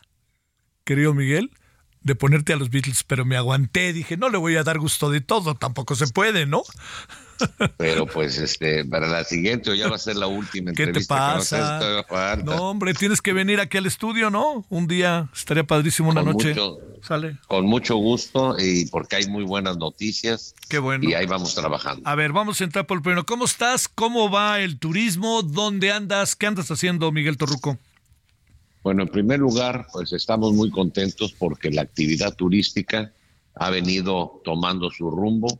querido 0.85 1.13
Miguel, 1.13 1.51
de 1.99 2.15
ponerte 2.15 2.53
a 2.53 2.55
los 2.55 2.69
Beatles, 2.69 3.03
pero 3.03 3.25
me 3.25 3.35
aguanté. 3.35 3.91
Dije, 3.91 4.15
no 4.15 4.29
le 4.29 4.37
voy 4.37 4.55
a 4.55 4.63
dar 4.63 4.79
gusto 4.79 5.09
de 5.09 5.19
todo, 5.19 5.55
tampoco 5.55 5.95
se 5.95 6.07
puede, 6.07 6.45
¿no? 6.45 6.63
Pero 7.77 8.05
pues 8.05 8.37
este 8.37 8.85
para 8.85 9.07
la 9.07 9.23
siguiente 9.23 9.71
o 9.71 9.73
ya 9.73 9.89
va 9.89 9.95
a 9.95 9.99
ser 9.99 10.15
la 10.15 10.27
última 10.27 10.71
¿Qué 10.73 10.87
te 10.87 11.03
pasa? 11.05 11.79
no, 12.43 12.69
hombre, 12.69 12.93
tienes 12.93 13.21
que 13.21 13.33
venir 13.33 13.59
aquí 13.59 13.77
al 13.77 13.85
estudio, 13.85 14.29
¿no? 14.29 14.65
Un 14.69 14.87
día 14.87 15.29
estaría 15.33 15.63
padrísimo 15.63 16.09
una 16.09 16.23
noche. 16.23 16.55
Sale. 17.01 17.37
Con 17.47 17.65
mucho 17.65 17.97
gusto 17.97 18.55
y 18.57 18.85
porque 18.85 19.17
hay 19.17 19.27
muy 19.27 19.43
buenas 19.43 19.77
noticias. 19.77 20.55
Qué 20.69 20.79
bueno. 20.79 21.09
Y 21.09 21.13
ahí 21.13 21.25
vamos 21.25 21.53
trabajando. 21.53 22.07
A 22.07 22.15
ver, 22.15 22.31
vamos 22.31 22.61
a 22.61 22.63
entrar 22.63 22.85
por 22.85 22.97
el 22.97 23.01
primero. 23.03 23.25
¿Cómo 23.25 23.45
estás? 23.45 23.89
¿Cómo 23.89 24.31
va 24.31 24.61
el 24.61 24.79
turismo? 24.79 25.41
¿Dónde 25.41 25.91
andas? 25.91 26.35
¿Qué 26.35 26.47
andas 26.47 26.71
haciendo, 26.71 27.11
Miguel 27.11 27.37
Torruco? 27.37 27.77
Bueno, 28.83 29.03
en 29.03 29.09
primer 29.09 29.39
lugar, 29.39 29.87
pues 29.91 30.11
estamos 30.11 30.53
muy 30.53 30.69
contentos 30.69 31.33
porque 31.33 31.71
la 31.71 31.81
actividad 31.81 32.35
turística 32.35 33.11
ha 33.55 33.69
venido 33.69 34.41
tomando 34.43 34.89
su 34.89 35.09
rumbo, 35.09 35.59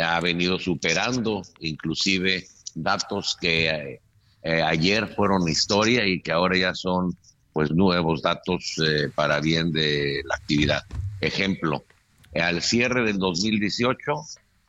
ha 0.00 0.20
venido 0.20 0.58
superando 0.58 1.42
inclusive 1.60 2.46
datos 2.74 3.36
que 3.40 3.68
eh, 3.68 4.00
eh, 4.42 4.62
ayer 4.62 5.14
fueron 5.14 5.48
historia 5.48 6.06
y 6.06 6.20
que 6.20 6.32
ahora 6.32 6.56
ya 6.56 6.74
son 6.74 7.16
pues 7.52 7.70
nuevos 7.70 8.22
datos 8.22 8.74
eh, 8.84 9.10
para 9.14 9.40
bien 9.40 9.72
de 9.72 10.22
la 10.24 10.36
actividad. 10.36 10.82
Ejemplo, 11.20 11.84
al 12.34 12.62
cierre 12.62 13.04
del 13.04 13.18
2018, 13.18 14.12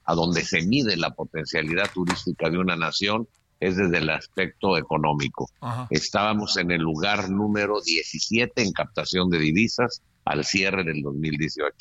a 0.06 0.16
donde 0.16 0.44
se 0.44 0.62
mide 0.64 0.98
la 0.98 1.12
potencialidad 1.12 1.90
turística 1.94 2.50
de 2.50 2.58
una 2.58 2.76
nación, 2.76 3.28
es 3.62 3.78
desde 3.78 4.00
el 4.00 4.10
aspecto 4.10 4.78
económico. 4.78 5.50
Estábamos 5.90 6.58
en 6.58 6.72
el 6.72 6.82
lugar 6.82 7.30
número 7.30 7.80
17 7.82 8.62
en 8.62 8.74
captación 8.74 9.30
de 9.30 9.40
divisas 9.40 10.02
al 10.26 10.44
cierre 10.44 10.84
del 10.84 11.02
2018. 11.02 11.74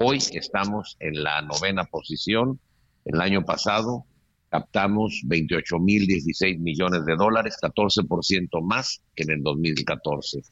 Hoy 0.00 0.18
estamos 0.32 0.96
en 1.00 1.22
la 1.22 1.40
novena 1.40 1.84
posición. 1.84 2.60
El 3.04 3.20
año 3.20 3.44
pasado 3.44 4.06
captamos 4.48 5.20
28 5.24 5.78
mil 5.78 6.06
16 6.06 6.58
millones 6.60 7.04
de 7.06 7.16
dólares, 7.16 7.56
14% 7.60 8.62
más 8.62 9.02
que 9.14 9.22
en 9.22 9.30
el 9.30 9.42
2014. 9.42 10.42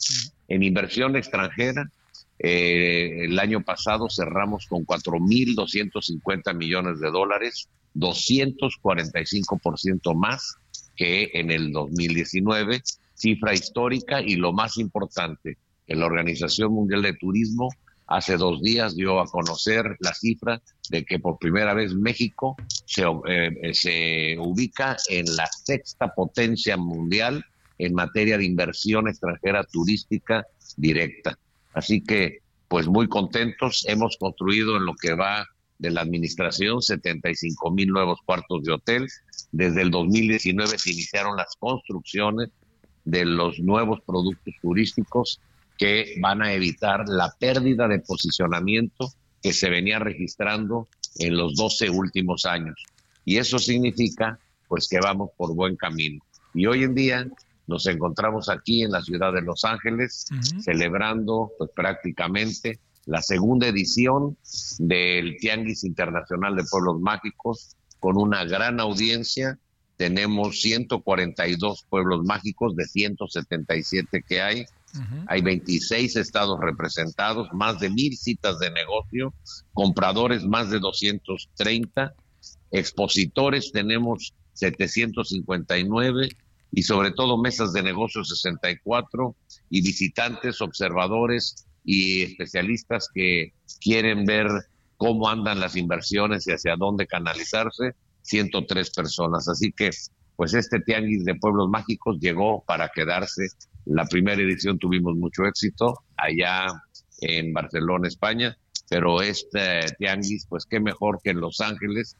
En 0.49 0.63
inversión 0.63 1.17
extranjera, 1.17 1.91
eh, 2.39 3.25
el 3.25 3.39
año 3.39 3.63
pasado 3.63 4.09
cerramos 4.09 4.67
con 4.67 4.87
4 4.87 5.21
mil 5.21 5.55
250 5.55 6.55
millones 6.55 6.99
de 7.01 7.11
dólares, 7.11 7.69
245% 7.95 10.15
más 10.15 10.57
que 10.97 11.29
en 11.35 11.51
el 11.51 11.73
2019, 11.73 12.81
cifra 13.15 13.53
histórica 13.53 14.23
y 14.23 14.37
lo 14.37 14.55
más 14.55 14.79
importante, 14.79 15.59
que 15.87 15.95
la 15.95 16.07
Organización 16.07 16.73
Mundial 16.73 17.03
de 17.03 17.13
Turismo 17.13 17.69
hace 18.11 18.37
dos 18.37 18.61
días 18.61 18.97
dio 18.97 19.21
a 19.21 19.27
conocer 19.27 19.97
la 20.01 20.13
cifra 20.13 20.61
de 20.91 21.05
que 21.05 21.21
por 21.21 21.39
primera 21.39 21.75
vez 21.75 21.95
México 21.95 22.57
se, 22.85 23.05
eh, 23.29 23.71
se 23.73 24.37
ubica 24.39 24.97
en 25.09 25.25
la 25.37 25.47
sexta 25.47 26.13
potencia 26.13 26.77
mundial 26.77 27.45
en 27.79 27.95
materia 27.95 28.37
de 28.37 28.45
inversión 28.45 29.09
extranjera 29.09 29.65
turística 29.65 30.45
directa. 30.77 31.39
Así 31.73 32.03
que, 32.03 32.41
pues 32.69 32.89
muy 32.89 33.09
contentos, 33.09 33.85
hemos 33.89 34.17
construido 34.19 34.77
en 34.77 34.87
lo 34.87 34.95
que 35.01 35.15
va 35.15 35.47
de 35.79 35.91
la 35.91 36.03
administración 36.03 36.83
75 36.83 37.71
mil 37.71 37.89
nuevos 37.89 38.19
cuartos 38.27 38.65
de 38.65 38.73
hotel, 38.73 39.09
desde 39.53 39.83
el 39.83 39.91
2019 39.91 40.79
se 40.79 40.91
iniciaron 40.91 41.37
las 41.37 41.57
construcciones 41.59 42.51
de 43.05 43.25
los 43.25 43.61
nuevos 43.61 44.01
productos 44.03 44.55
turísticos 44.61 45.41
que 45.81 46.17
van 46.21 46.43
a 46.43 46.53
evitar 46.53 47.09
la 47.09 47.35
pérdida 47.41 47.89
de 47.89 48.01
posicionamiento 48.01 49.15
que 49.43 49.55
se 49.55 49.71
venía 49.71 49.99
registrando 49.99 50.89
en 51.17 51.39
los 51.39 51.55
12 51.55 51.89
últimos 51.89 52.45
años. 52.45 52.85
Y 53.25 53.39
eso 53.39 53.59
significa 53.59 54.39
pues 54.69 54.89
que 54.89 55.01
vamos 55.01 55.31
por 55.39 55.55
buen 55.55 55.77
camino. 55.77 56.23
Y 56.53 56.67
hoy 56.67 56.85
en 56.85 56.95
día 56.95 57.27
nos 57.67 57.87
encontramos 57.87 58.51
aquí 58.51 58.83
en 58.83 58.93
la 58.93 59.01
ciudad 59.01 59.33
de 59.33 59.41
Los 59.41 59.65
Ángeles 59.65 60.27
celebrando 60.61 61.51
pues 61.57 61.71
prácticamente 61.75 62.79
la 63.07 63.23
segunda 63.23 63.67
edición 63.67 64.37
del 64.79 65.39
Tianguis 65.41 65.85
Internacional 65.85 66.57
de 66.57 66.65
Pueblos 66.71 67.01
Mágicos 67.01 67.77
con 68.01 68.19
una 68.19 68.45
gran 68.45 68.81
audiencia. 68.81 69.59
Tenemos 69.97 70.61
142 70.61 71.87
pueblos 71.89 72.23
mágicos 72.25 72.77
de 72.77 72.85
177 72.85 74.23
que 74.29 74.43
hay. 74.43 74.67
Hay 75.29 75.43
26 75.43 76.17
estados 76.17 76.59
representados, 76.61 77.49
más 77.53 77.79
de 77.79 77.91
mil 77.91 78.17
citas 78.17 78.59
de 78.59 78.71
negocio, 78.71 79.33
compradores 79.73 80.45
más 80.45 80.71
de 80.71 80.81
230, 80.81 82.13
expositores 82.71 83.73
tenemos 83.73 84.35
759 84.55 86.29
y 86.73 86.83
sobre 86.83 87.11
todo 87.13 87.39
mesas 87.39 87.73
de 87.73 87.83
negocio 87.83 88.25
64 88.25 89.35
y 89.71 89.83
visitantes, 89.83 90.61
observadores 90.61 91.67
y 91.85 92.23
especialistas 92.23 93.09
que 93.13 93.53
quieren 93.81 94.25
ver 94.25 94.49
cómo 94.97 95.29
andan 95.29 95.61
las 95.61 95.77
inversiones 95.77 96.47
y 96.47 96.53
hacia 96.53 96.77
dónde 96.77 97.07
canalizarse, 97.07 97.95
103 98.23 98.91
personas. 98.91 99.49
Así 99.49 99.73
que, 99.73 99.91
pues 100.37 100.55
este 100.55 100.81
Tianguis 100.81 101.25
de 101.25 101.35
Pueblos 101.35 101.69
Mágicos 101.71 102.19
llegó 102.21 102.63
para 102.67 102.91
quedarse. 102.91 103.49
La 103.91 104.05
primera 104.07 104.41
edición 104.41 104.79
tuvimos 104.79 105.17
mucho 105.17 105.45
éxito 105.45 106.05
allá 106.17 106.67
en 107.23 107.53
Barcelona, 107.53 108.07
España, 108.07 108.57
pero 108.89 109.21
este 109.21 109.81
Tianguis, 109.99 110.47
pues 110.49 110.65
qué 110.65 110.79
mejor 110.79 111.21
que 111.23 111.31
en 111.31 111.41
Los 111.41 111.61
Ángeles, 111.61 112.17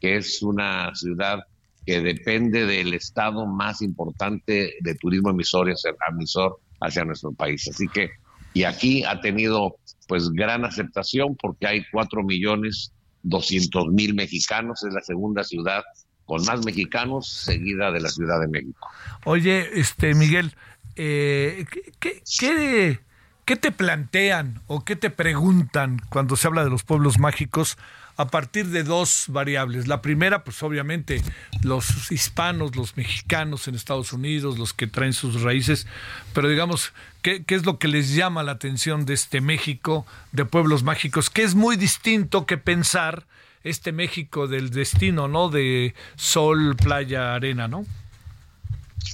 que 0.00 0.16
es 0.16 0.42
una 0.42 0.94
ciudad 0.94 1.38
que 1.86 2.02
depende 2.02 2.66
del 2.66 2.92
estado 2.92 3.46
más 3.46 3.80
importante 3.80 4.74
de 4.78 4.94
turismo 4.96 5.30
emisor, 5.30 5.72
emisor 6.10 6.58
hacia 6.82 7.06
nuestro 7.06 7.32
país. 7.32 7.66
Así 7.68 7.88
que, 7.88 8.10
y 8.52 8.64
aquí 8.64 9.02
ha 9.04 9.22
tenido 9.22 9.76
pues 10.06 10.28
gran 10.28 10.66
aceptación 10.66 11.36
porque 11.36 11.66
hay 11.66 11.84
cuatro 11.90 12.22
millones 12.22 12.92
doscientos 13.22 13.86
mil 13.86 14.14
mexicanos, 14.14 14.84
es 14.84 14.92
la 14.92 15.00
segunda 15.00 15.42
ciudad 15.42 15.82
con 16.26 16.44
más 16.44 16.64
mexicanos 16.64 17.28
seguida 17.28 17.90
de 17.90 18.00
la 18.00 18.08
Ciudad 18.08 18.40
de 18.40 18.48
México. 18.48 18.88
Oye, 19.24 19.78
este 19.78 20.14
Miguel, 20.14 20.54
eh, 20.96 21.64
¿qué, 21.98 22.22
qué, 22.38 23.00
qué 23.44 23.56
te 23.56 23.72
plantean 23.72 24.62
o 24.66 24.84
qué 24.84 24.96
te 24.96 25.10
preguntan 25.10 26.00
cuando 26.08 26.36
se 26.36 26.46
habla 26.46 26.64
de 26.64 26.70
los 26.70 26.82
pueblos 26.82 27.18
mágicos? 27.18 27.76
a 28.16 28.26
partir 28.28 28.66
de 28.66 28.84
dos 28.84 29.24
variables. 29.28 29.88
La 29.88 30.00
primera, 30.00 30.44
pues 30.44 30.62
obviamente 30.62 31.22
los 31.62 32.10
hispanos, 32.12 32.76
los 32.76 32.96
mexicanos 32.96 33.66
en 33.66 33.74
Estados 33.74 34.12
Unidos, 34.12 34.58
los 34.58 34.72
que 34.72 34.86
traen 34.86 35.12
sus 35.12 35.42
raíces, 35.42 35.86
pero 36.32 36.48
digamos, 36.48 36.92
¿qué, 37.22 37.44
es 37.46 37.66
lo 37.66 37.78
que 37.78 37.88
les 37.88 38.14
llama 38.14 38.42
la 38.42 38.52
atención 38.52 39.04
de 39.04 39.14
este 39.14 39.40
México 39.40 40.06
de 40.32 40.44
pueblos 40.44 40.82
mágicos? 40.82 41.30
Que 41.30 41.42
es 41.42 41.54
muy 41.54 41.76
distinto 41.76 42.46
que 42.46 42.56
pensar 42.56 43.26
este 43.64 43.92
México 43.92 44.46
del 44.46 44.70
destino, 44.70 45.26
¿no? 45.26 45.48
De 45.48 45.94
sol, 46.16 46.76
playa, 46.76 47.34
arena, 47.34 47.66
¿no? 47.66 47.84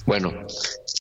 Bueno, 0.05 0.31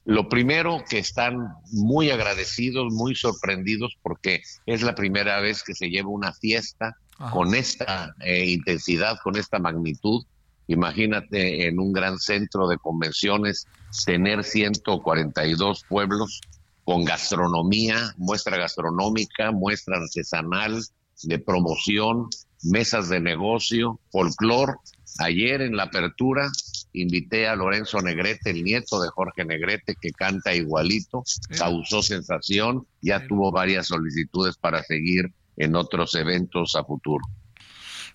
lo 0.04 0.28
primero 0.28 0.82
que 0.88 0.98
están 0.98 1.36
muy 1.72 2.10
agradecidos, 2.10 2.92
muy 2.92 3.14
sorprendidos 3.14 3.96
porque 4.02 4.42
es 4.66 4.82
la 4.82 4.94
primera 4.94 5.40
vez 5.40 5.62
que 5.62 5.74
se 5.74 5.88
lleva 5.88 6.08
una 6.08 6.32
fiesta 6.32 6.96
con 7.32 7.54
esta 7.54 8.14
eh, 8.20 8.46
intensidad, 8.46 9.18
con 9.22 9.36
esta 9.36 9.58
magnitud. 9.58 10.24
Imagínate 10.66 11.66
en 11.66 11.78
un 11.78 11.92
gran 11.92 12.18
centro 12.18 12.68
de 12.68 12.78
convenciones 12.78 13.66
tener 14.06 14.44
142 14.44 15.84
pueblos 15.88 16.40
con 16.84 17.04
gastronomía, 17.04 18.14
muestra 18.16 18.56
gastronómica, 18.56 19.52
muestra 19.52 19.98
artesanal, 19.98 20.82
de 21.22 21.38
promoción, 21.38 22.28
mesas 22.62 23.08
de 23.08 23.20
negocio, 23.20 24.00
folclor. 24.10 24.78
Ayer 25.18 25.60
en 25.60 25.76
la 25.76 25.84
apertura 25.84 26.50
invité 26.92 27.46
a 27.46 27.54
Lorenzo 27.54 28.00
Negrete, 28.00 28.50
el 28.50 28.64
nieto 28.64 29.00
de 29.00 29.08
Jorge 29.08 29.44
Negrete, 29.44 29.96
que 30.00 30.10
canta 30.10 30.54
igualito, 30.54 31.22
causó 31.56 32.02
sensación, 32.02 32.86
ya 33.00 33.26
tuvo 33.26 33.52
varias 33.52 33.88
solicitudes 33.88 34.56
para 34.56 34.82
seguir 34.82 35.32
en 35.56 35.76
otros 35.76 36.14
eventos 36.14 36.74
a 36.74 36.84
futuro. 36.84 37.24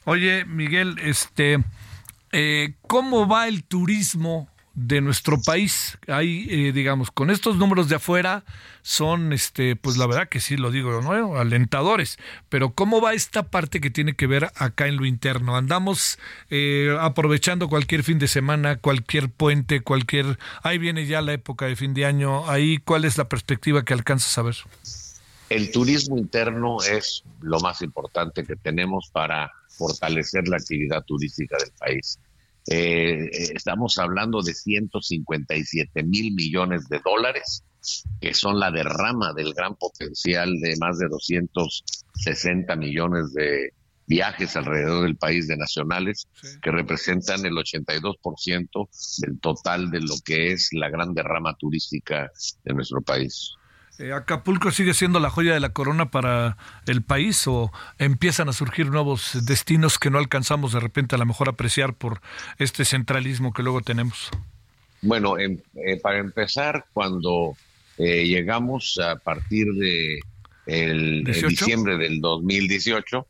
Oye, 0.03 0.45
Miguel, 0.45 0.97
este, 1.01 1.63
eh, 2.31 2.75
¿cómo 2.87 3.27
va 3.27 3.47
el 3.47 3.63
turismo 3.63 4.49
de 4.75 5.01
nuestro 5.01 5.41
país? 5.41 5.97
Hay, 6.07 6.47
eh, 6.49 6.71
digamos, 6.73 7.09
con 7.09 7.31
estos 7.31 7.55
números 7.55 7.89
de 7.89 7.95
afuera 7.95 8.43
son, 8.81 9.33
este, 9.33 9.75
pues 9.75 9.97
la 9.97 10.05
verdad 10.05 10.29
que 10.29 10.39
sí 10.39 10.57
lo 10.57 10.69
digo, 10.69 11.01
¿no? 11.01 11.37
Alentadores. 11.37 12.17
Pero 12.49 12.73
¿cómo 12.73 13.01
va 13.01 13.13
esta 13.13 13.43
parte 13.43 13.81
que 13.81 13.89
tiene 13.89 14.15
que 14.15 14.27
ver 14.27 14.51
acá 14.55 14.87
en 14.87 14.97
lo 14.97 15.05
interno? 15.05 15.55
Andamos 15.55 16.19
eh, 16.49 16.95
aprovechando 16.99 17.67
cualquier 17.67 18.03
fin 18.03 18.19
de 18.19 18.27
semana, 18.27 18.77
cualquier 18.77 19.29
puente, 19.29 19.81
cualquier. 19.81 20.37
Ahí 20.61 20.77
viene 20.77 21.07
ya 21.07 21.21
la 21.21 21.33
época 21.33 21.65
de 21.65 21.75
fin 21.75 21.93
de 21.93 22.05
año. 22.05 22.47
Ahí, 22.49 22.77
¿cuál 22.77 23.05
es 23.05 23.17
la 23.17 23.27
perspectiva 23.27 23.83
que 23.83 23.93
alcanzas 23.93 24.37
a 24.37 24.43
ver? 24.43 24.55
El 25.49 25.71
turismo 25.71 26.17
interno 26.17 26.77
es 26.81 27.23
lo 27.41 27.59
más 27.59 27.81
importante 27.81 28.43
que 28.43 28.55
tenemos 28.55 29.09
para 29.11 29.51
fortalecer 29.69 30.47
la 30.47 30.57
actividad 30.57 31.03
turística 31.03 31.57
del 31.57 31.71
país. 31.77 32.19
Eh, 32.67 33.29
estamos 33.53 33.97
hablando 33.99 34.41
de 34.41 34.53
157 34.53 36.03
mil 36.03 36.33
millones 36.33 36.87
de 36.89 36.99
dólares, 37.03 37.63
que 38.19 38.33
son 38.33 38.59
la 38.59 38.71
derrama 38.71 39.33
del 39.33 39.53
gran 39.53 39.75
potencial 39.75 40.59
de 40.59 40.75
más 40.77 40.97
de 40.97 41.07
260 41.07 42.75
millones 42.75 43.33
de 43.33 43.71
viajes 44.07 44.55
alrededor 44.55 45.03
del 45.03 45.17
país 45.17 45.47
de 45.47 45.57
nacionales, 45.57 46.27
que 46.61 46.71
representan 46.71 47.45
el 47.45 47.53
82% 47.53 48.89
del 49.19 49.39
total 49.39 49.91
de 49.91 50.01
lo 50.01 50.15
que 50.23 50.51
es 50.51 50.69
la 50.73 50.89
gran 50.89 51.13
derrama 51.13 51.55
turística 51.55 52.31
de 52.63 52.73
nuestro 52.73 53.01
país. 53.01 53.55
Eh, 53.97 54.11
¿Acapulco 54.11 54.71
sigue 54.71 54.93
siendo 54.93 55.21
la 55.21 55.29
joya 55.29 55.53
de 55.53 55.61
la 55.61 55.69
corona 55.69 56.11
para 56.11 56.57
el 56.85 57.01
país 57.01 57.47
o 57.47 57.71
empiezan 57.97 58.49
a 58.49 58.53
surgir 58.53 58.87
nuevos 58.87 59.45
destinos 59.45 59.97
que 59.99 60.09
no 60.09 60.17
alcanzamos 60.17 60.73
de 60.73 60.81
repente 60.81 61.15
a 61.15 61.17
lo 61.17 61.25
mejor 61.25 61.47
apreciar 61.47 61.93
por 61.93 62.19
este 62.57 62.83
centralismo 62.83 63.53
que 63.53 63.63
luego 63.63 63.79
tenemos? 63.81 64.31
Bueno, 65.01 65.37
eh, 65.37 65.61
para 66.01 66.17
empezar, 66.17 66.87
cuando 66.93 67.55
eh, 67.97 68.27
llegamos 68.27 68.99
a 68.99 69.15
partir 69.17 69.65
de 69.75 70.19
el, 70.65 71.23
diciembre 71.23 71.97
del 71.97 72.19
2018, 72.19 73.27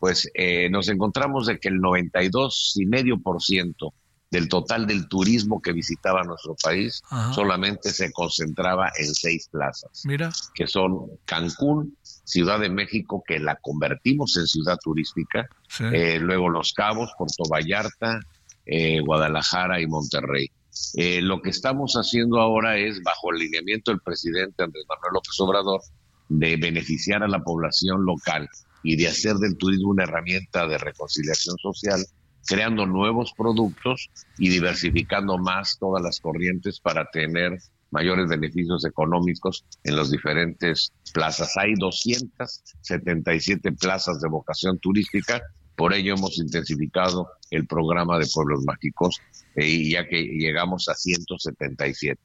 pues 0.00 0.28
nos 0.70 0.88
encontramos 0.88 1.46
de 1.46 1.58
que 1.58 1.68
el 1.68 1.80
92,5% 1.80 3.92
del 4.30 4.48
total 4.48 4.86
del 4.86 5.08
turismo 5.08 5.62
que 5.62 5.72
visitaba 5.72 6.22
nuestro 6.22 6.54
país, 6.62 7.02
solamente 7.34 7.90
se 7.90 8.12
concentraba 8.12 8.90
en 8.98 9.14
seis 9.14 9.48
plazas, 9.50 10.02
Mira. 10.04 10.30
que 10.54 10.66
son 10.66 11.06
Cancún, 11.24 11.96
Ciudad 12.02 12.60
de 12.60 12.68
México, 12.68 13.22
que 13.26 13.38
la 13.38 13.56
convertimos 13.56 14.36
en 14.36 14.46
ciudad 14.46 14.78
turística, 14.82 15.48
eh, 15.92 16.18
luego 16.20 16.50
Los 16.50 16.74
Cabos, 16.74 17.10
Puerto 17.16 17.44
Vallarta, 17.50 18.20
eh, 18.66 19.00
Guadalajara 19.00 19.80
y 19.80 19.86
Monterrey. 19.86 20.50
Eh, 20.94 21.22
lo 21.22 21.40
que 21.40 21.50
estamos 21.50 21.94
haciendo 21.94 22.38
ahora 22.40 22.76
es, 22.76 23.02
bajo 23.02 23.32
el 23.32 23.38
lineamiento 23.38 23.90
del 23.90 24.00
presidente 24.00 24.62
Andrés 24.62 24.84
Manuel 24.88 25.14
López 25.14 25.40
Obrador, 25.40 25.80
de 26.28 26.56
beneficiar 26.56 27.22
a 27.22 27.28
la 27.28 27.42
población 27.42 28.04
local 28.04 28.48
y 28.82 28.96
de 28.96 29.08
hacer 29.08 29.36
del 29.36 29.56
turismo 29.56 29.90
una 29.90 30.04
herramienta 30.04 30.66
de 30.66 30.76
reconciliación 30.76 31.56
social, 31.56 32.04
creando 32.48 32.86
nuevos 32.86 33.32
productos 33.36 34.10
y 34.38 34.48
diversificando 34.48 35.36
más 35.36 35.78
todas 35.78 36.02
las 36.02 36.18
corrientes 36.18 36.80
para 36.80 37.04
tener 37.10 37.58
mayores 37.90 38.28
beneficios 38.28 38.84
económicos 38.84 39.64
en 39.84 39.96
las 39.96 40.10
diferentes 40.10 40.92
plazas. 41.12 41.56
Hay 41.56 41.74
277 41.74 43.72
plazas 43.72 44.20
de 44.20 44.28
vocación 44.28 44.78
turística, 44.78 45.42
por 45.76 45.92
ello 45.92 46.14
hemos 46.14 46.38
intensificado 46.38 47.28
el 47.50 47.66
programa 47.66 48.18
de 48.18 48.26
pueblos 48.32 48.64
mágicos 48.64 49.20
eh, 49.54 49.66
y 49.66 49.92
ya 49.92 50.08
que 50.08 50.22
llegamos 50.22 50.88
a 50.88 50.94
177. 50.94 52.20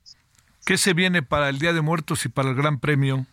¿Qué 0.66 0.78
se 0.78 0.94
viene 0.94 1.22
para 1.22 1.50
el 1.50 1.60
Día 1.60 1.74
de 1.74 1.82
Muertos 1.82 2.26
y 2.26 2.30
para 2.30 2.50
el 2.50 2.56
Gran 2.56 2.80
Premio? 2.80 3.26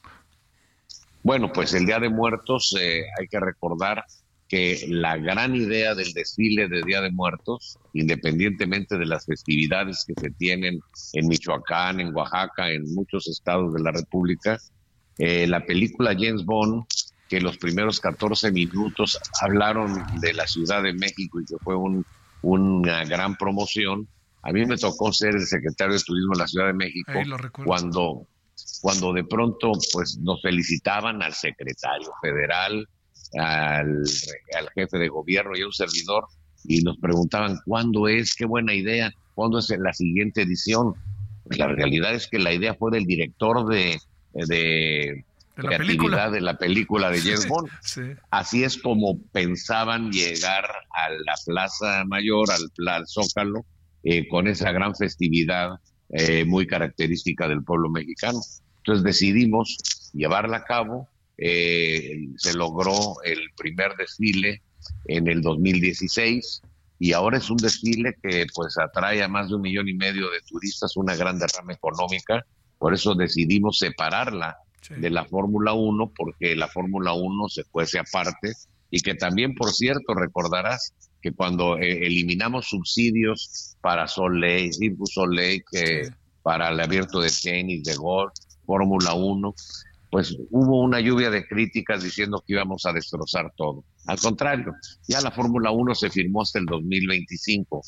Bueno, 1.22 1.52
pues 1.52 1.72
el 1.74 1.86
Día 1.86 2.00
de 2.00 2.08
Muertos 2.08 2.74
eh, 2.78 3.04
hay 3.18 3.28
que 3.28 3.38
recordar 3.38 4.04
que 4.50 4.84
la 4.88 5.16
gran 5.16 5.54
idea 5.54 5.94
del 5.94 6.12
desfile 6.12 6.68
de 6.68 6.82
Día 6.82 7.00
de 7.00 7.12
Muertos, 7.12 7.78
independientemente 7.92 8.98
de 8.98 9.06
las 9.06 9.24
festividades 9.24 10.04
que 10.04 10.14
se 10.16 10.30
tienen 10.32 10.80
en 11.12 11.28
Michoacán, 11.28 12.00
en 12.00 12.12
Oaxaca, 12.12 12.68
en 12.68 12.82
muchos 12.92 13.28
estados 13.28 13.72
de 13.72 13.80
la 13.80 13.92
República, 13.92 14.58
eh, 15.18 15.46
la 15.46 15.64
película 15.64 16.16
James 16.18 16.44
Bond, 16.44 16.82
que 17.28 17.40
los 17.40 17.58
primeros 17.58 18.00
14 18.00 18.50
minutos 18.50 19.20
hablaron 19.40 20.04
de 20.20 20.34
la 20.34 20.48
Ciudad 20.48 20.82
de 20.82 20.94
México 20.94 21.40
y 21.40 21.44
que 21.44 21.56
fue 21.62 21.76
una 22.42 23.04
gran 23.04 23.36
promoción, 23.36 24.08
a 24.42 24.50
mí 24.50 24.66
me 24.66 24.76
tocó 24.78 25.12
ser 25.12 25.36
el 25.36 25.46
secretario 25.46 25.94
de 25.94 26.00
Turismo 26.00 26.32
de 26.32 26.40
la 26.40 26.48
Ciudad 26.48 26.66
de 26.66 26.72
México 26.72 27.12
cuando, 27.64 28.26
cuando 28.80 29.12
de 29.12 29.22
pronto 29.22 29.70
pues 29.92 30.18
nos 30.18 30.42
felicitaban 30.42 31.22
al 31.22 31.34
secretario 31.34 32.10
federal, 32.20 32.88
al, 33.38 34.04
jefe 34.74 34.98
de 34.98 35.08
gobierno 35.08 35.56
y 35.56 35.62
a 35.62 35.66
un 35.66 35.72
servidor 35.72 36.26
y 36.64 36.82
nos 36.82 36.98
preguntaban 36.98 37.58
cuándo 37.64 38.08
es, 38.08 38.34
qué 38.34 38.44
buena 38.44 38.74
idea, 38.74 39.12
cuándo 39.34 39.58
es 39.58 39.70
la 39.78 39.92
siguiente 39.92 40.42
edición. 40.42 40.94
Pues 41.44 41.58
la 41.58 41.68
realidad 41.68 42.14
es 42.14 42.26
que 42.26 42.38
la 42.38 42.52
idea 42.52 42.74
fue 42.74 42.90
del 42.90 43.06
director 43.06 43.66
de, 43.66 43.98
de, 44.34 45.24
creatividad 45.54 46.32
de 46.32 46.40
la 46.40 46.58
película 46.58 47.10
de 47.10 47.20
James 47.20 47.48
Bond. 47.48 47.68
Así 48.30 48.64
es 48.64 48.78
como 48.78 49.18
pensaban 49.32 50.10
llegar 50.10 50.64
a 50.94 51.10
la 51.10 51.34
Plaza 51.46 52.04
Mayor, 52.06 52.50
al, 52.50 52.70
Plan 52.76 53.06
Zócalo, 53.06 53.64
eh, 54.02 54.28
con 54.28 54.48
esa 54.48 54.72
gran 54.72 54.94
festividad 54.94 55.70
eh, 56.10 56.44
muy 56.44 56.66
característica 56.66 57.48
del 57.48 57.64
pueblo 57.64 57.88
mexicano. 57.90 58.40
Entonces 58.78 59.04
decidimos 59.04 59.76
llevarla 60.12 60.58
a 60.58 60.64
cabo 60.64 61.08
eh, 61.40 62.28
se 62.36 62.54
logró 62.54 63.16
el 63.24 63.38
primer 63.56 63.96
desfile 63.96 64.62
en 65.06 65.26
el 65.26 65.40
2016 65.40 66.62
y 66.98 67.12
ahora 67.12 67.38
es 67.38 67.48
un 67.50 67.56
desfile 67.56 68.14
que 68.22 68.46
pues 68.54 68.76
atrae 68.78 69.22
a 69.22 69.28
más 69.28 69.48
de 69.48 69.56
un 69.56 69.62
millón 69.62 69.88
y 69.88 69.94
medio 69.94 70.30
de 70.30 70.40
turistas, 70.46 70.96
una 70.96 71.16
gran 71.16 71.38
derrama 71.38 71.72
económica, 71.72 72.44
por 72.78 72.94
eso 72.94 73.14
decidimos 73.14 73.78
separarla 73.78 74.58
de 74.88 75.10
la 75.10 75.24
Fórmula 75.24 75.72
1 75.72 76.12
porque 76.16 76.56
la 76.56 76.68
Fórmula 76.68 77.12
1 77.12 77.48
se 77.48 77.64
fuese 77.64 77.98
aparte. 77.98 78.52
Y 78.90 79.00
que 79.00 79.14
también, 79.14 79.54
por 79.54 79.70
cierto, 79.70 80.14
recordarás 80.14 80.94
que 81.22 81.32
cuando 81.32 81.78
eh, 81.78 82.06
eliminamos 82.06 82.66
subsidios 82.70 83.76
para 83.80 84.08
Soleil, 84.08 84.72
Circus 84.72 85.12
Soleil, 85.12 85.62
que 85.70 86.08
para 86.42 86.70
el 86.70 86.80
abierto 86.80 87.20
de 87.20 87.30
tenis, 87.30 87.84
de 87.84 87.94
golf, 87.94 88.32
Fórmula 88.64 89.14
1, 89.14 89.54
pues 90.10 90.36
hubo 90.50 90.80
una 90.80 91.00
lluvia 91.00 91.30
de 91.30 91.46
críticas 91.46 92.02
diciendo 92.02 92.42
que 92.44 92.54
íbamos 92.54 92.84
a 92.84 92.92
destrozar 92.92 93.52
todo. 93.56 93.84
Al 94.06 94.18
contrario, 94.18 94.72
ya 95.06 95.20
la 95.20 95.30
Fórmula 95.30 95.70
1 95.70 95.94
se 95.94 96.10
firmó 96.10 96.42
hasta 96.42 96.58
el 96.58 96.66
2025. 96.66 97.82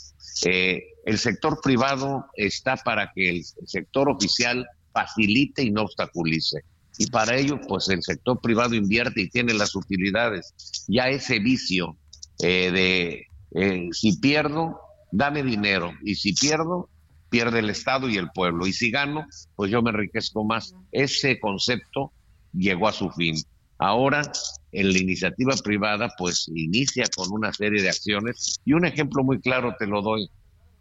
Eh, 0.46 0.82
el 1.04 1.18
sector 1.18 1.60
privado 1.60 2.26
está 2.36 2.76
para 2.76 3.10
que 3.12 3.30
el 3.30 3.44
sector 3.66 4.08
oficial 4.08 4.64
facilite 4.92 5.64
y 5.64 5.72
no 5.72 5.82
obstaculice. 5.82 6.60
Y 6.98 7.06
para 7.06 7.36
ello, 7.36 7.58
pues 7.66 7.88
el 7.88 8.02
sector 8.02 8.40
privado 8.40 8.74
invierte 8.74 9.22
y 9.22 9.30
tiene 9.30 9.54
las 9.54 9.74
utilidades. 9.74 10.54
Ya 10.86 11.08
ese 11.08 11.40
vicio 11.40 11.96
eh, 12.40 12.70
de 12.70 13.26
eh, 13.54 13.88
si 13.92 14.16
pierdo, 14.18 14.78
dame 15.10 15.42
dinero. 15.42 15.92
Y 16.04 16.14
si 16.14 16.34
pierdo, 16.34 16.88
pierde 17.32 17.60
el 17.60 17.70
Estado 17.70 18.08
y 18.10 18.18
el 18.18 18.30
pueblo. 18.30 18.66
Y 18.66 18.74
si 18.74 18.90
gano, 18.90 19.26
pues 19.56 19.70
yo 19.70 19.82
me 19.82 19.90
enriquezco 19.90 20.44
más. 20.44 20.76
Ese 20.92 21.40
concepto 21.40 22.12
llegó 22.52 22.86
a 22.86 22.92
su 22.92 23.10
fin. 23.10 23.34
Ahora, 23.78 24.20
en 24.70 24.92
la 24.92 24.98
iniciativa 24.98 25.54
privada, 25.64 26.12
pues 26.18 26.46
inicia 26.54 27.04
con 27.16 27.32
una 27.32 27.52
serie 27.52 27.82
de 27.82 27.88
acciones 27.88 28.60
y 28.66 28.74
un 28.74 28.84
ejemplo 28.84 29.24
muy 29.24 29.40
claro 29.40 29.74
te 29.78 29.86
lo 29.86 30.02
doy. 30.02 30.30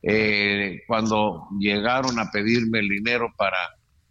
Eh, 0.04 0.82
cuando 0.88 1.48
llegaron 1.58 2.20
a 2.20 2.30
pedirme 2.30 2.80
el 2.80 2.90
dinero 2.90 3.34
para, 3.38 3.58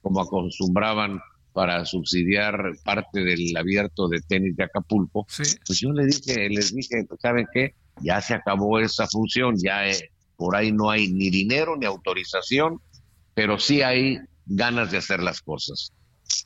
como 0.01 0.23
acostumbraban, 0.23 1.21
para 1.53 1.85
subsidiar 1.85 2.73
parte 2.85 3.21
del 3.21 3.55
abierto 3.57 4.09
de 4.09 4.21
tenis 4.21 4.57
de 4.57 4.65
Acapulco, 4.65 5.27
pues 5.67 5.81
yo 5.81 5.93
les 5.93 6.23
dije, 6.23 6.49
les 6.49 6.75
dije, 6.75 7.07
¿saben 7.21 7.47
qué? 7.53 7.75
Ya 8.03 8.21
se 8.21 8.35
acabó 8.35 8.79
esa 8.79 9.07
función, 9.09 9.57
ya 9.63 9.87
eh, 9.89 10.11
por 10.41 10.57
ahí 10.57 10.73
no 10.73 10.89
hay 10.89 11.13
ni 11.13 11.29
dinero 11.29 11.77
ni 11.77 11.85
autorización, 11.85 12.81
pero 13.35 13.59
sí 13.59 13.83
hay 13.83 14.21
ganas 14.47 14.91
de 14.91 14.97
hacer 14.97 15.23
las 15.23 15.43
cosas. 15.43 15.93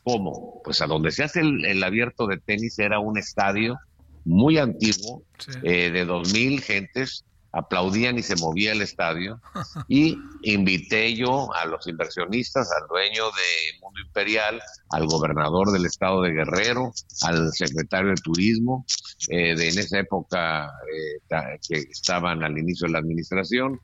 ¿Cómo? 0.03 0.61
Pues 0.65 0.83
a 0.83 0.89
donde 0.89 1.13
se 1.13 1.23
hace 1.23 1.43
el, 1.43 1.81
abierto 1.85 2.27
de 2.27 2.39
tenis 2.39 2.77
era 2.81 2.99
un 2.99 3.19
estadio 3.19 3.79
muy 4.25 4.59
antiguo, 4.59 5.23
eh, 5.63 5.93
de 5.93 6.05
dos 6.07 6.33
mil 6.33 6.61
gentes, 6.61 7.25
aplaudían 7.55 8.19
y 8.19 8.23
se 8.23 8.37
movía 8.37 8.73
el 8.73 8.83
estadio. 8.83 9.41
Y 9.89 10.19
invité 10.43 11.15
yo 11.15 11.55
a 11.55 11.65
los 11.67 11.87
inversionistas, 11.87 12.69
al 12.73 12.89
dueño 12.89 13.25
de 13.27 13.81
Mundo 13.81 14.01
Imperial, 14.07 14.61
al 14.91 15.07
gobernador 15.07 15.71
del 15.71 15.87
estado 15.87 16.23
de 16.23 16.33
Guerrero, 16.33 16.93
al 17.23 17.53
secretario 17.53 18.11
de 18.11 18.17
Turismo, 18.17 18.85
eh, 19.29 19.55
de 19.55 19.69
en 19.69 19.79
esa 19.79 20.01
época 20.01 20.67
eh, 20.67 21.59
que 21.67 21.79
estaban 21.79 22.43
al 22.43 22.59
inicio 22.59 22.87
de 22.87 22.93
la 22.93 22.99
administración, 22.99 23.81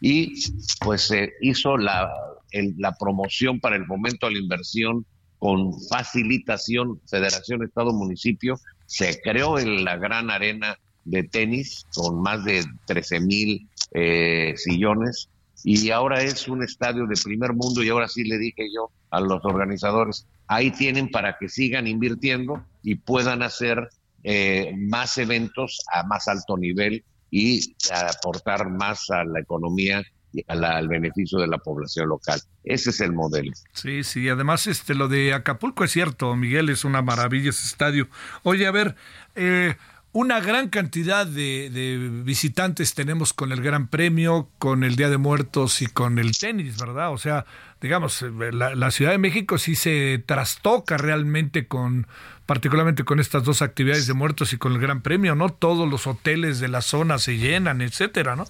y 0.00 0.34
pues 0.80 1.02
se 1.02 1.32
hizo 1.40 1.76
la, 1.76 2.10
la 2.52 2.92
promoción 2.92 3.58
para 3.60 3.76
el 3.76 3.86
momento 3.86 4.26
a 4.26 4.30
la 4.30 4.38
inversión 4.38 5.06
con 5.38 5.72
facilitación 5.90 7.00
Federación 7.06 7.62
Estado 7.62 7.92
Municipio 7.92 8.56
se 8.86 9.20
creó 9.20 9.58
en 9.58 9.84
la 9.84 9.96
gran 9.96 10.30
arena 10.30 10.78
de 11.04 11.22
tenis 11.24 11.86
con 11.94 12.22
más 12.22 12.44
de 12.44 12.64
13 12.86 13.20
mil 13.20 13.68
eh, 13.92 14.54
sillones 14.56 15.28
y 15.62 15.90
ahora 15.90 16.22
es 16.22 16.46
un 16.48 16.62
estadio 16.62 17.06
de 17.06 17.16
primer 17.22 17.54
mundo 17.54 17.82
y 17.82 17.88
ahora 17.88 18.08
sí 18.08 18.24
le 18.24 18.38
dije 18.38 18.66
yo 18.74 18.90
a 19.10 19.20
los 19.20 19.44
organizadores, 19.44 20.26
ahí 20.46 20.70
tienen 20.70 21.10
para 21.10 21.38
que 21.38 21.48
sigan 21.48 21.86
invirtiendo 21.86 22.62
y 22.82 22.96
puedan 22.96 23.42
hacer 23.42 23.88
eh, 24.24 24.74
más 24.76 25.16
eventos 25.18 25.80
a 25.92 26.02
más 26.04 26.28
alto 26.28 26.56
nivel 26.56 27.04
y 27.30 27.74
aportar 27.90 28.70
más 28.70 29.10
a 29.10 29.24
la 29.24 29.40
economía 29.40 30.02
y 30.32 30.44
al 30.48 30.88
beneficio 30.88 31.38
de 31.38 31.46
la 31.46 31.58
población 31.58 32.08
local. 32.08 32.40
Ese 32.64 32.90
es 32.90 33.00
el 33.00 33.12
modelo. 33.12 33.52
Sí, 33.72 34.02
sí, 34.02 34.28
además 34.28 34.66
este 34.66 34.94
lo 34.94 35.08
de 35.08 35.32
Acapulco 35.32 35.84
es 35.84 35.92
cierto, 35.92 36.34
Miguel, 36.34 36.68
es 36.68 36.84
una 36.84 37.02
maravilla 37.02 37.50
ese 37.50 37.66
estadio. 37.66 38.08
Oye, 38.42 38.66
a 38.66 38.72
ver, 38.72 38.96
eh, 39.36 39.76
una 40.14 40.38
gran 40.38 40.68
cantidad 40.68 41.26
de, 41.26 42.22
visitantes 42.24 42.94
tenemos 42.94 43.32
con 43.32 43.50
el 43.50 43.60
Gran 43.60 43.88
Premio, 43.88 44.48
con 44.60 44.84
el 44.84 44.94
Día 44.94 45.10
de 45.10 45.18
Muertos 45.18 45.82
y 45.82 45.86
con 45.86 46.20
el 46.20 46.38
tenis, 46.38 46.78
¿verdad? 46.78 47.12
O 47.12 47.18
sea, 47.18 47.46
digamos, 47.80 48.22
eh, 48.22 48.30
la, 48.52 48.90
Ciudad 48.92 49.10
de 49.10 49.18
México 49.18 49.58
sí 49.58 49.74
se 49.74 50.22
trastoca 50.24 50.98
realmente 50.98 51.66
con, 51.66 52.06
particularmente 52.46 53.02
con 53.02 53.18
estas 53.18 53.42
dos 53.42 53.60
actividades 53.60 54.06
de 54.06 54.14
muertos 54.14 54.52
y 54.52 54.56
con 54.56 54.74
el 54.74 54.78
Gran 54.78 55.02
Premio, 55.02 55.34
¿no? 55.34 55.48
Todos 55.48 55.90
los 55.90 56.06
hoteles 56.06 56.60
de 56.60 56.68
la 56.68 56.80
zona 56.80 57.18
se 57.18 57.36
llenan, 57.36 57.80
etcétera, 57.80 58.36
¿no? 58.36 58.44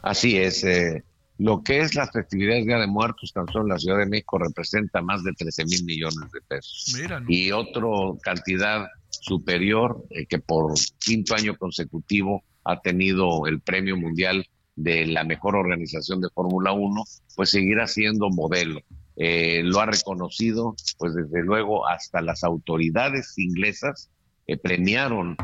Así 0.00 0.38
es. 0.38 0.62
Eh, 0.62 1.02
lo 1.38 1.64
que 1.64 1.80
es 1.80 1.96
las 1.96 2.12
festividades 2.12 2.66
Día 2.66 2.78
de 2.78 2.86
Muertos, 2.86 3.32
tan 3.32 3.48
solo 3.48 3.64
en 3.64 3.70
la 3.70 3.78
Ciudad 3.78 3.98
de 3.98 4.06
México, 4.06 4.38
representa 4.38 5.02
más 5.02 5.24
de 5.24 5.32
13 5.32 5.64
mil 5.64 5.84
millones 5.84 6.30
de 6.32 6.40
pesos. 6.42 6.94
Mira, 6.96 7.20
Y 7.26 7.50
otra 7.50 7.82
cantidad 8.22 8.86
superior 9.20 10.04
eh, 10.10 10.26
que 10.26 10.38
por 10.38 10.74
quinto 10.98 11.34
año 11.34 11.56
consecutivo 11.56 12.42
ha 12.64 12.80
tenido 12.80 13.46
el 13.46 13.60
premio 13.60 13.96
mundial 13.96 14.46
de 14.76 15.06
la 15.06 15.24
mejor 15.24 15.56
organización 15.56 16.20
de 16.20 16.30
Fórmula 16.30 16.72
1, 16.72 17.04
pues 17.36 17.50
seguirá 17.50 17.86
siendo 17.86 18.30
modelo. 18.30 18.80
Eh, 19.16 19.62
lo 19.62 19.80
ha 19.80 19.86
reconocido, 19.86 20.74
pues 20.98 21.14
desde 21.14 21.42
luego 21.42 21.86
hasta 21.86 22.22
las 22.22 22.42
autoridades 22.44 23.36
inglesas 23.38 24.10
eh, 24.46 24.56
premiaron 24.56 25.36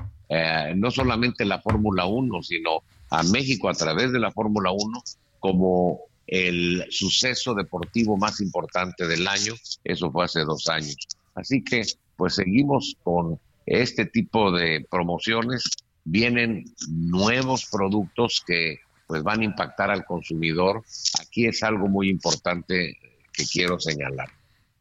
no 0.75 0.91
solamente 0.91 1.45
la 1.45 1.61
Fórmula 1.61 2.07
1, 2.07 2.43
sino 2.43 2.81
a 3.11 3.23
México 3.23 3.69
a 3.69 3.75
través 3.75 4.11
de 4.11 4.19
la 4.19 4.33
Fórmula 4.33 4.73
1 4.73 5.03
como 5.39 6.01
el 6.27 6.85
suceso 6.91 7.55
deportivo 7.55 8.17
más 8.17 8.41
importante 8.41 9.07
del 9.07 9.29
año. 9.29 9.55
Eso 9.85 10.11
fue 10.11 10.25
hace 10.25 10.41
dos 10.41 10.69
años. 10.69 10.97
Así 11.37 11.63
que 11.63 11.83
pues 12.17 12.35
seguimos 12.35 12.97
con 13.05 13.39
este 13.67 14.07
tipo 14.07 14.53
de 14.53 14.87
promociones, 14.91 15.65
vienen 16.05 16.65
nuevos 16.89 17.67
productos 17.67 18.43
que 18.47 18.79
pues 19.07 19.23
van 19.23 19.41
a 19.41 19.45
impactar 19.45 19.91
al 19.91 20.05
consumidor. 20.05 20.83
Aquí 21.21 21.47
es 21.47 21.63
algo 21.63 21.89
muy 21.89 22.09
importante 22.09 22.97
que 23.33 23.45
quiero 23.45 23.79
señalar. 23.79 24.29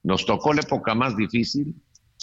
Nos 0.03 0.25
tocó 0.25 0.53
la 0.53 0.61
época 0.61 0.93
más 0.95 1.17
difícil 1.17 1.75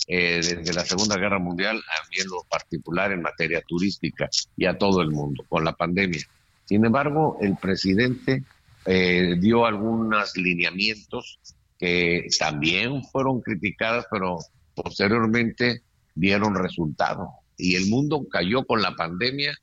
eh, 0.08 0.36
desde 0.36 0.72
la 0.72 0.84
Segunda 0.84 1.16
Guerra 1.16 1.38
Mundial, 1.38 1.76
a 1.76 2.08
mí 2.08 2.16
en 2.20 2.28
lo 2.28 2.44
particular 2.48 3.12
en 3.12 3.22
materia 3.22 3.62
turística 3.66 4.28
y 4.56 4.64
a 4.66 4.78
todo 4.78 5.02
el 5.02 5.10
mundo, 5.10 5.44
con 5.48 5.64
la 5.64 5.72
pandemia. 5.72 6.22
Sin 6.64 6.84
embargo, 6.84 7.38
el 7.40 7.56
presidente 7.56 8.42
eh, 8.86 9.36
dio 9.38 9.66
algunos 9.66 10.36
lineamientos 10.36 11.38
que 11.78 12.28
también 12.38 13.02
fueron 13.04 13.40
criticadas, 13.40 14.06
pero 14.10 14.38
posteriormente 14.74 15.82
dieron 16.14 16.54
resultado. 16.54 17.30
Y 17.56 17.76
el 17.76 17.88
mundo 17.88 18.26
cayó 18.30 18.64
con 18.64 18.82
la 18.82 18.94
pandemia 18.94 19.56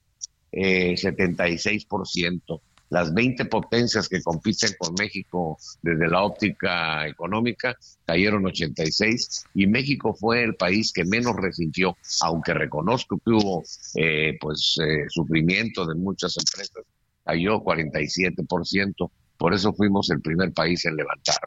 eh, 0.52 0.96
76%. 0.96 2.62
Las 2.90 3.14
20 3.14 3.46
potencias 3.46 4.10
que 4.10 4.22
compiten 4.22 4.72
con 4.80 4.96
México 4.98 5.60
desde 5.84 6.08
la 6.08 6.24
óptica 6.24 7.08
económica 7.08 7.76
cayeron 8.06 8.48
86 8.48 9.46
y 9.54 9.68
México 9.68 10.16
fue 10.16 10.44
el 10.44 10.56
país 10.56 10.92
que 10.92 11.06
menos 11.06 11.36
resintió, 11.36 11.96
aunque 12.22 12.56
reconozco 12.56 13.20
que 13.24 13.32
hubo 13.32 13.64
eh, 13.96 14.38
pues 14.42 14.78
eh, 14.82 15.06
sufrimiento 15.08 15.86
de 15.86 15.94
muchas 15.94 16.36
empresas, 16.38 16.84
cayó 17.24 17.64
47%, 17.64 19.12
por 19.38 19.54
eso 19.54 19.72
fuimos 19.74 20.10
el 20.10 20.22
primer 20.22 20.52
país 20.52 20.84
en 20.86 20.96
levantar. 20.96 21.38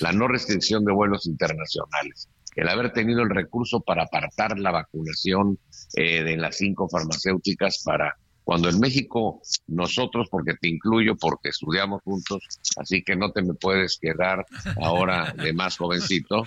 La 0.00 0.12
no 0.12 0.26
restricción 0.26 0.86
de 0.86 0.92
vuelos 0.92 1.26
internacionales, 1.26 2.28
el 2.58 2.68
haber 2.68 2.92
tenido 2.92 3.22
el 3.22 3.30
recurso 3.30 3.80
para 3.80 4.02
apartar 4.02 4.58
la 4.58 4.72
vacunación 4.72 5.58
eh, 5.94 6.24
de 6.24 6.36
las 6.36 6.56
cinco 6.56 6.88
farmacéuticas 6.88 7.82
para 7.84 8.16
cuando 8.42 8.68
en 8.68 8.80
México 8.80 9.42
nosotros, 9.68 10.26
porque 10.30 10.54
te 10.54 10.68
incluyo, 10.68 11.14
porque 11.16 11.50
estudiamos 11.50 12.02
juntos, 12.02 12.42
así 12.76 13.02
que 13.02 13.14
no 13.14 13.30
te 13.30 13.42
me 13.42 13.54
puedes 13.54 13.98
quedar 13.98 14.44
ahora 14.82 15.34
de 15.36 15.52
más 15.52 15.76
jovencito, 15.76 16.44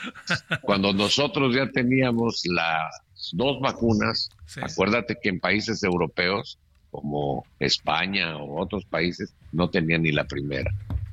cuando 0.64 0.92
nosotros 0.94 1.56
ya 1.56 1.70
teníamos 1.70 2.42
las 2.46 3.32
dos 3.32 3.62
vacunas, 3.62 4.30
acuérdate 4.62 5.18
que 5.22 5.30
en 5.30 5.40
países 5.40 5.82
europeos 5.84 6.58
como 6.90 7.46
España 7.60 8.36
o 8.36 8.60
otros 8.62 8.84
países 8.84 9.34
no 9.54 9.70
tenían 9.70 10.02
ni 10.02 10.12
la 10.12 10.26
primera. 10.26 10.72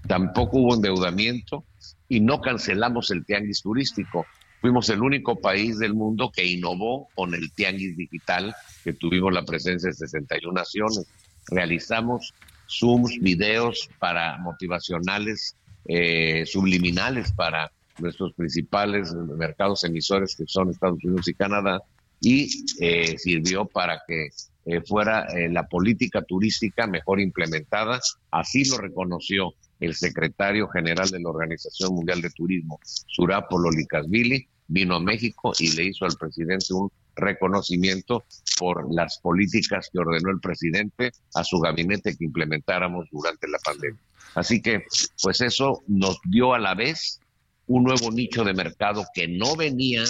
Tampoco 0.09 0.57
hubo 0.57 0.75
endeudamiento 0.75 1.65
y 2.09 2.21
no 2.21 2.41
cancelamos 2.41 3.11
el 3.11 3.25
tianguis 3.25 3.63
turístico. 3.63 4.27
Fuimos 4.61 4.89
el 4.89 5.03
único 5.03 5.41
país 5.41 5.79
del 5.79 5.95
mundo 5.95 6.33
que 6.35 6.45
innovó 6.45 7.09
con 7.15 7.35
el 7.35 7.53
tianguis 7.53 7.97
digital, 7.97 8.55
que 8.83 8.93
tuvimos 8.93 9.33
la 9.33 9.45
presencia 9.45 9.89
de 9.89 9.95
61 9.95 10.53
naciones. 10.53 11.07
Realizamos 11.49 12.35
Zooms, 12.69 13.19
videos 13.21 13.89
para 13.99 14.37
motivacionales, 14.39 15.57
eh, 15.87 16.45
subliminales 16.45 17.33
para 17.33 17.71
nuestros 17.99 18.33
principales 18.35 19.15
mercados 19.15 19.85
emisores, 19.85 20.35
que 20.37 20.45
son 20.47 20.71
Estados 20.71 21.03
Unidos 21.05 21.29
y 21.29 21.35
Canadá, 21.35 21.81
y 22.21 22.49
eh, 22.81 23.17
sirvió 23.17 23.65
para 23.65 24.03
que 24.07 24.29
eh, 24.67 24.81
fuera 24.83 25.27
la 25.51 25.67
política 25.67 26.23
turística 26.23 26.87
mejor 26.87 27.21
implementada. 27.21 28.01
Así 28.31 28.65
lo 28.69 28.79
reconoció 28.79 29.55
el 29.81 29.95
secretario 29.95 30.69
general 30.69 31.09
de 31.11 31.21
la 31.21 31.31
Organización 31.31 31.95
Mundial 31.95 32.21
de 32.21 32.31
Turismo, 32.31 32.81
Surapo 32.85 33.59
Lolikasvili, 33.59 34.49
vino 34.67 34.97
a 34.97 35.01
México 35.01 35.53
y 35.59 35.73
le 35.73 35.85
hizo 35.85 36.05
al 36.05 36.17
presidente 36.19 36.75
un 36.75 36.91
reconocimiento 37.17 38.25
por 38.59 38.93
las 38.95 39.19
políticas 39.19 39.89
que 39.93 39.99
ordenó 39.99 40.31
el 40.31 40.41
presidente 40.41 41.11
a 41.35 41.43
su 41.43 41.59
gabinete 41.59 42.17
que 42.17 42.25
implementáramos 42.25 43.09
durante 43.11 43.49
la 43.49 43.59
pandemia. 43.59 44.01
Así 44.35 44.61
que, 44.61 44.85
pues 45.23 45.41
eso 45.41 45.83
nos 45.89 46.19
dio 46.25 46.55
a 46.55 46.59
la 46.59 46.75
vez 46.75 47.21
un 47.67 47.85
nuevo 47.85 48.11
nicho 48.11 48.45
de 48.45 48.55
mercado 48.55 49.05
que 49.15 49.27
no 49.27 49.57
venían 49.57 50.07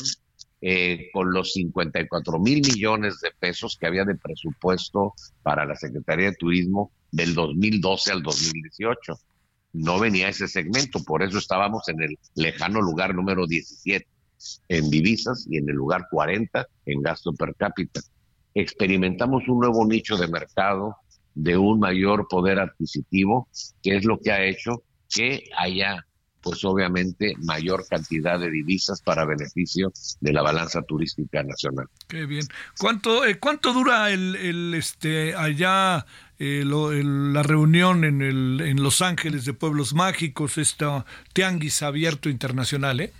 eh, 0.60 1.08
con 1.12 1.32
los 1.32 1.52
54 1.52 2.38
mil 2.40 2.60
millones 2.60 3.20
de 3.20 3.30
pesos 3.38 3.76
que 3.78 3.86
había 3.86 4.04
de 4.04 4.16
presupuesto 4.16 5.14
para 5.42 5.64
la 5.64 5.76
Secretaría 5.76 6.30
de 6.30 6.36
Turismo 6.36 6.90
del 7.12 7.34
2012 7.34 8.12
al 8.12 8.22
2018 8.22 9.18
no 9.72 9.98
venía 9.98 10.28
ese 10.28 10.48
segmento, 10.48 11.02
por 11.04 11.22
eso 11.22 11.38
estábamos 11.38 11.88
en 11.88 12.02
el 12.02 12.18
lejano 12.34 12.80
lugar 12.80 13.14
número 13.14 13.46
17 13.46 14.06
en 14.68 14.90
divisas 14.90 15.46
y 15.50 15.58
en 15.58 15.68
el 15.68 15.76
lugar 15.76 16.06
40 16.10 16.66
en 16.86 17.02
gasto 17.02 17.32
per 17.32 17.54
cápita. 17.54 18.00
Experimentamos 18.54 19.48
un 19.48 19.60
nuevo 19.60 19.86
nicho 19.86 20.16
de 20.16 20.28
mercado 20.28 20.96
de 21.34 21.56
un 21.56 21.78
mayor 21.78 22.26
poder 22.28 22.58
adquisitivo, 22.58 23.48
que 23.82 23.96
es 23.96 24.04
lo 24.04 24.18
que 24.18 24.32
ha 24.32 24.44
hecho 24.44 24.82
que 25.08 25.44
haya 25.56 26.04
pues 26.42 26.64
obviamente 26.64 27.34
mayor 27.38 27.86
cantidad 27.88 28.38
de 28.38 28.50
divisas 28.50 29.02
para 29.02 29.24
beneficio 29.24 29.92
de 30.20 30.32
la 30.32 30.42
balanza 30.42 30.82
turística 30.82 31.42
nacional. 31.42 31.86
Qué 32.08 32.26
bien. 32.26 32.46
¿Cuánto 32.78 33.24
eh, 33.24 33.38
cuánto 33.38 33.72
dura 33.72 34.10
el, 34.10 34.36
el 34.36 34.74
este 34.74 35.34
allá 35.34 36.06
eh, 36.40 36.62
la 36.64 37.42
reunión 37.42 38.04
en, 38.04 38.22
el, 38.22 38.60
en 38.60 38.80
Los 38.80 39.02
Ángeles 39.02 39.44
de 39.44 39.54
Pueblos 39.54 39.92
Mágicos, 39.92 40.56
esta 40.56 41.04
tianguis 41.32 41.82
abierto 41.82 42.28
internacional, 42.28 43.00
¿eh? 43.00 43.12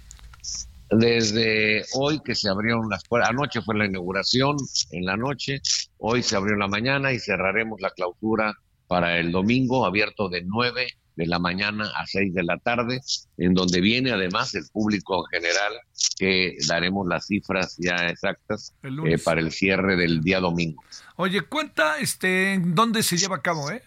Desde 0.91 1.85
hoy 1.95 2.21
que 2.21 2.37
se 2.37 2.49
abrieron 2.49 2.89
las 2.89 3.03
puertas, 3.05 3.31
anoche 3.31 3.61
fue 3.61 3.77
la 3.77 3.87
inauguración 3.87 4.57
en 4.93 5.05
la 5.05 5.17
noche, 5.17 5.61
hoy 5.99 6.23
se 6.23 6.37
abrió 6.37 6.55
en 6.55 6.61
la 6.61 6.69
mañana 6.69 7.13
y 7.13 7.19
cerraremos 7.19 7.81
la 7.81 7.91
clausura 7.91 8.55
para 8.87 9.19
el 9.19 9.33
domingo, 9.33 9.85
abierto 9.85 10.29
de 10.29 10.43
9 10.45 10.87
de 11.19 11.27
la 11.27 11.41
mañana 11.41 11.91
a 11.97 12.07
6 12.07 12.33
de 12.33 12.45
la 12.45 12.59
tarde, 12.59 13.01
en 13.39 13.53
donde 13.53 13.81
viene 13.81 14.13
además 14.13 14.55
el 14.55 14.65
público 14.73 15.27
en 15.33 15.43
general, 15.43 15.73
que 16.17 16.57
daremos 16.69 17.09
las 17.09 17.27
cifras 17.27 17.77
ya 17.77 18.07
exactas 18.07 18.73
eh, 18.85 19.19
para 19.19 19.41
el 19.41 19.51
cierre 19.51 19.97
del 19.97 20.21
día 20.23 20.39
domingo. 20.39 20.81
Oye, 21.17 21.43
cuenta 21.43 21.99
este, 21.99 22.61
dónde 22.65 23.03
se 23.03 23.17
lleva 23.17 23.37
a 23.37 23.43
cabo, 23.43 23.69
¿eh? 23.69 23.83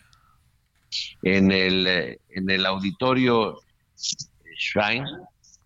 En 1.24 1.54
el, 1.54 1.88
eh, 1.88 2.20
en 2.32 2.50
el 2.50 2.66
auditorio 2.66 3.62
Shrine 4.58 5.06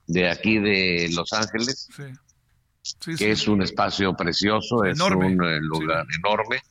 de 0.06 0.30
aquí 0.30 0.60
de 0.60 1.10
Los 1.16 1.34
Ángeles. 1.34 1.90
que 3.18 3.32
es 3.32 3.48
un 3.48 3.64
espacio 3.64 4.16
precioso, 4.16 4.84
es 4.84 5.00
un 5.02 5.44
eh, 5.44 5.60
lugar 5.62 6.06
enorme. 6.16 6.62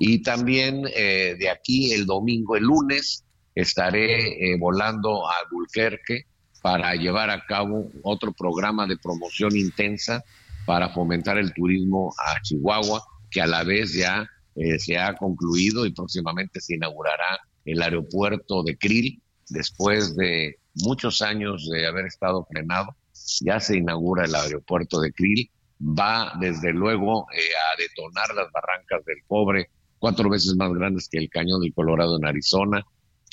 Y 0.00 0.24
también 0.24 0.82
de 0.82 1.48
aquí 1.48 1.92
el 1.92 2.04
domingo, 2.04 2.56
el 2.56 2.64
lunes, 2.64 3.24
estaré 3.54 4.52
eh, 4.52 4.58
volando 4.58 5.28
a 5.28 5.34
Albuquerque 5.44 6.26
para 6.62 6.94
llevar 6.94 7.30
a 7.30 7.44
cabo 7.44 7.90
otro 8.02 8.32
programa 8.32 8.86
de 8.86 8.96
promoción 8.96 9.56
intensa 9.56 10.24
para 10.66 10.88
fomentar 10.88 11.38
el 11.38 11.52
turismo 11.52 12.14
a 12.18 12.40
Chihuahua, 12.40 13.02
que 13.30 13.40
a 13.42 13.46
la 13.46 13.64
vez 13.64 13.92
ya 13.92 14.26
eh, 14.56 14.78
se 14.78 14.98
ha 14.98 15.14
concluido 15.14 15.84
y 15.84 15.92
próximamente 15.92 16.60
se 16.60 16.76
inaugurará 16.76 17.40
el 17.64 17.82
aeropuerto 17.82 18.62
de 18.62 18.76
Krill, 18.76 19.20
después 19.48 20.16
de 20.16 20.58
muchos 20.74 21.22
años 21.22 21.68
de 21.70 21.86
haber 21.86 22.06
estado 22.06 22.46
frenado, 22.50 22.96
ya 23.40 23.60
se 23.60 23.76
inaugura 23.76 24.24
el 24.24 24.34
aeropuerto 24.34 25.00
de 25.00 25.12
Krill, 25.12 25.50
va 25.80 26.32
desde 26.40 26.72
luego 26.72 27.26
eh, 27.32 27.40
a 27.72 27.80
detonar 27.80 28.34
las 28.34 28.50
barrancas 28.52 29.04
del 29.04 29.18
cobre, 29.26 29.70
cuatro 29.98 30.28
veces 30.28 30.54
más 30.56 30.72
grandes 30.72 31.08
que 31.08 31.18
el 31.18 31.28
cañón 31.30 31.60
del 31.60 31.74
Colorado 31.74 32.16
en 32.16 32.26
Arizona, 32.26 32.84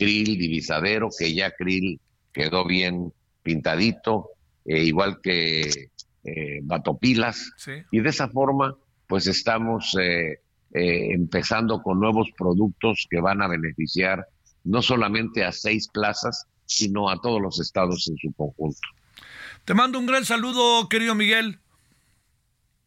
Krill, 0.01 0.35
divisadero, 0.35 1.09
que 1.15 1.31
ya 1.31 1.51
Krill 1.51 1.99
quedó 2.33 2.65
bien 2.65 3.13
pintadito, 3.43 4.31
eh, 4.65 4.83
igual 4.83 5.19
que 5.21 5.91
eh, 6.23 6.59
Batopilas, 6.63 7.51
y 7.91 7.99
de 7.99 8.09
esa 8.09 8.27
forma 8.27 8.75
pues 9.05 9.27
estamos 9.27 9.95
eh, 10.01 10.39
empezando 10.71 11.83
con 11.83 11.99
nuevos 11.99 12.29
productos 12.35 13.05
que 13.11 13.21
van 13.21 13.43
a 13.43 13.47
beneficiar 13.47 14.25
no 14.63 14.81
solamente 14.81 15.43
a 15.43 15.51
seis 15.51 15.87
plazas, 15.87 16.47
sino 16.65 17.07
a 17.07 17.21
todos 17.21 17.39
los 17.39 17.59
estados 17.59 18.07
en 18.07 18.17
su 18.17 18.33
conjunto. 18.33 18.79
Te 19.65 19.75
mando 19.75 19.99
un 19.99 20.07
gran 20.07 20.25
saludo, 20.25 20.89
querido 20.89 21.13
Miguel. 21.13 21.59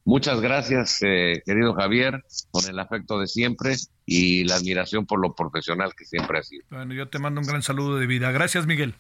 Muchas 0.05 0.41
gracias, 0.41 0.99
eh, 1.03 1.43
querido 1.47 1.73
Javier, 1.73 2.23
con 2.51 2.69
el 2.69 2.79
afecto 2.79 3.19
de 3.19 3.27
siempre 3.27 3.75
y 4.05 4.45
la 4.45 4.57
admiración 4.57 5.07
por 5.07 5.19
lo 5.19 5.35
profesional 5.35 5.95
que 5.97 6.05
siempre 6.05 6.39
ha 6.39 6.43
sido. 6.43 6.65
Bueno, 6.71 6.93
yo 6.93 7.09
te 7.09 7.19
mando 7.19 7.41
un 7.41 7.47
gran 7.47 7.63
saludo 7.63 7.97
de 7.97 8.07
vida. 8.07 8.31
Gracias, 8.31 8.67
Miguel. 8.67 8.95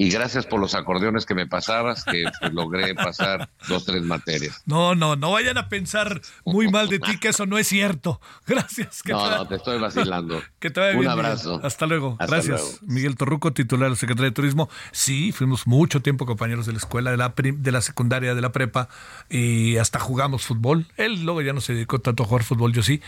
Y 0.00 0.10
gracias 0.10 0.46
por 0.46 0.60
los 0.60 0.74
acordeones 0.76 1.26
que 1.26 1.34
me 1.34 1.46
pasabas, 1.48 2.04
que 2.04 2.22
pues, 2.40 2.52
logré 2.52 2.94
pasar 2.94 3.50
dos, 3.68 3.84
tres 3.84 4.02
materias. 4.04 4.62
No, 4.64 4.94
no, 4.94 5.16
no 5.16 5.32
vayan 5.32 5.58
a 5.58 5.68
pensar 5.68 6.20
muy 6.44 6.70
mal 6.70 6.88
de 6.88 7.00
ti, 7.00 7.18
que 7.18 7.28
eso 7.28 7.46
no 7.46 7.58
es 7.58 7.66
cierto. 7.66 8.20
Gracias. 8.46 9.02
Que 9.02 9.10
no, 9.12 9.28
no, 9.28 9.48
te 9.48 9.56
estoy 9.56 9.78
vacilando. 9.80 10.40
Que 10.60 10.70
te 10.70 10.80
vaya 10.80 10.98
Un 10.98 11.08
abrazo. 11.08 11.60
Hasta 11.64 11.86
luego. 11.86 12.16
Hasta 12.20 12.36
gracias. 12.36 12.60
luego. 12.60 12.76
Miguel 12.82 13.16
Torruco, 13.16 13.52
titular 13.52 13.86
de 13.86 13.90
la 13.90 13.96
Secretaría 13.96 14.30
de 14.30 14.34
Turismo. 14.34 14.68
Sí, 14.92 15.32
fuimos 15.32 15.66
mucho 15.66 16.00
tiempo 16.00 16.26
compañeros 16.26 16.66
de 16.66 16.72
la 16.72 16.78
escuela, 16.78 17.10
de 17.10 17.16
la, 17.16 17.34
prim- 17.34 17.62
de 17.62 17.72
la 17.72 17.80
secundaria, 17.80 18.34
de 18.36 18.40
la 18.40 18.52
prepa, 18.52 18.88
y 19.28 19.76
hasta 19.78 19.98
jugamos 19.98 20.42
fútbol. 20.46 20.86
Él 20.96 21.24
luego 21.24 21.42
ya 21.42 21.52
no 21.52 21.60
se 21.60 21.74
dedicó 21.74 22.00
tanto 22.00 22.22
a 22.22 22.26
jugar 22.26 22.44
fútbol, 22.44 22.72
yo 22.72 22.82
sí. 22.82 23.00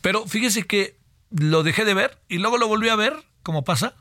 Pero 0.00 0.26
fíjese 0.26 0.66
que 0.66 0.96
lo 1.30 1.62
dejé 1.62 1.84
de 1.84 1.92
ver 1.94 2.18
y 2.28 2.38
luego 2.38 2.56
lo 2.58 2.68
volví 2.68 2.88
a 2.88 2.96
ver, 2.96 3.14
como 3.42 3.64
pasa. 3.64 3.94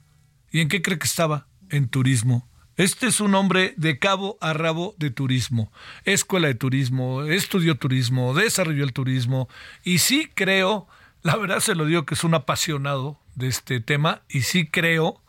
¿Y 0.52 0.62
en 0.62 0.70
qué 0.70 0.82
cree 0.82 0.98
que 0.98 1.06
estaba? 1.08 1.46
En 1.70 1.90
turismo. 1.90 2.48
Este 2.78 3.08
es 3.08 3.20
un 3.20 3.34
hombre 3.34 3.74
de 3.76 3.98
cabo 3.98 4.38
a 4.40 4.54
rabo 4.54 4.94
de 5.00 5.10
turismo. 5.10 5.72
Escuela 6.04 6.48
de 6.48 6.54
turismo, 6.54 7.24
estudió 7.24 7.76
turismo, 7.78 8.36
desarrolló 8.36 8.84
el 8.84 8.94
turismo. 8.94 9.50
Y 9.84 9.98
sí 9.98 10.30
creo, 10.34 10.88
la 11.24 11.36
verdad 11.38 11.60
se 11.60 11.74
lo 11.74 11.86
digo 11.86 12.06
que 12.06 12.14
es 12.14 12.24
un 12.24 12.36
apasionado 12.36 13.20
de 13.34 13.48
este 13.48 13.80
tema. 13.80 14.22
Y 14.30 14.42
sí 14.42 14.68
creo, 14.68 15.24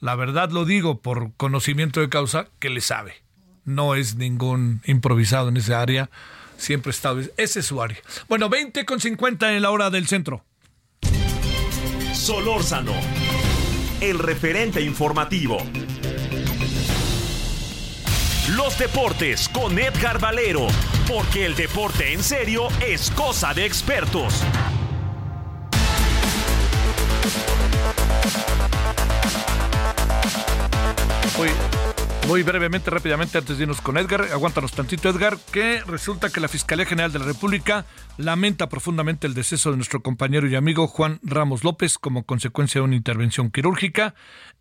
la 0.00 0.14
verdad 0.14 0.50
lo 0.50 0.64
digo 0.64 1.02
por 1.02 1.34
conocimiento 1.36 2.00
de 2.00 2.08
causa, 2.08 2.48
que 2.58 2.70
le 2.70 2.80
sabe. 2.80 3.22
No 3.64 3.94
es 3.94 4.16
ningún 4.16 4.80
improvisado 4.86 5.50
en 5.50 5.58
esa 5.58 5.82
área. 5.82 6.08
Siempre 6.56 6.90
estado. 6.90 7.20
Ese 7.36 7.60
es 7.60 7.66
su 7.66 7.82
área. 7.82 7.98
Bueno, 8.28 8.48
20 8.48 8.86
con 8.86 8.98
50 8.98 9.54
en 9.54 9.60
la 9.60 9.70
hora 9.70 9.90
del 9.90 10.06
centro. 10.08 10.42
Solórzano, 12.14 12.94
el 14.00 14.18
referente 14.18 14.80
informativo. 14.80 15.58
Los 18.50 18.78
deportes 18.78 19.48
con 19.48 19.78
Edgar 19.78 20.20
Valero, 20.20 20.68
porque 21.08 21.44
el 21.44 21.54
deporte 21.54 22.12
en 22.12 22.22
serio 22.22 22.68
es 22.86 23.10
cosa 23.10 23.52
de 23.54 23.66
expertos. 23.66 24.42
Muy, 31.36 31.48
muy 32.28 32.42
brevemente, 32.42 32.90
rápidamente, 32.90 33.38
antes 33.38 33.56
de 33.56 33.62
irnos 33.62 33.80
con 33.80 33.96
Edgar, 33.96 34.20
aguántanos 34.30 34.72
tantito, 34.72 35.08
Edgar, 35.08 35.38
que 35.50 35.82
resulta 35.86 36.28
que 36.28 36.40
la 36.40 36.48
Fiscalía 36.48 36.84
General 36.84 37.10
de 37.10 37.20
la 37.20 37.24
República 37.24 37.86
lamenta 38.18 38.68
profundamente 38.68 39.26
el 39.26 39.32
deceso 39.32 39.70
de 39.70 39.76
nuestro 39.76 40.02
compañero 40.02 40.46
y 40.46 40.54
amigo 40.54 40.86
Juan 40.88 41.20
Ramos 41.22 41.64
López 41.64 41.96
como 41.96 42.24
consecuencia 42.24 42.82
de 42.82 42.84
una 42.84 42.96
intervención 42.96 43.50
quirúrgica. 43.50 44.14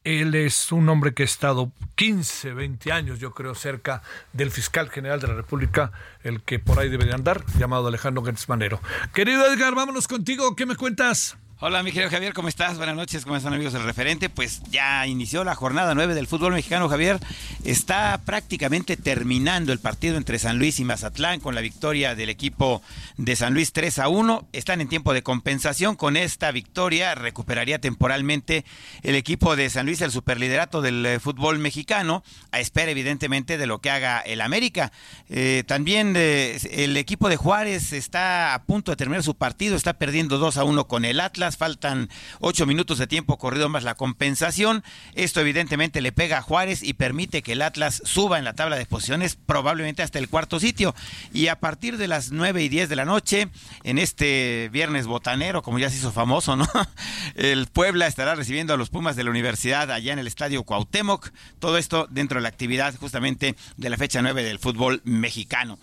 Él 0.06 0.34
es 0.34 0.72
un 0.72 0.88
hombre 0.88 1.14
que 1.14 1.23
ha 1.23 1.26
estado 1.26 1.73
15, 1.95 2.53
20 2.53 2.94
años, 2.94 3.19
yo 3.19 3.34
creo, 3.34 3.53
cerca 3.53 4.02
del 4.31 4.49
fiscal 4.49 4.89
general 4.89 5.19
de 5.19 5.27
la 5.27 5.34
República, 5.34 5.91
el 6.23 6.44
que 6.44 6.60
por 6.60 6.80
ahí 6.80 6.88
debe 6.88 7.03
de 7.03 7.15
andar, 7.15 7.44
llamado 7.60 7.88
Alejandro 7.88 8.23
Gertz 8.23 8.48
Manero. 8.48 8.80
Querido 9.14 9.45
Edgar, 9.45 9.76
vámonos 9.76 10.07
contigo, 10.07 10.56
¿qué 10.56 10.65
me 10.65 10.77
cuentas? 10.77 11.38
Hola, 11.59 11.81
mi 11.81 11.91
querido 11.91 12.11
Javier, 12.11 12.35
¿cómo 12.35 12.49
estás? 12.49 12.77
Buenas 12.77 12.95
noches, 12.95 13.23
¿cómo 13.23 13.35
están 13.35 13.51
amigos 13.51 13.73
del 13.73 13.81
referente? 13.81 14.29
Pues 14.29 14.61
ya 14.69 15.07
inició 15.07 15.43
la 15.43 15.55
jornada 15.55 15.95
9 15.95 16.13
del 16.13 16.27
fútbol 16.27 16.53
mexicano, 16.53 16.88
Javier. 16.88 17.19
Está 17.65 18.21
prácticamente 18.23 18.95
terminando 18.95 19.73
el 19.73 19.79
partido 19.79 20.17
entre 20.17 20.38
San 20.38 20.59
Luis 20.59 20.79
y 20.79 20.84
Mazatlán 20.84 21.39
con 21.39 21.55
la 21.55 21.61
victoria 21.61 22.13
del 22.13 22.29
equipo 22.29 22.84
de 23.17 23.35
San 23.35 23.55
Luis 23.55 23.73
3 23.73 23.97
a 23.97 24.07
1. 24.07 24.47
Están 24.53 24.81
en 24.81 24.88
tiempo 24.88 25.15
de 25.15 25.23
compensación. 25.23 25.95
Con 25.95 26.15
esta 26.15 26.51
victoria 26.51 27.15
recuperaría 27.15 27.81
temporalmente 27.81 28.63
el 29.01 29.15
equipo 29.15 29.55
de 29.55 29.71
San 29.71 29.88
Luis 29.88 30.01
el 30.01 30.11
superliderato 30.11 30.84
del 30.84 31.03
eh, 31.07 31.19
fútbol 31.19 31.57
mexicano, 31.57 32.23
a 32.51 32.59
espera 32.59 32.91
evidentemente 32.91 33.57
de 33.57 33.65
lo 33.65 33.79
que 33.79 33.89
haga 33.89 34.19
el 34.19 34.41
América. 34.41 34.91
Eh, 35.27 35.63
también 35.65 36.13
eh, 36.15 36.59
el 36.69 36.97
equipo 36.97 37.29
de 37.29 37.38
Juárez 37.38 37.93
está 37.93 38.53
a 38.53 38.61
punto 38.61 38.91
de 38.91 38.97
terminar 38.97 39.23
su 39.23 39.34
partido, 39.34 39.75
está 39.75 39.93
perdiendo 39.93 40.38
2 40.38 40.57
a 40.57 40.63
1 40.63 40.88
con 40.88 41.03
el 41.03 41.19
Atlas 41.19 41.47
faltan 41.56 42.10
ocho 42.41 42.65
minutos 42.65 42.98
de 42.98 43.07
tiempo 43.07 43.38
corrido 43.38 43.69
más 43.69 43.86
la 43.86 43.95
compensación. 43.95 44.84
Esto 45.14 45.40
evidentemente 45.40 46.02
le 46.02 46.11
pega 46.11 46.40
a 46.40 46.41
Juárez 46.41 46.84
y 46.84 46.94
permite 46.94 47.41
que 47.41 47.53
el 47.53 47.61
Atlas 47.61 48.02
suba 48.03 48.40
en 48.40 48.44
la 48.44 48.56
tabla 48.56 48.76
de 48.76 48.86
posiciones 48.86 49.38
probablemente 49.38 50.03
hasta 50.03 50.19
el 50.19 50.28
cuarto 50.28 50.60
sitio. 50.60 50.95
Y 51.32 51.48
a 51.48 51.60
partir 51.60 51.98
de 51.98 52.10
las 52.10 52.32
nueve 52.32 52.64
y 52.64 52.69
diez 52.69 52.90
de 52.90 52.98
la 52.98 53.06
noche, 53.06 53.49
en 53.84 53.99
este 53.99 54.69
viernes 54.74 55.07
botanero, 55.07 55.61
como 55.61 55.80
ya 55.80 55.90
se 55.90 55.98
hizo 55.98 56.11
famoso, 56.11 56.56
¿no? 56.56 56.68
El 57.36 57.68
Puebla 57.68 58.07
estará 58.07 58.36
recibiendo 58.36 58.74
a 58.74 58.78
los 58.78 58.90
Pumas 58.90 59.15
de 59.15 59.24
la 59.24 59.30
Universidad 59.30 59.91
allá 59.91 60.14
en 60.14 60.19
el 60.19 60.28
Estadio 60.28 60.64
Cuauhtémoc. 60.64 61.32
Todo 61.60 61.78
esto 61.78 62.07
dentro 62.10 62.40
de 62.40 62.44
la 62.44 62.49
actividad 62.49 62.95
justamente 62.95 63.56
de 63.78 63.90
la 63.90 63.98
fecha 63.98 64.22
9 64.22 64.44
del 64.44 64.60
fútbol 64.60 65.02
mexicano. 65.06 65.78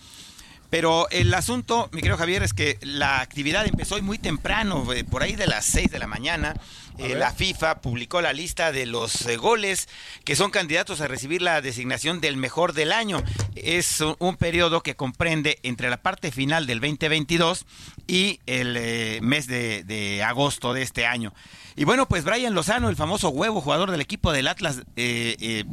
Pero 0.74 1.08
el 1.10 1.32
asunto, 1.34 1.88
mi 1.92 2.00
querido 2.00 2.18
Javier, 2.18 2.42
es 2.42 2.52
que 2.52 2.80
la 2.82 3.20
actividad 3.20 3.64
empezó 3.64 3.94
hoy 3.94 4.02
muy 4.02 4.18
temprano, 4.18 4.92
eh, 4.92 5.04
por 5.04 5.22
ahí 5.22 5.36
de 5.36 5.46
las 5.46 5.64
6 5.66 5.88
de 5.88 6.00
la 6.00 6.08
mañana. 6.08 6.56
Eh, 6.98 7.16
la 7.16 7.32
FIFA 7.32 7.80
publicó 7.80 8.20
la 8.20 8.32
lista 8.32 8.70
de 8.70 8.86
los 8.86 9.26
eh, 9.26 9.36
goles 9.36 9.88
que 10.24 10.36
son 10.36 10.52
candidatos 10.52 11.00
a 11.00 11.08
recibir 11.08 11.42
la 11.42 11.60
designación 11.60 12.20
del 12.20 12.36
mejor 12.36 12.72
del 12.72 12.92
año. 12.92 13.22
Es 13.56 14.00
un, 14.00 14.14
un 14.20 14.36
periodo 14.36 14.82
que 14.82 14.94
comprende 14.94 15.58
entre 15.64 15.90
la 15.90 15.96
parte 15.96 16.30
final 16.30 16.66
del 16.66 16.80
2022 16.80 17.66
y 18.06 18.38
el 18.46 18.76
eh, 18.76 19.18
mes 19.22 19.48
de, 19.48 19.82
de 19.82 20.22
agosto 20.22 20.72
de 20.72 20.82
este 20.82 21.04
año. 21.06 21.32
Y 21.76 21.82
bueno, 21.82 22.06
pues 22.06 22.22
Brian 22.22 22.54
Lozano, 22.54 22.88
el 22.88 22.94
famoso 22.94 23.30
huevo, 23.30 23.60
jugador 23.60 23.90
del 23.90 24.00
equipo 24.00 24.30
del 24.30 24.46
Atlas, 24.46 24.82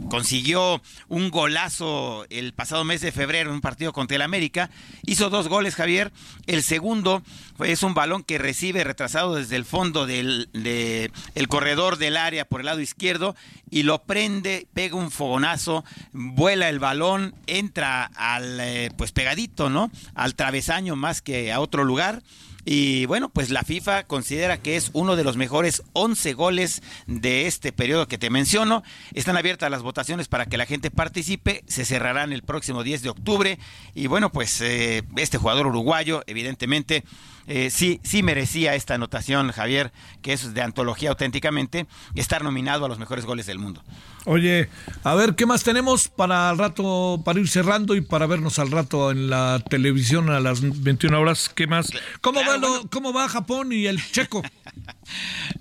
consiguió 0.09 0.81
un 1.09 1.29
golazo 1.29 2.25
el 2.31 2.53
pasado 2.53 2.83
mes 2.83 3.01
de 3.01 3.11
febrero 3.11 3.51
en 3.51 3.57
un 3.57 3.61
partido 3.61 3.93
contra 3.93 4.15
el 4.15 4.23
América. 4.23 4.71
Hizo 5.05 5.29
dos 5.29 5.47
goles, 5.47 5.75
Javier. 5.75 6.11
El 6.47 6.63
segundo 6.63 7.21
es 7.59 7.83
un 7.83 7.93
balón 7.93 8.23
que 8.23 8.39
recibe 8.39 8.83
retrasado 8.83 9.35
desde 9.35 9.57
el 9.57 9.63
fondo 9.63 10.07
del 10.07 10.49
de, 10.53 11.10
el 11.35 11.47
corredor 11.47 11.97
del 11.97 12.17
área 12.17 12.45
por 12.45 12.61
el 12.61 12.67
lado 12.67 12.79
izquierdo 12.79 13.35
y 13.69 13.83
lo 13.83 14.03
prende, 14.03 14.67
pega 14.73 14.95
un 14.95 15.11
fogonazo, 15.11 15.83
vuela 16.11 16.69
el 16.69 16.79
balón, 16.79 17.35
entra 17.47 18.05
al 18.15 18.59
eh, 18.59 18.91
pues 18.97 19.11
pegadito, 19.11 19.69
¿no? 19.69 19.91
Al 20.13 20.35
travesaño 20.35 20.95
más 20.95 21.21
que 21.21 21.51
a 21.51 21.59
otro 21.59 21.83
lugar. 21.83 22.21
Y 22.63 23.05
bueno, 23.07 23.29
pues 23.29 23.49
la 23.49 23.63
FIFA 23.63 24.03
considera 24.03 24.61
que 24.61 24.75
es 24.75 24.91
uno 24.93 25.15
de 25.15 25.23
los 25.23 25.35
mejores 25.35 25.81
11 25.93 26.33
goles 26.33 26.83
de 27.07 27.47
este 27.47 27.71
periodo 27.71 28.07
que 28.07 28.19
te 28.19 28.29
menciono. 28.29 28.83
Están 29.13 29.37
abiertas 29.37 29.71
las 29.71 29.81
votaciones 29.81 30.27
para 30.27 30.45
que 30.45 30.57
la 30.57 30.67
gente 30.67 30.91
participe. 30.91 31.63
Se 31.67 31.85
cerrarán 31.85 32.33
el 32.33 32.43
próximo 32.43 32.83
10 32.83 33.01
de 33.01 33.09
octubre. 33.09 33.59
Y 33.95 34.07
bueno, 34.07 34.31
pues 34.31 34.61
eh, 34.61 35.03
este 35.17 35.39
jugador 35.39 35.67
uruguayo, 35.67 36.23
evidentemente, 36.27 37.03
eh, 37.47 37.69
sí, 37.69 37.99
sí 38.03 38.23
merecía 38.23 38.75
esta 38.75 38.95
anotación, 38.95 39.51
Javier, 39.51 39.91
que 40.21 40.33
es 40.33 40.53
de 40.53 40.61
antología 40.61 41.09
auténticamente, 41.09 41.85
estar 42.15 42.43
nominado 42.43 42.85
a 42.85 42.89
los 42.89 42.99
mejores 42.99 43.25
goles 43.25 43.45
del 43.45 43.59
mundo. 43.59 43.83
Oye, 44.25 44.69
a 45.03 45.15
ver, 45.15 45.33
¿qué 45.35 45.45
más 45.47 45.63
tenemos 45.63 46.07
para 46.07 46.51
el 46.51 46.57
rato, 46.57 47.21
para 47.25 47.39
ir 47.39 47.47
cerrando 47.49 47.95
y 47.95 48.01
para 48.01 48.27
vernos 48.27 48.59
al 48.59 48.69
rato 48.69 49.09
en 49.11 49.29
la 49.31 49.63
televisión 49.67 50.29
a 50.29 50.39
las 50.39 50.61
21 50.83 51.19
horas? 51.19 51.49
¿Qué 51.49 51.65
más? 51.65 51.87
¿Cómo, 52.21 52.41
va, 52.47 52.57
lo- 52.57 52.87
cómo 52.91 53.11
va 53.13 53.27
Japón 53.27 53.71
y 53.73 53.87
el 53.87 53.99
checo? 54.11 54.41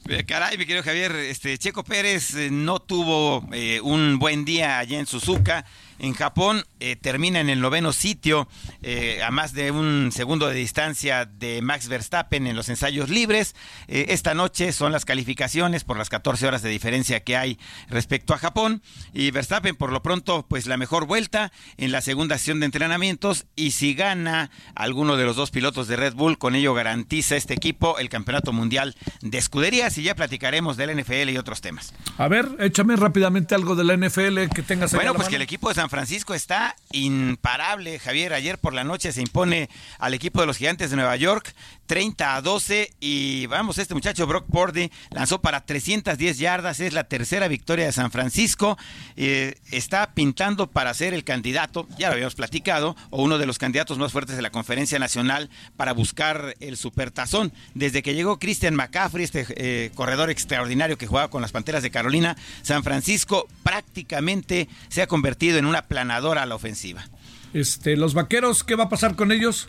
Eh, 0.09 0.25
Caray, 0.25 0.59
mi 0.59 0.67
querido 0.67 0.83
Javier, 0.83 1.13
este 1.15 1.57
Checo 1.59 1.85
Pérez 1.85 2.35
eh, 2.35 2.51
no 2.51 2.81
tuvo 2.81 3.47
eh, 3.53 3.81
un 3.81 4.19
buen 4.19 4.45
día 4.45 4.79
allá 4.79 4.99
en 4.99 5.07
Suzuka. 5.07 5.65
En 6.01 6.15
Japón, 6.15 6.65
eh, 6.81 6.97
termina 6.97 7.41
en 7.41 7.51
el 7.51 7.61
noveno 7.61 7.93
sitio, 7.93 8.49
eh, 8.83 9.23
a 9.23 9.31
más 9.31 9.53
de 9.53 9.71
un 9.71 10.11
segundo 10.13 10.49
de 10.49 10.55
distancia 10.55 11.27
de 11.27 11.61
Max 11.63 11.89
Verstappen 11.89 12.47
en 12.47 12.57
los 12.57 12.69
ensayos 12.71 13.11
libres. 13.11 13.55
Eh, 13.87 14.07
esta 14.09 14.35
noche 14.35 14.73
son 14.73 14.93
las 14.93 15.05
calificaciones 15.05 15.85
por 15.85 15.99
las 15.99 16.09
14 16.09 16.47
horas 16.47 16.63
de 16.63 16.71
diferencia 16.71 17.21
que 17.21 17.37
hay 17.37 17.59
respecto 17.89 18.33
a 18.33 18.39
Japón. 18.39 18.83
Y 19.13 19.31
Verstappen, 19.31 19.77
por 19.77 19.93
lo 19.93 20.03
pronto, 20.03 20.47
pues 20.49 20.67
la 20.67 20.79
mejor 20.79 21.07
vuelta 21.07 21.53
en 21.77 21.93
la 21.93 22.01
segunda 22.01 22.39
sesión 22.39 22.61
de 22.61 22.67
entrenamientos. 22.67 23.47
Y 23.55 23.73
si 23.73 23.95
gana 23.95 24.51
alguno 24.75 25.17
de 25.17 25.25
los 25.25 25.37
dos 25.37 25.51
pilotos 25.51 25.87
de 25.87 25.97
Red 25.97 26.15
Bull, 26.15 26.39
con 26.39 26.55
ello 26.55 26.73
garantiza 26.73 27.37
este 27.37 27.53
equipo 27.53 27.99
el 27.99 28.09
campeonato 28.09 28.53
mundial 28.53 28.97
de 29.21 29.37
escuderías. 29.37 29.99
Y 29.99 30.03
ya 30.05 30.15
platicaremos 30.15 30.79
del 30.79 30.99
NFL 30.99 31.29
y 31.29 31.37
otros 31.37 31.61
temas. 31.61 31.93
A 32.17 32.29
ver, 32.29 32.49
échame 32.59 32.97
rápidamente 32.97 33.55
algo 33.55 33.77
de 33.77 33.85
la 33.85 33.97
NFL 33.97 34.49
que 34.55 34.63
tengas 34.63 34.95
Bueno, 34.95 35.15
pues 35.15 35.29
que 35.29 35.37
el 35.37 35.43
equipo 35.43 35.69
de 35.69 35.75
Francisco 35.91 36.35
está 36.35 36.77
imparable, 36.93 37.99
Javier. 37.99 38.33
Ayer 38.33 38.59
por 38.59 38.73
la 38.73 38.85
noche 38.85 39.13
se 39.13 39.21
impone 39.21 39.69
al 39.99 40.15
equipo 40.15 40.41
de 40.41 40.47
los 40.47 40.57
Gigantes 40.57 40.91
de 40.91 40.97
Nueva 40.97 41.17
York 41.17 41.53
30 41.91 42.37
a 42.37 42.41
12 42.41 42.93
y 43.01 43.47
vamos, 43.47 43.79
este 43.79 43.95
muchacho 43.95 44.25
Brock 44.25 44.47
Purdy 44.49 44.93
lanzó 45.11 45.41
para 45.41 45.67
310 45.67 46.39
yardas, 46.39 46.79
es 46.79 46.93
la 46.93 47.03
tercera 47.03 47.49
victoria 47.49 47.87
de 47.87 47.91
San 47.91 48.13
Francisco, 48.13 48.79
eh, 49.17 49.57
está 49.73 50.15
pintando 50.15 50.69
para 50.69 50.95
ser 50.95 51.15
el 51.15 51.25
candidato, 51.25 51.89
ya 51.99 52.07
lo 52.07 52.13
habíamos 52.13 52.37
platicado, 52.37 52.95
o 53.11 53.25
uno 53.25 53.39
de 53.39 53.47
los 53.47 53.59
candidatos 53.59 53.99
más 53.99 54.13
fuertes 54.13 54.37
de 54.37 54.43
la 54.43 54.51
conferencia 54.51 55.01
nacional 55.01 55.51
para 55.77 55.93
buscar 55.93 56.55
el 56.61 56.77
supertazón. 56.77 57.53
Desde 57.75 58.05
que 58.05 58.15
llegó 58.15 58.39
Christian 58.39 58.77
McCaffrey, 58.77 59.25
este 59.25 59.45
eh, 59.57 59.91
corredor 59.97 60.31
extraordinario 60.31 60.97
que 60.97 61.09
jugaba 61.09 61.29
con 61.29 61.43
las 61.43 61.51
Panteras 61.51 61.83
de 61.83 61.91
Carolina, 61.91 62.37
San 62.63 62.85
Francisco 62.85 63.49
prácticamente 63.65 64.69
se 64.91 65.03
ha 65.03 65.09
convertido 65.09 65.59
en 65.59 65.67
una 65.67 65.89
planadora 65.89 66.45
a 66.45 66.47
la 66.47 66.55
ofensiva. 66.55 67.05
Este, 67.53 67.97
los 67.97 68.15
vaqueros, 68.15 68.63
¿qué 68.63 68.77
va 68.77 68.85
a 68.85 68.89
pasar 68.89 69.17
con 69.17 69.33
ellos? 69.33 69.67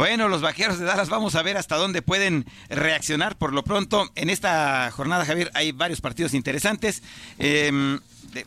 Bueno, 0.00 0.30
los 0.30 0.40
vaqueros 0.40 0.78
de 0.78 0.86
Dallas, 0.86 1.10
vamos 1.10 1.34
a 1.34 1.42
ver 1.42 1.58
hasta 1.58 1.76
dónde 1.76 2.00
pueden 2.00 2.46
reaccionar 2.70 3.36
por 3.36 3.52
lo 3.52 3.64
pronto. 3.64 4.10
En 4.14 4.30
esta 4.30 4.90
jornada, 4.92 5.26
Javier, 5.26 5.50
hay 5.52 5.72
varios 5.72 6.00
partidos 6.00 6.32
interesantes. 6.32 7.02
Eh, 7.38 7.98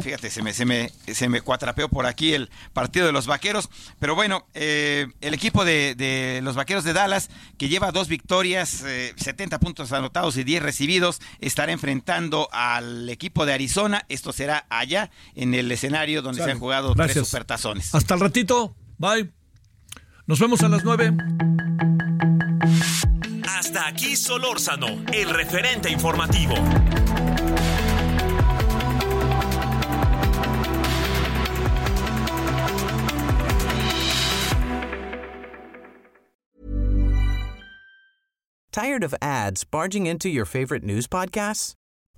fíjate, 0.02 0.32
se 0.32 0.42
me, 0.42 0.52
se, 0.52 0.66
me, 0.66 0.90
se 1.14 1.30
me 1.30 1.42
cuatrapeó 1.42 1.90
por 1.90 2.08
aquí 2.08 2.34
el 2.34 2.50
partido 2.74 3.06
de 3.06 3.12
los 3.12 3.28
vaqueros. 3.28 3.70
Pero 4.00 4.16
bueno, 4.16 4.48
eh, 4.56 5.06
el 5.22 5.36
equipo 5.36 5.64
de, 5.64 5.94
de, 5.94 6.42
los 6.42 6.56
vaqueros 6.56 6.86
de 6.86 6.94
Dallas, 6.94 7.30
que 7.60 7.70
lleva 7.70 7.92
dos 7.92 8.08
victorias, 8.08 8.82
eh, 8.88 9.14
70 9.16 9.60
puntos 9.60 9.92
anotados 9.92 10.38
y 10.38 10.44
10 10.44 10.64
recibidos, 10.64 11.22
estará 11.40 11.72
enfrentando 11.72 12.50
al 12.52 13.08
equipo 13.12 13.46
de 13.46 13.54
Arizona. 13.54 14.06
Esto 14.10 14.34
será 14.34 14.66
allá, 14.70 15.12
en 15.36 15.54
el 15.54 15.72
escenario 15.72 16.24
donde 16.24 16.40
Sale. 16.40 16.48
se 16.48 16.52
han 16.54 16.60
jugado 16.60 16.96
Gracias. 16.96 17.14
tres 17.14 17.28
supertazones. 17.28 17.94
Hasta 17.94 18.16
el 18.16 18.22
ratito. 18.22 18.76
Bye. 18.98 19.43
Nos 20.26 20.40
vemos 20.40 20.62
a 20.64 20.70
las 20.70 20.86
9. 20.86 21.12
Hasta 23.46 23.88
aquí 23.88 24.16
Solórzano, 24.16 24.88
el 25.12 25.30
referente 25.30 25.90
informativo. 25.90 26.56
Tired 38.72 39.04
of 39.04 39.14
ads 39.22 39.66
barging 39.66 40.08
into 40.08 40.30
your 40.30 40.46
favorite 40.46 40.84
news 40.84 41.06
podcasts? 41.06 41.74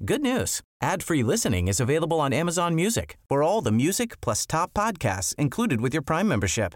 Good 0.06 0.22
news. 0.22 0.62
Ad-free 0.80 1.24
listening 1.24 1.68
is 1.68 1.80
available 1.80 2.20
on 2.20 2.34
Amazon 2.34 2.76
Music 2.76 3.18
for 3.28 3.42
all 3.42 3.62
the 3.62 3.72
music 3.72 4.22
plus 4.22 4.46
top 4.46 4.74
podcasts 4.76 5.34
included 5.40 5.82
with 5.82 5.94
your 5.94 6.04
Prime 6.04 6.28
membership. 6.28 6.76